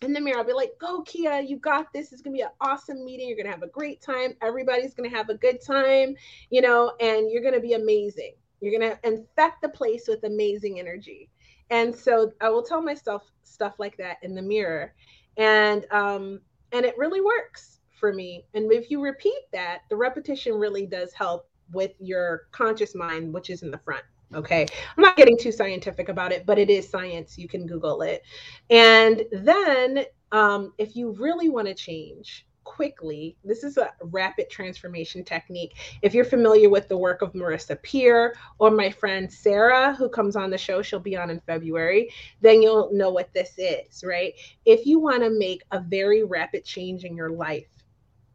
in 0.02 0.12
the 0.12 0.20
mirror, 0.20 0.38
I'll 0.38 0.44
be 0.44 0.52
like, 0.52 0.72
go, 0.78 1.02
Kia, 1.02 1.40
you 1.40 1.56
got 1.58 1.92
this. 1.92 2.12
It's 2.12 2.22
gonna 2.22 2.36
be 2.36 2.42
an 2.42 2.50
awesome 2.60 3.04
meeting. 3.04 3.28
You're 3.28 3.36
gonna 3.36 3.50
have 3.50 3.62
a 3.62 3.68
great 3.68 4.02
time. 4.02 4.34
Everybody's 4.42 4.94
gonna 4.94 5.10
have 5.10 5.30
a 5.30 5.34
good 5.34 5.60
time, 5.60 6.14
you 6.50 6.60
know, 6.60 6.92
and 7.00 7.30
you're 7.30 7.42
gonna 7.42 7.60
be 7.60 7.72
amazing. 7.72 8.34
You're 8.60 8.78
gonna 8.78 8.98
infect 9.04 9.62
the 9.62 9.68
place 9.68 10.06
with 10.06 10.24
amazing 10.24 10.78
energy. 10.78 11.30
And 11.70 11.94
so 11.94 12.32
I 12.40 12.50
will 12.50 12.62
tell 12.62 12.82
myself 12.82 13.22
stuff 13.42 13.74
like 13.78 13.96
that 13.96 14.18
in 14.22 14.34
the 14.34 14.42
mirror. 14.42 14.94
And 15.36 15.86
um, 15.90 16.40
and 16.72 16.84
it 16.84 16.96
really 16.98 17.20
works 17.20 17.75
for 17.98 18.12
me. 18.12 18.44
And 18.54 18.70
if 18.72 18.90
you 18.90 19.00
repeat 19.00 19.50
that, 19.52 19.82
the 19.88 19.96
repetition 19.96 20.54
really 20.54 20.86
does 20.86 21.12
help 21.12 21.48
with 21.72 21.92
your 21.98 22.48
conscious 22.52 22.94
mind, 22.94 23.32
which 23.32 23.50
is 23.50 23.62
in 23.62 23.70
the 23.70 23.78
front. 23.78 24.04
Okay. 24.34 24.66
I'm 24.96 25.02
not 25.02 25.16
getting 25.16 25.38
too 25.38 25.52
scientific 25.52 26.08
about 26.08 26.32
it, 26.32 26.46
but 26.46 26.58
it 26.58 26.68
is 26.68 26.88
science. 26.88 27.38
You 27.38 27.48
can 27.48 27.66
Google 27.66 28.02
it. 28.02 28.22
And 28.70 29.24
then 29.30 30.04
um, 30.32 30.72
if 30.78 30.96
you 30.96 31.12
really 31.12 31.48
want 31.48 31.68
to 31.68 31.74
change, 31.74 32.46
quickly. 32.66 33.36
This 33.44 33.64
is 33.64 33.78
a 33.78 33.92
rapid 34.02 34.50
transformation 34.50 35.24
technique. 35.24 35.76
If 36.02 36.12
you're 36.12 36.24
familiar 36.24 36.68
with 36.68 36.88
the 36.88 36.98
work 36.98 37.22
of 37.22 37.32
Marissa 37.32 37.80
Peer 37.80 38.36
or 38.58 38.70
my 38.70 38.90
friend 38.90 39.32
Sarah, 39.32 39.94
who 39.94 40.08
comes 40.08 40.36
on 40.36 40.50
the 40.50 40.58
show, 40.58 40.82
she'll 40.82 40.98
be 40.98 41.16
on 41.16 41.30
in 41.30 41.40
February, 41.40 42.10
then 42.42 42.60
you'll 42.60 42.92
know 42.92 43.10
what 43.10 43.32
this 43.32 43.54
is, 43.56 44.02
right? 44.04 44.34
If 44.66 44.84
you 44.84 44.98
want 44.98 45.22
to 45.22 45.30
make 45.30 45.62
a 45.70 45.80
very 45.80 46.24
rapid 46.24 46.64
change 46.64 47.04
in 47.04 47.16
your 47.16 47.30
life, 47.30 47.68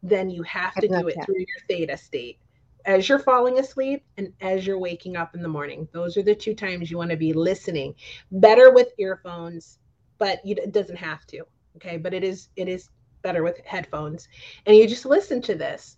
then 0.02 0.30
you 0.30 0.42
have 0.42 0.74
to 0.74 0.88
do 0.88 1.08
it 1.08 1.14
that. 1.16 1.26
through 1.26 1.38
your 1.38 1.66
theta 1.68 1.96
state 1.96 2.38
as 2.84 3.08
you're 3.08 3.18
falling 3.18 3.58
asleep 3.58 4.04
and 4.16 4.32
as 4.40 4.66
you're 4.66 4.78
waking 4.78 5.16
up 5.16 5.34
in 5.34 5.42
the 5.42 5.48
morning. 5.48 5.88
Those 5.92 6.16
are 6.16 6.22
the 6.22 6.34
two 6.34 6.54
times 6.54 6.90
you 6.90 6.98
want 6.98 7.10
to 7.10 7.16
be 7.16 7.32
listening. 7.32 7.94
Better 8.30 8.72
with 8.72 8.88
earphones, 8.98 9.78
but 10.18 10.44
you, 10.44 10.56
it 10.58 10.72
doesn't 10.72 10.96
have 10.96 11.26
to. 11.28 11.44
Okay, 11.76 11.96
but 11.96 12.12
it 12.12 12.22
is 12.22 12.48
it 12.56 12.68
is 12.68 12.90
better 13.22 13.42
with 13.42 13.58
headphones, 13.64 14.28
and 14.66 14.76
you 14.76 14.86
just 14.86 15.06
listen 15.06 15.40
to 15.42 15.54
this, 15.54 15.96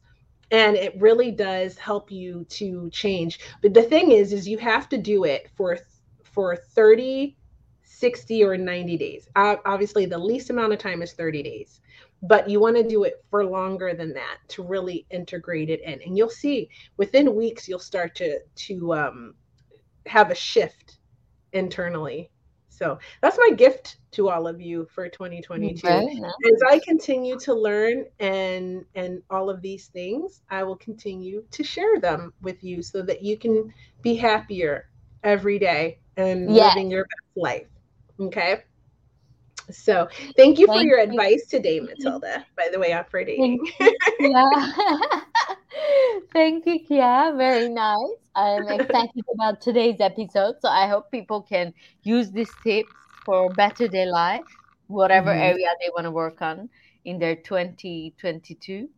and 0.50 0.76
it 0.76 1.00
really 1.00 1.30
does 1.30 1.76
help 1.78 2.12
you 2.12 2.44
to 2.50 2.88
change. 2.90 3.40
But 3.60 3.74
the 3.74 3.82
thing 3.82 4.12
is, 4.12 4.32
is 4.32 4.46
you 4.46 4.58
have 4.58 4.88
to 4.90 4.98
do 4.98 5.24
it 5.24 5.50
for 5.56 5.78
for 6.22 6.56
30 6.56 7.36
60 7.86 8.44
or 8.44 8.56
90 8.56 8.96
days. 8.98 9.28
Uh, 9.36 9.56
obviously, 9.64 10.04
the 10.04 10.18
least 10.18 10.50
amount 10.50 10.72
of 10.72 10.78
time 10.78 11.00
is 11.00 11.12
30 11.12 11.42
days 11.42 11.80
but 12.24 12.48
you 12.48 12.58
want 12.58 12.76
to 12.76 12.82
do 12.82 13.04
it 13.04 13.24
for 13.30 13.44
longer 13.44 13.94
than 13.94 14.12
that 14.14 14.38
to 14.48 14.62
really 14.62 15.06
integrate 15.10 15.70
it 15.70 15.80
in 15.82 16.00
and 16.02 16.16
you'll 16.16 16.30
see 16.30 16.68
within 16.96 17.34
weeks 17.34 17.68
you'll 17.68 17.78
start 17.78 18.14
to 18.14 18.38
to 18.54 18.94
um, 18.94 19.34
have 20.06 20.30
a 20.30 20.34
shift 20.34 20.98
internally 21.52 22.30
so 22.68 22.98
that's 23.20 23.38
my 23.38 23.50
gift 23.54 23.98
to 24.10 24.28
all 24.28 24.48
of 24.48 24.60
you 24.60 24.86
for 24.92 25.08
2022 25.08 25.86
okay. 25.86 26.20
as 26.46 26.62
i 26.68 26.78
continue 26.80 27.38
to 27.38 27.54
learn 27.54 28.04
and 28.20 28.84
and 28.94 29.22
all 29.30 29.48
of 29.48 29.60
these 29.60 29.86
things 29.88 30.42
i 30.50 30.62
will 30.62 30.76
continue 30.76 31.44
to 31.50 31.62
share 31.62 32.00
them 32.00 32.32
with 32.42 32.62
you 32.64 32.82
so 32.82 33.02
that 33.02 33.22
you 33.22 33.36
can 33.36 33.72
be 34.02 34.14
happier 34.14 34.88
every 35.22 35.58
day 35.58 35.98
and 36.16 36.54
yes. 36.54 36.74
living 36.74 36.90
your 36.90 37.04
best 37.04 37.36
life 37.36 37.66
okay 38.18 38.62
so 39.70 40.08
thank 40.36 40.58
you 40.58 40.66
thank 40.66 40.80
for 40.80 40.84
your 40.84 40.98
you. 40.98 41.10
advice 41.10 41.46
today, 41.46 41.80
Matilda, 41.80 42.46
by 42.56 42.68
the 42.72 42.78
way, 42.78 42.98
for 43.10 43.24
dating. 43.24 43.60
yeah. 44.20 44.72
thank 46.32 46.66
you, 46.66 46.80
Kia. 46.80 47.32
Very 47.36 47.68
nice. 47.68 47.98
I'm 48.34 48.68
excited 48.68 49.24
about 49.32 49.60
today's 49.60 50.00
episode. 50.00 50.56
So 50.60 50.68
I 50.68 50.86
hope 50.86 51.10
people 51.10 51.42
can 51.42 51.72
use 52.02 52.30
these 52.30 52.50
tips 52.62 52.92
for 53.24 53.50
better 53.54 53.88
their 53.88 54.10
life, 54.10 54.44
whatever 54.88 55.30
mm-hmm. 55.30 55.56
area 55.56 55.68
they 55.80 55.90
want 55.90 56.04
to 56.04 56.10
work 56.10 56.42
on 56.42 56.68
in 57.04 57.18
their 57.18 57.36
2022. 57.36 58.88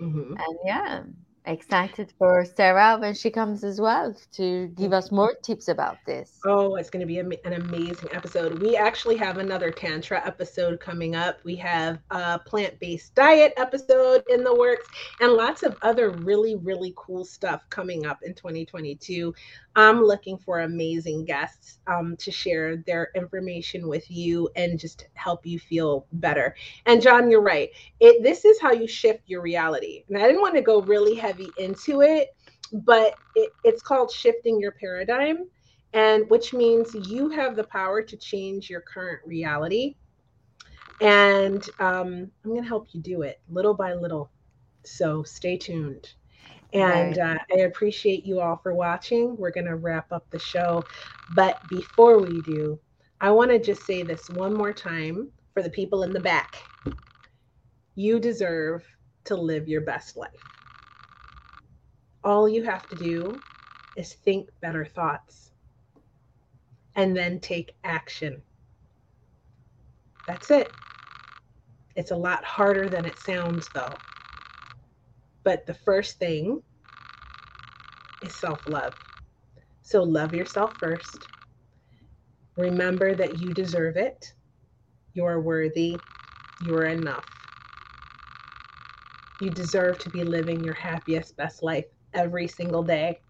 Mm-hmm. 0.00 0.32
And 0.32 0.58
yeah 0.64 1.02
excited 1.48 2.12
for 2.18 2.44
Sarah 2.44 2.98
when 2.98 3.14
she 3.14 3.30
comes 3.30 3.64
as 3.64 3.80
well 3.80 4.14
to 4.32 4.68
give 4.76 4.92
us 4.92 5.10
more 5.10 5.34
tips 5.42 5.68
about 5.68 5.96
this. 6.06 6.38
Oh, 6.44 6.76
it's 6.76 6.90
going 6.90 7.00
to 7.00 7.06
be 7.06 7.18
an 7.18 7.52
amazing 7.54 8.10
episode. 8.12 8.60
We 8.60 8.76
actually 8.76 9.16
have 9.16 9.38
another 9.38 9.70
Tantra 9.70 10.24
episode 10.24 10.78
coming 10.78 11.16
up. 11.16 11.38
We 11.44 11.56
have 11.56 11.98
a 12.10 12.38
plant 12.38 12.78
based 12.80 13.14
diet 13.14 13.54
episode 13.56 14.22
in 14.28 14.44
the 14.44 14.54
works 14.54 14.88
and 15.20 15.32
lots 15.32 15.62
of 15.62 15.76
other 15.82 16.10
really, 16.10 16.56
really 16.56 16.92
cool 16.96 17.24
stuff 17.24 17.62
coming 17.70 18.04
up 18.04 18.18
in 18.22 18.34
2022. 18.34 19.34
I'm 19.78 20.02
looking 20.02 20.38
for 20.38 20.60
amazing 20.60 21.24
guests 21.24 21.78
um, 21.86 22.16
to 22.16 22.32
share 22.32 22.78
their 22.78 23.10
information 23.14 23.86
with 23.86 24.10
you 24.10 24.50
and 24.56 24.76
just 24.78 25.06
help 25.14 25.46
you 25.46 25.60
feel 25.60 26.04
better. 26.12 26.56
And 26.84 27.00
John, 27.00 27.30
you're 27.30 27.40
right. 27.40 27.70
It 28.00 28.24
this 28.24 28.44
is 28.44 28.60
how 28.60 28.72
you 28.72 28.88
shift 28.88 29.22
your 29.26 29.40
reality. 29.40 30.02
And 30.08 30.18
I 30.18 30.26
didn't 30.26 30.40
want 30.40 30.56
to 30.56 30.62
go 30.62 30.82
really 30.82 31.14
heavy 31.14 31.37
into 31.46 32.02
it, 32.02 32.28
but 32.72 33.14
it, 33.34 33.54
it's 33.64 33.82
called 33.82 34.10
shifting 34.10 34.60
your 34.60 34.72
paradigm, 34.72 35.48
and 35.92 36.28
which 36.28 36.52
means 36.52 36.94
you 36.94 37.28
have 37.30 37.56
the 37.56 37.64
power 37.64 38.02
to 38.02 38.16
change 38.16 38.68
your 38.68 38.80
current 38.80 39.20
reality. 39.24 39.96
And 41.00 41.68
um, 41.78 42.30
I'm 42.44 42.50
going 42.50 42.62
to 42.62 42.68
help 42.68 42.88
you 42.92 43.00
do 43.00 43.22
it 43.22 43.40
little 43.48 43.74
by 43.74 43.94
little. 43.94 44.30
So 44.84 45.22
stay 45.22 45.56
tuned. 45.56 46.14
And 46.72 47.18
right. 47.18 47.36
uh, 47.36 47.38
I 47.54 47.60
appreciate 47.60 48.26
you 48.26 48.40
all 48.40 48.56
for 48.62 48.74
watching. 48.74 49.36
We're 49.36 49.50
going 49.50 49.66
to 49.66 49.76
wrap 49.76 50.12
up 50.12 50.26
the 50.30 50.38
show. 50.38 50.86
But 51.30 51.66
before 51.68 52.20
we 52.20 52.42
do, 52.42 52.78
I 53.20 53.30
want 53.30 53.50
to 53.50 53.58
just 53.58 53.86
say 53.86 54.02
this 54.02 54.28
one 54.28 54.54
more 54.54 54.72
time 54.72 55.30
for 55.54 55.62
the 55.62 55.70
people 55.70 56.02
in 56.02 56.12
the 56.12 56.20
back. 56.20 56.68
You 57.94 58.20
deserve 58.20 58.84
to 59.24 59.36
live 59.36 59.68
your 59.68 59.80
best 59.80 60.16
life. 60.16 60.57
All 62.24 62.48
you 62.48 62.64
have 62.64 62.88
to 62.88 62.96
do 62.96 63.42
is 63.94 64.14
think 64.14 64.50
better 64.60 64.84
thoughts 64.84 65.52
and 66.94 67.16
then 67.16 67.40
take 67.40 67.74
action. 67.84 68.42
That's 70.26 70.50
it. 70.50 70.76
It's 71.94 72.10
a 72.10 72.16
lot 72.16 72.44
harder 72.44 72.88
than 72.88 73.06
it 73.06 73.18
sounds, 73.18 73.68
though. 73.70 74.02
But 75.44 75.66
the 75.66 75.74
first 75.74 76.18
thing 76.18 76.62
is 78.20 78.34
self 78.34 78.60
love. 78.66 78.94
So 79.82 80.02
love 80.02 80.34
yourself 80.34 80.76
first. 80.78 81.28
Remember 82.56 83.14
that 83.14 83.36
you 83.38 83.54
deserve 83.54 83.96
it. 83.96 84.34
You're 85.14 85.40
worthy. 85.40 86.02
You're 86.58 86.86
enough. 86.86 87.26
You 89.38 89.50
deserve 89.50 89.98
to 90.00 90.10
be 90.10 90.24
living 90.24 90.62
your 90.62 90.74
happiest, 90.74 91.36
best 91.36 91.62
life 91.62 91.86
every 92.14 92.48
single 92.48 92.82
day. 92.82 93.20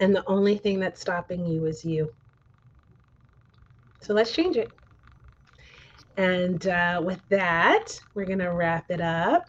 And 0.00 0.14
the 0.14 0.24
only 0.26 0.56
thing 0.56 0.80
that's 0.80 1.00
stopping 1.00 1.46
you 1.46 1.66
is 1.66 1.84
you. 1.84 2.12
So 4.02 4.14
let's 4.14 4.32
change 4.32 4.56
it. 4.56 4.72
And 6.16 6.66
uh, 6.66 7.00
with 7.04 7.20
that, 7.28 8.00
we're 8.14 8.26
going 8.26 8.40
to 8.40 8.52
wrap 8.52 8.90
it 8.90 9.00
up. 9.00 9.48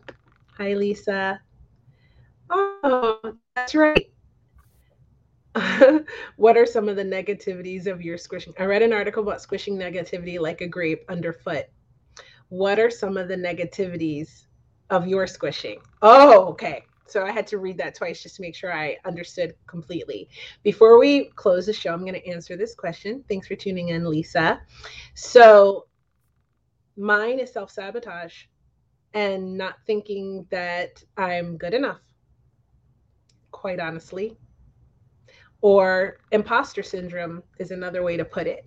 Hi, 0.58 0.74
Lisa. 0.74 1.42
Oh, 2.50 3.20
that's 3.56 3.74
right. 3.74 4.06
what 6.38 6.58
are 6.58 6.66
some 6.66 6.90
of 6.90 6.96
the 6.96 7.04
negativities 7.04 7.88
of 7.88 8.02
your 8.02 8.18
squishing? 8.18 8.54
I 8.60 8.66
read 8.66 8.82
an 8.82 8.94
article 8.94 9.24
about 9.24 9.42
squishing 9.42 9.78
negativity 9.78 10.40
like 10.40 10.62
a 10.62 10.68
grape 10.68 11.04
underfoot. 11.10 11.66
What 12.50 12.80
are 12.80 12.90
some 12.90 13.18
of 13.18 13.28
the 13.28 13.36
negativities 13.36 14.44
of 14.90 15.08
your 15.08 15.28
squishing? 15.28 15.82
Oh, 16.02 16.46
okay. 16.50 16.86
So 17.14 17.24
I 17.24 17.32
had 17.32 17.46
to 17.48 17.60
read 17.60 17.78
that 17.78 17.94
twice 17.94 18.24
just 18.24 18.38
to 18.38 18.42
make 18.42 18.56
sure 18.56 18.74
I 18.74 18.98
understood 19.06 19.54
completely. 19.68 20.30
Before 20.64 20.98
we 20.98 21.26
close 21.36 21.68
the 21.68 21.74
show, 21.74 21.94
I'm 21.94 22.02
going 22.02 22.16
to 22.16 22.28
answer 22.28 22.58
this 22.58 22.74
question. 22.74 23.24
Thanks 23.30 23.48
for 23.48 23.54
tuning 23.54 23.90
in, 23.90 24.10
Lisa. 24.10 24.60
So 25.14 25.86
mine 26.98 27.40
is 27.40 27.54
self 27.54 27.70
sabotage 27.70 28.46
and 29.14 29.56
not 29.56 29.76
thinking 29.86 30.48
that 30.50 31.04
I'm 31.16 31.56
good 31.56 31.76
enough, 31.76 32.00
quite 33.52 33.80
honestly. 33.80 34.36
Or 35.62 36.18
imposter 36.32 36.82
syndrome 36.82 37.44
is 37.60 37.70
another 37.70 38.02
way 38.02 38.18
to 38.18 38.26
put 38.26 38.48
it. 38.48 38.66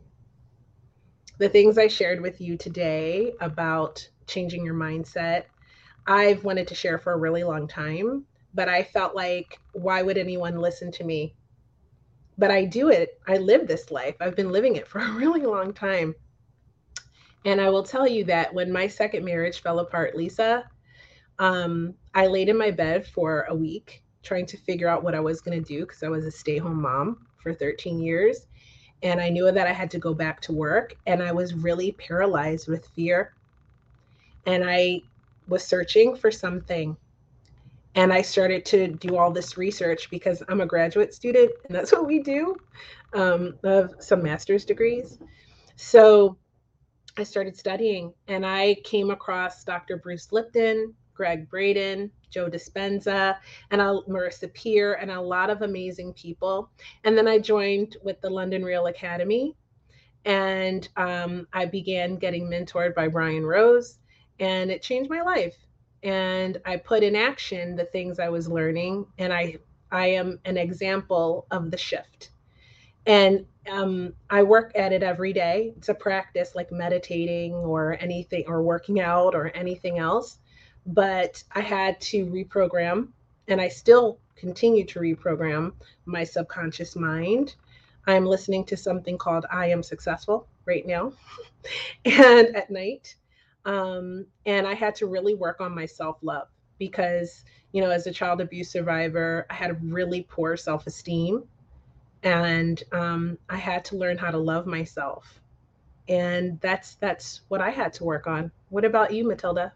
The 1.39 1.49
things 1.49 1.79
I 1.79 1.89
shared 1.89 2.21
with 2.21 2.41
you 2.41 2.57
today 2.57 3.33
about 3.41 4.09
changing 4.29 4.65
your 4.65 4.77
mindset, 4.77 5.47
I've 6.07 6.45
wanted 6.45 6.69
to 6.69 6.77
share 6.77 7.01
for 7.01 7.13
a 7.13 7.19
really 7.19 7.43
long 7.43 7.67
time, 7.67 8.25
but 8.57 8.69
I 8.71 8.83
felt 8.83 9.15
like, 9.15 9.61
why 9.73 10.03
would 10.03 10.17
anyone 10.17 10.61
listen 10.61 10.91
to 10.93 11.05
me? 11.05 11.35
But 12.39 12.51
I 12.51 12.65
do 12.65 12.89
it. 12.89 13.21
I 13.29 13.37
live 13.37 13.69
this 13.69 13.91
life. 13.91 14.17
I've 14.19 14.35
been 14.35 14.51
living 14.51 14.77
it 14.77 14.89
for 14.89 14.99
a 15.03 15.13
really 15.13 15.43
long 15.43 15.73
time. 15.73 16.15
And 17.45 17.61
I 17.61 17.69
will 17.69 17.85
tell 17.85 18.09
you 18.09 18.25
that 18.25 18.53
when 18.53 18.73
my 18.73 18.89
second 18.89 19.25
marriage 19.25 19.61
fell 19.61 19.79
apart, 19.79 20.17
Lisa, 20.17 20.65
um, 21.39 21.95
I 22.15 22.27
laid 22.27 22.49
in 22.49 22.57
my 22.57 22.71
bed 22.71 23.07
for 23.07 23.43
a 23.51 23.55
week 23.55 24.03
trying 24.23 24.47
to 24.47 24.57
figure 24.57 24.89
out 24.89 25.05
what 25.05 25.15
I 25.15 25.21
was 25.21 25.41
going 25.41 25.63
to 25.63 25.65
do 25.65 25.81
because 25.81 26.03
I 26.03 26.09
was 26.09 26.25
a 26.25 26.31
stay 26.31 26.57
home 26.57 26.81
mom 26.81 27.27
for 27.37 27.55
13 27.55 28.01
years. 28.01 28.47
And 29.03 29.21
I 29.21 29.29
knew 29.29 29.53
that 29.53 29.67
I 29.67 29.73
had 29.73 29.91
to 29.93 29.99
go 29.99 30.15
back 30.15 30.41
to 30.43 30.53
work. 30.53 30.97
And 31.07 31.23
I 31.23 31.31
was 31.31 31.55
really 31.55 31.93
paralyzed 31.93 32.69
with 32.69 32.89
fear. 32.89 33.35
And 34.47 34.65
I 34.67 35.03
was 35.47 35.63
searching 35.63 36.17
for 36.17 36.31
something. 36.31 36.97
And 37.97 38.13
I 38.13 38.23
started 38.23 38.65
to 38.67 38.89
do 38.89 39.17
all 39.17 39.33
this 39.33 39.57
research 39.57 40.11
because 40.11 40.43
I'm 40.49 40.61
a 40.61 40.67
graduate 40.67 41.15
student 41.15 41.51
and 41.67 41.75
that's 41.75 41.93
what 41.93 42.07
we 42.07 42.23
do 42.23 42.55
um, 43.15 43.55
of 43.65 43.95
some 43.99 44.23
master's 44.23 44.65
degrees. 44.65 45.19
So 45.77 46.37
I 47.17 47.23
started 47.23 47.57
studying 47.57 48.13
and 48.29 48.45
I 48.45 48.77
came 48.85 49.11
across 49.11 49.65
Dr. 49.65 49.97
Bruce 49.97 50.31
Lipton, 50.31 50.95
Gregg 51.15 51.49
Braden, 51.49 52.11
Joe 52.29 52.51
Dispenza, 52.51 53.37
and 53.71 53.81
Marissa 53.81 54.53
Peer, 54.53 54.95
and 54.95 55.11
a 55.11 55.21
lot 55.21 55.49
of 55.49 55.63
amazing 55.63 56.13
people. 56.13 56.71
And 57.05 57.17
then 57.17 57.27
I 57.27 57.39
joined 57.39 57.97
with 58.05 58.21
the 58.21 58.29
London 58.29 58.63
Real 58.63 58.87
Academy, 58.89 59.57
and 60.27 60.87
um, 60.99 61.47
I 61.55 61.65
began 61.65 62.17
getting 62.17 62.51
mentored 62.51 62.95
by 62.95 63.09
Brian 63.09 63.47
Rose, 63.47 63.99
and 64.39 64.71
it 64.71 64.83
changed 64.83 65.09
my 65.09 65.23
life. 65.23 65.57
And 66.03 66.61
I 66.65 66.77
put 66.77 67.03
in 67.03 67.17
action 67.17 67.77
the 67.77 67.85
things 67.87 68.19
I 68.19 68.29
was 68.29 68.49
learning, 68.49 69.07
and 69.19 69.33
I 69.33 69.59
I 69.91 70.07
am 70.09 70.39
an 70.45 70.57
example 70.57 71.47
of 71.51 71.71
the 71.71 71.77
shift. 71.77 72.31
And 73.07 73.47
um, 73.71 74.15
I 74.31 74.43
work 74.43 74.73
at 74.77 74.93
it 74.93 75.03
every 75.03 75.33
day. 75.33 75.75
A 75.89 75.95
practice 75.95 76.55
like 76.55 76.73
meditating 76.73 77.55
or 77.55 77.97
anything, 78.01 78.45
or 78.47 78.63
working 78.63 79.01
out 79.01 79.35
or 79.35 79.51
anything 79.55 79.99
else 79.99 80.39
but 80.87 81.43
I 81.53 81.61
had 81.61 82.01
to 82.03 82.27
reprogram, 82.27 83.09
and 83.49 83.61
I 83.61 83.69
still 83.69 84.21
continue 84.37 84.85
to 84.87 85.01
reprogram 85.01 85.73
my 86.05 86.23
subconscious 86.23 86.95
mind. 86.95 87.57
I'm 88.07 88.25
listening 88.25 88.65
to 88.67 88.77
something 88.77 89.19
called 89.19 89.47
I 89.51 89.67
Am 89.67 89.83
Successful 89.83 90.47
right 90.65 90.87
now, 90.87 91.13
and 92.05 92.55
at 92.55 92.71
night. 92.71 93.17
Um, 93.67 94.27
and 94.47 94.67
I 94.67 94.75
had 94.75 94.95
to 94.97 95.07
really 95.07 95.35
work 95.35 95.61
on 95.61 95.75
my 95.75 95.87
self 95.87 96.19
love 96.23 96.49
because, 96.79 97.45
you 97.73 97.83
know, 97.83 97.91
as 97.91 98.07
a 98.07 98.13
child 98.13 98.41
abuse 98.41 98.71
survivor, 98.71 99.47
I 99.51 99.55
had 99.55 99.71
a 99.71 99.75
really 99.75 100.23
poor 100.23 100.57
self 100.57 100.87
esteem. 100.87 101.45
And 102.23 102.83
um, 102.93 103.39
I 103.51 103.57
had 103.57 103.85
to 103.87 103.97
learn 103.97 104.19
how 104.19 104.31
to 104.31 104.39
love 104.39 104.67
myself. 104.67 105.41
And 106.09 106.61
that's 106.61 106.95
that's 106.95 107.43
what 107.49 107.61
I 107.61 107.71
had 107.71 107.93
to 107.95 108.05
work 108.05 108.27
on. 108.27 108.53
What 108.71 108.85
about 108.85 109.13
you, 109.13 109.27
Matilda? 109.27 109.73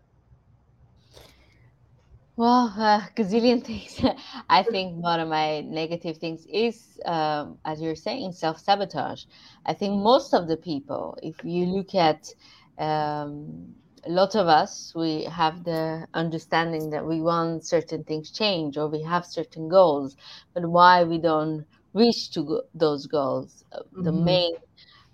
Well, 2.37 2.73
uh, 2.79 3.03
gazillion 3.17 3.63
things. 3.67 4.01
I 4.49 4.63
think 4.71 5.03
one 5.03 5.21
of 5.21 5.29
my 5.29 5.61
negative 5.61 6.17
things 6.19 6.47
is, 6.47 6.99
um, 7.05 7.59
as 7.67 7.83
you're 7.83 7.97
saying, 7.97 8.33
self 8.33 8.59
sabotage. 8.61 9.25
I 9.67 9.75
think 9.75 10.01
most 10.01 10.33
of 10.33 10.49
the 10.49 10.57
people, 10.57 11.19
if 11.23 11.45
you 11.45 11.67
look 11.67 11.95
at 11.95 12.33
um, 12.79 13.75
a 14.07 14.11
lot 14.11 14.35
of 14.35 14.47
us, 14.49 14.93
we 14.95 15.25
have 15.25 15.65
the 15.65 16.07
understanding 16.15 16.91
that 16.91 17.07
we 17.07 17.21
want 17.21 17.65
certain 17.67 18.05
things 18.05 18.31
change 18.31 18.77
or 18.77 18.89
we 18.89 19.03
have 19.03 19.27
certain 19.27 19.69
goals, 19.69 20.17
but 20.55 20.69
why 20.69 21.05
we 21.05 21.19
don't 21.19 21.67
reach 21.95 22.31
to 22.33 22.43
go- 22.45 22.63
those 22.75 23.07
goals. 23.07 23.65
Mm-hmm. 23.73 24.01
The 24.01 24.13
main 24.13 24.53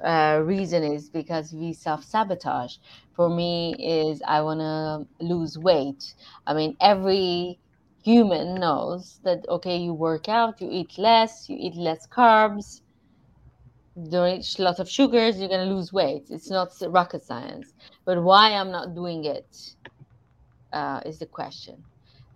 uh, 0.04 0.40
reason 0.44 0.82
is 0.82 1.10
because 1.10 1.52
we 1.52 1.72
self 1.72 2.04
sabotage. 2.04 2.74
For 3.14 3.28
me, 3.28 3.76
is 3.78 4.22
I 4.26 4.40
want 4.42 4.60
to 4.60 5.06
lose 5.24 5.58
weight. 5.58 6.02
I 6.46 6.54
mean, 6.54 6.76
every 6.80 7.60
human 8.02 8.54
knows 8.54 9.20
that 9.24 9.44
okay, 9.48 9.76
you 9.76 9.92
work 9.94 10.28
out, 10.28 10.60
you 10.60 10.68
eat 10.70 10.98
less, 10.98 11.48
you 11.48 11.56
eat 11.58 11.76
less 11.76 12.06
carbs, 12.06 12.80
don't 14.10 14.40
eat 14.40 14.56
a 14.58 14.62
lot 14.62 14.78
of 14.80 14.90
sugars, 14.90 15.38
you're 15.38 15.48
gonna 15.48 15.72
lose 15.74 15.92
weight. 15.92 16.26
It's 16.30 16.50
not 16.50 16.70
rocket 16.88 17.22
science. 17.22 17.74
But 18.06 18.22
why 18.22 18.52
I'm 18.52 18.70
not 18.70 18.94
doing 18.94 19.24
it 19.24 19.56
uh, 20.72 21.00
is 21.06 21.18
the 21.18 21.26
question. 21.26 21.84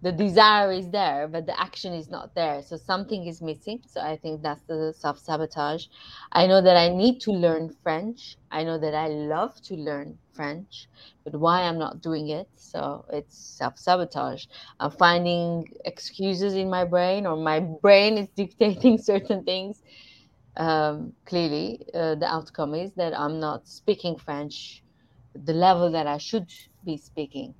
The 0.02 0.12
desire 0.12 0.72
is 0.72 0.90
there 0.90 1.28
but 1.28 1.46
the 1.46 1.60
action 1.60 1.94
is 1.94 2.10
not 2.10 2.34
there. 2.34 2.62
So 2.62 2.76
something 2.76 3.26
is 3.26 3.42
missing. 3.42 3.80
So 3.86 4.00
i 4.02 4.16
think 4.16 4.42
that's 4.42 4.62
the 4.68 4.94
self-sabotage. 4.98 5.86
I 6.32 6.46
know 6.46 6.62
that 6.62 6.76
i 6.76 6.88
need 6.88 7.20
to 7.22 7.32
learn 7.32 7.70
french. 7.82 8.38
I 8.50 8.64
know 8.64 8.78
that 8.78 8.94
i 8.94 9.08
love 9.08 9.54
to 9.64 9.76
learn 9.76 10.18
french 10.34 10.88
but 11.24 11.38
why 11.40 11.62
i'm 11.62 11.78
not 11.78 12.02
doing 12.02 12.30
it? 12.30 12.48
So 12.56 13.06
it's 13.12 13.36
self-sabotage. 13.58 14.46
I'm 14.80 14.92
finding 14.92 15.66
excuses 15.86 16.54
in 16.54 16.70
my 16.70 16.84
brain 16.84 17.26
or 17.26 17.36
my 17.36 17.60
brain 17.82 18.18
is 18.18 18.28
dictating 18.30 18.98
certain 19.12 19.44
things 19.44 19.82
um, 20.56 21.12
clearly 21.26 21.80
uh, 21.94 22.14
the 22.16 22.26
outcome 22.26 22.74
is 22.74 22.92
that 22.92 23.18
i'm 23.18 23.38
not 23.40 23.66
speaking 23.68 24.16
french 24.16 24.82
the 25.44 25.52
level 25.52 25.90
that 25.90 26.06
i 26.06 26.18
should 26.18 26.52
be 26.84 26.96
speaking 26.96 27.54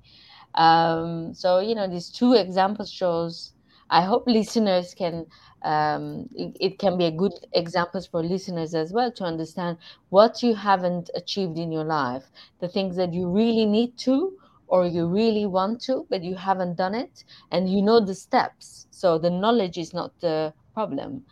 um, 0.55 1.33
so 1.33 1.59
you 1.59 1.75
know, 1.75 1.87
these 1.87 2.09
two 2.09 2.33
examples 2.33 2.91
shows. 2.91 3.53
I 3.89 4.01
hope 4.01 4.25
listeners 4.27 4.93
can. 4.93 5.25
Um, 5.63 6.27
it, 6.33 6.57
it, 6.59 6.79
can 6.79 6.97
be 6.97 7.05
a 7.05 7.11
good 7.11 7.33
examples 7.53 8.07
for 8.07 8.23
listeners 8.23 8.73
as 8.73 8.91
well 8.91 9.11
to 9.11 9.23
understand 9.23 9.77
what 10.09 10.41
you 10.41 10.55
haven't 10.55 11.11
achieved 11.13 11.59
in 11.59 11.71
your 11.71 11.83
life, 11.83 12.23
the 12.61 12.67
things 12.67 12.95
that 12.95 13.13
you 13.13 13.29
really 13.29 13.67
need 13.67 13.95
to, 13.99 14.33
or 14.65 14.87
you 14.87 15.05
really 15.05 15.45
want 15.45 15.79
to, 15.81 16.07
but 16.09 16.23
you 16.23 16.33
haven't 16.33 16.77
done 16.77 16.95
it, 16.95 17.25
and 17.51 17.69
you 17.69 17.83
know 17.83 18.03
the 18.03 18.15
steps. 18.15 18.87
So 18.89 19.19
the 19.19 19.29
knowledge 19.29 19.77
is 19.77 19.93
not 19.93 20.19
the 20.19 20.51
problem. 20.73 21.25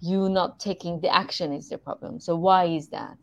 You 0.00 0.28
not 0.28 0.58
taking 0.60 1.00
the 1.00 1.14
action 1.14 1.52
is 1.52 1.68
the 1.68 1.78
problem. 1.78 2.20
So 2.20 2.36
why 2.36 2.64
is 2.66 2.88
that? 2.90 3.18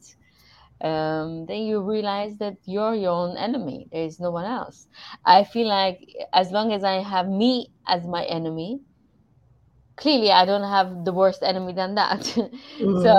Um, 0.81 1.45
then 1.47 1.63
you 1.63 1.81
realize 1.81 2.37
that 2.37 2.57
you're 2.65 2.95
your 2.95 3.11
own 3.11 3.37
enemy. 3.37 3.87
There 3.91 4.03
is 4.03 4.19
no 4.19 4.31
one 4.31 4.45
else. 4.45 4.87
I 5.25 5.43
feel 5.43 5.67
like 5.67 5.99
as 6.33 6.51
long 6.51 6.71
as 6.73 6.83
I 6.83 7.01
have 7.03 7.27
me 7.27 7.69
as 7.87 8.05
my 8.07 8.23
enemy, 8.25 8.81
clearly 9.97 10.31
I 10.31 10.45
don't 10.45 10.63
have 10.69 11.05
the 11.05 11.13
worst 11.13 11.43
enemy 11.43 11.73
than 11.73 11.95
that. 11.95 12.25
Mm-hmm. 12.79 12.95
so 12.95 13.09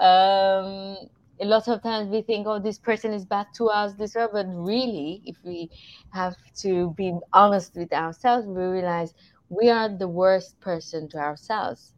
um, 0.00 0.96
a 1.40 1.44
lot 1.44 1.68
of 1.68 1.82
times 1.82 2.08
we 2.08 2.22
think, 2.22 2.46
oh, 2.46 2.58
this 2.60 2.78
person 2.78 3.12
is 3.12 3.24
bad 3.24 3.46
to 3.56 3.68
us, 3.68 3.94
this, 3.94 4.14
way. 4.14 4.26
but 4.32 4.46
really, 4.48 5.22
if 5.24 5.36
we 5.44 5.70
have 6.12 6.36
to 6.62 6.94
be 6.96 7.12
honest 7.32 7.72
with 7.76 7.92
ourselves, 7.92 8.46
we 8.46 8.62
realize 8.62 9.12
we 9.48 9.68
are 9.70 9.88
the 9.88 10.08
worst 10.08 10.60
person 10.60 11.08
to 11.10 11.18
ourselves. 11.18 11.94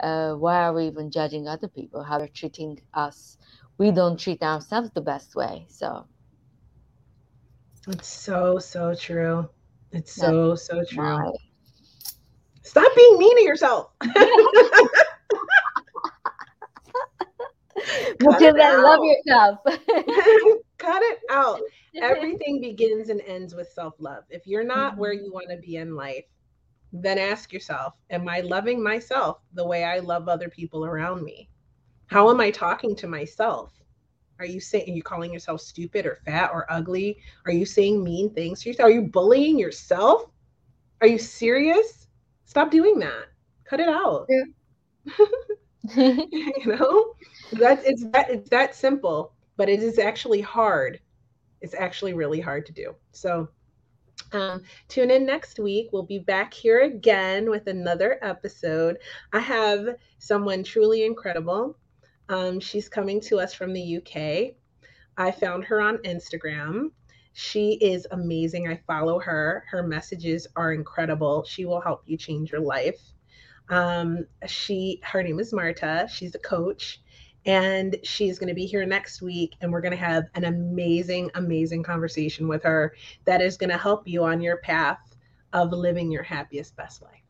Uh, 0.00 0.34
why 0.34 0.62
are 0.62 0.72
we 0.72 0.86
even 0.86 1.10
judging 1.10 1.48
other 1.48 1.68
people? 1.68 2.02
How 2.02 2.18
they're 2.18 2.28
treating 2.28 2.80
us? 2.94 3.36
We 3.78 3.90
don't 3.90 4.18
treat 4.18 4.42
ourselves 4.42 4.90
the 4.94 5.00
best 5.00 5.34
way. 5.34 5.66
So 5.68 6.06
it's 7.88 8.08
so 8.08 8.58
so 8.58 8.94
true. 8.94 9.48
It's 9.92 10.12
so 10.12 10.54
so 10.54 10.84
true. 10.84 11.32
Stop 12.62 12.94
being 12.94 13.18
mean 13.18 13.36
to 13.36 13.42
yourself. 13.42 13.90
Because 18.18 18.54
then 18.54 18.82
love 18.82 19.00
yourself. 19.02 19.58
Cut 20.78 21.02
it 21.02 21.18
out. 21.30 21.60
Everything 22.00 22.60
begins 22.60 23.08
and 23.08 23.20
ends 23.22 23.54
with 23.54 23.68
self 23.68 23.94
love. 23.98 24.24
If 24.30 24.46
you're 24.46 24.64
not 24.64 24.92
mm-hmm. 24.92 25.00
where 25.00 25.12
you 25.12 25.32
want 25.32 25.50
to 25.50 25.56
be 25.56 25.76
in 25.76 25.96
life, 25.96 26.24
then 26.92 27.18
ask 27.18 27.52
yourself 27.52 27.94
Am 28.10 28.28
I 28.28 28.40
loving 28.40 28.82
myself 28.82 29.40
the 29.54 29.66
way 29.66 29.84
I 29.84 29.98
love 29.98 30.28
other 30.28 30.48
people 30.48 30.84
around 30.84 31.22
me? 31.24 31.48
How 32.06 32.30
am 32.30 32.40
I 32.40 32.50
talking 32.50 32.96
to 32.96 33.06
myself? 33.06 33.72
Are 34.38 34.46
you 34.46 34.60
saying, 34.60 34.84
you're 34.86 34.96
you 34.96 35.02
calling 35.02 35.32
yourself 35.32 35.60
stupid 35.60 36.06
or 36.06 36.16
fat 36.24 36.50
or 36.52 36.64
ugly? 36.70 37.18
Are 37.44 37.52
you 37.52 37.66
saying 37.66 38.02
mean 38.04 38.30
things 38.32 38.62
to 38.62 38.68
yourself? 38.68 38.88
Are 38.88 38.92
you 38.92 39.02
bullying 39.02 39.58
yourself? 39.58 40.30
Are 41.00 41.08
you 41.08 41.18
serious? 41.18 42.06
Stop 42.44 42.70
doing 42.70 42.98
that. 43.00 43.26
Cut 43.64 43.80
it 43.80 43.88
out. 43.88 44.26
Yeah. 44.28 44.44
you 45.96 46.66
know? 46.66 47.14
That's 47.52 47.84
it's 47.84 48.04
that 48.10 48.30
it's 48.30 48.48
that 48.50 48.74
simple, 48.74 49.32
but 49.56 49.68
it 49.68 49.82
is 49.82 49.98
actually 49.98 50.40
hard. 50.40 51.00
It's 51.60 51.74
actually 51.74 52.14
really 52.14 52.40
hard 52.40 52.66
to 52.66 52.72
do. 52.72 52.94
So 53.12 53.48
um, 54.32 54.62
tune 54.88 55.10
in 55.10 55.24
next 55.24 55.58
week. 55.58 55.88
We'll 55.92 56.02
be 56.02 56.18
back 56.18 56.52
here 56.52 56.82
again 56.82 57.50
with 57.50 57.66
another 57.66 58.18
episode. 58.22 58.98
I 59.32 59.40
have 59.40 59.96
someone 60.18 60.64
truly 60.64 61.04
incredible. 61.04 61.76
Um, 62.28 62.60
she's 62.60 62.88
coming 62.88 63.20
to 63.22 63.38
us 63.38 63.54
from 63.54 63.72
the 63.72 63.96
UK. 63.96 64.54
I 65.16 65.30
found 65.30 65.64
her 65.64 65.80
on 65.80 65.98
Instagram. 65.98 66.90
She 67.32 67.74
is 67.74 68.06
amazing. 68.10 68.68
I 68.68 68.80
follow 68.86 69.18
her. 69.20 69.64
Her 69.70 69.82
messages 69.82 70.46
are 70.56 70.72
incredible. 70.72 71.44
She 71.44 71.64
will 71.64 71.80
help 71.80 72.02
you 72.06 72.16
change 72.16 72.52
your 72.52 72.60
life. 72.60 73.00
Um, 73.70 74.26
she, 74.46 75.00
her 75.04 75.22
name 75.22 75.40
is 75.40 75.52
Marta. 75.52 76.08
She's 76.10 76.34
a 76.34 76.38
coach 76.38 77.00
and 77.48 77.96
she's 78.04 78.38
going 78.38 78.48
to 78.48 78.54
be 78.54 78.66
here 78.66 78.84
next 78.84 79.22
week 79.22 79.54
and 79.62 79.72
we're 79.72 79.80
going 79.80 79.90
to 79.90 79.96
have 79.96 80.24
an 80.34 80.44
amazing 80.44 81.30
amazing 81.34 81.82
conversation 81.82 82.46
with 82.46 82.62
her 82.62 82.94
that 83.24 83.40
is 83.40 83.56
going 83.56 83.70
to 83.70 83.78
help 83.78 84.06
you 84.06 84.22
on 84.22 84.40
your 84.40 84.58
path 84.58 85.16
of 85.54 85.72
living 85.72 86.12
your 86.12 86.22
happiest 86.22 86.76
best 86.76 87.00
life. 87.02 87.22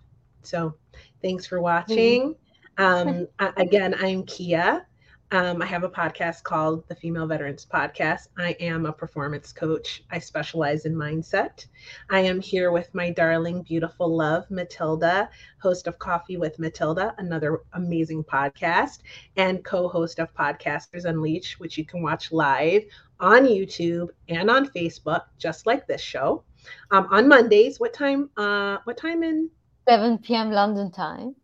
So 0.43 0.75
thanks 1.23 1.47
for 1.47 1.61
watching. 1.61 2.35
Um, 2.79 3.27
again 3.57 3.95
i'm 3.99 4.23
kia 4.25 4.88
um, 5.31 5.61
I 5.61 5.67
have 5.67 5.85
a 5.85 5.91
podcast 5.91 6.43
called 6.43 6.89
the 6.89 6.95
Female 6.95 7.27
Veterans 7.27 7.67
Podcast. 7.67 8.29
I 8.39 8.57
am 8.61 8.87
a 8.87 8.93
performance 8.93 9.53
coach. 9.53 10.03
I 10.11 10.19
specialize 10.19 10.87
in 10.87 10.95
mindset. 10.95 11.67
I 12.09 12.21
am 12.21 12.41
here 12.41 12.73
with 12.73 12.95
my 12.95 13.11
darling, 13.11 13.63
beautiful 13.63 14.17
love, 14.17 14.51
Matilda, 14.51 15.29
host 15.61 15.87
of 15.87 15.99
Coffee 15.99 16.39
with 16.39 16.59
Matilda, 16.59 17.15
another 17.19 17.61
amazing 17.75 18.25
podcast, 18.25 19.01
and 19.37 19.63
co 19.63 19.89
host 19.89 20.19
of 20.19 20.33
Podcasters 20.35 21.05
Unleashed, 21.05 21.61
which 21.61 21.77
you 21.77 21.85
can 21.85 22.03
watch 22.03 22.33
live 22.33 22.85
on 23.21 23.45
YouTube 23.45 24.09
and 24.31 24.51
on 24.51 24.69
Facebook, 24.71 25.25
just 25.37 25.67
like 25.67 25.87
this 25.87 26.01
show. 26.01 26.43
Um, 26.91 27.07
on 27.11 27.29
Mondays, 27.29 27.79
what 27.79 27.93
time? 27.93 28.31
Uh, 28.39 28.79
what 28.85 28.97
time 28.97 29.23
in? 29.23 29.51
7 29.87 30.19
p.m. 30.19 30.51
London 30.51 30.91
time. 30.91 31.35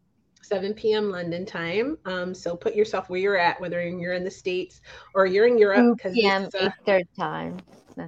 7 0.44 0.74
p.m. 0.74 1.10
London 1.10 1.44
time. 1.46 1.98
Um, 2.04 2.34
so 2.34 2.56
put 2.56 2.74
yourself 2.74 3.08
where 3.08 3.20
you're 3.20 3.38
at, 3.38 3.60
whether 3.60 3.86
you're 3.86 4.14
in 4.14 4.24
the 4.24 4.30
States 4.30 4.80
or 5.14 5.26
you're 5.26 5.46
in 5.46 5.58
Europe. 5.58 5.96
because 5.96 6.14
p.m. 6.14 6.50
third 6.86 7.06
time. 7.18 7.58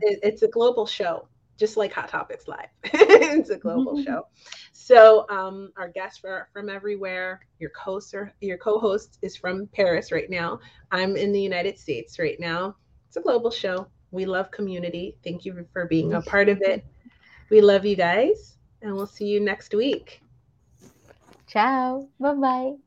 It, 0.03 0.19
it's 0.23 0.43
a 0.43 0.49
global 0.49 0.87
show, 0.87 1.29
just 1.59 1.77
like 1.77 1.93
Hot 1.93 2.09
Topics 2.09 2.49
Live. 2.49 2.69
it's 2.85 3.51
a 3.51 3.59
global 3.59 4.03
show. 4.05 4.27
So 4.73 5.27
um, 5.31 5.73
our 5.77 5.89
guests 5.89 6.21
are 6.25 6.49
from 6.53 6.69
everywhere. 6.69 7.41
Your 7.59 7.71
co-host, 7.71 8.15
your 8.41 8.59
co-host 8.59 9.19
is 9.23 9.37
from 9.37 9.69
Paris 9.75 10.13
right 10.13 10.31
now. 10.31 10.61
I'm 10.91 11.17
in 11.17 11.33
the 11.33 11.41
United 11.41 11.79
States 11.79 12.19
right 12.19 12.39
now. 12.39 12.77
It's 13.09 13.17
a 13.17 13.21
global 13.21 13.51
show. 13.51 13.87
We 14.11 14.27
love 14.27 14.51
community. 14.51 15.17
Thank 15.25 15.45
you 15.45 15.67
for 15.73 15.87
being 15.87 16.15
a 16.15 16.21
part 16.23 16.49
of 16.49 16.61
it. 16.63 16.85
We 17.51 17.61
love 17.61 17.85
you 17.85 17.97
guys, 17.97 18.57
and 18.83 18.95
we'll 18.95 19.07
see 19.07 19.27
you 19.27 19.41
next 19.41 19.75
week. 19.75 20.23
Ciao. 21.47 22.09
Bye 22.21 22.35
bye. 22.35 22.79